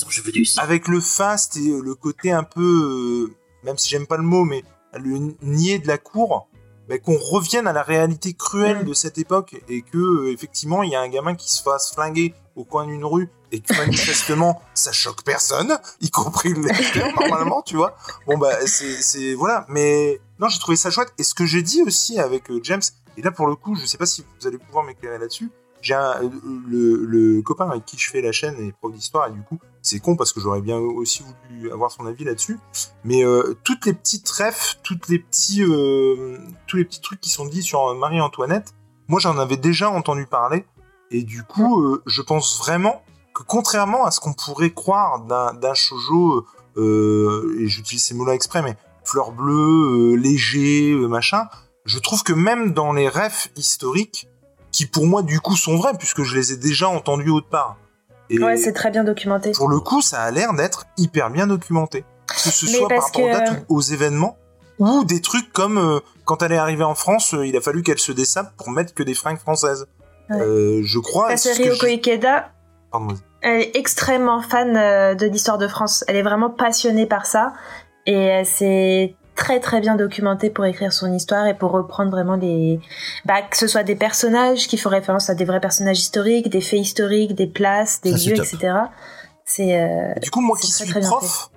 [0.58, 3.32] avec le fast et le côté un peu,
[3.64, 4.64] même si j'aime pas le mot, mais
[4.94, 6.47] le nier de la cour
[6.88, 10.90] bah, qu'on revienne à la réalité cruelle de cette époque et que euh, effectivement il
[10.90, 14.62] y a un gamin qui se fasse flinguer au coin d'une rue et que manifestement
[14.74, 17.96] ça choque personne, y compris le lecteur normalement, tu vois.
[18.26, 21.82] Bon bah c'est voilà, mais non j'ai trouvé ça chouette et ce que j'ai dit
[21.82, 22.82] aussi avec euh, James
[23.16, 25.50] et là pour le coup je sais pas si vous allez pouvoir m'éclairer là-dessus.
[25.80, 25.94] J'ai
[26.68, 29.58] le, le, copain avec qui je fais la chaîne est prof d'histoire et du coup
[29.82, 32.58] c'est con parce que j'aurais bien aussi voulu avoir son avis là-dessus.
[33.04, 37.30] Mais euh, toutes les petites refs, toutes les petits, euh, tous les petits trucs qui
[37.30, 38.74] sont dits sur Marie-Antoinette,
[39.06, 40.64] moi j'en avais déjà entendu parler.
[41.10, 43.02] Et du coup, euh, je pense vraiment
[43.34, 46.46] que contrairement à ce qu'on pourrait croire d'un shoujo,
[46.76, 51.48] et j'utilise ces mots-là exprès, mais fleur bleue, léger, machin,
[51.86, 54.28] je trouve que même dans les refs historiques,
[54.72, 57.76] qui pour moi du coup sont vrais, puisque je les ai déjà entendus autre part,
[58.36, 59.52] ouais, c'est très bien documenté.
[59.52, 62.04] Pour le coup, ça a l'air d'être hyper bien documenté.
[62.26, 63.24] Que ce soit par rapport
[63.68, 64.36] aux, événements
[64.78, 67.82] ou des trucs comme euh, quand elle est arrivée en France, euh, il a fallu
[67.82, 69.86] qu'elle se dessape pour mettre que des fringues françaises.
[70.30, 71.28] Euh, je crois.
[71.28, 72.50] Parce que Ryoko Ikeda,
[73.40, 74.74] elle est extrêmement fan
[75.16, 76.04] de l'histoire de France.
[76.06, 77.54] Elle est vraiment passionnée par ça.
[78.06, 82.80] Et c'est très très bien documenté pour écrire son histoire et pour reprendre vraiment des
[83.24, 86.60] bah, que ce soit des personnages qui font référence à des vrais personnages historiques, des
[86.60, 88.74] faits historiques, des places, des lieux, etc.
[89.44, 91.50] C'est euh, du coup moi qui suis prof,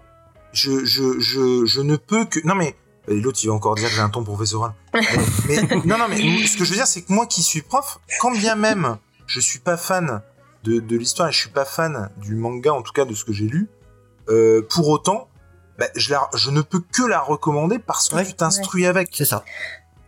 [0.54, 2.76] je, je, je, je ne peux que non mais
[3.08, 4.74] l'autre il va encore dire que j'ai un ton professoral.
[4.94, 8.00] mais non non mais ce que je veux dire c'est que moi qui suis prof,
[8.20, 10.22] quand bien même je suis pas fan
[10.64, 13.26] de, de l'histoire et je suis pas fan du manga en tout cas de ce
[13.26, 13.70] que j'ai lu,
[14.30, 15.31] euh, pour autant
[15.78, 19.10] bah, je, je ne peux que la recommander parce que tu t'instruis avec.
[19.14, 19.44] C'est ça.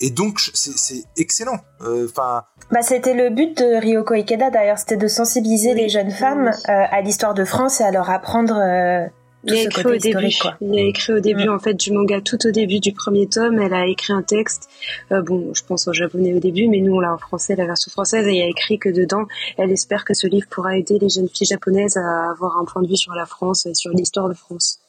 [0.04, 1.60] Et donc c'est excellent.
[1.82, 2.44] Euh, enfin.
[2.72, 6.84] bah c'était le but de Ryoko Ikeda d'ailleurs, c'était de sensibiliser les jeunes femmes euh,
[6.92, 8.54] à l'histoire de France et à leur apprendre.
[8.58, 9.06] Euh,
[9.48, 10.30] tout il a écrit au début.
[10.60, 13.62] Il a écrit au début en fait du manga tout au début du premier tome.
[13.62, 14.70] Elle a écrit un texte.
[15.10, 17.90] bon, je pense en japonais au début, mais nous on l'a en français, la version
[17.90, 18.28] française.
[18.28, 19.26] Et il a écrit que dedans,
[19.58, 22.82] elle espère que ce livre pourra aider les jeunes filles japonaises à avoir un point
[22.82, 24.80] de vue sur la France et sur l'histoire de France.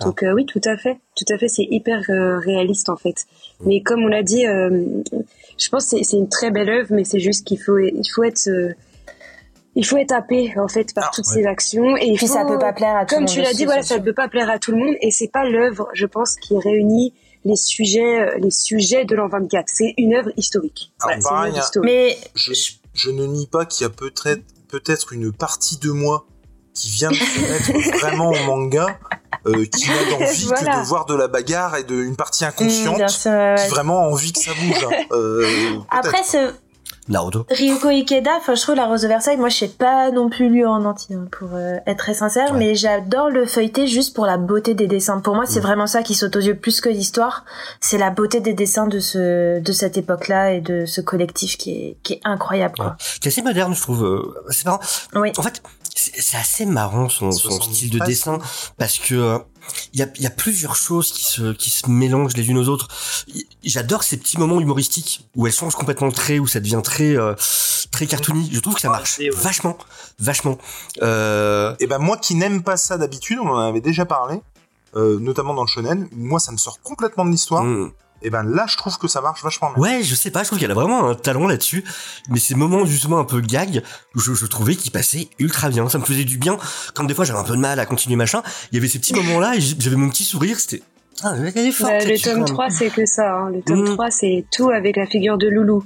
[0.00, 3.24] Donc euh, oui, tout à fait, tout à fait, c'est hyper euh, réaliste en fait.
[3.60, 3.66] Mm.
[3.66, 5.02] Mais comme on l'a dit, euh,
[5.58, 8.22] je pense que c'est une très belle œuvre, mais c'est juste qu'il faut, il faut
[8.22, 8.48] être
[9.74, 12.58] il faut être happé en fait par ah, toutes ces actions et puis ça peut
[12.58, 13.28] pas plaire à tout le monde.
[13.28, 15.10] Comme tu l'as dit, voilà, ça ne peut pas plaire à tout le monde et
[15.10, 19.64] c'est pas l'œuvre, je pense, qui réunit les sujets, les sujets de l'an 24.
[19.68, 20.92] C'est une œuvre historique.
[21.00, 21.90] Alors, pareil, historique.
[21.90, 22.52] Mais je,
[22.92, 26.26] je, ne nie pas qu'il y a peut-être peut-être une partie de moi
[26.74, 28.98] qui vient de se mettre vraiment au manga
[29.46, 33.00] euh, qui n'a d'envie que de voir de la bagarre et de une partie inconsciente
[33.00, 34.84] mmh, qui vraiment envie que ça bouge.
[34.84, 34.96] Hein.
[35.12, 36.52] Euh, Après, ce
[37.08, 37.44] Naruto.
[37.50, 40.48] Ryuko Ikeda, enfin je trouve la Rose de Versailles, moi je sais pas non plus
[40.48, 44.24] lu en entier hein, pour euh, être très sincère, mais j'adore le feuilleter juste pour
[44.24, 45.18] la beauté des dessins.
[45.20, 45.62] Pour moi, c'est mmh.
[45.62, 47.44] vraiment ça qui saute aux yeux plus que l'histoire,
[47.80, 51.72] c'est la beauté des dessins de ce de cette époque-là et de ce collectif qui
[51.72, 52.74] est qui est incroyable.
[52.76, 52.96] Quoi.
[53.20, 54.04] Qui est assez moderne, je trouve.
[54.04, 54.80] Euh, c'est marrant.
[55.16, 55.32] Oui.
[55.36, 55.60] En fait,
[55.94, 58.38] c'est assez marrant son, son style de dessin
[58.78, 59.38] parce que
[59.92, 62.68] il y a, y a, plusieurs choses qui se qui se mélangent les unes aux
[62.68, 62.88] autres.
[63.62, 67.16] J'adore ces petits moments humoristiques où elles changent complètement de trait, où ça devient très
[67.16, 67.34] euh,
[67.90, 68.50] très cartoony.
[68.52, 69.78] Je trouve que ça marche vachement,
[70.18, 70.58] vachement.
[71.02, 71.76] Euh...
[71.78, 74.40] Et ben moi qui n'aime pas ça d'habitude, on en avait déjà parlé,
[74.96, 76.08] euh, notamment dans le shonen.
[76.12, 77.64] Moi, ça me sort complètement de l'histoire.
[77.64, 77.92] Mmh
[78.22, 79.82] et ben là je trouve que ça marche vachement bien.
[79.82, 81.84] Ouais, je sais pas, je trouve qu'il y a vraiment un talent là-dessus,
[82.28, 83.82] mais ces moments justement un peu gag,
[84.14, 86.58] je, je trouvais qu'ils passaient ultra bien, ça me faisait du bien,
[86.94, 88.98] quand des fois j'avais un peu de mal à continuer machin, il y avait ces
[88.98, 90.82] petits moments là et j'avais mon petit sourire, c'était...
[91.22, 93.50] Ah, elle est forte, bah, le tome 3 c'est que ça, hein.
[93.50, 94.10] le tome 3 mm.
[94.10, 95.84] c'est tout avec la figure de Loulou.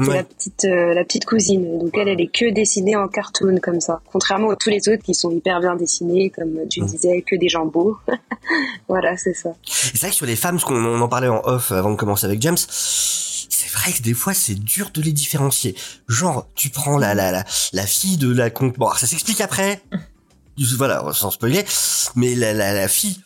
[0.00, 1.78] C'est la petite euh, la petite cousine.
[1.78, 4.00] Donc elle, elle est que dessinée en cartoon comme ça.
[4.12, 6.86] Contrairement à tous les autres qui sont hyper bien dessinés, comme tu mm.
[6.86, 7.96] disais, que des gens beaux.
[8.88, 9.50] voilà, c'est ça.
[9.64, 12.26] C'est vrai que sur les femmes, ce qu'on en parlait en off avant de commencer
[12.26, 15.74] avec James, c'est vrai que des fois c'est dur de les différencier.
[16.06, 18.72] Genre, tu prends la la la, la fille de la con...
[18.76, 19.80] Bon, ça s'explique après.
[20.76, 21.64] Voilà, sans spoiler.
[22.14, 23.16] Mais la la, la fille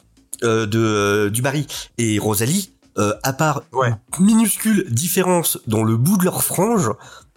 [0.44, 1.66] euh, de euh, du Barry
[1.99, 6.90] et Rosalie euh, à part une minuscule différence dans le bout de leur frange,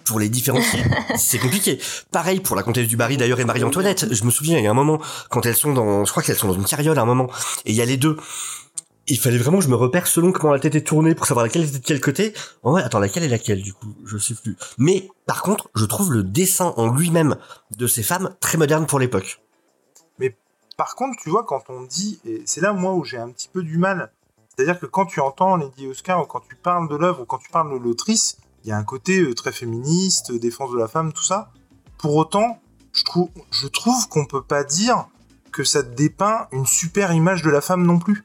[0.06, 0.80] pour les différencier,
[1.18, 1.80] c'est compliqué.
[2.12, 4.14] Pareil pour la comtesse du Barry d'ailleurs et Marie-Antoinette.
[4.14, 6.38] Je me souviens, il y a un moment, quand elles sont dans, je crois qu'elles
[6.38, 7.28] sont dans une carriole à un moment,
[7.66, 8.18] et il y a les deux.
[9.08, 11.46] Il fallait vraiment que je me repère selon comment la tête est tournée pour savoir
[11.46, 12.34] laquelle était de quel côté.
[12.64, 13.94] ouais, attends, laquelle est laquelle du coup?
[14.04, 14.58] Je sais plus.
[14.80, 17.36] Mais par contre, je trouve le dessin en lui-même
[17.78, 19.42] de ces femmes très moderne pour l'époque.
[20.18, 20.36] Mais
[20.76, 23.48] par contre, tu vois, quand on dit, et c'est là moi où j'ai un petit
[23.48, 24.12] peu du mal
[24.56, 27.40] c'est-à-dire que quand tu entends Lady Oscar ou quand tu parles de l'œuvre ou quand
[27.40, 30.88] tu parles de l'autrice, il y a un côté euh, très féministe, défense de la
[30.88, 31.52] femme, tout ça.
[31.98, 32.60] Pour autant,
[32.94, 35.08] je trouve, je trouve qu'on peut pas dire
[35.52, 38.24] que ça dépeint une super image de la femme non plus.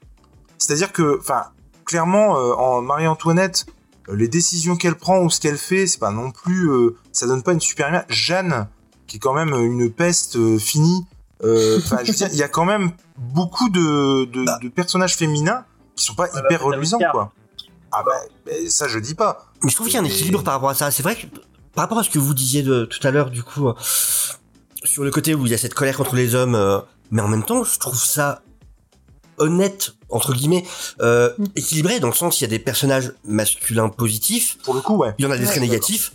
[0.59, 1.47] C'est-à-dire que, enfin,
[1.85, 3.67] clairement, euh, en Marie-Antoinette,
[4.09, 6.69] les décisions qu'elle prend ou ce qu'elle fait, c'est pas non plus,
[7.13, 8.05] ça donne pas une super image.
[8.09, 8.69] Jeanne,
[9.07, 11.07] qui est quand même une peste finie.
[11.41, 14.59] Enfin, je veux dire, il y a quand même beaucoup de, de, Bah.
[14.61, 15.65] de personnages féminins
[16.01, 17.33] qui sont pas hyper reluisants, quoi.
[17.93, 19.47] Ah bah, ça je dis pas.
[19.63, 20.91] Mais je trouve qu'il y a un équilibre par rapport à ça.
[20.91, 21.27] C'est vrai que
[21.75, 23.75] par rapport à ce que vous disiez de, tout à l'heure, du coup, euh,
[24.85, 26.79] sur le côté où il y a cette colère contre les hommes, euh,
[27.11, 28.43] mais en même temps, je trouve ça
[29.39, 30.65] honnête entre guillemets,
[31.01, 31.45] euh, Mm.
[31.57, 35.15] équilibré dans le sens il y a des personnages masculins positifs, Pour le coup, ouais.
[35.19, 36.13] il y en a des Ouais, très négatifs.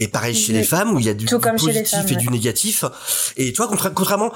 [0.00, 1.72] Et pareil chez les femmes où il y a du, Tout du comme chez les
[1.80, 2.32] positif femmes, et du ouais.
[2.32, 2.84] négatif.
[3.36, 4.30] Et tu vois, contra- contrairement,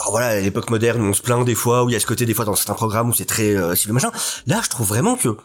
[0.00, 2.06] alors voilà, à l'époque moderne, on se plaint des fois, où il y a ce
[2.06, 4.10] côté des fois dans certains programmes où c'est très euh, ciblé machin.
[4.46, 5.36] Là, je trouve vraiment que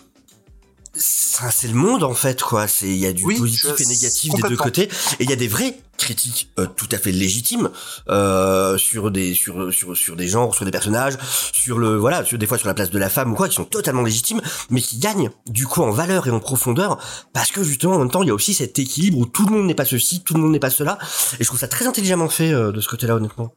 [0.94, 2.66] ça, c'est le monde en fait, quoi.
[2.68, 4.84] C'est il y a du Oui, positif et négatif des deux côtés,
[5.20, 7.70] et il y a des vraies critiques euh, tout à fait légitimes
[8.08, 11.18] euh, sur des sur sur sur des genres, sur des personnages,
[11.52, 13.56] sur le voilà, sur des fois sur la place de la femme ou quoi, qui
[13.56, 16.98] sont totalement légitimes, mais qui gagnent du coup en valeur et en profondeur
[17.34, 19.52] parce que justement en même temps il y a aussi cet équilibre où tout le
[19.54, 20.98] monde n'est pas ceci, tout le monde n'est pas cela,
[21.40, 23.54] et je trouve ça très intelligemment fait euh, de ce côté-là honnêtement.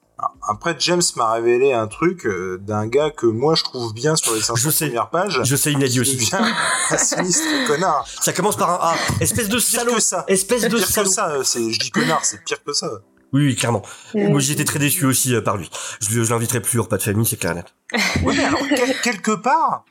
[0.51, 4.35] Après, James m'a révélé un truc euh, d'un gars que moi je trouve bien sur
[4.35, 4.87] les 500 Je sais.
[4.87, 5.41] premières pages.
[5.45, 6.19] Je sais, il me l'a dit aussi.
[6.91, 8.07] un sinistre connard.
[8.23, 10.25] Ça commence par un A, espèce de Pire salaud, que ça.
[10.27, 11.11] espèce de Pire que salaud.
[11.11, 11.29] ça.
[11.31, 12.89] euh, C'est, je dis connard, c'est pire que ça.
[13.35, 13.83] Oui, oui, clairement.
[14.15, 14.29] Mm.
[14.31, 15.69] Moi j'étais très déçu aussi euh, par lui.
[16.01, 17.67] Je, je l'inviterai plus au repas de famille, c'est clair et net.
[18.25, 19.85] Oui, mais alors quel- quelque part,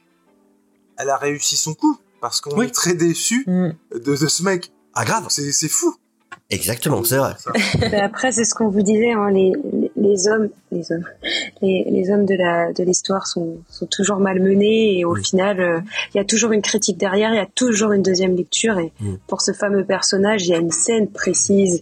[0.98, 2.66] elle a réussi son coup parce qu'on Oui.
[2.66, 3.70] est très déçu Mm.
[3.94, 4.72] de, de ce mec.
[4.96, 5.96] Ah grave, C'est, fou.
[6.50, 7.36] exactement, c'est vrai.
[7.38, 7.52] Ça.
[7.80, 9.52] Mais après, c'est ce qu'on vous disait, hein, les,
[9.98, 11.06] les, les hommes, les hommes,
[11.62, 15.24] les, les hommes de la de l'histoire sont, sont toujours malmenés et au Oui.
[15.24, 15.80] final, euh,
[16.14, 18.92] il y a toujours une critique derrière, il y a toujours une deuxième lecture et
[19.28, 21.82] pour ce fameux personnage, il y a une scène précise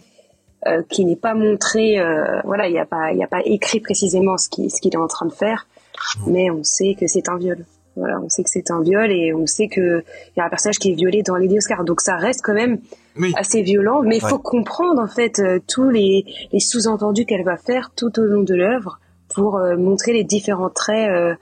[0.68, 3.42] euh, qui n'est pas montrée, euh, voilà, il n'y a pas il y a pas
[3.46, 5.68] écrit précisément ce qui ce qu'il est en train de faire,
[6.28, 7.66] mais on sait que c'est un viol.
[7.98, 10.04] Voilà, on sait que c'est un viol et on sait que
[10.36, 12.54] il y a un personnage qui est violé dans Lady Oscar, donc ça reste quand
[12.54, 12.80] même
[13.18, 13.34] Oui.
[13.38, 14.30] assez violent, mais il Ouais.
[14.30, 18.44] faut comprendre en fait euh, tous les, les sous-entendus qu'elle va faire tout au long
[18.44, 19.00] de l'œuvre
[19.34, 21.36] pour euh, montrer les différents traits euh,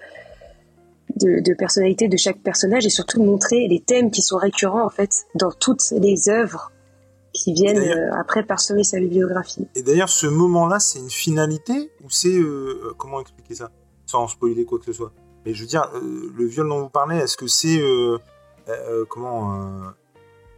[1.19, 4.89] de, de personnalité de chaque personnage et surtout montrer les thèmes qui sont récurrents en
[4.89, 6.71] fait dans toutes les œuvres
[7.33, 9.67] qui viennent après parsemer sa bibliographie.
[9.73, 12.39] Et d'ailleurs, ce moment-là, c'est une finalité ou c'est
[12.99, 13.71] comment expliquer ça?
[14.05, 15.11] Sans spoiler quoi que ce soit.
[15.43, 17.81] Mais je veux dire, le viol dont vous parlez, est-ce que c'est
[19.09, 19.55] comment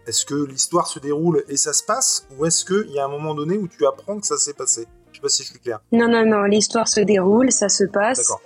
[0.08, 3.10] Est-ce que l'histoire se déroule et ça se passe, ou est-ce qu'il y a un
[3.10, 4.86] moment donné où tu apprends que ça s'est passé?
[5.12, 5.80] Je sais pas si je suis clair.
[5.92, 8.20] Non, non, non, l'histoire se déroule, ça se passe.
[8.20, 8.42] D'accord.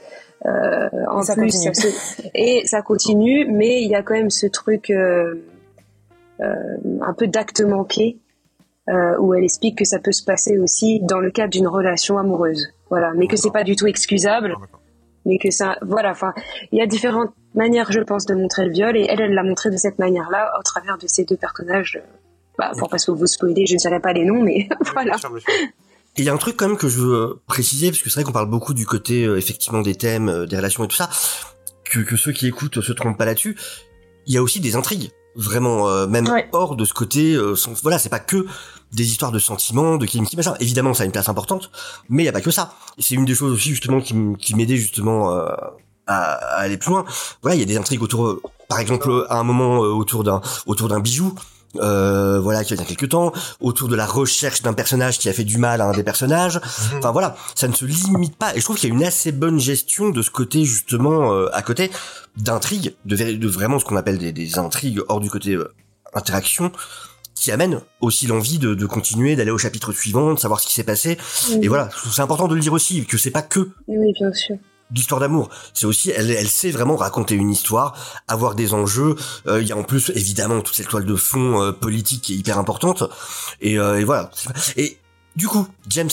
[0.45, 1.73] Euh, en Et ça plus, continue.
[1.75, 5.35] ça se- et ça continue, mais il y a quand même ce truc euh,
[6.39, 6.53] euh,
[7.01, 8.17] un peu d'acte manqué
[8.87, 12.17] euh, où elle explique que ça peut se passer aussi dans le cadre d'une relation
[12.17, 12.67] amoureuse.
[12.89, 14.55] Voilà, mais que c'est pas du tout excusable,
[15.25, 16.33] mais que ça, voilà, enfin,
[16.71, 19.43] il y a différentes manières, je pense, de montrer le viol, et elle, elle l'a
[19.43, 21.97] montré de cette manière-là au travers de ces deux personnages.
[21.97, 22.07] euh,
[22.57, 25.11] Bah, pour pas que vous spoiler, je ne dirai pas les noms, mais voilà.
[25.11, 25.49] Bien sûr, bien sûr.
[26.17, 28.09] Et il y a un truc quand même que je veux euh, préciser, parce que
[28.09, 30.87] c'est vrai qu'on parle beaucoup du côté euh, effectivement des thèmes, euh, des relations et
[30.87, 31.09] tout ça,
[31.85, 33.57] que, que ceux qui écoutent se trompent pas là-dessus.
[34.25, 36.49] Il y a aussi des intrigues, vraiment, euh, même Ouais.
[36.51, 37.33] hors de ce côté.
[37.35, 38.45] euh, sans- voilà, c'est pas que
[38.91, 40.55] des histoires de sentiments, de qui machin.
[40.59, 41.71] Évidemment, ça a une place importante,
[42.09, 42.73] mais il y a pas que ça.
[42.97, 45.47] C'est une des choses aussi justement qui, qui m'aidait justement euh,
[46.09, 47.05] à, à aller plus loin.
[47.41, 50.41] Voilà, il y a des intrigues autour, par exemple, à un moment euh, autour d'un
[50.65, 51.33] autour d'un bijou.
[51.75, 53.31] Euh, voilà, qui a quelques temps,
[53.61, 56.55] autour de la recherche d'un personnage qui a fait du mal à un des personnages.
[56.55, 56.97] Mhm.
[56.97, 58.55] Enfin voilà, ça ne se limite pas.
[58.55, 61.47] Et je trouve qu'il y a une assez bonne gestion de ce côté justement euh,
[61.53, 61.91] à côté
[62.37, 65.71] d'intrigues, de, de vraiment ce qu'on appelle des, des intrigues hors du côté euh,
[66.15, 66.71] interaction,
[67.35, 70.73] qui amènent aussi l'envie de, de continuer, d'aller au chapitre suivant, de savoir ce qui
[70.73, 71.19] s'est passé.
[71.61, 74.11] Et voilà, je trouve c'est important de le dire aussi, que c'est pas que Oui,
[74.13, 74.55] bien sûr.
[74.91, 75.49] D'histoire d'amour.
[75.73, 79.15] C'est aussi, elle, elle sait vraiment raconter une histoire, avoir des enjeux.
[79.47, 82.33] Euh, Il y a en plus évidemment toute cette toile de fond euh, politique qui
[82.33, 83.03] est hyper importante.
[83.61, 84.31] Et, euh, et voilà.
[84.77, 84.97] Et
[85.35, 86.09] du coup, James,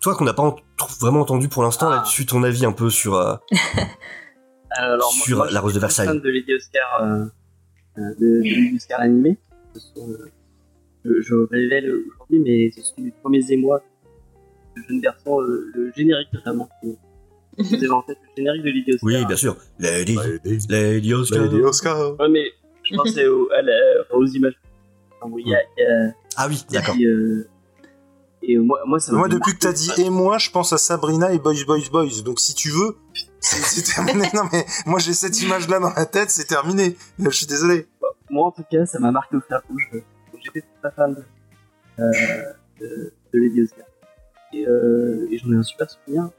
[0.00, 0.56] toi qu'on n'a pas ent-
[1.00, 1.96] vraiment entendu pour l'instant Ah.
[1.96, 3.14] là-dessus, ton avis un peu sur.
[3.14, 3.34] euh,
[4.70, 6.08] Alors, Sur moi, la Rose de Versailles.
[6.20, 7.24] de Lady Oscar, euh,
[7.98, 9.36] euh, de, Lady Oscar animé.
[9.98, 10.30] Euh,
[11.04, 13.82] je, je révèle aujourd'hui, mais ce sont mes premiers émois
[14.76, 16.68] de jeune garçon, euh, le générique notamment.
[16.82, 16.96] qui-
[17.58, 19.06] Vous avez en tête le générique de Lady Oscar.
[19.06, 19.56] Oui, bien sûr.
[19.78, 21.42] Lady, Lady, Lady Oscar.
[21.42, 22.20] Lady Oscar.
[22.20, 22.44] Ouais, mais
[22.82, 24.58] je pensais au, à la- aux images.
[25.20, 26.96] Enfin, bon, il y a, il y a- Ah oui, d'accord.
[27.00, 27.46] euh,
[28.42, 30.78] et moi, moi, ça Moi, fait depuis que t'as dit et moi, je pense à
[30.78, 32.22] Sabrina et Boys Boys Boys.
[32.24, 32.96] Donc, si tu veux,
[33.40, 34.26] c'est terminé.
[34.34, 36.96] Non, mais moi, j'ai cette image-là dans la tête, c'est terminé.
[37.18, 37.86] Je suis désolé.
[38.30, 39.90] Moi, en tout cas, ça m'a marqué au fer rouge.
[40.42, 41.22] J'étais très fan de,
[42.02, 42.10] euh,
[42.80, 43.84] de, de Lady Oscar.
[44.54, 46.30] Et, euh, et j'en ai un super souvenir.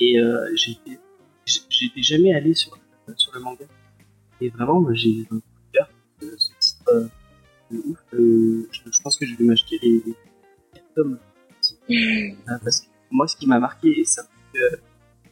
[0.00, 0.98] Et euh, j'étais,
[1.46, 2.78] j'étais jamais allé sur,
[3.16, 3.64] sur le manga.
[4.40, 5.90] Et vraiment, j'ai un coup de cœur
[6.22, 7.06] de ce titre euh,
[7.70, 7.98] de ouf.
[8.14, 10.14] Euh, je, je pense que je vais m'acheter les, les
[10.74, 11.18] quatre tomes.
[11.60, 11.78] aussi.
[12.48, 14.80] Euh, parce que moi, ce qui m'a marqué, et c'est un truc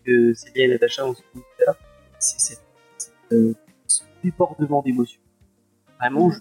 [0.05, 1.77] que, Célia et Natacha ont souligné tout à l'heure,
[2.19, 2.63] c'est cette-
[2.99, 3.55] cette, euh,
[3.87, 5.21] ce débordement d'émotions.
[5.99, 6.41] Vraiment, je-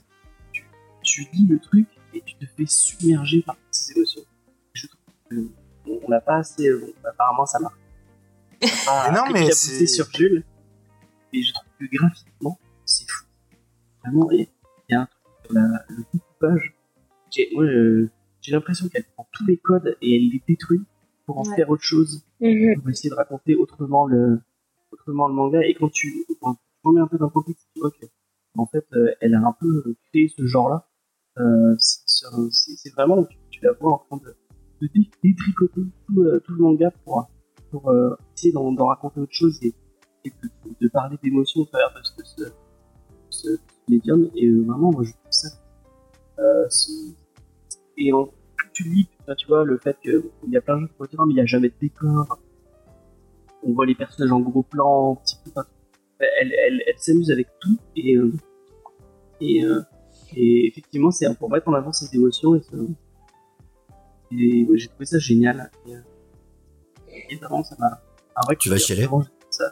[0.52, 0.66] tu,
[1.04, 4.22] tu lis le truc et tu te fais submerger par ces émotions.
[4.74, 5.00] Je trouve
[5.30, 5.36] que
[5.88, 6.70] on on n'a pas assez.
[6.74, 7.76] Bon, apparemment, ça marche.
[8.62, 10.44] Mais non, mais c'est- sur Jules.
[11.34, 13.26] Et je trouve que graphiquement, c'est fou.
[14.04, 14.48] Vraiment, il
[14.90, 16.76] y a un truc sur la, le découpage.
[17.32, 18.10] J'ai euh,
[18.42, 20.82] j'ai l'impression qu'elle prend tous les codes et elle les détruit
[21.26, 21.56] pour en Ouais.
[21.56, 22.80] faire autre chose, Mhm.
[22.80, 24.40] pour essayer de raconter autrement le,
[24.92, 25.60] autrement le manga.
[25.66, 28.06] Et quand tu, quand tu remets un peu dans le contexte, tu vois que,
[28.58, 30.88] en fait, euh, elle a un peu créé ce genre-là.
[31.38, 34.36] Euh, c'est vraiment, tu, tu la vois en train de,
[34.82, 37.30] de dé- détricoter tout, euh, tout le manga pour,
[37.72, 39.74] pour euh, essayer d'en d'en raconter autre chose et,
[40.82, 42.24] de, parler d'émotions au travers de
[43.30, 44.30] ce, médium.
[44.36, 45.48] Et euh, vraiment, moi, je trouve ça.
[46.40, 46.68] Euh,
[47.98, 48.30] et en,
[48.74, 51.20] tu lis, tu vois, le fait qu'il y a plein de gens qui vont dire,
[51.20, 52.40] Ah, mais il n'y a jamais de décor.
[53.64, 55.62] On voit les personnages en gros plan, petit peu.
[56.20, 56.54] Elle,
[56.86, 58.34] elle, s'amuse avec tout et, euh,
[59.40, 59.82] et, euh,
[60.36, 62.62] effectivement, c'est pour mettre en avant ses émotions et,
[64.32, 65.72] j'ai trouvé ça génial.
[65.88, 66.02] Euh,
[67.30, 68.02] et vraiment, ça m'a.
[68.36, 69.08] Ah ouais, Tu vas chialer
[69.50, 69.72] ça.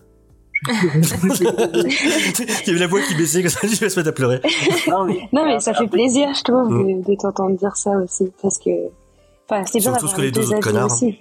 [0.67, 4.41] Il y avait la voix qui baissait comme ça, je vais se mettre à pleurer.
[4.87, 7.01] non, mais, Non, mais ça fait plaisir, je trouve, Mm.
[7.03, 8.31] de, de t'entendre dire ça aussi.
[8.41, 8.69] Parce que.
[9.47, 10.91] Enfin, c'est bien d'avoir que les deux deux autres avis connards.
[10.91, 11.19] aussi.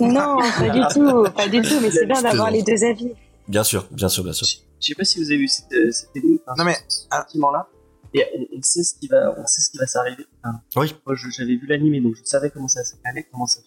[0.00, 3.12] non, pas du tout, pas du tout, mais c'est bien d'avoir les deux avis.
[3.48, 4.46] Bien sûr, bien sûr, bien sûr.
[4.80, 6.10] Je sais pas si vous avez vu cette, euh, cette
[6.46, 7.66] enfin, Non, mais- ce sentiment-là.
[8.14, 10.24] Et on, on sait ce qui va, on sait ce qui va s'arriver.
[10.44, 10.94] Enfin, Oui.
[11.04, 13.60] Moi, j'avais vu l'animé, donc je savais comment ça allait, comment ça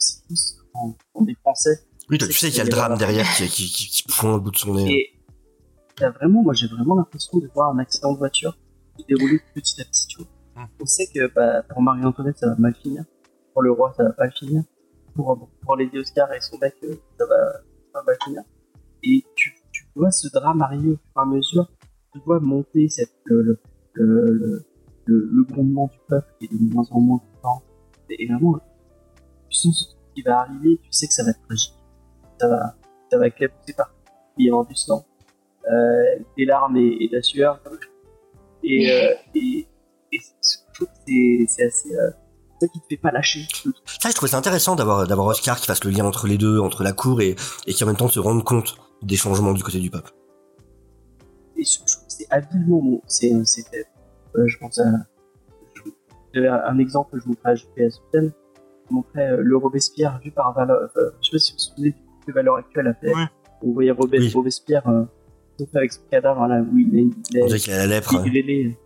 [0.00, 1.80] c'est en des Français.
[2.08, 4.34] Oui, toi, tu sais qu'il y a le drame derrière qui, qui, qui, qui pointe
[4.34, 4.92] le bout de son nez.
[4.92, 5.20] Et
[5.96, 8.56] t'as vraiment, moi, j'ai vraiment l'impression de voir un accident de voiture
[8.98, 10.06] se dérouler petit à petit.
[10.08, 10.26] Tu vois.
[10.56, 10.68] Hum.
[10.80, 13.04] On sait que bah, pour Marie-Antoinette, ça va mal finir.
[13.52, 14.62] Pour le roi, ça va mal finir.
[15.14, 17.52] Pour, pour Lady Oscar et son mec, euh, ça va,
[17.92, 18.42] ça va mal finir.
[19.02, 21.70] Et tu, tu vois ce drame arriver au fur et à mesure.
[22.12, 23.58] Tu vois monter cette, le,
[23.94, 24.64] le,
[25.06, 27.62] le, le, grondement du peuple qui est de moins en moins fort.
[28.08, 28.60] Et, et vraiment,
[29.50, 31.74] tu sens ce qui va arriver, tu sais que ça va être tragique.
[32.40, 32.74] Ça va,
[33.10, 33.94] ça va éclater partout.
[34.38, 35.04] Il y avoir du sang,
[35.70, 36.04] euh,
[36.36, 37.60] des larmes et, et de la sueur.
[38.62, 39.66] Et, euh, et,
[40.12, 42.10] et je trouve que c'est, assez, euh,
[42.60, 43.46] ça qui te fait pas lâcher.
[44.00, 46.60] Ça, je trouvais ça intéressant d'avoir d'avoir Oscar qui fasse le lien entre les deux,
[46.60, 47.36] entre la cour et,
[47.66, 50.12] et qui en même temps se rende compte des changements du côté du peuple.
[51.56, 53.02] Et je, trouve que c'est habilement bon.
[53.06, 53.42] C'est, euh.
[54.36, 54.84] Euh, je pense à,
[56.32, 57.98] j'avais un, exemple, je vous ferai ajouter à ce
[58.90, 61.90] montrais euh, le Robespierre vu par Valeur, euh, je sais pas si vous vous souvenez
[61.90, 63.14] du coup que Valeur Actuelle a fait.
[63.14, 63.24] Ouais.
[63.62, 64.30] On voyait Robes- Oui.
[64.32, 65.04] Robespierre, euh,
[65.74, 68.14] avec son cadavre, là, où il est, il On est- dirait qu'il a la lèpre.
[68.24, 68.78] Il est.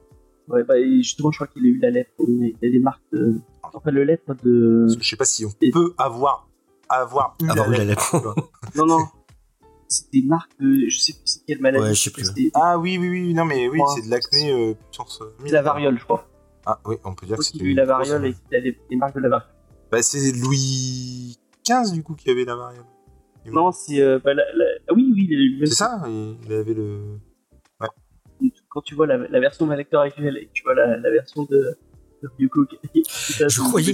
[0.48, 2.10] Ouais, bah, justement, je crois qu'il a eu la lettre.
[2.18, 3.35] Il a des marques de.
[3.72, 4.86] Enfin, le lettre de.
[5.01, 6.48] Je sais pas si on Et- peut avoir
[6.89, 8.16] avoir eu Avoir eu la lèpre.
[8.76, 8.98] Non, non.
[9.89, 10.89] C'est des marques de.
[10.89, 11.85] Je sais plus c'est quelle maladie.
[11.85, 12.24] Ouais, je sais plus.
[12.24, 15.62] C'était Ah oui, oui, oui, non mais oui, c'est de l'acné euh, puissance c'est la
[15.62, 16.26] variole, je crois.
[16.66, 18.60] Ah oui, on peut dire que qu'il c'était a eu la variole et qu'il a
[18.60, 19.53] des marques de la variole.
[19.95, 22.85] Bah c'est Louis XV du coup qui avait la variole.
[23.47, 24.01] Non, c'est.
[24.01, 25.66] euh, bah, la- la- ah oui, oui, il.
[25.69, 27.19] C'est ça, il avait le.
[28.69, 31.11] Quand tu vois la, la version d'un lecteur actuel et que tu vois la, la
[31.11, 31.77] version de,
[32.23, 33.93] de Ryuko qui Je de croyais-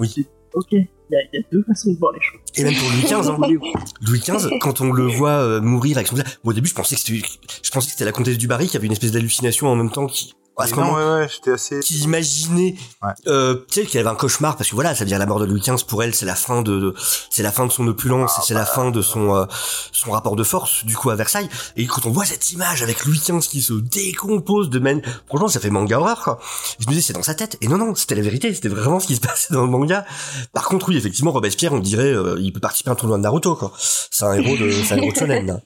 [0.00, 0.08] oui.
[0.12, 0.74] tu Ok,
[1.10, 2.40] y, a- il y a deux façons de voir les choses.
[2.56, 3.82] Et même pour Louis XV, hein.
[4.02, 6.94] Louis XV, quand on le voit euh, mourir avec son moi, au début, je pensais
[6.96, 7.22] que c'était,
[7.62, 9.90] je pensais que c'était la comtesse du Barry qui avait une espèce d'hallucination en même
[9.90, 11.80] temps qui, à ce non, moment, ouais, ouais, j'étais assez.
[11.80, 13.10] qui imaginait, Ouais.
[13.26, 15.38] euh, tu sais, qu'elle avait un cauchemar parce que voilà, ça veut dire la mort
[15.38, 16.94] de Louis XV pour elle, c'est la fin de, de-
[17.28, 19.44] c'est la fin de son opulence, Ah, c'est la fin de son, euh,
[19.92, 21.50] son rapport de force du coup à Versailles.
[21.76, 25.48] Et quand on voit cette image avec Louis XV qui se décompose de même, franchement,
[25.48, 26.38] ça fait manga horreur quoi.
[26.78, 27.58] Je me disais c'est dans sa tête.
[27.60, 30.06] Et non non, c'était la vérité, c'était vraiment ce qui se passait dans le manga.
[30.54, 33.22] Par contre oui, effectivement, Robespierre, on dirait, euh, il peut participer à un tournoi de
[33.22, 33.72] Naruto quoi.
[33.78, 35.60] C'est un héros de, c'est un héros de shonen.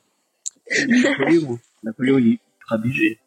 [0.89, 3.19] Napoléon, Napoléon, il est ultra BG.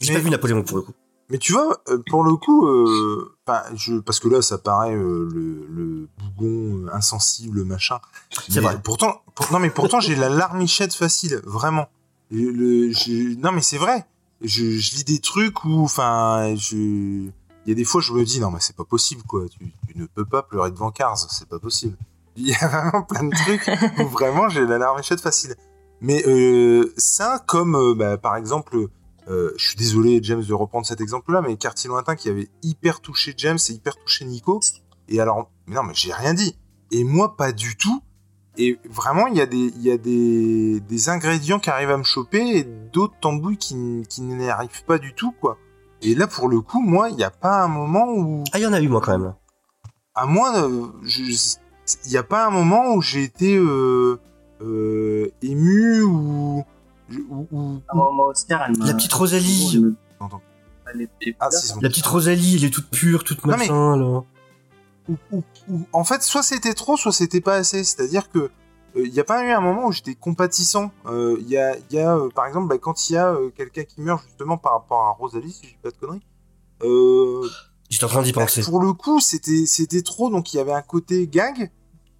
[0.00, 0.92] J'ai Mais- pas vu Napoléon pour le coup.
[1.30, 3.34] Mais tu vois, euh, pour le coup, euh,
[3.74, 8.00] je, parce que là, ça paraît euh, le, le bougon insensible, machin.
[8.48, 8.78] C'est Mais vrai.
[8.82, 11.88] Pourtant, pour- non, mais pourtant, j'ai la larmichette facile, vraiment.
[12.30, 14.04] Le, le- je- non, mais c'est vrai.
[14.42, 17.28] Je, je lis des trucs où, enfin, je,
[17.64, 19.48] il y a des fois, je me dis, non, mais c'est pas possible, quoi.
[19.48, 21.96] Tu, tu ne peux pas pleurer devant Cars, c'est pas possible.
[22.36, 25.54] Il y a vraiment plein de trucs où vraiment j'ai la larmichette facile.
[26.00, 28.88] Mais euh, ça, comme euh, bah, par exemple,
[29.28, 33.00] euh, je suis désolé, James, de reprendre cet exemple-là, mais Quartier Lointain qui avait hyper
[33.00, 34.60] touché James et hyper touché Nico.
[35.08, 36.56] Et alors, mais non, mais j'ai rien dit.
[36.90, 38.02] Et moi, pas du tout.
[38.56, 41.96] et vraiment, il y a des, il y a des, des ingrédients qui arrivent à
[41.96, 45.58] me choper et d'autres tambouilles qui, qui n'y arrivent pas du tout, quoi.
[46.02, 48.44] Et là, pour le coup, moi, il n'y a pas un moment où.
[48.52, 49.34] Ah, il y en a eu, moi, quand même.
[50.14, 50.88] À moi, euh,
[52.04, 54.18] il n'y a pas un moment où j'ai été euh,
[54.60, 56.64] euh, ému ou.
[57.30, 57.80] ou, ou...
[57.88, 59.94] Ah, moi, Oscar, elle La petite Rosalie.
[60.20, 60.28] Ah,
[61.80, 64.22] La petite Rosalie, elle est toute pure, toute machin, là.
[65.08, 67.82] Ou, ou, ou, en fait, soit c'était trop, soit c'était pas assez.
[67.84, 68.50] C'est-à-dire que
[68.96, 70.90] il n'y a pas eu un moment où j'étais compatissant.
[71.06, 74.22] Il y a, y a par exemple, bah, quand il y a quelqu'un qui meurt
[74.24, 76.22] justement par rapport à Rosalie, si je dis pas de conneries.
[76.82, 77.48] Euh,
[77.90, 78.60] J'étais en train d'y penser.
[78.62, 81.70] Bah, pour le coup, c'était c'était trop, donc il y avait un côté gag,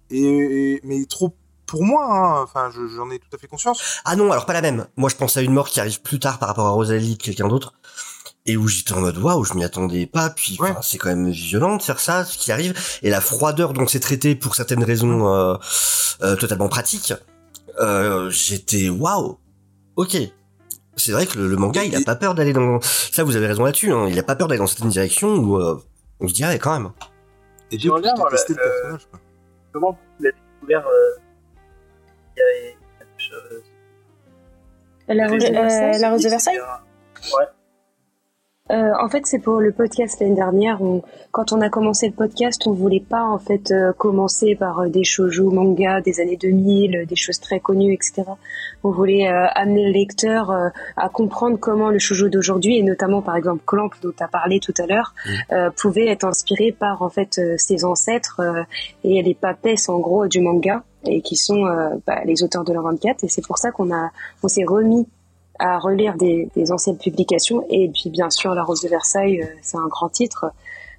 [0.09, 1.35] et, et mais trop
[1.65, 2.05] pour moi.
[2.05, 4.01] Hein, enfin, j'en ai tout à fait conscience.
[4.05, 4.87] Ah non, alors pas la même.
[4.95, 7.23] Moi, je pense à une mort qui arrive plus tard par rapport à Rosalie que
[7.25, 7.73] quelqu'un d'autre
[8.45, 10.73] et où j'étais en mode waouh je m'y attendais pas puis ouais.
[10.81, 13.99] c'est quand même violent de faire ça ce qui arrive et la froideur dont c'est
[13.99, 15.55] traité pour certaines raisons euh,
[16.21, 17.13] euh, totalement pratiques
[17.79, 19.39] euh, j'étais waouh
[19.95, 20.17] ok
[20.95, 23.47] c'est vrai que le, le manga il a pas peur d'aller dans ça vous avez
[23.47, 24.07] raison là-dessus hein.
[24.09, 25.81] il a pas peur d'aller dans certaines directions où euh,
[26.19, 26.91] on se dirait quand même
[27.71, 29.19] et j'ai bien voir le, le personnage quoi.
[29.71, 31.19] comment vous l'avez découvert euh,
[32.35, 33.63] il y avait quelque chose
[35.07, 36.59] la, rose, la rose de Versailles?
[36.59, 37.45] Ouais
[38.71, 40.81] euh, en fait, c'est pour le podcast l'année dernière.
[40.81, 44.79] On, quand on a commencé le podcast, on voulait pas en fait euh, commencer par
[44.79, 48.23] euh, des shoujo manga des années 2000, des choses très connues, etc.
[48.85, 50.51] On voulait amener le lecteur
[50.97, 54.59] à comprendre comment le shoujo d'aujourd'hui, et notamment par exemple Clamp dont tu as parlé
[54.59, 55.69] tout à l'heure, mmh.
[55.77, 58.41] pouvait être inspiré par en fait ses ancêtres
[59.05, 61.63] et les papesses en gros du manga et qui sont
[62.05, 63.23] bah, les auteurs de la 24.
[63.23, 64.11] Et c'est pour ça qu'on a,
[64.43, 65.07] on s'est remis
[65.59, 67.65] à relire des, des, anciennes publications.
[67.69, 70.45] Et puis bien sûr La Rose de Versailles c'est un grand titre.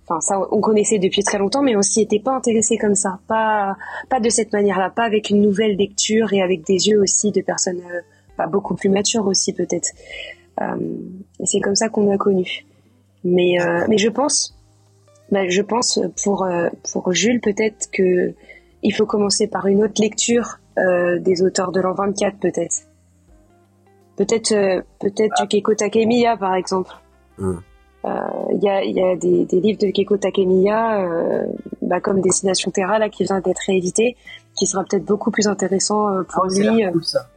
[0.07, 3.19] Enfin ça on connaissait depuis très longtemps mais on s'y était pas intéressé comme ça.
[3.27, 3.77] Pas
[4.09, 4.91] pas de cette manière-là.
[4.91, 8.01] Pas avec une nouvelle lecture et avec des yeux aussi de personnes euh,
[8.37, 9.91] pas beaucoup plus matures aussi peut-être.
[10.61, 10.77] Euh,
[11.43, 12.65] c'est comme ça qu'on a connu.
[13.25, 14.55] Mais euh, mais je pense
[15.33, 16.47] bah, je pense pour
[16.93, 18.35] pour Jules peut-être que
[18.83, 22.83] il faut commencer par une autre lecture des auteurs de l'an 24 peut-être
[24.17, 25.43] peut-être euh, peut-être ah.
[25.43, 26.91] du Keiko Takemiya par exemple.
[27.39, 27.63] Il mm.
[28.05, 28.11] euh,
[28.63, 31.47] y, a, y a des, des livres de Keiko Takemiya euh,
[31.83, 34.17] bah, comme Destination Terra là qui vient d'être réédité,
[34.57, 36.85] qui sera peut-être beaucoup plus intéressant euh, pour oh, lui.
[36.93, 37.29] Cool, ça.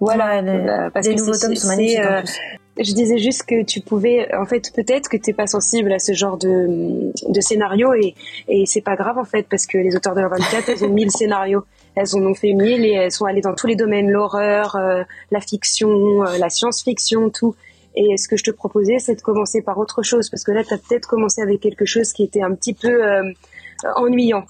[0.00, 1.98] Voilà, ouais, parce les que nouveaux tomes sont magnifiques.
[2.00, 2.22] euh,
[2.78, 6.12] je disais juste que tu pouvais, en fait, peut-être que t'es pas sensible à ce
[6.12, 8.14] genre de, de scénario et,
[8.48, 10.88] et c'est pas grave en fait parce que les auteurs de la 24 elles ont
[10.88, 14.10] mille scénarios elles en ont fait mille et elles sont allées dans tous les domaines,
[14.10, 17.54] l'horreur, euh, la fiction, euh, la science-fiction, tout.
[17.94, 20.64] Et ce que je te proposais, c'est de commencer par autre chose, parce que là,
[20.64, 23.22] tu as peut-être commencé avec quelque chose qui était un petit peu euh,
[23.94, 24.44] ennuyant,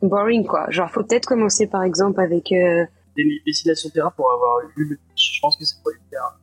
[0.00, 0.70] boring, quoi.
[0.70, 2.50] Genre, faut peut-être commencer, par exemple, avec...
[2.52, 2.84] Euh...
[3.44, 5.34] Destination Terra pour avoir lu le pitch.
[5.34, 6.38] Je pense que c'est pour le faire.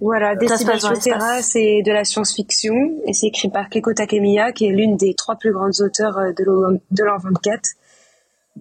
[0.00, 2.74] Voilà, Destination Terra, c'est de la science-fiction,
[3.06, 6.44] et c'est écrit par Keiko Takemiya, qui est l'une des trois plus grandes auteurs de
[7.02, 7.70] l'an 24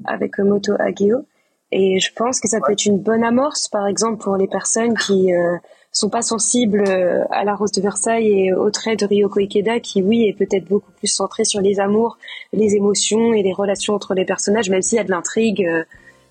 [0.06, 1.26] avec Moto Ageo.
[1.72, 4.98] Et je pense que ça peut être une bonne amorce, par exemple, pour les personnes
[4.98, 5.58] qui euh,
[5.92, 9.80] sont pas sensibles euh, à la Rose de Versailles et au trait de Ryoko Ikeda,
[9.80, 12.18] qui, oui, est peut-être beaucoup plus centré sur les amours,
[12.54, 15.84] les émotions et les relations entre les personnages, même s'il y a de l'intrigue, euh,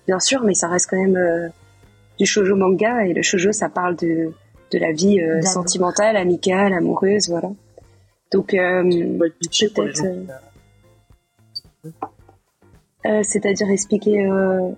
[0.07, 1.49] bien sûr, mais ça reste quand même euh,
[2.17, 4.31] du shoujo manga, et le shoujo, ça parle de,
[4.71, 7.51] de la vie euh, sentimentale, amicale, amoureuse, voilà.
[8.31, 8.83] Donc, euh,
[9.19, 10.03] peut-être...
[13.05, 14.71] Euh, c'est-à-dire expliquer, euh,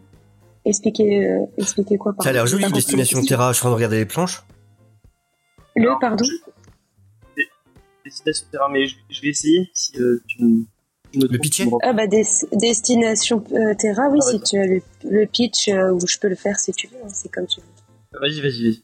[0.66, 3.52] expliquer, euh, expliquer quoi par Ça a l'air joli, Destination Terra.
[3.52, 4.44] Je suis en train de regarder les planches.
[5.76, 6.34] Le, Alors, pardon je...
[8.04, 10.66] Destination Terra, mais je, je vais essayer si euh, tu me.
[11.14, 15.26] Le pitch Ah bah des, Destination euh, Terra, oui, ah, si tu as le, le
[15.26, 18.20] pitch, euh, ou je peux le faire si tu veux, hein, c'est comme tu veux.
[18.20, 18.84] Vas-y, vas-y, vas-y.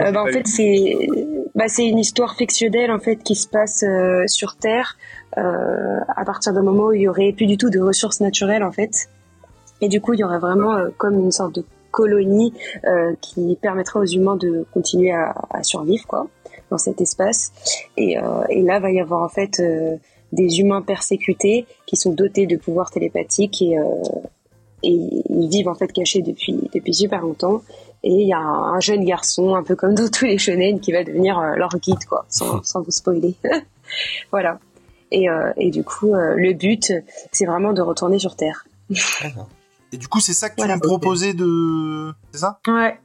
[0.00, 1.08] Euh, bah, en fait, c'est
[1.54, 4.96] bah, c'est une histoire fictionnelle en fait qui se passe euh, sur Terre
[5.38, 8.64] euh, à partir d'un moment où il y aurait plus du tout de ressources naturelles
[8.64, 9.08] en fait,
[9.80, 12.52] et du coup il y aurait vraiment comme une sorte de colonie
[13.22, 16.26] qui permettrait aux humains de continuer à, à, survivre quoi
[16.70, 17.52] dans cet espace.
[17.96, 18.16] Et,
[18.50, 19.62] et là va y avoir en fait
[20.32, 23.78] des humains persécutés qui sont dotés de pouvoirs télépathiques et
[24.82, 27.62] et ils vivent en fait cachés depuis depuis super longtemps
[28.06, 30.78] et il y a un, un, jeune garçon un peu comme dans tous les shonen
[30.78, 33.34] qui va devenir euh, leur guide quoi sans, sans vous spoiler.
[34.32, 34.58] Voilà.
[35.12, 36.92] Et, euh, et du coup euh, le but
[37.30, 38.66] c'est vraiment de retourner sur terre.
[39.92, 42.58] Et du coup c'est ça que tu voilà, me proposais de c'est ça?
[42.66, 42.98] Ouais.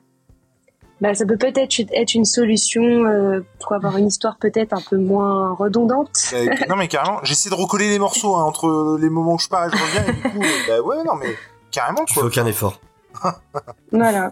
[1.01, 4.97] Bah, ça peut peut-être être une solution euh, pour avoir une histoire peut-être un peu
[4.97, 6.31] moins redondante.
[6.31, 6.37] Bah,
[6.69, 9.67] non mais carrément, j'essaie de recoller les morceaux hein, entre les moments où je pars
[9.67, 11.35] et je reviens et du coup, bah ouais non mais
[11.69, 12.79] carrément Tu fais aucun effort.
[13.91, 14.31] Voilà.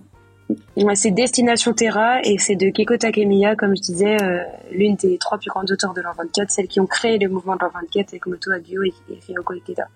[0.77, 5.17] Ouais, c'est Destination Terra et c'est de Keiko Takemiya, comme je disais, euh, l'une des
[5.19, 7.69] trois plus grandes auteurs de l'an 24, celles qui ont créé le mouvement de l'an
[7.73, 9.87] 24 avec Moto Hagio et, et Ryoko Ikeda.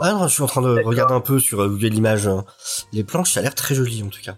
[0.00, 2.26] Ah je suis en train de regarder un peu sur euh, Google Images.
[2.26, 2.40] euh,
[2.92, 4.34] Les planches, ça a l'air très joli en tout cas.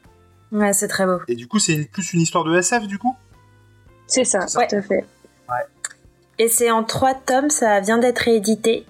[0.52, 1.18] Ouais, c'est très beau.
[1.26, 3.16] Et du coup, c'est plus une histoire de SF du coup?
[4.06, 4.68] C'est ça, Ouais.
[4.68, 5.04] tout à fait.
[6.38, 8.84] Et c'est en trois tomes, ça vient d'être réédité.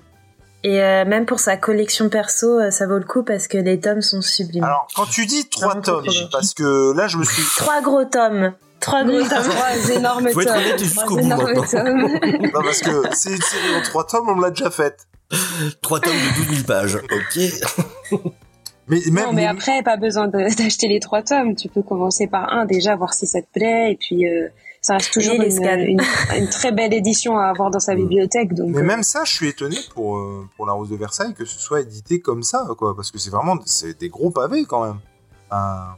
[0.69, 3.79] Et euh, même pour sa collection perso, euh, ça vaut le coup parce que les
[3.79, 4.65] tomes sont sublimes.
[4.65, 7.43] Alors, quand tu dis trois tomes, parce que là, je me suis.
[7.59, 8.53] Trois gros tomes.
[8.81, 9.29] Trois gros tomes.
[9.29, 10.57] trois énormes Faut être tomes.
[10.57, 11.63] honnête jusqu'au Trois bout maintenant.
[11.71, 12.01] tomes.
[12.53, 15.07] non, parce que c'est une série en trois tomes, on me l'a déjà faite.
[15.83, 16.97] Trois tomes de 12 000 pages.
[16.97, 18.21] Ok.
[18.89, 19.27] Mais même.
[19.27, 21.55] Non, mais après, pas besoin d'acheter les trois tomes.
[21.55, 24.49] Tu peux commencer par un déjà, voir si ça te plaît, et puis euh,
[24.87, 25.79] ça reste toujours une, scans.
[25.79, 26.01] une,
[26.39, 28.55] une très belle édition à avoir dans sa bibliothèque.
[28.55, 31.35] Donc, Mais euh, même ça, je suis étonné pour, euh, pour La Rose de Versailles
[31.35, 32.95] que ce soit édité comme ça, quoi.
[32.95, 34.99] Parce que c'est vraiment c'est des gros pavés quand même.
[35.51, 35.97] Enfin,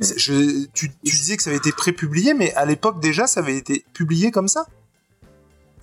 [0.00, 3.40] c'est- je- tu, tu disais que ça avait été prépublié, mais à l'époque déjà, ça
[3.40, 4.64] avait été publié comme ça?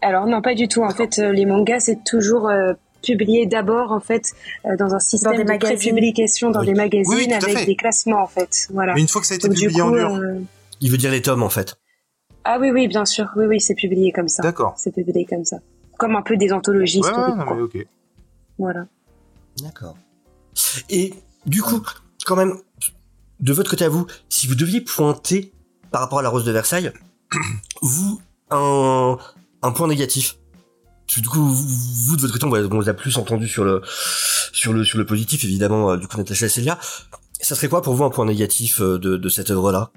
[0.02, 0.84] Alors non, pas du tout.
[0.84, 4.34] En fait, euh, les mangas, c'est toujours euh, publié d'abord, en fait,
[4.66, 5.78] euh, dans un système des de magazines.
[5.78, 6.68] prépublication dans Oui.
[6.68, 7.56] des magazines Oui, oui, tout à fait.
[7.56, 8.68] avec des classements, en fait.
[8.74, 8.94] Voilà.
[8.95, 10.16] Mais une fois que ça a été Donc, publié en dur.
[10.16, 10.40] euh,
[10.86, 11.80] Il veut dire les tomes en fait.
[12.44, 13.26] Ah oui, oui, bien sûr.
[13.36, 14.44] Oui, oui, c'est publié comme ça.
[14.44, 14.76] D'accord.
[14.78, 15.57] C'est publié comme ça.
[15.98, 17.56] Comme un peu des anthologies Ouais, ouais, historiques, non, quoi.
[17.56, 17.88] mais ok.
[18.60, 18.86] Voilà.
[19.64, 19.95] D'accord.
[20.91, 21.16] Et
[21.48, 21.82] du coup,
[22.28, 22.53] quand même,
[23.40, 25.52] de votre côté à vous, si vous deviez pointer
[25.90, 26.91] par rapport à la Rose de Versailles,
[27.82, 28.22] vous,
[28.52, 29.18] un,
[29.64, 30.38] un point négatif.
[31.07, 31.68] Du coup, vous,
[32.10, 33.82] vous, de votre côté, on vous- on vous a plus entendu sur le,
[34.53, 36.78] sur le, sur le positif, évidemment, euh, du coup, Natacha et Célia.
[37.41, 39.90] Ça serait quoi pour vous un point négatif euh, de, de cette œuvre-là?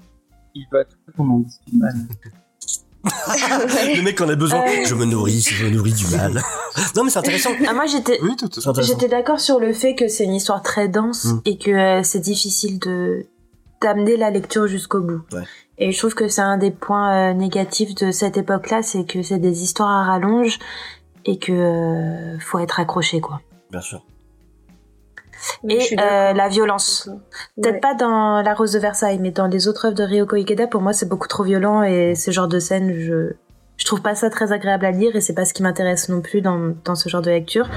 [0.55, 1.93] Il va tout dise du mal.
[3.95, 4.61] Le mec en a besoin.
[4.67, 4.85] Euh.
[4.85, 6.33] Je me nourris, je me nourris du mal.
[6.95, 7.51] non, mais c'est intéressant.
[7.67, 8.35] Ah, moi, j'étais, Oui,
[9.09, 11.41] d'accord sur le fait que c'est une histoire très dense Mm.
[11.45, 13.25] et que euh, c'est difficile de
[13.81, 15.21] d'amener la lecture jusqu'au bout.
[15.31, 15.43] Ouais.
[15.77, 19.23] Et je trouve que c'est un des points euh, négatifs de cette époque-là, c'est que
[19.23, 20.59] c'est des histoires à rallonge
[21.23, 23.39] et que euh, faut être accroché quoi.
[23.71, 24.03] Bien sûr.
[25.67, 27.09] Et euh, la violence.
[27.55, 27.79] Peut-être Ouais.
[27.79, 30.81] pas dans La Rose de Versailles, mais dans les autres œuvres de Ryoko Ikeda, pour
[30.81, 33.33] moi c'est beaucoup trop violent et ce genre de scène, je
[33.77, 36.19] je trouve pas ça très agréable à lire et c'est pas ce qui m'intéresse non
[36.21, 37.69] plus dans, dans ce genre de lecture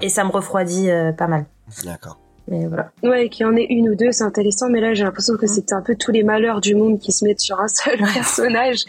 [0.00, 1.44] et ça me refroidit euh, pas mal.
[1.84, 2.18] D'accord.
[2.48, 2.90] Mais voilà.
[3.04, 5.46] Ouais, qu'il y en ait une ou deux, c'est intéressant, mais là j'ai l'impression que
[5.46, 8.84] c'est un peu tous les malheurs du monde qui se mettent sur un seul personnage.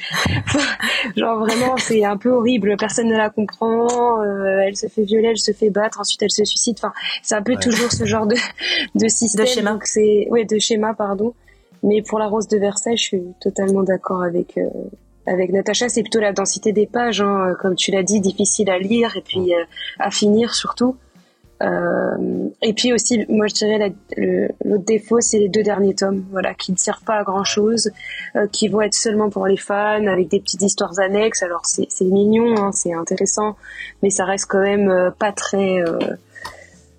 [1.16, 5.30] Genre vraiment, c'est un peu horrible, personne ne la comprend, euh, elle se fait violer,
[5.30, 7.60] elle se fait battre, ensuite elle se suicide, enfin, c'est un peu Ouais.
[7.60, 8.36] toujours ce genre de,
[8.96, 9.46] de système.
[9.46, 9.72] De schéma.
[9.74, 11.34] donc c'est, ouais, de schéma, pardon.
[11.84, 14.70] Mais pour la Rose de Versailles, je suis totalement d'accord avec, euh,
[15.28, 18.78] avec Natacha, c'est plutôt la densité des pages, hein, comme tu l'as dit, difficile à
[18.80, 19.64] lire et puis euh,
[20.00, 20.96] à finir surtout.
[21.62, 23.94] Euh, et puis aussi, moi je dirais
[24.66, 27.92] l'autre défaut, c'est les deux derniers tomes, voilà, qui ne servent pas à grand chose,
[28.52, 31.44] qui vont être seulement pour les fans, avec des petites histoires annexes.
[31.44, 33.56] Alors c'est mignon, hein, c'est intéressant,
[34.02, 35.80] mais ça reste quand même euh, pas très.
[35.82, 36.00] euh,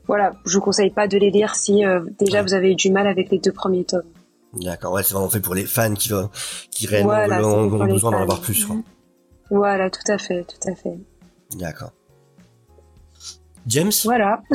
[0.07, 2.91] voilà, je vous conseille pas de les lire si euh, déjà vous avez eu du
[2.91, 4.03] mal avec les deux premiers tomes.
[4.55, 6.29] D'accord, ouais, c'est vraiment fait pour les fans qui, veulent-
[6.71, 8.65] qui Voilà, ont, besoin d'en avoir plus.
[8.67, 8.77] quoi.
[9.51, 10.99] Voilà, tout à fait, tout à fait.
[11.57, 11.93] D'accord.
[13.67, 14.41] James, Voilà.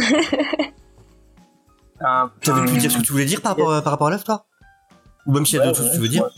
[2.00, 4.10] Un- tu avais pu dire ce que tu voulais dire par rapport, par rapport à
[4.12, 4.46] l'œuvre, toi
[5.26, 6.30] Ou même s'il y a Ouais, d'autres choses que tu veux dire.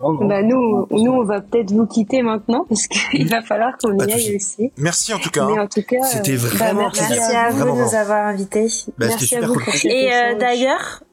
[0.00, 4.12] Bah nous, nous on va peut-être vous quitter maintenant parce qu'il va falloir qu'on y
[4.12, 4.70] aille aussi.
[4.76, 5.46] Merci en tout cas.
[5.46, 8.26] Mais en tout cas, C'était euh, vraiment bah, merci, à vous Vraiment, de nous avoir
[8.26, 8.66] invités.
[8.98, 9.64] Bah, merci à vous cool.
[9.64, 11.03] pour cet Et euh, d'ailleurs,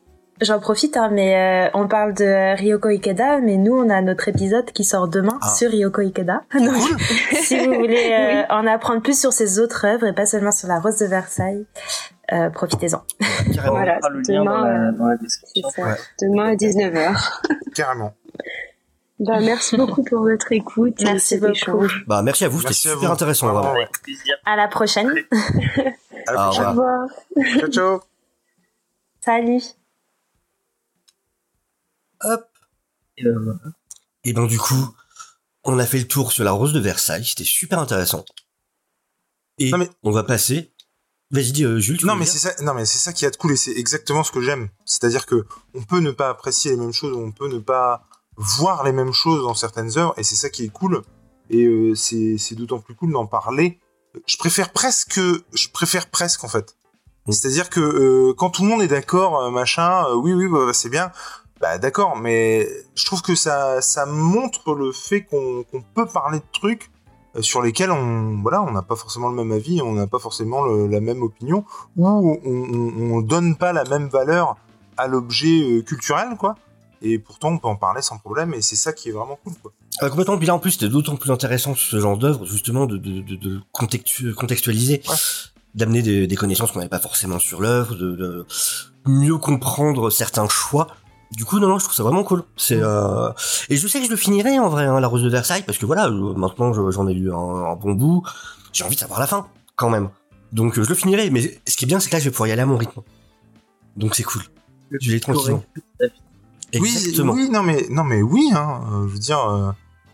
[0.41, 4.27] j'en profite, hein, mais euh, on parle de Ryoko Ikeda, mais nous, on a notre
[4.27, 5.49] épisode qui sort demain Ah.
[5.49, 6.41] sur Ryoko Ikeda.
[6.53, 6.99] Donc, Cool.
[7.41, 8.45] si vous voulez euh, Oui.
[8.49, 11.65] en apprendre plus sur ses autres œuvres et pas seulement sur la Rose de Versailles,
[12.33, 13.01] euh, profitez-en.
[13.53, 13.75] Carrément.
[13.75, 15.69] Voilà, On mettra le lien dans demain, la, euh, dans la C'est description.
[15.75, 15.83] ça.
[15.83, 15.95] Ouais.
[16.21, 17.41] Demain à 19h.
[17.75, 18.13] Carrément.
[19.19, 20.95] Bah, merci beaucoup pour votre écoute.
[21.03, 21.51] Merci beaucoup.
[21.51, 22.03] échange.
[22.07, 23.13] Bah, merci à vous, c'était super vous.
[23.13, 23.87] intéressant, ouais.
[24.45, 25.13] À la prochaine.
[26.27, 27.07] À la Au Au revoir.
[27.35, 27.59] prochaine.
[27.59, 27.99] Ciao, ciao.
[29.23, 29.61] Salut.
[32.23, 32.47] Hop.
[33.17, 33.59] Et, euh, voilà.
[34.23, 34.95] Et ben, du coup,
[35.63, 38.25] on a fait le tour sur la rose de Versailles, c'était super intéressant.
[39.57, 40.71] Et Non, mais- on va passer.
[41.31, 41.97] Vas-y, dis, euh, Jules.
[41.97, 43.71] tu Non mais c'est ça, non mais c'est ça qui est de cool et c'est
[43.71, 44.67] exactement ce que j'aime.
[44.85, 48.83] C'est-à-dire que on peut ne pas apprécier les mêmes choses, on peut ne pas voir
[48.83, 51.01] les mêmes choses dans certaines œuvres et c'est ça qui est cool.
[51.49, 53.79] Et euh, c'est c'est d'autant plus cool d'en parler.
[54.25, 55.19] Je préfère presque,
[55.53, 56.75] je préfère presque en fait.
[57.29, 60.73] C'est-à-dire que euh, quand tout le monde est d'accord, machin, euh, oui oui bah, bah,
[60.73, 61.13] c'est bien,
[61.61, 65.63] bah d'accord, mais je trouve que ça ça montre le fait qu'on
[65.93, 66.89] peut parler de trucs
[67.35, 70.17] euh, sur lesquels on voilà on n'a pas forcément le même avis, on n'a pas
[70.17, 71.63] forcément la même opinion,
[71.97, 74.57] ou on, on, donne pas la même valeur
[74.97, 76.55] à l'objet euh, culturel quoi.
[77.03, 79.53] Et pourtant on peut en parler sans problème et c'est ça qui est vraiment cool
[79.61, 79.71] quoi.
[79.99, 80.39] Ah, complètement.
[80.39, 83.35] Puis là en plus c'était d'autant plus intéressant ce genre d'œuvre justement de, de, de,
[83.35, 85.03] de contextualiser.
[85.73, 88.45] d'amener des, des, connaissances qu'on n'avait pas forcément sur l'œuvre, de, de,
[89.05, 90.87] mieux comprendre certains choix
[91.31, 92.43] du coup, non, non, je trouve ça vraiment cool.
[92.57, 92.83] C'est mm.
[92.83, 93.31] euh...
[93.69, 95.77] et je sais que je le finirai en vrai, hein, la Rose de Versailles, parce
[95.77, 98.23] que voilà, maintenant j'en ai lu un, bon bout.
[98.73, 100.09] J'ai envie de savoir la fin, quand même.
[100.51, 101.29] Donc euh, je le finirai.
[101.29, 102.77] Mais ce qui est bien, c'est que là, je vais pouvoir y aller à mon
[102.77, 103.01] rythme.
[103.95, 104.41] Donc c'est cool.
[104.91, 105.63] Je l'ai tranquillement.
[106.73, 107.33] Exactement.
[107.33, 108.81] Oui, oui, non mais non mais oui, hein.
[108.91, 109.71] Euh, je veux dire, euh,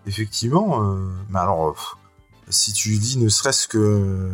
[0.07, 0.81] effectivement.
[1.29, 1.97] mais alors,
[2.49, 4.29] si tu dis ne serait-ce que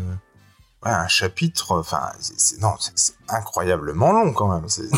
[0.85, 4.67] ouais, un chapitre, enfin, c'est, non, c'est, incroyablement long quand même.
[4.67, 4.89] C'est,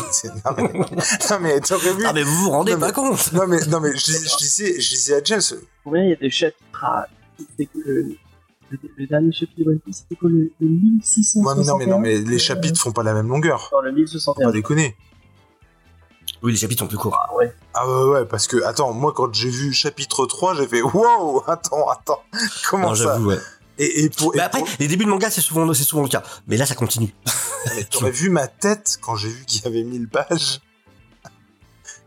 [0.44, 0.72] non mais,
[1.30, 2.04] non mais t'aurais vu.
[2.06, 3.32] Ah mais vous vous rendez pas compte.
[3.32, 5.40] Non mais, non mais, je, je, disais, je disais à James.
[5.84, 7.06] Combien il y a des chapitres à...
[7.58, 8.16] Que le,
[8.96, 11.98] le, dernier chapitre de One Piece, c'était quoi le, le 1600 ouais, non mais non
[11.98, 13.68] mais les chapitres font pas la même longueur.
[13.72, 14.34] Non, le 1061.
[14.34, 14.96] Faut pas déconner.
[16.42, 17.18] Oui, les chapitres sont plus courts.
[17.28, 17.54] Ah ouais.
[17.74, 21.42] Ah ouais, ouais, parce que, attends, moi, quand j'ai vu chapitre 3, j'ai fait, wow,
[21.46, 22.22] attends, attends,
[22.70, 23.38] comment non, ça j'avoue, ouais.
[23.78, 26.22] Et, pour, mais après, les débuts de manga, c'est souvent, c'est souvent le cas.
[26.46, 27.14] Mais là, ça continue.
[27.90, 30.60] T'aurais vu ma tête quand j'ai vu qu'il y avait 1000 pages.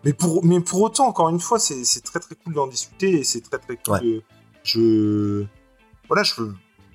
[0.03, 3.19] Mais pour, mais pour autant, encore une fois, c'est, c'est très très cool d'en discuter
[3.19, 4.23] et c'est très très cool.
[4.63, 5.45] je,
[6.07, 6.41] voilà, je,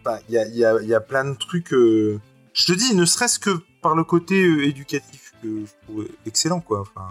[0.04, 1.72] bah, il y a, y, a, y a plein de trucs.
[1.72, 2.20] Euh,
[2.52, 6.60] je te dis, ne serait-ce que par le côté euh, éducatif que je trouve excellent,
[6.60, 6.80] quoi.
[6.80, 7.08] Enfin,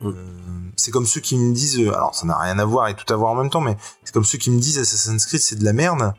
[0.00, 0.08] mm.
[0.08, 0.14] euh,
[0.76, 3.16] c'est comme ceux qui me disent, alors ça n'a rien à voir et tout à
[3.16, 5.64] voir en même temps, mais c'est comme ceux qui me disent Assassin's Creed c'est de
[5.64, 6.12] la merde.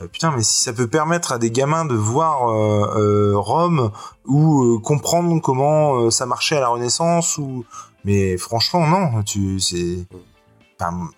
[0.00, 3.92] Euh, putain, mais si ça peut permettre à des gamins de voir euh, euh, Rome
[4.26, 7.64] ou comprendre comment ça marchait à la Renaissance, ou
[8.04, 10.06] mais franchement non, tu c'est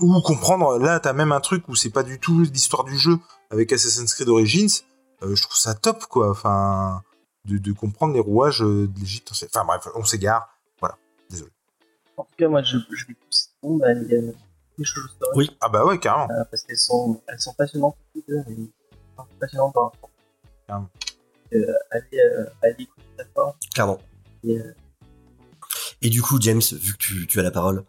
[0.00, 0.78] ou comprendre.
[0.78, 3.18] Là, t'as même un truc où c'est pas du tout l'histoire du jeu
[3.50, 4.84] avec Assassin's Creed Origins.
[5.22, 6.30] je trouve ça top, quoi.
[6.30, 7.02] Enfin,
[7.44, 9.32] de, comprendre les rouages de l'Égypte.
[9.32, 10.48] Enfin bref, on s'égare.
[10.78, 10.96] Voilà,
[11.28, 11.50] désolé.
[12.16, 13.48] En tout cas, moi, je, je vais pousser
[14.84, 16.32] tout le monde oui, ah bah ouais, carrément.
[16.32, 18.70] Euh, parce qu'elles sont, elles sont passionnantes toutes les deux, et
[19.40, 20.10] passionnantes par rapport.
[20.66, 20.90] Carrément.
[21.54, 23.56] Euh, allez, euh, allez écouter ça fort.
[23.74, 23.98] Clairement.
[24.44, 24.74] Et, euh...
[26.02, 27.84] et, du coup, James, vu que tu, tu as la parole,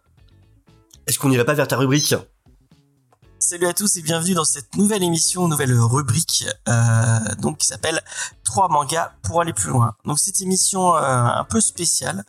[1.07, 2.15] est-ce qu'on irait pas vers ta rubrique?
[3.41, 8.01] Salut à tous et bienvenue dans cette nouvelle émission, nouvelle rubrique, euh, donc qui s'appelle
[8.43, 9.95] 3 mangas pour aller plus loin.
[10.03, 12.25] Donc cette émission euh, un peu spéciale,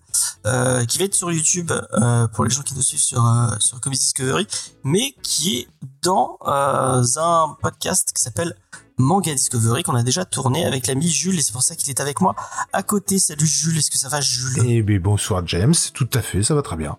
[0.47, 3.49] euh, qui va être sur YouTube euh, pour les gens qui nous suivent sur euh,
[3.59, 4.47] sur Comics Discovery,
[4.85, 5.69] mais qui est
[6.03, 8.55] dans euh, un podcast qui s'appelle
[8.97, 12.01] Manga Discovery qu'on a déjà tourné avec l'ami Jules et c'est pour ça qu'il est
[12.01, 12.37] avec moi
[12.73, 13.19] à côté.
[13.19, 14.63] Salut Jules, est-ce que ça va Jules?
[14.65, 16.99] Eh bien bonsoir James, tout à fait, ça va très bien.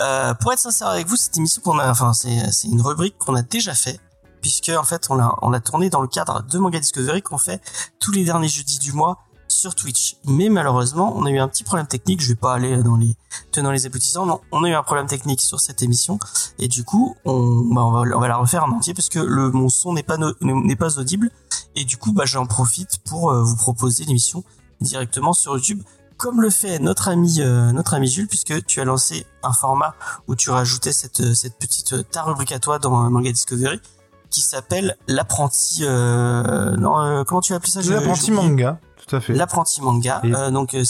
[0.00, 3.34] Euh, pour être sincère avec vous, cette émission qu'on a, enfin c'est une rubrique qu'on
[3.34, 4.00] a déjà fait
[4.40, 7.38] puisque en fait on l'a on l'a tourné dans le cadre de Manga Discovery qu'on
[7.38, 7.60] fait
[7.98, 9.18] tous les derniers jeudis du mois
[9.48, 10.16] sur Twitch.
[10.24, 12.20] Mais malheureusement, on a eu un petit problème technique.
[12.20, 13.16] Je vais pas aller dans les
[13.50, 14.26] tenants les aboutissants.
[14.26, 16.18] Non, on a eu un problème technique sur cette émission
[16.58, 19.68] et du coup, on, bah, on va la refaire en entier parce que le mon
[19.68, 21.30] son n'est pas n'est pas audible
[21.74, 24.44] et du coup, bah j'en profite pour euh, vous proposer l'émission
[24.80, 25.82] directement sur YouTube
[26.18, 29.94] comme le fait notre ami euh, notre ami Jules puisque tu as lancé un format
[30.26, 33.80] où tu rajoutais cette cette petite euh, ta rubrique à toi dans Manga Discovery
[34.28, 38.78] qui s'appelle l'apprenti non comment tu as appelé ça l'apprenti manga
[39.08, 39.34] tout à fait.
[39.34, 40.20] L'apprenti manga.
[40.24, 40.84] Euh, donc, euh,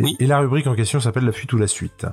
[0.00, 0.16] oui.
[0.18, 2.06] Et la rubrique en question s'appelle La fuite ou la suite.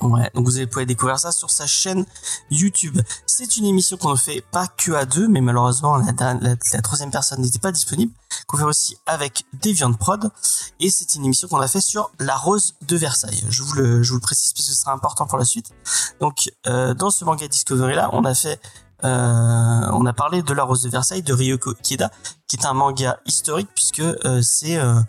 [0.00, 2.06] Ouais, donc vous allez pouvoir découvrir ça sur sa chaîne
[2.50, 2.98] YouTube.
[3.26, 7.42] C'est une émission qu'on ne fait pas que à deux, mais malheureusement la, troisième personne
[7.42, 8.12] n'était pas disponible.
[8.46, 10.30] Qu'on fait aussi avec Deviant Prod,
[10.78, 13.44] et c'est une émission qu'on a fait sur La Rose de Versailles.
[13.48, 15.70] Je vous le, précise parce que ce sera important pour la suite.
[16.20, 18.60] Donc euh, dans ce manga Discovery là, on a fait
[19.04, 22.10] euh, on a parlé de La Rose de Versailles de Ryoko Kieda,
[22.46, 25.00] qui est un manga historique puisque euh, c'est euh,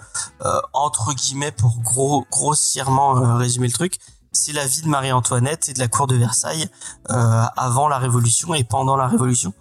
[0.74, 3.98] entre guillemets pour gros grossièrement résumer le truc,
[4.34, 6.70] c'est la vie de Marie-Antoinette et de la cour de Versailles
[7.10, 9.54] avant la Révolution et pendant la Révolution.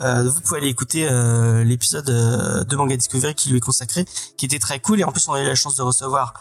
[0.00, 1.08] vous pouvez aller écouter
[1.64, 4.04] l'épisode de Manga Discovery qui lui est consacré,
[4.36, 6.34] qui était très cool et en plus on a eu la chance de recevoir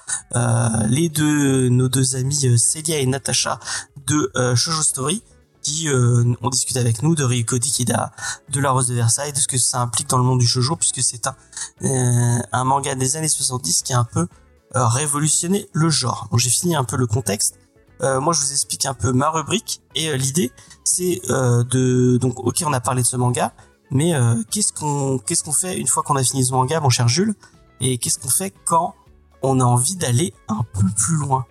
[0.88, 3.60] les deux nos deux amis Celia et Natasha
[4.08, 5.22] de Shoujo Story
[5.62, 8.12] qui euh, on discute avec nous de Ryuko Tikida,
[8.50, 10.76] de La Rose de Versailles, de ce que ça implique dans le monde du shoujo,
[10.76, 11.36] puisque c'est un,
[11.82, 14.28] euh, un manga des années 70 qui a un peu
[14.76, 16.28] euh, révolutionné le genre.
[16.30, 17.56] Donc j'ai fini un peu le contexte.
[18.02, 20.52] Moi je vous explique un peu ma rubrique et l'idée
[20.84, 23.54] c'est de donc ok on a parlé de ce manga,
[23.92, 24.14] mais
[24.52, 27.36] qu'est-ce qu'on qu'est-ce qu'on fait une fois qu'on a fini ce manga, mon cher Jules,
[27.80, 28.96] et qu'est-ce qu'on fait quand
[29.42, 31.46] on a envie d'aller un peu plus loin?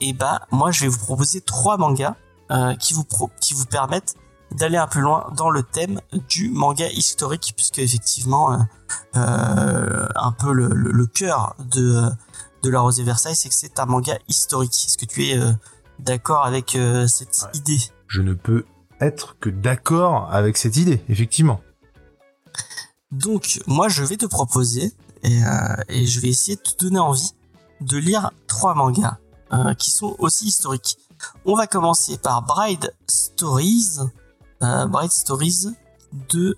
[0.00, 2.16] Et bah moi je vais vous proposer trois mangas
[2.50, 3.04] euh, qui vous
[3.40, 4.16] qui vous permettent
[4.54, 8.58] d'aller un peu loin dans le thème du manga historique, puisque effectivement,
[9.14, 12.10] un peu le, le, cœur de
[12.62, 14.72] de la Rosée Versailles, c'est que c'est un manga historique.
[14.86, 15.40] Est-ce que tu es
[15.98, 16.78] d'accord avec
[17.08, 17.80] cette idée?
[18.06, 18.64] Je ne peux
[19.00, 21.60] être que d'accord avec cette idée, effectivement.
[23.10, 25.40] Donc, moi, je vais te proposer, et,
[25.88, 27.32] et je vais essayer de te donner envie
[27.82, 29.18] de lire trois mangas
[29.52, 30.96] euh, qui sont aussi historiques.
[31.44, 33.98] On va commencer par Bride Stories,
[34.62, 35.66] euh, Bride Stories
[36.30, 36.56] de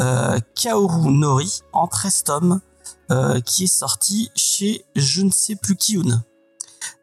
[0.00, 2.60] euh, Kaoru Nori en 13 tomes,
[3.10, 5.98] euh, qui est sorti chez je ne sais plus qui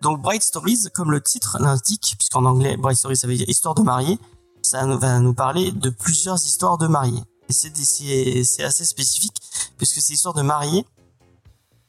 [0.02, 3.76] Donc Bride Stories, comme le titre l'indique, puisqu'en anglais Bride Stories ça veut dire histoire
[3.76, 4.20] de mariée,
[4.62, 7.24] ça va nous parler de plusieurs histoires de mariés.
[7.50, 9.38] Et c'est assez spécifique,
[9.78, 10.86] puisque c'est histoire de mariés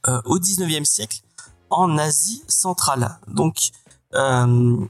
[0.08, 1.22] euh, au 19e siècle
[1.70, 3.18] en Asie centrale.
[3.28, 3.70] Donc,
[4.14, 4.86] euh,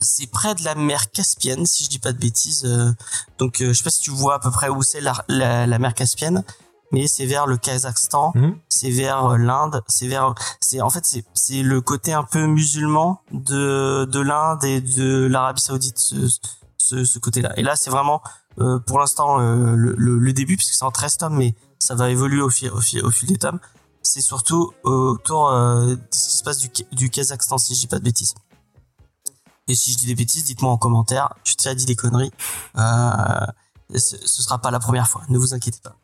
[0.00, 2.64] c'est près de la mer Caspienne, si je dis pas de bêtises.
[2.64, 2.92] Euh,
[3.38, 5.94] donc, euh, je sais pas si tu vois à peu près où c'est la, mer
[5.94, 6.44] Caspienne,
[6.92, 8.56] mais c'est vers le Kazakhstan, mhm.
[8.68, 13.20] c'est vers l'Inde, c'est vers, c'est en fait c'est c'est le côté un peu musulman
[13.32, 16.16] de de l'Inde et de l'Arabie Saoudite, ce,
[16.76, 17.52] ce, ce côté-là.
[17.58, 18.22] Et là, c'est vraiment
[18.86, 22.42] pour l'instant le, le, le, début puisque c'est en 13 tomes, mais ça va évoluer
[22.42, 23.58] au fil au fil, au fil des tomes
[24.02, 27.86] c'est surtout autour euh, de ce qui se passe du, du Kazakhstan, si je dis
[27.86, 28.34] pas de bêtises.
[29.68, 31.34] Et si je dis des bêtises, dites-moi en commentaire.
[31.44, 32.32] Je t'ai dit des conneries.
[32.76, 33.46] Euh,
[33.94, 35.96] ce, ce sera pas la première fois, ne vous inquiétez pas.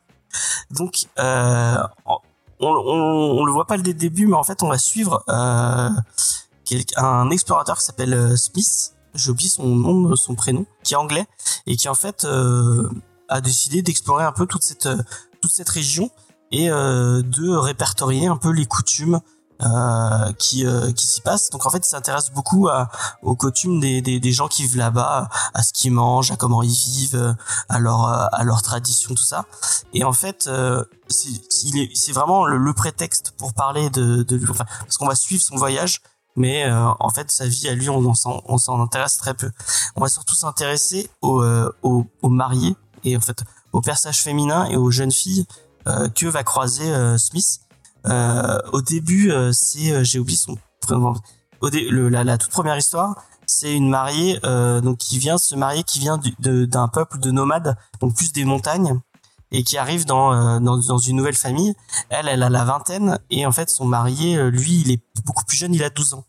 [0.71, 1.77] Donc, euh,
[2.07, 2.19] on,
[2.61, 5.91] on, le voit pas dès le début, mais en fait, on va suivre euh,
[6.97, 8.95] un explorateur qui s'appelle euh, Smith.
[9.15, 11.27] J'ai oublié son nom, son prénom, qui est anglais
[11.67, 12.27] et qui en fait
[13.29, 14.89] a décidé d'explorer un peu toute cette
[15.41, 16.11] toute cette région
[16.53, 19.21] et de répertorier un peu les coutumes
[19.63, 21.51] euh, qui euh, qui s'y passent.
[21.51, 22.89] Donc en fait, il s'intéresse beaucoup à,
[23.23, 26.63] aux coutumes des, des, des gens qui vivent là-bas, à ce qu'ils mangent, à comment
[26.63, 27.37] ils vivent,
[27.69, 29.45] à leur à leur tradition, tout ça.
[29.93, 30.51] Et en fait,
[31.09, 31.31] c'est
[31.95, 36.01] c'est vraiment le, prétexte pour parler de, de enfin, parce qu'on va suivre son voyage.
[36.37, 39.51] Mais en fait, sa vie à lui, on s'en on s'en intéresse très peu.
[39.97, 41.43] On va surtout s'intéresser aux,
[41.83, 45.47] aux, aux mariés et en fait aux personnages féminins et aux jeunes filles
[45.87, 47.61] euh, que va croiser euh, Smith.
[48.09, 50.57] Euh, au début, c'est j'ai oublié son.
[51.61, 53.17] Au la, la, toute première histoire,
[53.47, 58.15] c'est une mariée donc qui vient se marier, qui vient d'un peuple de nomades, donc
[58.15, 59.01] plus des montagnes,
[59.51, 61.75] et qui arrive dans, dans, dans une nouvelle famille.
[62.11, 65.57] Elle, elle a la vingtaine et en fait son marié, lui, il est beaucoup plus
[65.57, 66.25] jeune, il a 12 ans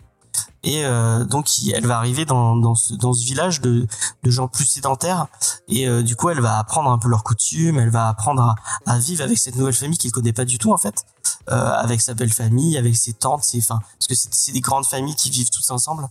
[0.63, 3.87] et euh, donc elle va arriver dans, dans, ce, dans ce village de,
[4.23, 5.27] de gens plus sédentaires
[5.67, 8.55] et euh, du coup elle va apprendre un peu leurs coutumes elle va apprendre à,
[8.85, 12.01] à vivre avec cette nouvelle famille qu'il connaît pas du tout en fait euh, avec
[12.01, 15.29] sa belle famille avec ses tantes ses enfin parce que c'est des grandes familles qui
[15.29, 16.07] vivent tous ensemble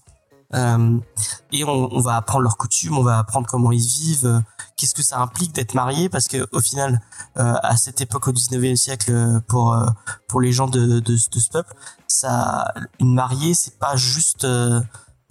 [0.54, 0.98] euh,
[1.52, 4.40] et on, on, va apprendre leurs coutumes, on va apprendre comment ils vivent, euh,
[4.76, 7.02] qu'est-ce que ça implique d'être marié, parce que au final,
[7.36, 9.76] euh, à cette époque au 19e siècle, euh, pour
[10.26, 11.74] pour les gens de, de, de, ce peuple,
[12.06, 14.46] ça, une mariée, c'est pas juste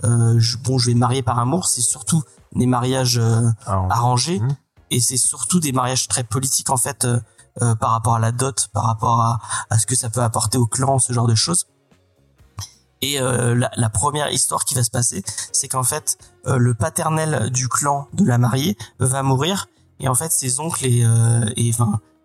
[0.04, 2.24] je, bon, je vais marier par amour, c'est surtout
[2.54, 3.20] des mariages
[3.66, 4.48] arrangés, mmh.
[4.92, 7.08] et c'est surtout des mariages très politiques en fait.
[7.80, 9.40] Par rapport à la dot, par rapport à,
[9.70, 11.66] à ce que ça peut apporter au clan, ce genre de choses.
[13.02, 16.18] Et euh, la, la, première histoire qui va se passer, c'est qu'en fait,
[16.48, 19.68] euh, le paternel du clan de la mariée va mourir,
[20.00, 21.72] et en fait, ses oncles et, euh, et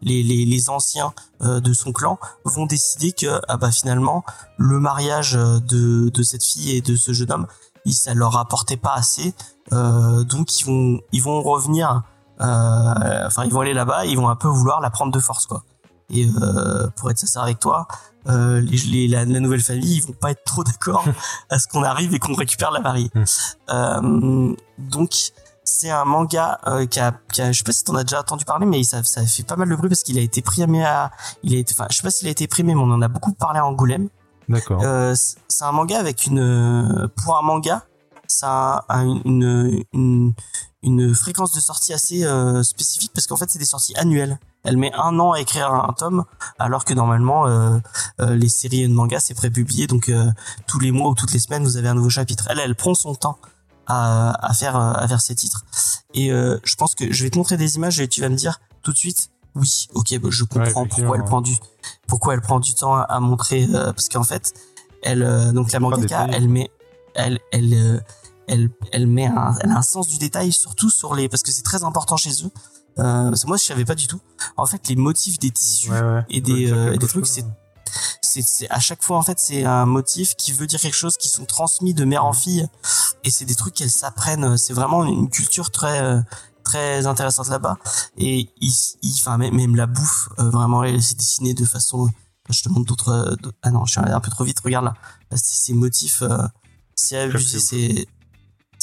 [0.01, 4.25] les, les, les anciens de son clan vont décider que ah bah finalement
[4.57, 7.47] le mariage de, de cette fille et de ce jeune homme,
[7.89, 9.33] ça leur apportait pas assez,
[9.71, 12.03] donc ils vont ils vont revenir,
[12.39, 15.63] enfin ils vont aller là-bas, ils vont un peu vouloir la prendre de force quoi.
[16.11, 16.29] Et
[16.97, 17.87] pour être sincère avec toi,
[18.29, 21.05] euh, les, la, nouvelle famille, ils vont pas être trop d'accord
[21.51, 23.11] à ce qu'on arrive et qu'on récupère la mariée.
[23.15, 23.25] Hmm.
[23.71, 25.33] Euh, donc
[25.65, 28.21] c'est un manga euh, qui, a, qui, a, je sais pas si t'en as déjà
[28.21, 30.85] entendu parler, mais ça, ça fait pas mal de bruit parce qu'il a été primé
[30.85, 31.11] à,
[31.43, 33.09] il a été, enfin, je sais pas s'il a été primé, mais on en a
[33.09, 34.09] beaucoup parlé à Angoulême.
[34.49, 34.81] D'accord.
[34.85, 37.85] Euh, c'est un manga avec une, pour un manga,
[38.33, 40.33] ça a une, une,
[40.83, 44.39] une fréquence de sortie assez euh, spécifique parce qu'en fait c'est des sorties annuelles.
[44.65, 46.25] Elle met un an à écrire un, tome
[46.59, 47.79] alors que normalement euh,
[48.21, 50.11] euh, les séries de manga c'est prépublié donc
[50.67, 52.47] tous les mois ou toutes les semaines vous avez un nouveau chapitre.
[52.51, 53.39] Elle elle prend son temps
[53.87, 55.65] à, à faire à faire ses titres
[56.15, 58.61] et je pense que je vais te montrer des images et tu vas me dire
[58.83, 61.57] tout de suite oui ok bah, je comprends pourquoi elle prend du
[62.07, 64.55] pourquoi elle prend du temps à, montrer parce qu'en fait
[65.03, 66.71] elle donc la mangaka elle met
[67.15, 68.03] elle elle
[68.49, 71.53] elle, elle met un, elle a un sens du détail surtout sur les parce que
[71.53, 72.51] c'est très important chez eux.
[72.99, 74.21] Euh, moi je savais pas du tout.
[74.57, 75.91] En fait les motifs des tissus
[76.29, 77.45] et des, euh, des trucs c'est
[78.23, 81.29] c'est à chaque fois en fait c'est un motif qui veut dire quelque chose qui
[81.29, 82.67] sont transmis de mère en fille
[83.25, 86.21] et c'est des trucs qu'elles s'apprennent c'est vraiment une culture très euh,
[86.65, 87.77] très intéressantes là-bas.
[88.17, 88.73] Et il,
[89.19, 92.09] enfin même, la bouffe, vraiment, elle s'est dessinée de façon.
[92.49, 93.37] Je te montre d'autres.
[93.63, 94.61] Ah non, je suis allé un peu trop vite.
[94.61, 94.95] Regarde là,
[95.35, 96.23] ces motifs,
[96.95, 98.07] c'est abusé, c'est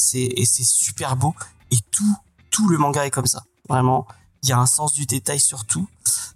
[0.00, 1.34] c'est et c'est super beau.
[1.70, 2.16] Et tout
[2.50, 4.06] tout le manga est comme ça, vraiment.
[4.42, 5.86] Il y a un sens du détail sur tout.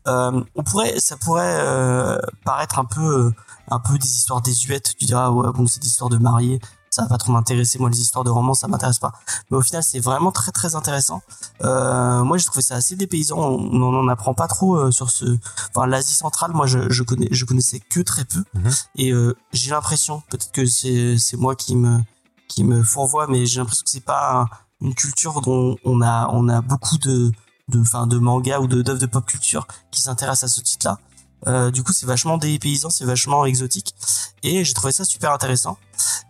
[0.06, 3.32] Euh, on pourrait, ça pourrait euh, paraître un peu,
[3.70, 4.94] un peu des histoires désuètes.
[4.98, 6.60] Tu diras, ouais, bon, c'est des histoires de mariés,
[6.94, 7.78] ça va pas trop m'intéresser.
[7.78, 9.12] Moi, les histoires de romans, ça m'intéresse pas.
[9.50, 11.22] Mais au final, c'est vraiment très, très intéressant.
[11.62, 13.38] Euh, moi, j'ai trouvé ça assez dépaysant.
[13.38, 15.24] On n'en apprend pas trop euh, sur ce.
[15.74, 18.44] Enfin, l'Asie centrale, moi, je, je connais, je connaissais que très peu.
[18.54, 18.70] Mhm.
[18.96, 21.98] Et euh, j'ai l'impression, peut-être que c'est, c'est moi qui me,
[22.48, 24.46] qui me fourvoie, mais j'ai l'impression que c'est pas
[24.80, 27.32] une culture dont on a, on a beaucoup de
[27.68, 30.98] de fin de manga ou de d'œuvres de pop culture qui s'intéressent à ce titre-là.
[31.46, 33.94] Euh, du coup, c'est vachement dépaysant, c'est vachement exotique,
[34.42, 35.76] et j'ai trouvé ça super intéressant.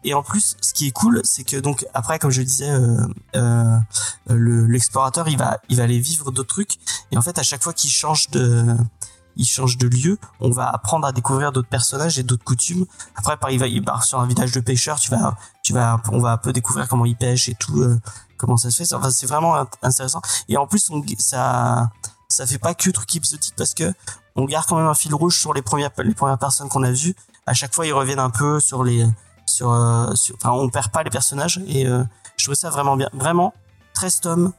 [0.02, 3.06] Et en plus, ce qui est cool, c'est que donc après, comme je disais, euh,
[3.36, 3.78] euh,
[4.28, 6.78] l'explorateur, il va, il va aller vivre d'autres trucs,
[7.12, 8.76] et en fait, à chaque fois qu'il change de,
[9.36, 12.86] il change de lieu, on va apprendre à découvrir d'autres personnages et d'autres coutumes.
[13.16, 16.00] Après, par il va, il part sur un village de pêcheurs, tu vas, tu vas,
[16.12, 17.80] on va un peu découvrir comment ils pêchent et tout.
[17.80, 18.00] Euh,
[18.36, 18.94] comment ça se fait.
[18.94, 20.20] Enfin, c'est vraiment intéressant.
[20.48, 21.90] Et en plus, ça,
[22.28, 23.92] ça fait pas que truc épisodique parce que
[24.36, 26.90] on garde quand même un fil rouge sur les premières, les premières personnes qu'on a
[26.90, 27.14] vues.
[27.46, 29.06] À chaque fois, ils reviennent un peu sur les,
[29.46, 32.02] sur, euh, sur enfin, on perd pas les personnages et euh,
[32.36, 33.08] je trouve ça vraiment bien.
[33.12, 33.54] Vraiment,
[33.94, 34.52] 13 tomes,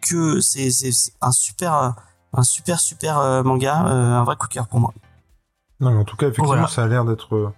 [0.00, 1.94] que c'est, c'est un super,
[2.32, 4.92] un super, super euh, manga, euh, un vrai coup de cœur pour moi.
[5.80, 7.52] Non, mais en tout cas, effectivement, ça a l'air d'être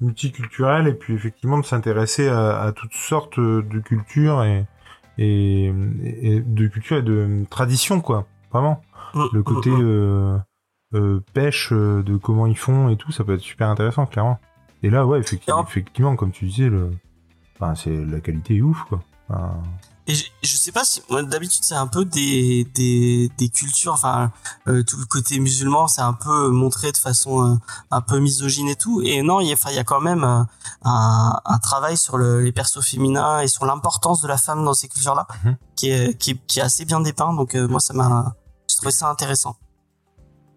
[0.00, 4.66] multiculturel et puis effectivement de s'intéresser à, à, toutes sortes de cultures et,
[5.18, 8.26] et, de culture et de tradition quoi.
[8.50, 8.82] Vraiment.
[9.14, 9.82] Mm, le côté mm, mm.
[9.82, 10.38] Euh,
[10.94, 14.38] euh, pêche euh, de comment ils font et tout ça peut être super intéressant clairement.
[14.82, 16.90] Et là ouais effectivement, effectivement comme tu disais le
[17.54, 19.00] enfin c'est la qualité est ouf quoi
[20.08, 24.32] et je, je, sais pas si d'habitude c'est un peu des, des, des cultures, enfin
[24.66, 27.54] euh, tout le côté musulman c'est un peu montré de façon euh,
[27.92, 29.00] un peu misogyne et tout.
[29.02, 30.42] Et non, il y a, il y a quand même euh,
[30.82, 34.74] un, un, travail sur le, les persos féminins et sur l'importance de la femme dans
[34.74, 35.56] ces cultures-là mhm.
[35.76, 37.32] qui, est, qui, qui, est assez bien dépeint.
[37.34, 38.34] Donc moi ça m'a,
[38.68, 39.56] je trouvais ça intéressant.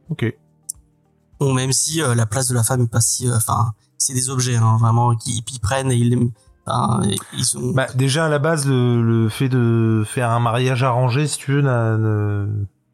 [0.10, 0.26] Ok.
[1.40, 4.56] Bon, même si la place de la femme est pas si, enfin c'est des objets
[4.56, 6.32] hein, vraiment qui, qui prennent et ils
[6.68, 7.72] ils sont...
[7.74, 11.62] bah, déjà à la base le, fait de faire un mariage arrangé si tu veux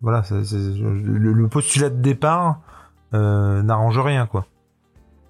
[0.01, 2.59] voilà le, postulat de départ
[3.13, 4.45] euh, n'arrange rien quoi.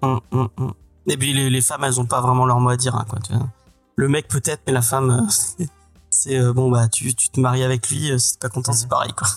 [0.02, 0.72] Hum, hum, hum.
[1.06, 3.18] et puis les, femmes elles ont pas vraiment leur mot à dire hein, quoi
[3.94, 5.64] le mec peut-être mais la femme euh,
[6.10, 8.86] c'est euh, bon bah tu, tu te maries avec lui si t'es pas content c'est
[8.86, 8.90] mhm.
[8.90, 9.28] pareil quoi.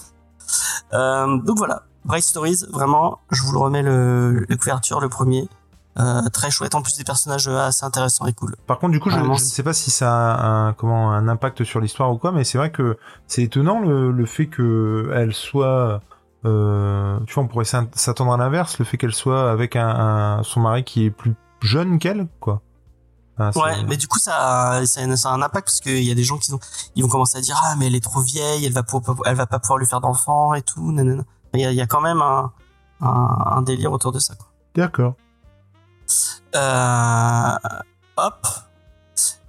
[0.91, 1.83] Donc voilà.
[2.05, 3.19] Bright Stories vraiment.
[3.31, 5.49] Je vous le remets le, la couverture le premier
[5.97, 8.55] euh, très chouette en plus des personnages assez intéressants et cool.
[8.67, 11.63] Par contre du coup je, ne sais pas si ça a un, comment un impact
[11.63, 12.97] sur l'histoire ou quoi mais c'est vrai que
[13.27, 16.01] c'est étonnant le, le, fait que elle soit
[16.43, 20.59] euh, tu vois on pourrait s'attendre à l'inverse le fait qu'elle soit avec un, son
[20.59, 22.61] mari qui est plus jeune qu'elle quoi.
[23.39, 26.37] ouais, mais du coup ça, ça, a un impact parce qu'il y a des gens
[26.37, 26.59] qui ont,
[26.97, 29.35] ils vont commencer à dire ah mais elle est trop vieille, elle va pouvoir, elle
[29.35, 30.93] va pas pouvoir lui faire d'enfants et tout.
[31.53, 32.51] Il y a, il y a quand même un,
[32.99, 34.33] un, un délire autour de ça.
[34.75, 35.15] D'accord.
[36.55, 37.57] Euh,
[38.17, 38.47] hop.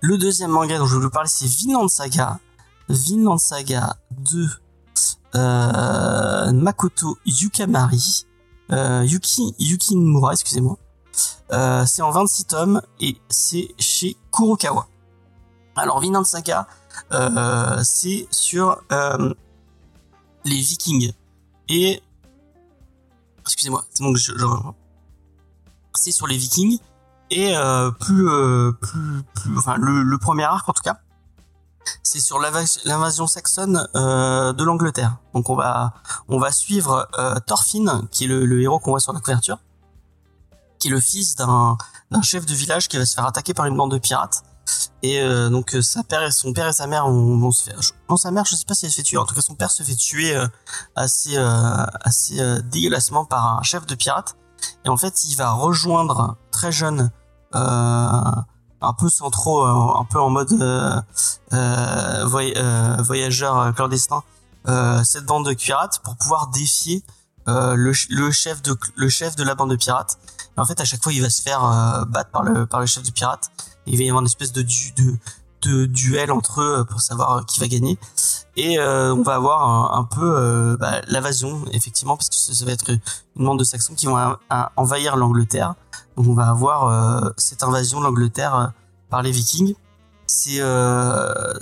[0.00, 2.38] Le deuxième manga dont je vais vous parler, c'est Vinland Saga.
[2.88, 4.46] Vinland Saga de
[5.34, 8.26] euh, Makoto Yukamari.
[8.72, 10.76] Euh, Yuki, Yuki Nomura, excusez-moi.
[11.86, 14.88] C'est en 26 tomes et c'est chez Kurokawa.
[15.76, 16.66] Alors Vinland Saga,
[17.82, 18.80] c'est sur
[20.44, 21.12] les Vikings
[21.68, 22.02] et
[23.40, 24.32] excusez-moi, c'est bon je
[25.98, 26.78] c'est sur les Vikings
[27.30, 30.98] et euh, plus, euh, plus, plus, enfin le, le, premier arc en tout cas,
[32.02, 35.16] c'est sur l'invasion saxonne euh, de l'Angleterre.
[35.34, 35.92] Donc on va
[36.28, 39.58] on va suivre euh, Thorfinn, qui est le, le héros qu'on voit sur la couverture,
[40.78, 41.76] qui est le fils d'un
[42.22, 44.42] chef de village qui va se faire attaquer par une bande de pirates.
[45.02, 47.78] Et euh, donc euh, sa père son père et sa mère vont, se faire.
[48.10, 49.18] Non, sa mère, je sais pas si elle se fait tuer.
[49.18, 50.36] En tout cas, son père se fait tuer
[50.96, 54.36] assez assez dégueulassement par un chef de pirates
[54.84, 57.10] et en fait, il va rejoindre très jeune,
[57.54, 58.30] euh,
[58.80, 61.00] un peu sans trop, euh, un peu en mode euh,
[61.52, 64.22] euh, voyageur clandestin,
[65.04, 67.02] cette bande de pirates pour pouvoir défier
[67.46, 70.18] le, chef de la bande de pirates.
[70.56, 72.86] Et en fait, à chaque fois, il va se faire battre par le par le
[72.86, 73.50] chef de pirates.
[73.86, 75.16] il va y avoir une espèce de, de
[75.66, 77.98] de duel entre eux pour savoir qui va gagner.
[78.56, 82.72] Et euh, on va avoir un, peu euh, bah, l'invasion effectivement parce que ça, va
[82.72, 84.36] être une bande de Saxons qui vont
[84.76, 85.74] envahir l'Angleterre.
[86.16, 88.72] Donc on va avoir euh, cette invasion de l'Angleterre
[89.10, 89.74] par les Vikings.
[90.26, 90.60] C'est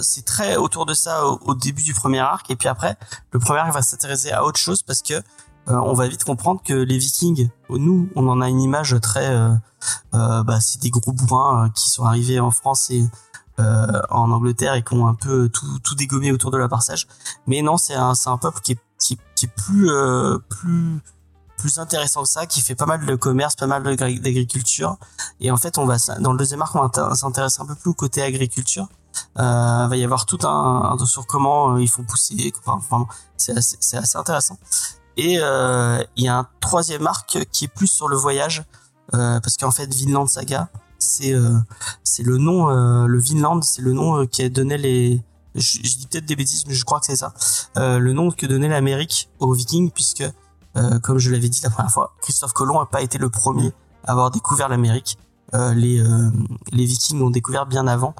[0.01, 2.51] c'est très autour de ça au, début du premier arc.
[2.51, 2.97] Et puis après
[3.32, 5.14] le premier arc va s'intéresser à autre chose parce que
[5.66, 9.35] on va vite comprendre que les Vikings, nous, on en a une image très,
[10.12, 13.05] bah, c'est des gros bourrins qui sont arrivés en France et
[13.59, 17.06] en Angleterre et qui ont un peu tout, tout dégommé autour de la passage.
[17.47, 19.90] Mais non, c'est un, un peuple qui est, qui, qui est plus,
[20.48, 21.01] plus
[21.64, 24.98] plus intéressant que ça, qui fait pas mal de commerce, pas mal d'agriculture.
[25.40, 27.90] Et en fait, on va dans le deuxième arc, on va s'intéresser un peu plus
[27.90, 28.89] au côté agriculture.
[29.39, 32.52] Euh, va y avoir tout un, un sur comment euh, ils font pousser.
[32.66, 33.06] Enfin,
[33.36, 34.59] c'est assez, assez, intéressant.
[35.16, 38.64] Et euh, il y a un troisième arc qui est plus sur le voyage,
[39.14, 40.68] euh, parce qu'en fait, Vinland Saga,
[41.05, 41.59] c'est euh,
[42.02, 45.22] c'est le nom, euh, le Vinland, c'est le nom qui a donné les.
[45.55, 47.32] Je, dis peut-être des bêtises, mais je crois que c'est ça.
[47.76, 50.24] le nom que donnait l'Amérique aux Vikings, puisque
[50.76, 53.72] euh, comme je l'avais dit la première fois, Christophe Colomb n'a pas été le premier
[54.05, 55.18] à avoir découvert l'Amérique.
[55.55, 56.31] Euh, les, euh,
[56.72, 58.14] les Vikings l'ont découvert bien avant.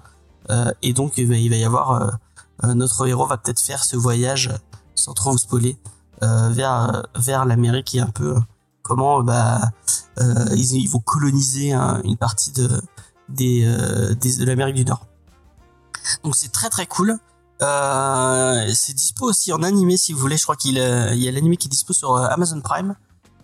[0.83, 2.19] et donc, il va, y avoir...
[2.63, 4.53] notre héros va peut-être faire ce voyage,
[4.95, 5.79] sans trop vous spoiler,
[6.21, 8.37] vers, vers l'Amérique et un peu
[8.85, 9.73] comment bah,
[10.53, 12.69] ils, ils, vont coloniser une partie de,
[13.29, 13.63] des,
[14.21, 15.07] des de l'Amérique du Nord.
[16.23, 17.19] Donc c'est très très cool.
[17.63, 20.37] Euh, c'est dispo aussi en animé si vous voulez.
[20.37, 22.97] Je crois qu'il euh, y a l'animé qui est dispo sur euh, Amazon Prime.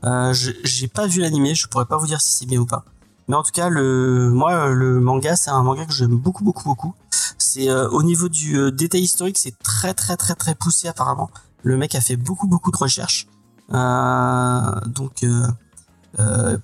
[0.04, 2.84] Euh, j'ai pas vu l'animé, je pourrais pas vous dire si c'est bien ou pas.
[3.28, 6.64] Mais en tout cas, le moi le manga, c'est un manga que j'aime beaucoup beaucoup
[6.64, 6.94] beaucoup.
[7.38, 11.30] C'est au niveau du détail historique, c'est très très très très poussé apparemment.
[11.62, 13.28] Le mec a fait beaucoup beaucoup de recherches.
[13.70, 15.24] Donc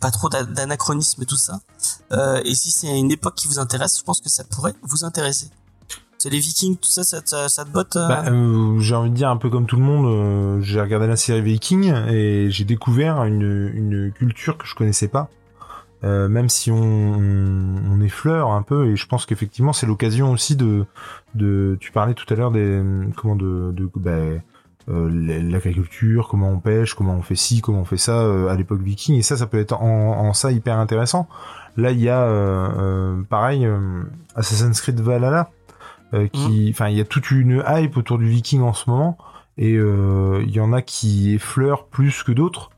[0.00, 1.60] pas trop d'anachronisme tout ça.
[2.44, 5.50] et si c'est une époque qui vous intéresse, je pense que ça pourrait vous intéresser.
[6.18, 9.28] C'est les Vikings, tout ça, ça, te botte euh bah, euh, J'ai envie de dire
[9.28, 13.24] un peu comme tout le monde, euh, j'ai regardé la série Vikings et j'ai découvert
[13.24, 15.28] une, une, culture que je connaissais pas.
[16.02, 20.86] même si on, on, effleure un peu et je pense qu'effectivement c'est l'occasion aussi de,
[21.34, 22.80] de tu parlais tout à l'heure des
[23.16, 24.40] comment de, de bah,
[24.88, 29.16] l'agriculture, comment on pêche, comment on fait ci, comment on fait ça à l'époque viking
[29.16, 31.28] et ça ça peut être en, en, ça hyper intéressant.
[31.76, 32.24] Là il y a
[33.28, 33.68] pareil
[34.36, 35.50] Assassin's Creed Valhalla
[36.14, 36.70] euh, qui, mm.
[36.70, 39.18] enfin, il y a toute une hype autour du Viking en ce moment,
[39.58, 42.70] et euh, il y en a qui effleurent plus que d'autres.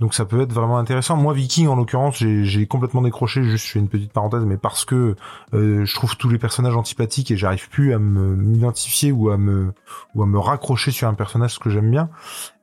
[0.00, 1.16] Donc ça peut être vraiment intéressant.
[1.16, 3.42] Moi, Viking, en l'occurrence, j'ai complètement décroché.
[3.42, 5.16] Juste, je fais une petite parenthèse, mais parce que
[5.54, 9.72] euh, je trouve tous les personnages antipathiques et j'arrive plus à m'identifier ou à me
[10.14, 12.10] ou à me raccrocher sur un personnage que j'aime bien.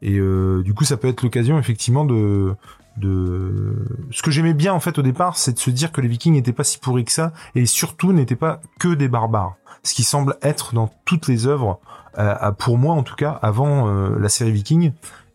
[0.02, 2.54] Et euh, du coup, ça peut être l'occasion effectivement de
[2.98, 6.08] de ce que j'aimais bien en fait au départ, c'est de se dire que les
[6.08, 9.96] Vikings n'étaient pas si pourris que ça et surtout n'étaient pas que des barbares ce
[9.96, 11.82] qui semble être dans toutes les œuvres,
[12.18, 14.94] euh, pour moi en tout cas, avant la série Viking.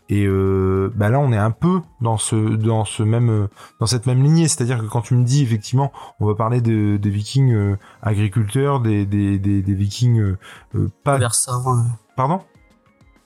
[0.08, 3.48] Et euh, bah là, on est un peu dans ce dans ce même
[3.80, 6.96] dans cette même lignée, c'est-à-dire que quand tu me dis effectivement, on va parler de,
[6.96, 10.36] des Vikings agriculteurs, des des, des, des Vikings
[11.04, 11.18] pas.
[12.16, 12.40] Pardon?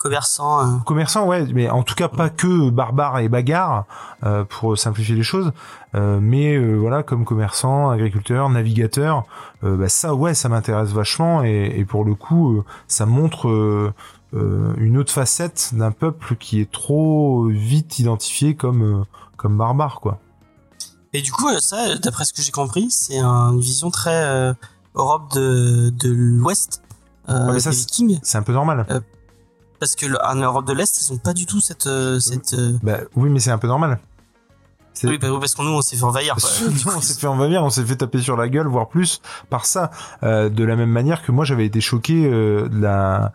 [0.02, 0.66] Commerçant.
[0.66, 0.78] Euh.
[0.84, 3.84] Commerçant, ouais, mais en tout cas pas que barbare et bagarre
[4.24, 5.52] euh, pour simplifier les choses,
[5.94, 9.22] euh, mais voilà comme commerçant, agriculteur, navigateur,
[9.62, 13.92] bah ça ouais, ça m'intéresse vachement et, et, pour le coup, ça montre
[14.32, 19.04] une autre facette d'un peuple qui est trop vite identifié comme
[19.36, 20.20] comme barbare quoi.
[21.12, 24.54] Et du coup, ça, d'après ce que j'ai compris, c'est une vision très
[24.94, 26.82] Europe de, de l'Ouest.
[27.28, 28.86] Euh, c'est un peu normal
[29.82, 32.54] parce que en Europe de l'Est, ils ont pas du tout cette euh, cette.
[32.54, 33.98] Euh, bah oui, mais c'est un peu normal.
[35.02, 36.36] Oui, bah, parce que nous, on s'est fait envahir.
[36.86, 39.90] on s'est fait envahir, on s'est fait taper sur la gueule, voire plus par ça.
[40.22, 43.32] Euh, de la même manière que moi, j'avais été choqué de la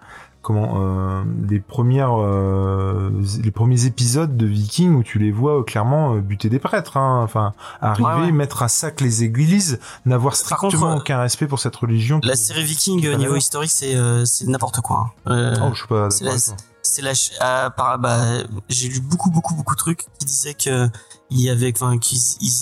[0.47, 3.11] comment euh, les premières euh,
[3.43, 7.19] les premiers épisodes de Vikings où tu les vois euh, clairement buter des prêtres hein.
[7.21, 7.51] enfin
[7.81, 12.63] arriver mettre à sac les églises n'avoir strictement aucun respect pour cette religion la série
[12.63, 13.93] Viking au niveau historique c'est
[14.25, 15.53] c'est n'importe quoi hein.
[15.61, 17.11] oh, je sais pas c'est la
[17.41, 18.21] ah, bah,
[18.69, 20.87] j'ai lu beaucoup beaucoup beaucoup de trucs qui disaient que
[21.29, 22.19] il y avait enfin qu'ils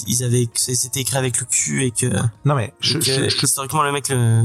[0.07, 2.07] ils, avaient c'était écrit avec le cul et que
[2.45, 2.97] non mais je,
[3.43, 4.41] historiquement le mec le,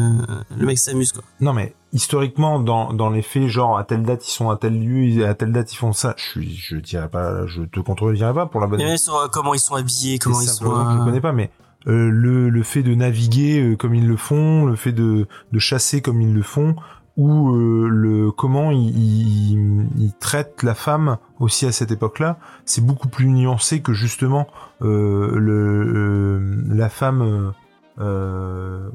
[0.57, 1.23] le mec s'amuse quoi.
[1.41, 4.79] Non mais historiquement dans dans les faits genre à telle date ils sont à tel
[4.79, 8.35] lieu à telle date ils font ça je suis je dirais pas je te contredirais
[8.35, 11.05] pas pour la bonne mais sur euh, comment ils sont habillés comment ils sont je
[11.05, 11.51] connais pas mais
[11.87, 15.59] euh, le le fait de naviguer euh, comme ils le font le fait de de
[15.59, 16.77] chasser comme ils le font
[17.17, 23.27] ou euh, le comment il, traite la femme aussi à cette époque-là, c'est beaucoup plus
[23.27, 24.47] nuancé que justement
[24.83, 27.53] euh, le euh, la femme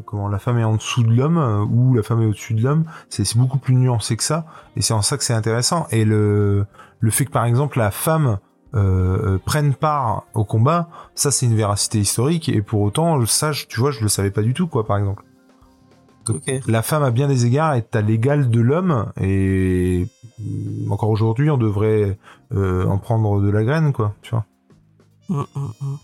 [0.05, 2.85] comment la femme est en dessous de l'homme ou la femme est au-dessus de l'homme,
[3.07, 6.65] c'est beaucoup plus nuancé que ça et c'est en ça que c'est intéressant et le
[7.01, 8.39] le fait que par exemple la femme
[9.45, 13.91] prenne part au combat, ça c'est une véracité historique et pour autant ça tu vois
[13.91, 15.23] je le savais pas du tout quoi par exemple.
[16.67, 20.07] La femme a bien des égards est à l'égal de l'homme et
[20.39, 22.17] mm, encore aujourd'hui on devrait
[22.53, 24.45] euh, en prendre de la graine quoi, tu vois.
[25.29, 25.97] Mm, mm,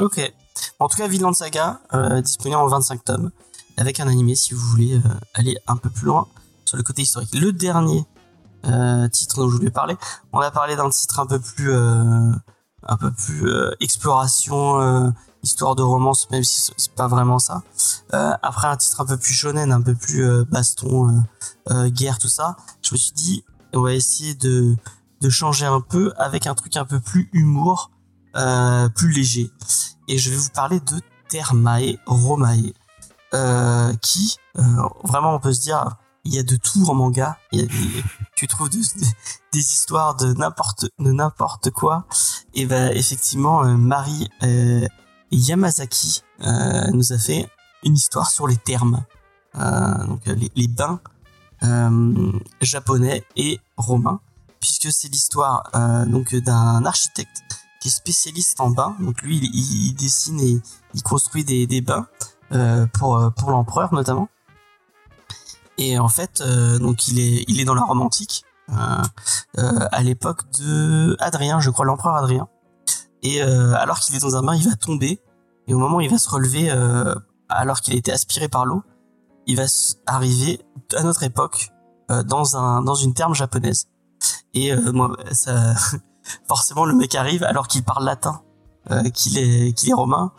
[0.00, 0.32] ok.
[0.78, 3.30] En tout cas, Vinland Saga euh, disponible en 25 tomes
[3.76, 6.26] avec un animé si vous voulez euh, aller un peu plus loin
[6.64, 7.34] sur le côté historique.
[7.34, 8.04] Le dernier
[8.66, 9.96] euh, titre dont je voulais parler,
[10.32, 13.50] on a parlé d'un titre un peu plus un peu plus
[13.80, 15.12] exploration
[15.48, 17.62] histoire de romance, même si c'est pas vraiment ça.
[18.12, 21.24] Euh, après un titre un peu plus shonen, un peu plus euh, baston,
[21.70, 24.76] euh, guerre, tout ça, je me suis dit, on va essayer de,
[25.30, 27.90] changer un peu avec un truc un peu plus humour,
[28.94, 29.50] plus léger.
[30.06, 32.72] Et je vais vous parler de Thermae Romae,
[34.02, 34.36] qui,
[35.02, 37.38] vraiment, on peut se dire, il y a de tout en manga.
[37.52, 38.04] Il y a des,
[38.36, 38.78] tu trouves des
[39.58, 42.04] histoires de n'importe de n'importe quoi.
[42.54, 44.28] Et ben effectivement, Marie
[45.30, 47.48] Yamazaki euh, nous a fait
[47.84, 49.04] une histoire sur les termes,
[49.56, 51.00] euh, donc les, bains
[51.62, 54.20] euh, japonais et romains,
[54.60, 55.70] puisque c'est l'histoire
[56.06, 57.42] donc d'un architecte
[57.80, 58.96] qui est spécialiste en bains.
[59.00, 60.60] Donc lui, il, dessine et
[60.94, 62.06] il construit des, des bains
[62.94, 64.28] pour pour l'empereur notamment.
[65.76, 66.42] Et en fait,
[66.80, 71.84] donc il est il est dans la Rome antique à l'époque de Adrien, je crois
[71.86, 72.48] l'empereur Adrien.
[73.22, 75.20] Et euh, alors qu'il est dans un bain, il va tomber.
[75.66, 77.14] Et au moment où il va se relever, euh,
[77.48, 78.82] alors qu'il a été aspiré par l'eau,
[79.46, 79.64] il va
[80.06, 80.60] arriver
[80.94, 81.70] à notre époque
[82.10, 83.88] euh, dans un dans une terme japonaise.
[84.54, 85.74] Et moi, ça,
[86.48, 88.42] forcément, le mec arrive alors qu'il parle latin,
[89.14, 90.32] qu'il est qu'il est romain.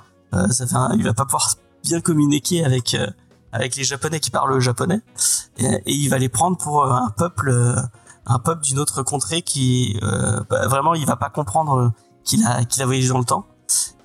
[0.49, 2.97] ça fait il va pas pouvoir bien communiquer avec
[3.51, 5.01] avec les japonais qui parlent japonais.
[5.57, 7.75] Et, il va les prendre pour un peuple
[8.25, 9.97] un peuple d'une autre contrée qui
[10.49, 11.93] bah, vraiment il va pas comprendre
[12.29, 13.45] qu'il a qu'il a voyagé dans le temps.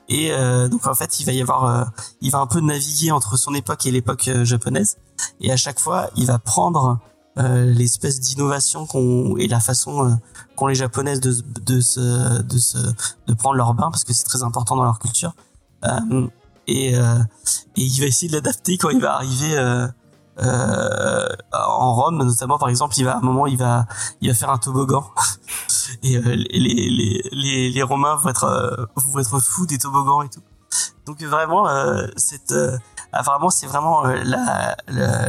[0.08, 1.84] Et euh, donc en fait, il va y avoir, euh,
[2.20, 4.98] il va un peu naviguer entre son époque et l'époque euh, japonaise.
[5.40, 6.98] Et à chaque fois, il va prendre
[7.36, 10.20] l'espèce d'innovation qu'on et la façon
[10.54, 12.78] qu'ont les japonaises de, de se de se
[13.26, 15.34] de prendre leur bain parce que c'est très important dans leur culture.
[16.68, 19.88] et et il va essayer de l'adapter quand il va arriver euh,
[20.38, 23.86] en Rome notamment par exemple il va à un moment il va
[24.20, 25.04] il va faire un toboggan.
[26.02, 30.22] Et euh, les, les, les, les, Romains vont être euh, vont être fous des toboggans
[30.22, 30.40] et tout.
[31.06, 32.54] Donc vraiment euh, cette
[33.12, 34.76] vraiment c'est vraiment la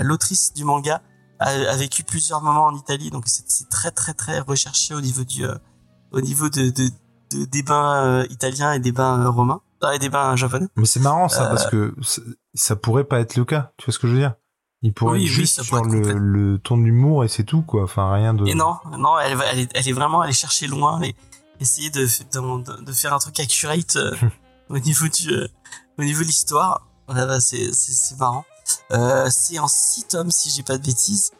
[0.01, 1.01] l'autrice du manga
[1.39, 3.09] a, a, vécu plusieurs moments en Italie.
[3.09, 5.45] Donc c'est très très très recherché au niveau du
[6.11, 6.89] au niveau de, de,
[7.31, 9.61] de des bains italiens et des bains romains.
[9.93, 10.65] Et des bains japonais.
[10.77, 11.93] Mais c'est marrant ça parce que
[12.55, 13.71] ça pourrait pas être le cas.
[13.77, 14.33] Tu vois ce que je veux dire?
[14.85, 17.83] Il pourrait oui, juste sur le, le, ton d'humour et c'est tout quoi.
[17.83, 18.45] Enfin rien de.
[18.45, 21.15] Et non, non, elle, elle, est, elle est vraiment allée chercher loin et
[21.59, 24.15] essayer de, de, de faire un truc accurate euh,
[24.69, 25.47] au niveau du euh,
[25.97, 26.85] au niveau de l'histoire.
[27.07, 28.45] Voilà, c'est c'est marrant.
[28.91, 31.31] Euh, c'est en 6 tomes si j'ai pas de bêtises.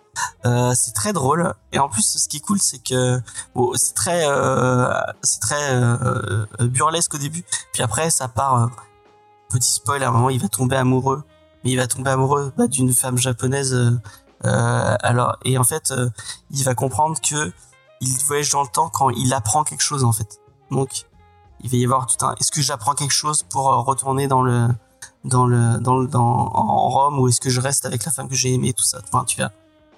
[0.45, 3.19] Euh, c'est très drôle et en plus ce qui est cool c'est que
[3.53, 4.23] bon, c'est très
[5.23, 5.77] c'est très
[6.61, 7.43] burlesque au début
[7.73, 8.69] puis après ça part
[9.49, 11.25] petit spoil à un moment il va tomber amoureux
[11.65, 13.73] mais il va tomber amoureux bah, d'une femme japonaise.
[13.73, 13.91] Euh,
[14.45, 16.09] euh, alors et en fait, euh,
[16.51, 17.51] il va comprendre que
[18.01, 20.39] il voyage dans le temps quand il apprend quelque chose en fait.
[20.69, 21.05] Donc
[21.61, 22.35] il va y avoir tout un.
[22.35, 24.67] Est-ce que j'apprends quelque chose pour retourner dans le
[25.23, 28.29] dans le dans le dans en Rome ou est-ce que je reste avec la femme
[28.29, 28.99] que j'ai aimée tout ça.
[29.03, 29.51] Enfin, tu vois.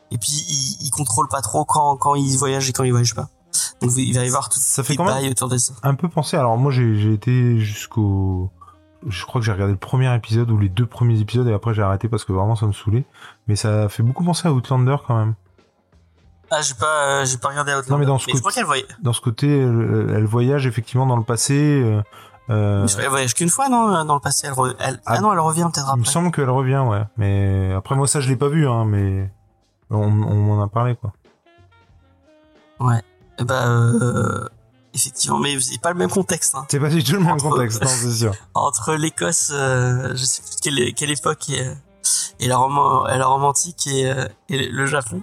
[0.09, 3.13] Et puis il, il contrôle pas trop quand quand il voyage et quand il voyage
[3.13, 3.27] pas.
[3.81, 5.73] Donc il va y avoir tout ça fait quand même autour de ça.
[5.83, 6.37] Un peu penser.
[6.37, 8.49] Alors moi j'ai été jusqu'au
[9.07, 11.73] je crois que j'ai regardé le premier épisode ou les deux premiers épisodes et après
[11.73, 13.05] j'ai arrêté parce que vraiment ça me saoulait.
[13.47, 15.35] Mais ça fait beaucoup penser à Outlander quand même.
[16.49, 17.91] Ah, j'ai pas, euh, j'ai pas regardé Outlander.
[17.91, 18.61] Non, mais dans ce, côté,
[19.01, 21.81] dans ce côté, elle, voyage effectivement dans le passé.
[21.83, 22.01] Euh,
[22.49, 24.47] euh elle voyage qu'une fois, non, dans le passé.
[24.47, 25.97] Elle, ah, ah, non, elle revient peut-être après.
[25.97, 27.03] Il me semble qu'elle revient, ouais.
[27.17, 28.85] Mais après moi ça je l'ai pas vu, hein.
[28.85, 29.29] Mais
[29.89, 31.11] on, on m'en a parlé quoi.
[32.79, 33.01] Ouais.
[33.39, 34.47] Bah, euh,
[34.97, 36.55] effectivement, mais c'est pas le même contexte.
[36.55, 36.65] Hein.
[36.69, 38.33] C'est pas du tout le même contexte, non, c'est sûr.
[38.53, 41.71] Entre l'Écosse, euh, je sais plus quelle, quelle époque, et,
[42.39, 45.21] et, la, rom et la romantique et, euh, et le Japon.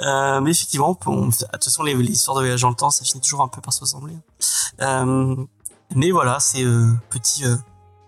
[0.00, 2.90] Euh, mais effectivement, on, de toute façon, les, les, histoires de voyage dans le temps,
[2.90, 4.14] ça finit toujours un peu par se ressembler.
[4.82, 5.36] Euh,
[5.94, 7.44] mais voilà, c'est euh, petit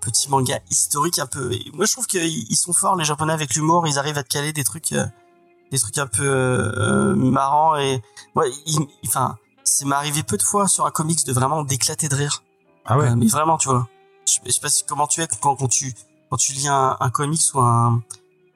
[0.00, 1.52] petit manga historique un peu.
[1.52, 3.86] Et moi, je trouve qu'ils sont forts les Japonais avec l'humour.
[3.86, 4.94] Ils arrivent à te caler des trucs,
[5.70, 8.02] des trucs un peu marrants et
[8.34, 8.50] ouais,
[9.06, 9.36] enfin
[9.68, 12.42] c'est m'est arrivé peu de fois sur un comics de vraiment d'éclater de rire.
[12.84, 13.08] Ah ouais.
[13.08, 13.88] Euh, mais vraiment, tu vois.
[14.26, 15.92] Je, sais pas si, comment tu es quand, quand tu
[16.30, 18.02] quand tu lis un, un comics ou un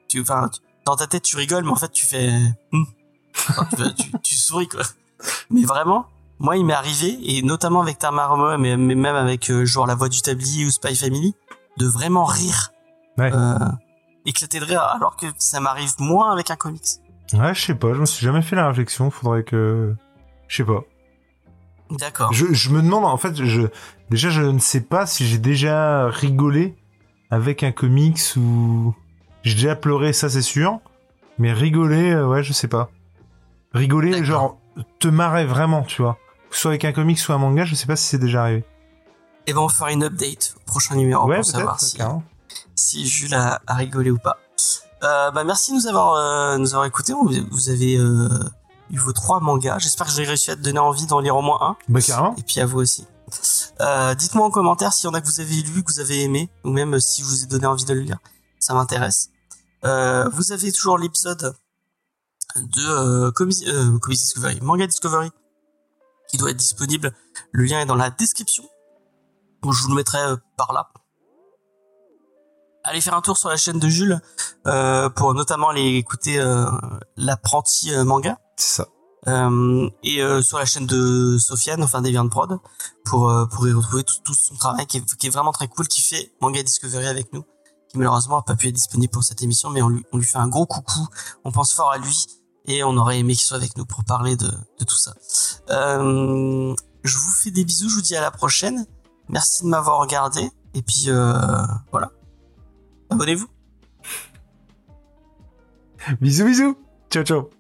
[0.09, 0.51] tu enfin
[0.85, 2.31] dans ta tête tu rigoles mais en fait tu fais
[2.73, 2.85] hmm.
[3.97, 4.83] tu, tu, souris quoi.
[5.51, 6.07] Mais vraiment,
[6.39, 9.95] moi il m'est arrivé et notamment avec Tamara mais, mais même avec euh, genre La
[9.95, 11.35] Voix du Tablier ou Spy Family
[11.79, 12.73] de vraiment rire.
[13.17, 13.33] Ouais.
[13.33, 13.57] Euh,
[14.27, 17.01] éclater de rire alors que ça m'arrive moins avec un comics.
[17.33, 19.95] Ouais, je sais pas, je me suis jamais fait la réflexion, faudrait que...
[20.49, 20.83] Je sais pas.
[21.99, 22.33] D'accord.
[22.33, 23.63] Je, je, me demande, en fait, je,
[24.11, 26.77] déjà, je ne sais pas si j'ai déjà rigolé
[27.31, 28.95] avec un comics ou...
[29.43, 30.79] J'ai déjà pleuré, ça c'est sûr.
[31.39, 32.91] Mais rigoler, euh, ouais, je sais pas.
[33.73, 34.59] Rigoler, genre,
[34.99, 36.19] te marrer vraiment, tu vois.
[36.51, 38.59] Soit avec un comics, soit un manga, je sais pas si c'est déjà arrivé.
[38.59, 38.65] Et
[39.51, 41.99] eh ben, on fera une update au prochain numéro ouais, pour savoir si,
[42.77, 44.39] si Jules a, rigolé ou pas.
[45.03, 47.13] Euh, bah, merci de nous avoir, euh, nous avoir écoutés.
[47.51, 47.99] Vous avez
[48.93, 49.79] euh, eu vos trois mangas.
[49.79, 51.77] J'espère que j'ai réussi à te donner envie d'en lire au moins un.
[51.89, 52.35] Bah, carrément.
[52.37, 53.07] Et puis à vous aussi.
[53.81, 56.23] Euh, dites-moi en commentaire s'il y en a que vous avez lu, que vous avez
[56.23, 58.19] aimé, ou même si je vous ai donné envie de le lire.
[58.59, 59.31] Ça m'intéresse.
[59.85, 61.55] Euh, vous avez toujours l'épisode
[62.57, 65.31] de euh, euh, Discovery, Manga Discovery,
[66.31, 67.15] qui doit être disponible.
[67.51, 68.65] Le lien est dans la description.
[69.65, 70.91] je vous le mettrai euh, par là.
[72.85, 74.21] Allez faire un tour sur la chaîne de Jules
[74.67, 76.67] euh, pour notamment aller écouter euh,
[77.17, 78.39] l'apprenti manga.
[78.57, 78.89] C'est ça.
[79.29, 82.59] Euh, et euh, sur la chaîne de Sofiane, enfin Deviant Prod,
[83.05, 85.87] pour pour y retrouver tout, tout son travail qui est, qui est, vraiment très cool,
[85.87, 87.45] qui fait Manga Discovery avec nous,
[87.89, 90.27] qui malheureusement a pas pu être disponible pour cette émission, mais on lui on lui
[90.27, 91.07] fait un gros coucou,
[91.45, 92.27] on pense fort à lui
[92.65, 95.15] et on aurait aimé qu'il soit avec nous pour parler de de tout ça.
[95.71, 98.87] Euh, je vous fais des bisous, je vous dis à la prochaine.
[99.29, 101.09] Merci de m'avoir regardé et puis
[101.93, 102.11] voilà.
[103.13, 103.49] Abonnez-vous.
[106.21, 106.77] bisous bisous.
[107.11, 107.51] Ciao ciao.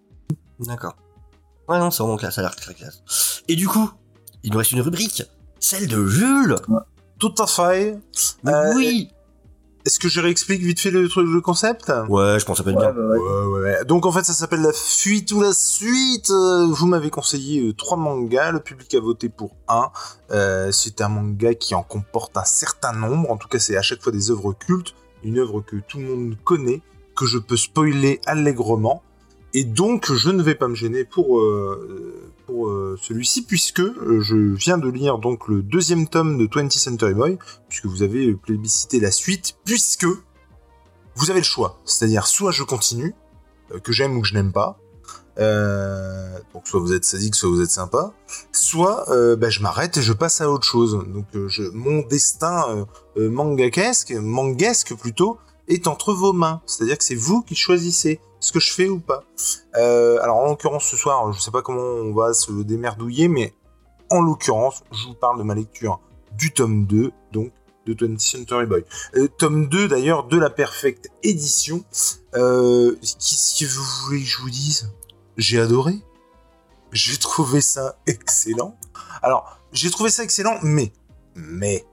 [0.60, 0.96] D'accord.
[1.68, 3.42] Ouais, non, c'est vraiment classe, ça a l'air très classe.
[3.48, 3.90] Et du coup,
[4.42, 5.22] il nous reste une rubrique,
[5.60, 6.56] celle de Jules.
[7.18, 7.98] Tout à fait.
[8.46, 9.10] Euh, oui.
[9.84, 11.92] Est-ce que je réexplique vite fait le, le concept?
[12.08, 12.92] Ouais, je pense que ça peut être bien.
[12.94, 13.84] Ouais, ouais, ouais.
[13.84, 16.30] Donc en fait, ça s'appelle la fuite ou la suite.
[16.30, 19.90] Euh, vous m'avez conseillé euh, trois mangas, le public a voté pour un.
[20.30, 23.28] Euh, c'est un manga qui en comporte un certain nombre.
[23.30, 26.04] En tout cas, c'est à chaque fois des œuvres cultes, une œuvre que tout le
[26.04, 26.82] monde connaît,
[27.16, 29.02] que je peux spoiler allègrement.
[29.54, 34.36] Et donc, je ne vais pas me gêner pour, euh, euh, celui-ci, puisque euh, je
[34.36, 37.38] viens de lire donc le deuxième tome de 20th Century Boy,
[37.68, 40.06] puisque vous avez plébiscité la suite, puisque
[41.16, 41.80] vous avez le choix.
[41.84, 43.14] C'est-à-dire, soit je continue,
[43.82, 44.78] que j'aime ou que je n'aime pas,
[45.38, 48.12] donc soit vous êtes sadique, soit vous êtes sympa,
[48.52, 49.06] soit
[49.36, 51.04] bah, je m'arrête et je passe à autre chose.
[51.08, 52.86] Donc je, mon destin
[53.16, 55.38] mangakesque, manguesque plutôt,
[55.68, 56.60] est entre vos mains.
[56.66, 59.24] C'est-à-dire que c'est vous qui choisissez ce que je fais ou pas.
[59.76, 63.54] Euh, alors en l'occurrence ce soir, je sais pas comment on va se démerdouiller, mais
[64.10, 66.00] en l'occurrence, je vous parle de ma lecture
[66.36, 67.52] du tome 2, donc
[67.86, 68.84] de 20th Century Boy.
[69.16, 71.84] Euh, tome 2 d'ailleurs de la Perfect Édition.
[72.34, 74.92] Euh, Qu'est-ce que vous voulez que je vous dise?
[75.42, 75.94] J'ai adoré.
[76.92, 78.76] J'ai trouvé ça excellent.
[79.22, 80.92] Alors, j'ai trouvé ça excellent, mais,
[81.34, 81.84] mais,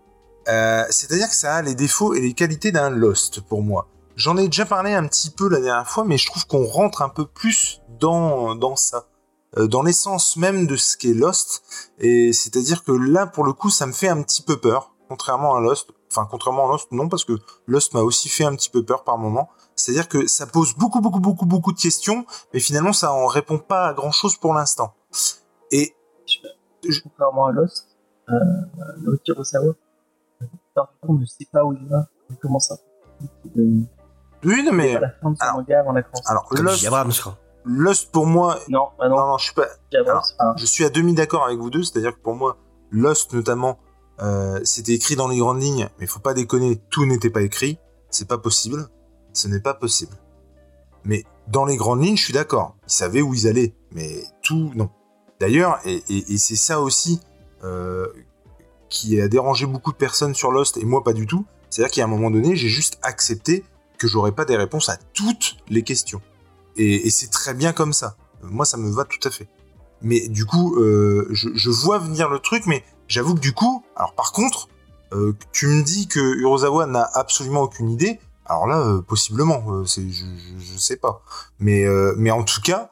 [0.48, 3.88] euh, c'est-à-dire que ça a les défauts et les qualités d'un Lost pour moi.
[4.16, 7.02] J'en ai déjà parlé un petit peu la dernière fois, mais je trouve qu'on rentre
[7.02, 9.08] un peu plus dans, dans ça.
[9.58, 11.64] Euh, dans l'essence même de ce qu'est Lost.
[11.98, 14.94] Et c'est-à-dire que là, pour le coup, ça me fait un petit peu peur.
[15.08, 15.90] Contrairement à Lost.
[16.12, 17.34] Enfin, contrairement à Lost, non, parce que
[17.66, 19.50] Lost m'a aussi fait un petit peu peur par moment.
[19.80, 23.58] C'est-à-dire que ça pose beaucoup, beaucoup, beaucoup, beaucoup de questions, mais finalement, ça en répond
[23.58, 24.94] pas à grand chose pour l'instant.
[25.72, 25.96] Et.
[27.04, 27.88] Contrairement à Lost,
[28.30, 28.34] euh,
[29.04, 29.74] le Kurosawa,
[31.04, 32.08] on ne sait pas où il va,
[32.42, 32.76] comment ça.
[33.56, 34.96] Oui, non, mais.
[36.26, 36.90] Alors, Lost,
[37.66, 38.60] Lost pour moi.
[38.70, 39.18] Non, bah non.
[39.18, 39.68] non, je suis pas.
[40.58, 42.58] je suis à demi d'accord avec vous deux, c'est-à-dire que pour moi,
[42.92, 43.80] Lost notamment,
[44.22, 47.80] euh, c'était écrit dans les grandes lignes, mais faut pas déconner, tout n'était pas écrit.
[48.10, 48.90] C'est pas possible.
[49.40, 50.18] Ce n'est pas possible.
[51.06, 52.76] Mais dans les grandes lignes, je suis d'accord.
[52.88, 54.90] Ils savaient où ils allaient, mais tout, non.
[55.40, 56.02] D'ailleurs, et,
[56.38, 57.22] c'est ça aussi
[57.64, 58.08] euh,
[58.90, 61.46] qui a dérangé beaucoup de personnes sur Lost, et moi pas du tout.
[61.70, 63.64] C'est-à-dire qu'à un moment donné, j'ai juste accepté
[63.98, 66.22] que j'aurais pas des réponses à toutes les questions.
[66.76, 68.18] Et, c'est très bien comme ça.
[68.44, 69.48] Moi, ça me va tout à fait.
[70.02, 74.14] Mais du coup, euh, je, vois venir le truc, mais j'avoue que du coup, alors
[74.16, 74.68] par contre,
[75.14, 78.20] euh, tu me dis que Urozawa n'a absolument aucune idée.
[78.50, 80.26] Alors là, euh, possiblement, c'est, je,
[80.58, 81.22] je, sais pas.
[81.60, 81.86] Mais,
[82.18, 82.92] mais en tout cas,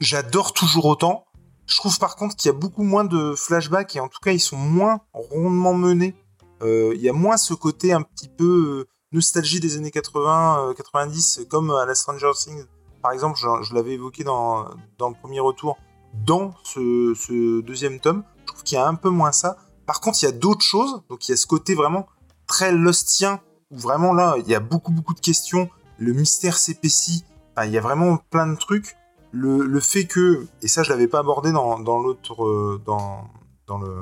[0.00, 1.24] j'adore toujours autant.
[1.66, 4.32] Je trouve par contre qu'il y a beaucoup moins de flashbacks et en tout cas,
[4.32, 6.14] ils sont moins rondement menés.
[6.62, 11.44] Il y a moins ce côté un petit peu nostalgie des années 80, 90, euh,
[11.46, 12.64] comme à la Stranger Things,
[13.02, 15.78] par exemple, je, l'avais évoqué dans, le premier retour,
[16.26, 19.56] dans ce, deuxième tome, je trouve qu'il y a un peu moins ça.
[19.86, 22.06] Par contre, il y a d'autres choses, donc il y a ce côté vraiment
[22.46, 23.40] très lostien,
[23.70, 25.68] où vraiment là, il y a beaucoup, beaucoup de questions,
[25.98, 27.24] le mystère s'épaissit,
[27.64, 28.96] il y a vraiment plein de trucs.
[29.30, 33.28] Le, fait que, et ça je l'avais pas abordé dans, dans l'autre, euh, dans,
[33.66, 33.94] dans, le,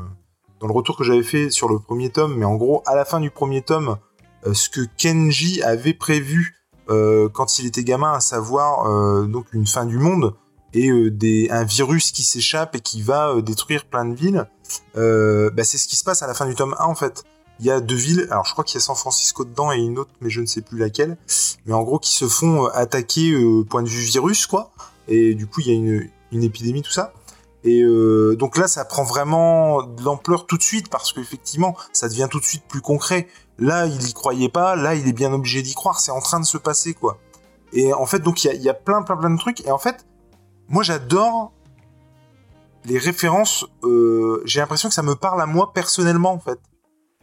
[0.60, 3.04] dans le retour que j'avais fait sur le premier tome, mais en gros, à la
[3.04, 3.96] fin du premier tome,
[4.46, 6.52] euh, ce que Kenji avait prévu
[6.88, 10.36] quand il était gamin à savoir donc une fin du monde
[10.72, 14.48] et des, un virus qui s'échappe et qui va détruire plein de villes.
[14.94, 17.24] Bah, c'est ce qui se passe à la fin du tome 1 en fait
[17.60, 19.78] il y a deux villes, alors je crois qu'il y a San Francisco dedans et
[19.78, 21.16] une autre, mais je ne sais plus laquelle,
[21.64, 24.72] mais en gros qui se font attaquer au point de vue virus, quoi,
[25.08, 27.12] et du coup il y a une, une épidémie, tout ça.
[27.66, 32.08] Et euh, donc là, ça prend vraiment de l'ampleur tout de suite parce qu'effectivement, ça
[32.08, 33.26] devient tout de suite plus concret.
[33.58, 35.98] Là, il y croyait pas, là, il est bien obligé d'y croire.
[35.98, 37.18] C'est en train de se passer, quoi.
[37.72, 39.66] Et en fait, donc il y, a, plein, plein, plein de trucs.
[39.66, 40.06] Et en fait,
[40.68, 41.52] moi, j'adore
[42.84, 43.66] les références.
[43.82, 46.60] Euh, j'ai l'impression que ça me parle à moi personnellement, en fait.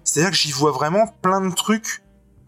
[0.04, 2.04] C'est-à-dire que j'y vois vraiment plein de trucs,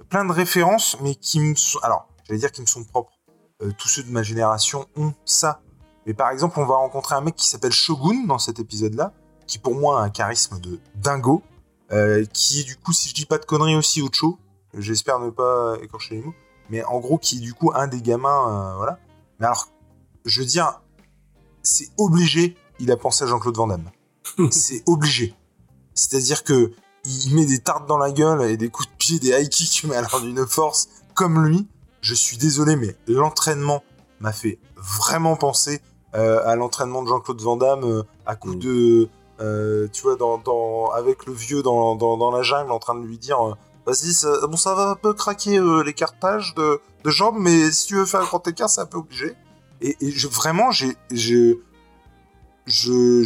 [0.10, 1.80] plein de références, mais qui me sont.
[1.80, 3.14] Alors, j'allais dire qu'ils me sont propres.
[3.62, 5.62] Euh, tous ceux de ma génération ont ça
[6.06, 9.14] mais par exemple, on va rencontrer un mec qui s'appelle Shogun dans cet épisode-là,
[9.48, 11.42] qui pour moi a un charisme de dingo,
[11.92, 14.38] euh, qui est du coup, si je dis pas de conneries aussi, Ocho,
[14.76, 16.34] j'espère ne pas écorcher les mots,
[16.70, 19.00] mais en gros qui est du coup un des gamins, euh, voilà.
[19.40, 19.68] Mais alors,
[20.26, 20.82] je veux dire,
[21.64, 23.90] c'est obligé, il a pensé à Jean-Claude Van Damme.
[24.52, 25.34] c'est obligé.
[25.96, 26.72] C'est-à-dire que
[27.06, 29.84] il met des tartes dans la gueule et des coups de pied, des high kicks,
[29.86, 31.68] mais alors d'une force comme lui.
[32.02, 33.84] Je suis désolé, mais l'entraînement
[34.20, 35.82] m'a fait vraiment penser
[36.16, 38.60] euh, à l'entraînement de Jean-Claude Van Damme euh, à coup mm.
[38.60, 39.10] de
[39.42, 43.18] euh, tu vois dans, avec le vieux dans, dans, la jungle en train de lui
[43.18, 43.38] dire
[43.86, 47.96] vas-y ça, bon ça va un peu craquer l'écartage de, de, jambes mais si tu
[47.96, 49.34] veux faire un grand écart c'est un peu obligé
[49.82, 51.58] et, je, vraiment j'ai je,
[52.66, 53.24] je,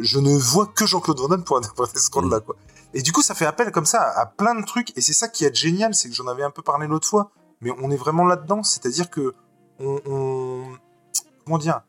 [0.00, 2.56] je, ne vois que Jean-Claude Van Damme pour interpréter ce rôle là quoi
[2.94, 4.96] et du coup ça fait appel comme ça à, plein de trucs.
[4.96, 7.30] Et c'est ça qui est génial c'est que j'en avais un peu parlé l'autre fois.
[7.60, 9.34] Mais on est vraiment là dedans c'est à dire que
[9.78, 11.82] comment dire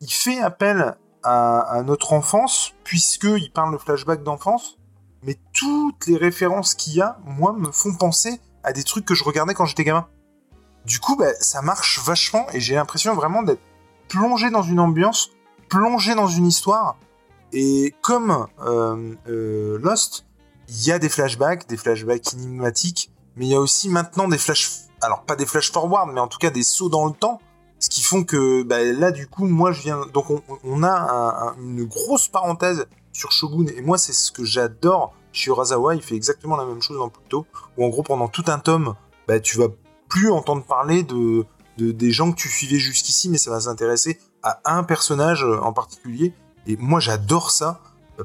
[0.00, 4.78] il fait appel à, notre enfance, puisqu'il parle de flashback d'enfance,
[5.22, 9.14] mais toutes les références qu'il y a, moi, me font penser à des trucs que
[9.14, 10.08] je regardais quand j'étais gamin.
[10.84, 13.62] Du coup, bah, ça marche vachement, et j'ai l'impression vraiment d'être
[14.08, 15.30] plongé dans une ambiance,
[15.68, 16.96] plongé dans une histoire,
[17.52, 20.26] et comme euh, euh, Lost,
[20.68, 24.38] il y a des flashbacks, des flashbacks énigmatiques, mais il y a aussi maintenant des
[24.38, 24.70] flash...
[25.00, 27.40] Alors, pas des flash forward, mais en tout cas des sauts dans le temps,
[27.82, 30.06] ce qui font que bah, là, du coup, moi, je viens.
[30.14, 30.26] Donc,
[30.62, 33.66] on, a une grosse parenthèse sur Shogun.
[33.76, 35.96] Et moi, c'est ce que j'adore chez Urasawa.
[35.96, 37.44] Il fait exactement la même chose dans Pluto.
[37.76, 38.94] Où en gros, pendant tout un tome,
[39.26, 39.66] bah, tu vas
[40.08, 41.44] plus entendre parler de,
[41.76, 46.34] des gens que tu suivais jusqu'ici, mais ça va s'intéresser à un personnage en particulier.
[46.68, 47.80] Et moi, j'adore ça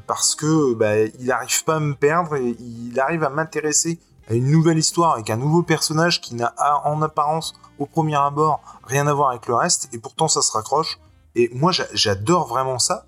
[0.06, 4.00] parce que bah, il arrive pas à me perdre et il arrive à m'intéresser
[4.30, 6.54] à une nouvelle histoire avec un nouveau personnage qui n'a
[6.84, 10.52] en apparence au premier abord rien à voir avec le reste et pourtant ça se
[10.52, 11.00] raccroche.
[11.36, 13.08] Et moi j'adore vraiment ça.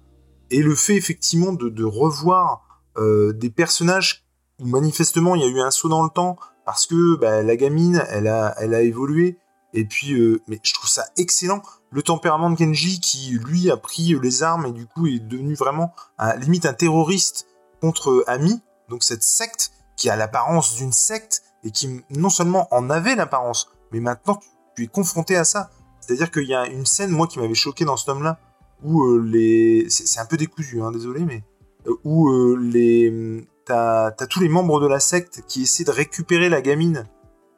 [0.51, 2.63] Et le fait effectivement de, revoir
[2.97, 4.25] euh, des personnages
[4.59, 7.55] où manifestement il y a eu un saut dans le temps parce que bah, la
[7.55, 9.37] gamine elle a, elle a évolué.
[9.73, 11.61] Et puis euh, mais je trouve ça excellent
[11.91, 15.55] le tempérament de Kenji qui lui a pris les armes et du coup est devenu
[15.55, 15.93] vraiment
[16.37, 17.47] limite un terroriste
[17.81, 22.89] contre Ami donc cette secte qui a l'apparence d'une secte et qui non seulement en
[22.89, 24.39] avait l'apparence, mais maintenant
[24.75, 25.69] tu es confronté à ça.
[25.99, 28.39] C'est-à-dire qu'il y a une scène, moi, qui m'avait choqué dans ce tome-là,
[28.81, 29.87] où euh, les...
[29.89, 31.43] C'est un peu décousu, hein, désolé, mais...
[31.85, 33.47] Euh, où euh, les...
[33.65, 37.07] T'as as tous les membres de la secte qui essaient de récupérer la gamine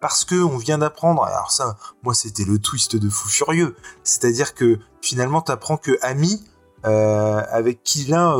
[0.02, 1.24] parce que on vient d'apprendre.
[1.24, 3.76] Alors ça, moi, c'était le twist de fou furieux.
[4.04, 6.44] C'est-à-dire que finalement, t'apprends que Ami,
[6.84, 8.36] avec qui là,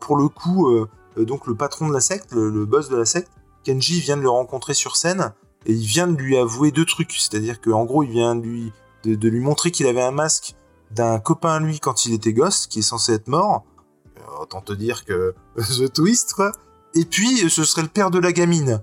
[0.00, 0.68] pour le coup,
[1.16, 3.30] donc le patron de la secte, le boss de la secte,
[3.64, 5.32] Kenji vient de le rencontrer sur scène
[5.66, 7.12] et il vient de lui avouer deux trucs.
[7.12, 8.72] C'est-à-dire qu'en gros, il vient de lui,
[9.02, 10.54] de, lui montrer qu'il avait un masque
[10.92, 13.64] d'un copain à lui quand il était gosse, qui est censé être mort.
[14.18, 16.52] Euh, autant te dire que The Twist, quoi.
[16.94, 18.82] Et puis, ce serait le père de la gamine.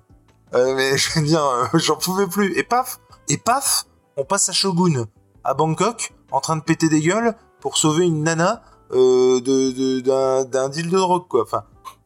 [0.55, 2.57] Euh, mais je veux dire, euh, j'en pouvais plus.
[2.57, 2.99] Et paf,
[3.29, 3.85] et paf,
[4.17, 5.05] on passe à Shogun,
[5.43, 9.99] à Bangkok, en train de péter des gueules pour sauver une nana de,
[10.43, 11.45] d'un, deal de drogue, quoi.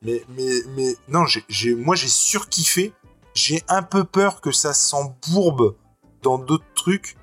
[0.02, 2.94] Mais, mais, mais non, j'ai, moi j'ai surkiffé.
[3.34, 5.76] J'ai un peu peur que ça s'embourbe
[6.24, 7.18] dans d'autres trucs.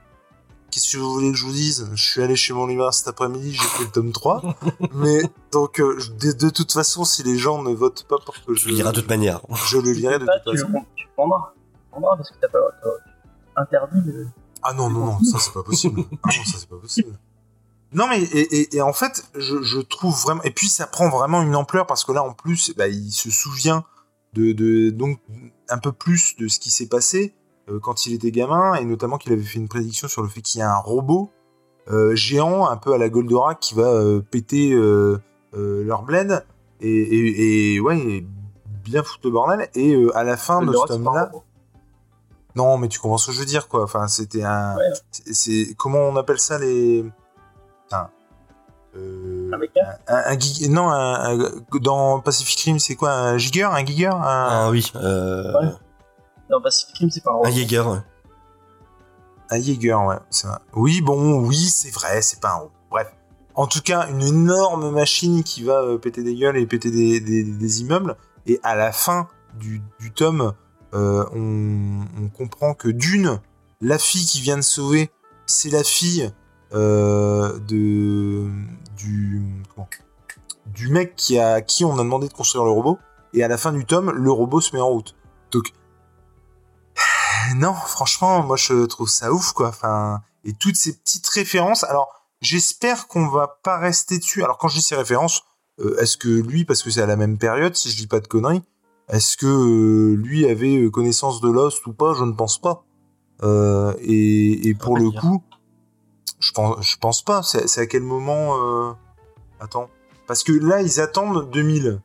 [0.75, 1.89] Qu'est-ce que vous voulez que je vous dise?
[1.95, 4.43] Je suis allé chez mon libraire cet après-midi, j'ai fait le tome 3.
[4.95, 5.23] mais
[5.53, 8.69] donc, euh, de, toute façon, si les gens ne votent pas pour que je.
[8.69, 9.41] le lirai de toute manière.
[9.69, 10.85] Je le lirai de toute façon.
[10.97, 11.53] Tu prendras.
[11.77, 12.59] Tu prendras parce que t'as pas.
[13.55, 14.27] interdit de.
[14.65, 16.03] Ah non, non, non, ça c'est pas possible.
[16.25, 17.17] ah non, ça c'est pas possible.
[17.93, 21.87] Non mais et, en fait je, trouve vraiment et puis ça prend vraiment une ampleur
[21.87, 23.85] parce que là en plus bah, il se souvient
[24.33, 25.21] de, donc
[25.69, 27.44] un peu plus de ce qui s'est passé euh,
[27.83, 30.61] quand il était gamin et notamment qu'il avait fait une prédiction sur le fait qu'il
[30.61, 31.31] y a un robot
[31.91, 34.75] euh, géant un peu à la Goldorak qui va euh, péter
[35.53, 36.45] leur bled
[36.81, 38.25] et, et, ouais
[38.85, 41.31] bien foutre le bordel et à la fin de ce tome là
[42.55, 43.83] Non, mais tu comprends ce que je veux dire, quoi.
[43.83, 44.77] Enfin, c'était un.
[45.11, 47.05] C'est comment on appelle ça les.
[47.87, 48.11] Enfin,
[48.97, 49.51] euh,
[50.07, 54.69] un, un, un, non, un, dans Pacific Rim, c'est quoi Un Giger Un Giger Ah
[54.71, 54.93] oui.
[54.95, 55.53] Euh...
[55.61, 55.73] Ouais.
[56.51, 57.99] Dans Pacific Rim, c'est pas un Un Jaeger, ouais.
[59.51, 60.17] Un Jaeger, ouais.
[60.45, 60.59] Vrai.
[60.75, 62.73] Oui, bon, oui, c'est vrai, c'est pas un robot.
[62.91, 63.13] Bref.
[63.55, 67.21] En tout cas, une énorme machine qui va euh, péter des gueules et péter des,
[67.21, 68.17] des, des, immeubles.
[68.47, 70.53] Et à la fin du, du tome,
[70.93, 73.41] euh, on, on, comprend que d'une,
[73.81, 75.11] la fille qui vient de sauver,
[75.47, 76.33] c'est la fille
[76.73, 78.49] euh, de
[78.97, 79.43] du
[79.75, 79.89] comment,
[80.67, 82.99] du mec qui a qui on a demandé de construire le robot.
[83.33, 85.15] Et à la fin du tome, le robot se met en route.
[85.53, 85.73] Donc
[87.57, 89.69] non, franchement, moi je trouve ça ouf quoi.
[89.69, 91.85] Enfin, et toutes ces petites références.
[91.85, 94.43] Alors, j'espère qu'on va pas rester dessus.
[94.43, 95.43] Alors quand je dis ces références,
[95.81, 98.21] euh, est-ce que lui, parce que c'est à la même période, si je dis pas
[98.21, 98.63] de conneries,
[99.09, 102.15] est-ce que euh, lui avait euh, connaissance de Lost ou pas?
[102.15, 102.85] Je ne pense pas.
[103.43, 105.21] Euh, et, et, pour le dire.
[105.21, 105.43] coup,
[106.41, 107.43] je pense, je pense pas.
[107.43, 108.93] C'est à quel moment euh...
[109.61, 109.91] Attends.
[110.27, 112.01] Parce que là, ils attendent 2000.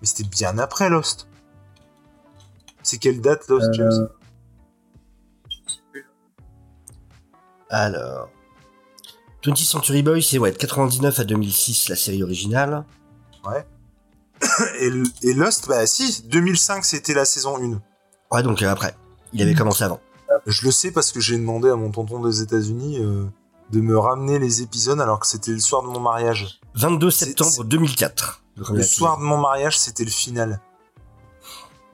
[0.00, 1.28] Mais c'était bien après Lost.
[2.82, 4.08] C'est quelle date Lost, James?
[7.74, 8.28] Alors.
[9.42, 12.84] 20th Century Boys, c'est ouais, 99 à 2006, la série originale.
[13.44, 13.66] Ouais.
[14.80, 14.90] et,
[15.22, 17.80] et, Lost, bah si, 2005 c'était la saison 1.
[18.30, 18.94] Ouais, donc euh, après.
[19.32, 20.00] Il avait commencé avant.
[20.46, 23.24] Je le sais parce que j'ai demandé à mon tonton des États-Unis euh,
[23.70, 26.60] de me ramener les épisodes alors que c'était le soir de mon mariage.
[26.74, 28.42] 22 septembre 2004.
[28.56, 30.60] Le, le soir de mon mariage, c'était le final.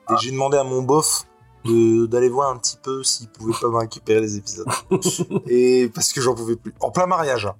[0.06, 0.14] Ah.
[0.14, 1.24] Et j'ai demandé à mon bof
[1.64, 4.66] d'aller voir un petit peu s'il pouvait pas me récupérer les épisodes.
[5.46, 6.74] et parce que j'en pouvais plus.
[6.80, 7.46] En plein mariage.
[7.46, 7.56] Hein.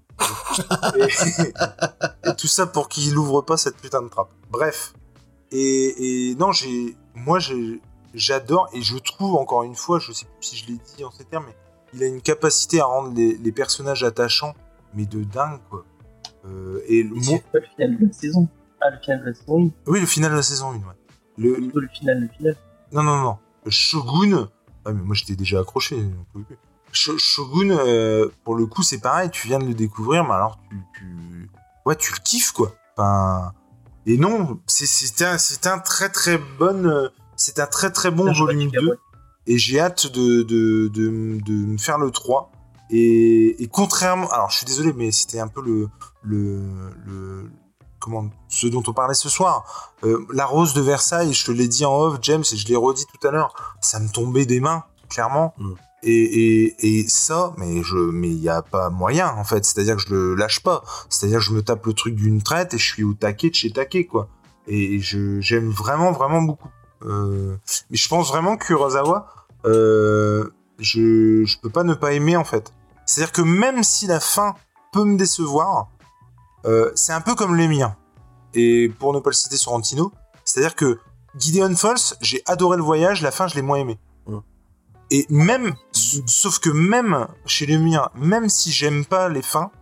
[0.96, 4.30] et, et, tout ça pour qu'il ouvre pas cette putain de trappe.
[4.50, 4.94] Bref.
[5.52, 7.38] Et, et non, j'ai, moi,
[8.14, 11.10] j'adore et je trouve encore une fois, je sais plus si je l'ai dit en
[11.10, 11.56] ces termes, mais
[11.94, 14.54] il a une capacité à rendre les, les personnages attachants,
[14.94, 15.84] mais de dingue quoi.
[16.46, 18.48] Euh, et le, final de la saison.
[18.80, 19.70] Ah, le final de la saison 1.
[19.86, 20.80] Oui, le final de la saison 1, ouais.
[21.36, 22.56] Le, le, le final, le final.
[22.92, 23.38] Non, non, non.
[23.68, 24.48] Shogun.
[24.84, 26.02] Ah, mais moi j'étais déjà accroché.
[26.92, 29.30] Shogun, euh, pour le coup, c'est pareil.
[29.30, 31.50] Tu viens de le découvrir, mais alors tu, tu...
[31.86, 32.74] ouais, tu le kiffes quoi.
[32.96, 33.52] Enfin,
[34.06, 38.98] et non, c'est un, très très bon, c'est un très très bon volume 2.
[39.46, 42.52] Et j'ai hâte de, de, de, de, me faire le 3.
[42.90, 45.88] Et, et, contrairement, alors je suis désolé, mais c'était un peu le,
[46.22, 46.60] le,
[47.06, 47.50] le,
[48.00, 49.92] comment, ce dont on parlait ce soir.
[50.04, 52.76] Euh, la rose de Versailles, je te l'ai dit en off, James, et je l'ai
[52.76, 55.54] redit tout à l'heure, ça me tombait des mains, clairement.
[55.58, 55.72] Mm.
[56.02, 59.64] Et, et, et, ça, mais je, mais il y a pas moyen en fait.
[59.66, 60.82] C'est-à-dire que je le lâche pas.
[61.10, 63.54] C'est-à-dire que je me tape le truc d'une traite et je suis au taquet de
[63.54, 64.28] chez taquet quoi.
[64.66, 66.70] Et je j'aime vraiment vraiment beaucoup.
[67.02, 67.56] Euh,
[67.90, 69.26] mais je pense vraiment que Kurosawa,
[69.66, 70.48] euh,
[70.78, 72.72] je je peux pas ne pas aimer en fait.
[73.04, 74.54] C'est-à-dire que même si la fin
[74.92, 75.88] peut me décevoir,
[76.66, 77.96] euh, c'est un peu comme les miens.
[78.54, 80.12] Et pour ne pas le citer sur Antino,
[80.44, 80.98] c'est-à-dire que
[81.38, 83.98] Gideon Falls, j'ai adoré le voyage, la fin je l'ai moins aimé.
[85.12, 89.72] Et même, sauf que même chez les miens, même si j'aime pas les fins,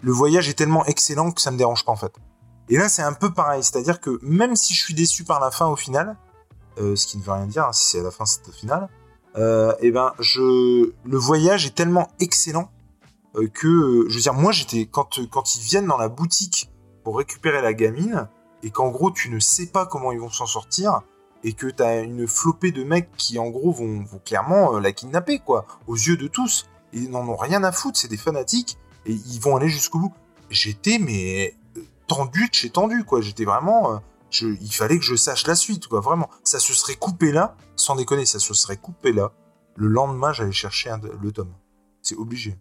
[0.00, 2.12] le voyage est tellement excellent que ça me dérange pas en fait.
[2.70, 5.50] Et là, c'est un peu pareil, c'est-à-dire que même si je suis déçu par la
[5.50, 6.16] fin au final,
[6.78, 8.52] euh, ce qui ne veut rien dire, hein, si c'est à la fin, c'est au
[8.52, 8.88] final,
[9.36, 12.70] euh, et ben, je, le voyage est tellement excellent
[13.52, 16.70] que, je veux dire, moi, j'étais quand quand ils viennent dans la boutique
[17.02, 18.28] pour récupérer la gamine
[18.62, 21.02] et qu'en gros, tu ne sais pas comment ils vont s'en sortir
[21.44, 24.92] et que t'as une flopée de mecs qui en gros vont, vont clairement euh, la
[24.92, 26.66] kidnapper quoi, aux yeux de tous.
[26.92, 30.14] Ils n'en ont rien à foutre, c'est des fanatiques et ils vont aller jusqu'au bout.
[30.48, 33.98] J'étais mais euh, tendu de chez tendu quoi, j'étais vraiment euh,
[34.42, 36.30] il fallait que je sache la suite quoi, vraiment.
[36.42, 39.30] Ça se serait coupé là, sans déconner, ça se serait coupé là.
[39.76, 41.52] Le lendemain, j'allais chercher le tome.
[42.00, 42.56] C'est obligé.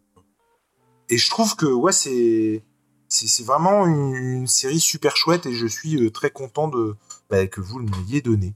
[1.10, 2.64] Et je trouve que ouais, c'est
[3.08, 6.96] c'est vraiment une, une, série super chouette et je suis très content de
[7.30, 8.56] bah, que vous m'ayez donné.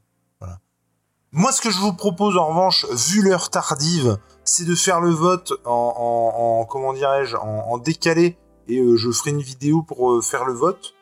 [1.33, 5.11] Moi, ce que je vous propose en revanche, vu l'heure tardive, c'est de faire le
[5.11, 8.37] vote en, en, en comment dirais-je, en, en, décalé,
[8.69, 10.93] et euh, je ferai une vidéo pour euh, faire le vote.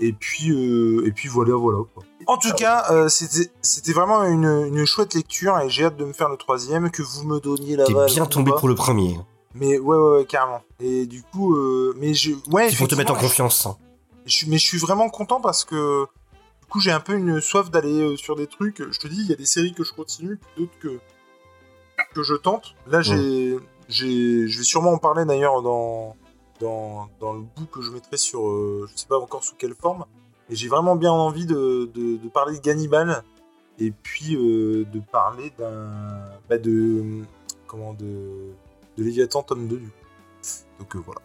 [0.00, 1.78] Et puis, euh, et puis voilà, voilà.
[1.94, 2.02] Quoi.
[2.26, 6.12] En tout cas, euh, c'était vraiment une, une, chouette lecture, et j'ai hâte de me
[6.12, 9.18] faire le troisième, que vous me donniez la T'es bien tombé pour le premier.
[9.54, 10.62] Mais ouais, ouais, ouais, carrément.
[10.80, 11.56] Et du coup,
[11.96, 12.68] mais je, ouais.
[12.68, 13.66] Il faut te mettre en confiance.
[13.66, 13.76] Hein.
[14.26, 16.06] Je, mais je suis vraiment content parce que
[16.64, 18.82] du coup, j'ai un peu une soif d'aller euh, sur des trucs.
[18.90, 20.98] Je te dis, il y a des séries que je continue, d'autres que,
[22.14, 22.74] que je tente.
[22.86, 23.56] Là, j'ai,
[23.88, 26.16] j'ai, je vais sûrement en parler d'ailleurs dans,
[26.60, 29.74] dans, dans le bout que je mettrai sur, euh, je sais pas encore sous quelle
[29.74, 30.06] forme.
[30.48, 33.22] Et j'ai vraiment bien envie de, de, de, parler de Gannibal.
[33.78, 37.22] et puis de parler d'un bah, de
[37.66, 38.52] comment de
[38.96, 39.94] de Léviathan tome 2 du coup.
[40.78, 41.20] Donc voilà.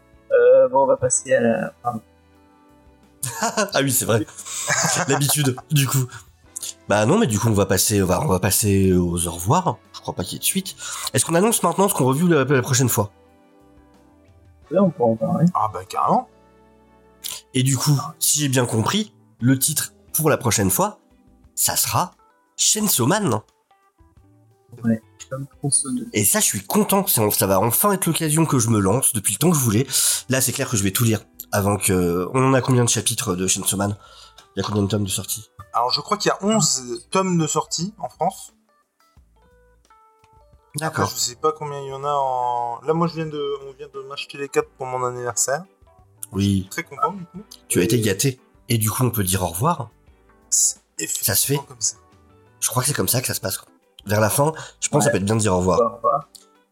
[0.69, 1.73] bon, on va passer à la.
[3.41, 4.25] ah oui, c'est vrai.
[5.07, 6.07] L'habitude, du coup.
[6.87, 9.31] Bah non, mais du coup, on va passer, on va, on va passer aux au
[9.31, 9.77] revoir.
[9.93, 10.75] Je crois pas qu'il y ait de suite.
[11.13, 13.11] Est-ce qu'on annonce maintenant ce qu'on revue la, la prochaine fois?
[14.71, 15.45] Là, on peut en parler.
[15.53, 16.29] Ah bah carrément.
[17.53, 20.99] Et du coup, si j'ai bien compris, le titre pour la prochaine fois,
[21.55, 22.11] ça sera
[22.55, 23.41] Chainsaw Man.
[24.83, 25.01] Ouais,
[26.13, 27.05] Et ça, je suis content.
[27.07, 29.87] Ça va enfin être l'occasion que je me lance depuis le temps que je voulais.
[30.29, 32.27] Là, c'est clair que je vais tout lire avant que.
[32.33, 33.97] On en a combien de chapitres de Chainsaw Man?
[34.55, 35.49] Il y a combien de tomes de sortie?
[35.73, 38.53] Alors, je crois qu'il y a 11 tomes de sortie en France.
[40.75, 41.09] D'accord.
[41.09, 42.81] Je sais pas combien il y en a en.
[42.81, 45.63] Là, moi, je viens de, on vient de m'acheter les 4 pour mon anniversaire.
[46.31, 46.67] Oui.
[46.69, 47.41] Très content du coup.
[47.67, 48.39] Tu as été gâté.
[48.67, 49.89] Et du coup, on peut dire au revoir.
[50.49, 51.57] Ça se fait.
[51.57, 51.95] Comme ça.
[52.59, 53.59] Je crois que c'est comme ça que ça se passe.
[54.09, 55.79] Vers la fin, je pense que ça peut être bien de dire au revoir.
[55.79, 56.27] Au revoir.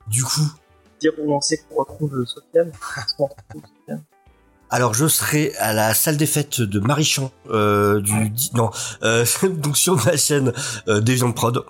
[0.07, 0.51] Du coup.
[0.99, 2.72] Dire où on sait qu'on retrouve Sofiane.
[4.69, 8.69] Alors je serai à la salle des fêtes de Marichamp euh, du non
[9.03, 10.51] euh, donc sur ma chaîne
[10.90, 11.64] euh, Deviant Prod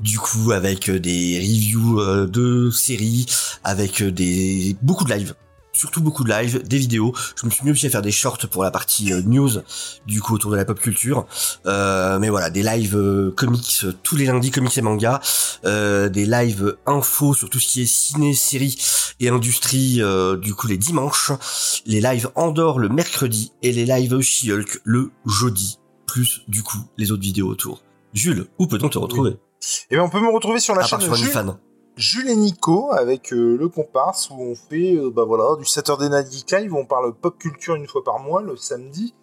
[0.00, 3.24] du coup avec euh, des reviews euh, de séries
[3.64, 5.34] avec des beaucoup de live
[5.72, 7.12] surtout beaucoup de live, des vidéos.
[7.36, 9.50] Je me suis mis aussi à faire des shorts pour la partie euh, news,
[10.06, 11.26] du coup autour de la pop culture.
[11.66, 15.20] Euh, mais voilà, des lives euh, comics tous les lundis, comics et mangas,
[15.64, 18.76] des lives infos sur tout ce qui est ciné, série
[19.20, 20.00] et industrie,
[20.40, 21.32] du coup les dimanches,
[21.86, 27.12] les lives Andorre le mercredi et les lives She-Hulk le jeudi, plus du coup les
[27.12, 27.82] autres vidéos autour.
[28.12, 29.36] Jules, où peut-on te retrouver?
[29.90, 31.58] Eh bien, on peut me retrouver sur la à chaîne part sur Jules, OnlyFans.
[31.96, 36.08] Jules et Nico avec euh, le comparse où on fait euh, bah voilà du Saturday
[36.08, 39.14] Night Geek Live où on parle pop culture une fois par mois le samedi.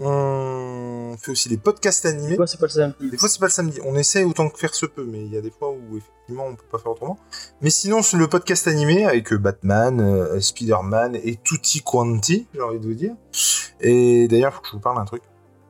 [0.00, 2.30] On fait aussi des podcasts animés.
[2.30, 3.10] Des fois, c'est pas le samedi.
[3.10, 3.80] Des fois, c'est pas le samedi.
[3.84, 6.46] On essaie autant que faire se peut, mais il y a des fois où effectivement
[6.46, 7.18] on peut pas faire autrement.
[7.62, 12.60] Mais sinon, c'est le podcast animé avec euh, Batman, euh, Spider-Man et tutti quanti, j'ai
[12.60, 13.14] envie de vous dire.
[13.80, 15.22] Et d'ailleurs, faut que je vous parle d'un truc.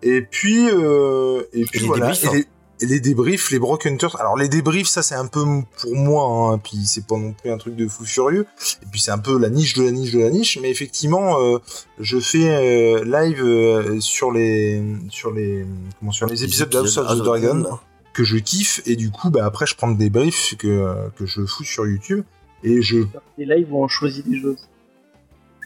[0.02, 2.08] Et puis, euh, et puis voilà.
[2.08, 2.32] débriefs, Et hein.
[2.34, 2.46] les,
[2.80, 4.20] et les débriefs, les Broken Hunters.
[4.20, 5.44] Alors les débriefs, ça c'est un peu
[5.80, 8.46] pour moi, hein, puis c'est pas non plus un truc de fou furieux.
[8.82, 10.58] Et puis c'est un peu la niche de la niche de la niche.
[10.60, 11.58] Mais effectivement, euh,
[11.98, 15.66] je fais euh, live euh, sur les sur les
[15.98, 17.78] comment sur les épisodes de House of the Dragon
[18.12, 21.44] que je kiffe et du coup bah après je prends des briefs que que je
[21.46, 22.24] fous sur YouTube
[22.64, 23.04] et je
[23.36, 24.68] Les lives où on choisit des choses.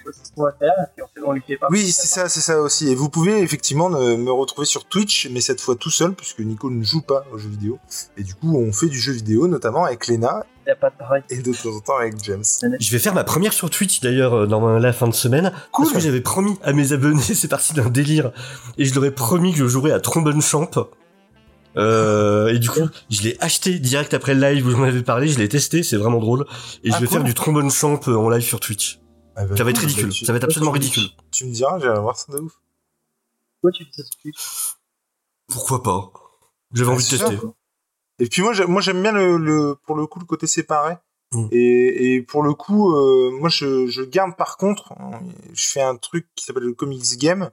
[0.02, 1.68] On choisit ce qu'on va faire, et puis on, fait, on les fait pas.
[1.70, 2.90] Oui, c'est ça, c'est ça aussi.
[2.90, 6.70] Et vous pouvez effectivement me retrouver sur Twitch, mais cette fois tout seul, puisque Nico
[6.70, 7.78] ne joue pas aux jeux vidéo.
[8.16, 11.42] Et du coup, on fait du jeu vidéo, notamment avec Lena a pas de et
[11.42, 12.44] de temps en temps avec James.
[12.78, 15.52] Je vais faire ma première sur Twitch d'ailleurs euh, dans la fin de semaine.
[15.72, 15.86] Cool.
[15.86, 18.30] Parce que j'avais promis à mes abonnés, c'est parti d'un délire.
[18.78, 20.70] Et je leur ai promis que je jouerais à Trombone Champ.
[21.76, 25.26] Euh, et du coup, je l'ai acheté direct après le live où j'en avais parlé,
[25.28, 26.44] je l'ai testé, c'est vraiment drôle.
[26.84, 27.16] Et je Ah, vais cool.
[27.16, 29.00] faire du trombone champ euh, en live sur Twitch.
[29.36, 31.04] Ah bah, Ça va être ridicule, tu- ça va être absolument ridicule.
[31.30, 32.52] Tu me diras, j'irai voir ça de ouf.
[33.60, 34.76] Pourquoi tu fais ça tout de suite?
[35.48, 36.12] Pourquoi pas?
[36.72, 37.36] J'avais Ah, envie de tester.
[37.38, 37.54] sûr.
[38.18, 40.96] Et puis moi, moi j'aime bien le, le- pour le coup le côté séparé.
[41.32, 41.46] Mm.
[41.50, 44.92] Et, et pour le coup, euh, moi je, je garde par contre,
[45.54, 47.50] je fais un truc qui s'appelle le comics game,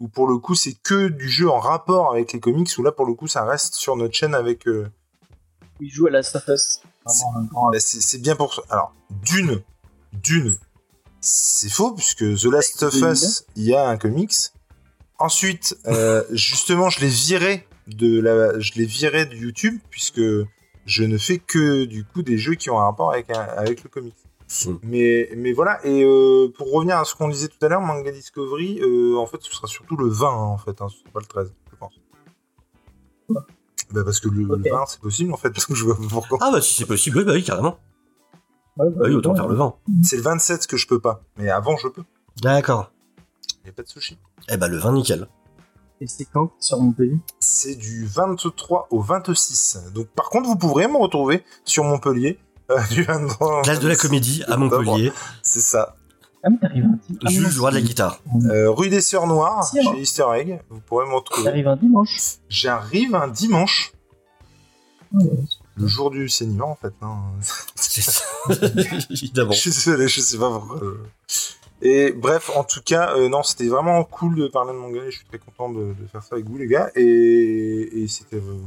[0.00, 2.90] où pour le coup c'est que du jeu en rapport avec les comics, où là
[2.92, 4.66] pour le coup ça reste sur notre chaîne avec.
[4.66, 4.88] euh,
[5.80, 6.20] Il joue à bah,
[7.80, 8.62] c'est c'est bien pour ça.
[8.70, 9.62] Alors d'une,
[10.14, 10.56] d'une,
[11.20, 14.34] c'est faux puisque The Last of Us, il y a un comics.
[15.18, 20.20] Ensuite, euh, justement, je l'ai viré de la, je l'ai viré de YouTube puisque
[20.86, 23.82] je ne fais que du coup des jeux qui ont un rapport avec un- avec
[23.82, 24.14] le comics.
[24.66, 24.74] Mm.
[24.82, 25.84] Mais mais voilà.
[25.84, 29.26] Et euh, pour revenir à ce qu'on disait tout à l'heure, Manga Discovery, euh, en
[29.26, 31.52] fait, ce sera surtout le 20 hein, en fait, hein, ce sera pas le 13,
[31.72, 31.94] je pense.
[33.90, 34.68] Bah parce que le, le Ok.
[34.70, 36.38] 20 c'est possible en fait, parce que je vois pas pourquoi.
[36.42, 37.78] Ah bah si c'est possible, oui bah oui carrément.
[38.78, 39.36] Ouais, Bah oui, autant ouais.
[39.36, 39.78] faire le vent.
[40.02, 42.02] C'est le 27 que je peux pas, mais avant je peux.
[42.42, 42.92] D'accord.
[43.66, 44.18] Y a pas de sushi.
[44.48, 45.26] Eh bah le vin nickel.
[46.00, 49.90] Et c'est quand sur Montpellier C'est du 23 au 26.
[49.94, 52.38] Donc par contre, vous pourrez me retrouver sur Montpellier
[52.70, 53.58] euh, du 23.
[53.58, 54.56] au Place de la 26 comédie à.
[54.56, 55.12] Montpellier.
[55.42, 55.96] C'est ça.
[56.44, 57.22] Ah, mais t'arrives un dimanche.
[57.26, 58.20] Ah, Jules jouera de la guitare.
[58.48, 60.62] Euh, rue des Sœurs Noires, Si, chez Easter Egg.
[60.70, 61.42] Vous pourrez me retrouver.
[61.46, 62.16] T'arrives un dimanche.
[62.48, 63.92] J'arrive un dimanche,
[65.12, 65.24] Ouais.
[65.78, 66.92] Le jour du Seigneur en fait.
[67.02, 67.18] hein.
[67.74, 68.24] C'est ça.
[69.10, 69.52] Évidemment.
[69.52, 70.82] Je suis désolé, je sais pas pourquoi.
[70.82, 70.98] euh.
[71.80, 75.10] Et bref, en tout cas, euh, non, c'était vraiment cool de parler de manga et
[75.12, 76.90] je suis très content de, de faire ça avec vous, les gars.
[76.96, 78.36] Et, et c'était.
[78.36, 78.58] euh,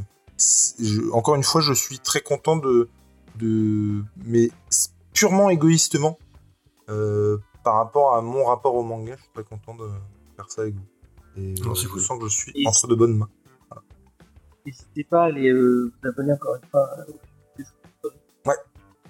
[0.80, 2.88] je- encore une fois, je suis très content de.
[3.36, 4.50] de mais
[5.14, 6.18] purement égoïstement,
[6.90, 9.90] euh, par rapport à mon rapport au manga, je suis très content de
[10.38, 10.86] faire ça avec vous.
[11.38, 12.02] Et Non, je cool.
[12.02, 13.30] sens que je suis Et entre de bonnes mains.
[14.66, 16.90] N'hésitez pas à aller vous abonner encore une fois.
[18.46, 18.56] ouais.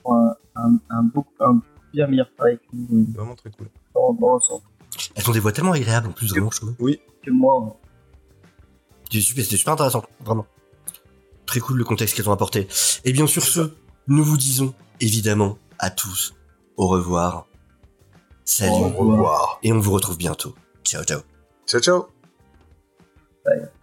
[0.02, 1.62] Pour un, un, un, beau, un
[1.94, 3.06] bien meilleur travail que nous.
[3.14, 3.68] Vraiment très cool.
[3.94, 4.64] Dans, dans l'ensemble.
[5.16, 6.76] Elles ont des voix tellement agréables en plus, vraiment, je trouve.
[6.80, 7.00] Oui.
[7.24, 7.78] Que moi.
[9.06, 10.46] C'était super, super intéressant, vraiment.
[11.46, 12.68] Très cool le contexte qu'elles ont apporté.
[13.04, 13.74] Et bien sur ce,
[14.08, 16.34] nous vous disons évidemment à tous
[16.78, 17.48] au revoir.
[18.46, 18.72] Salut.
[18.72, 19.60] Au revoir.
[19.64, 20.56] Et on vous retrouve bientôt.
[20.84, 21.22] Ciao, ciao.
[21.68, 22.08] Ciao, ciao.
[23.46, 23.81] Bye.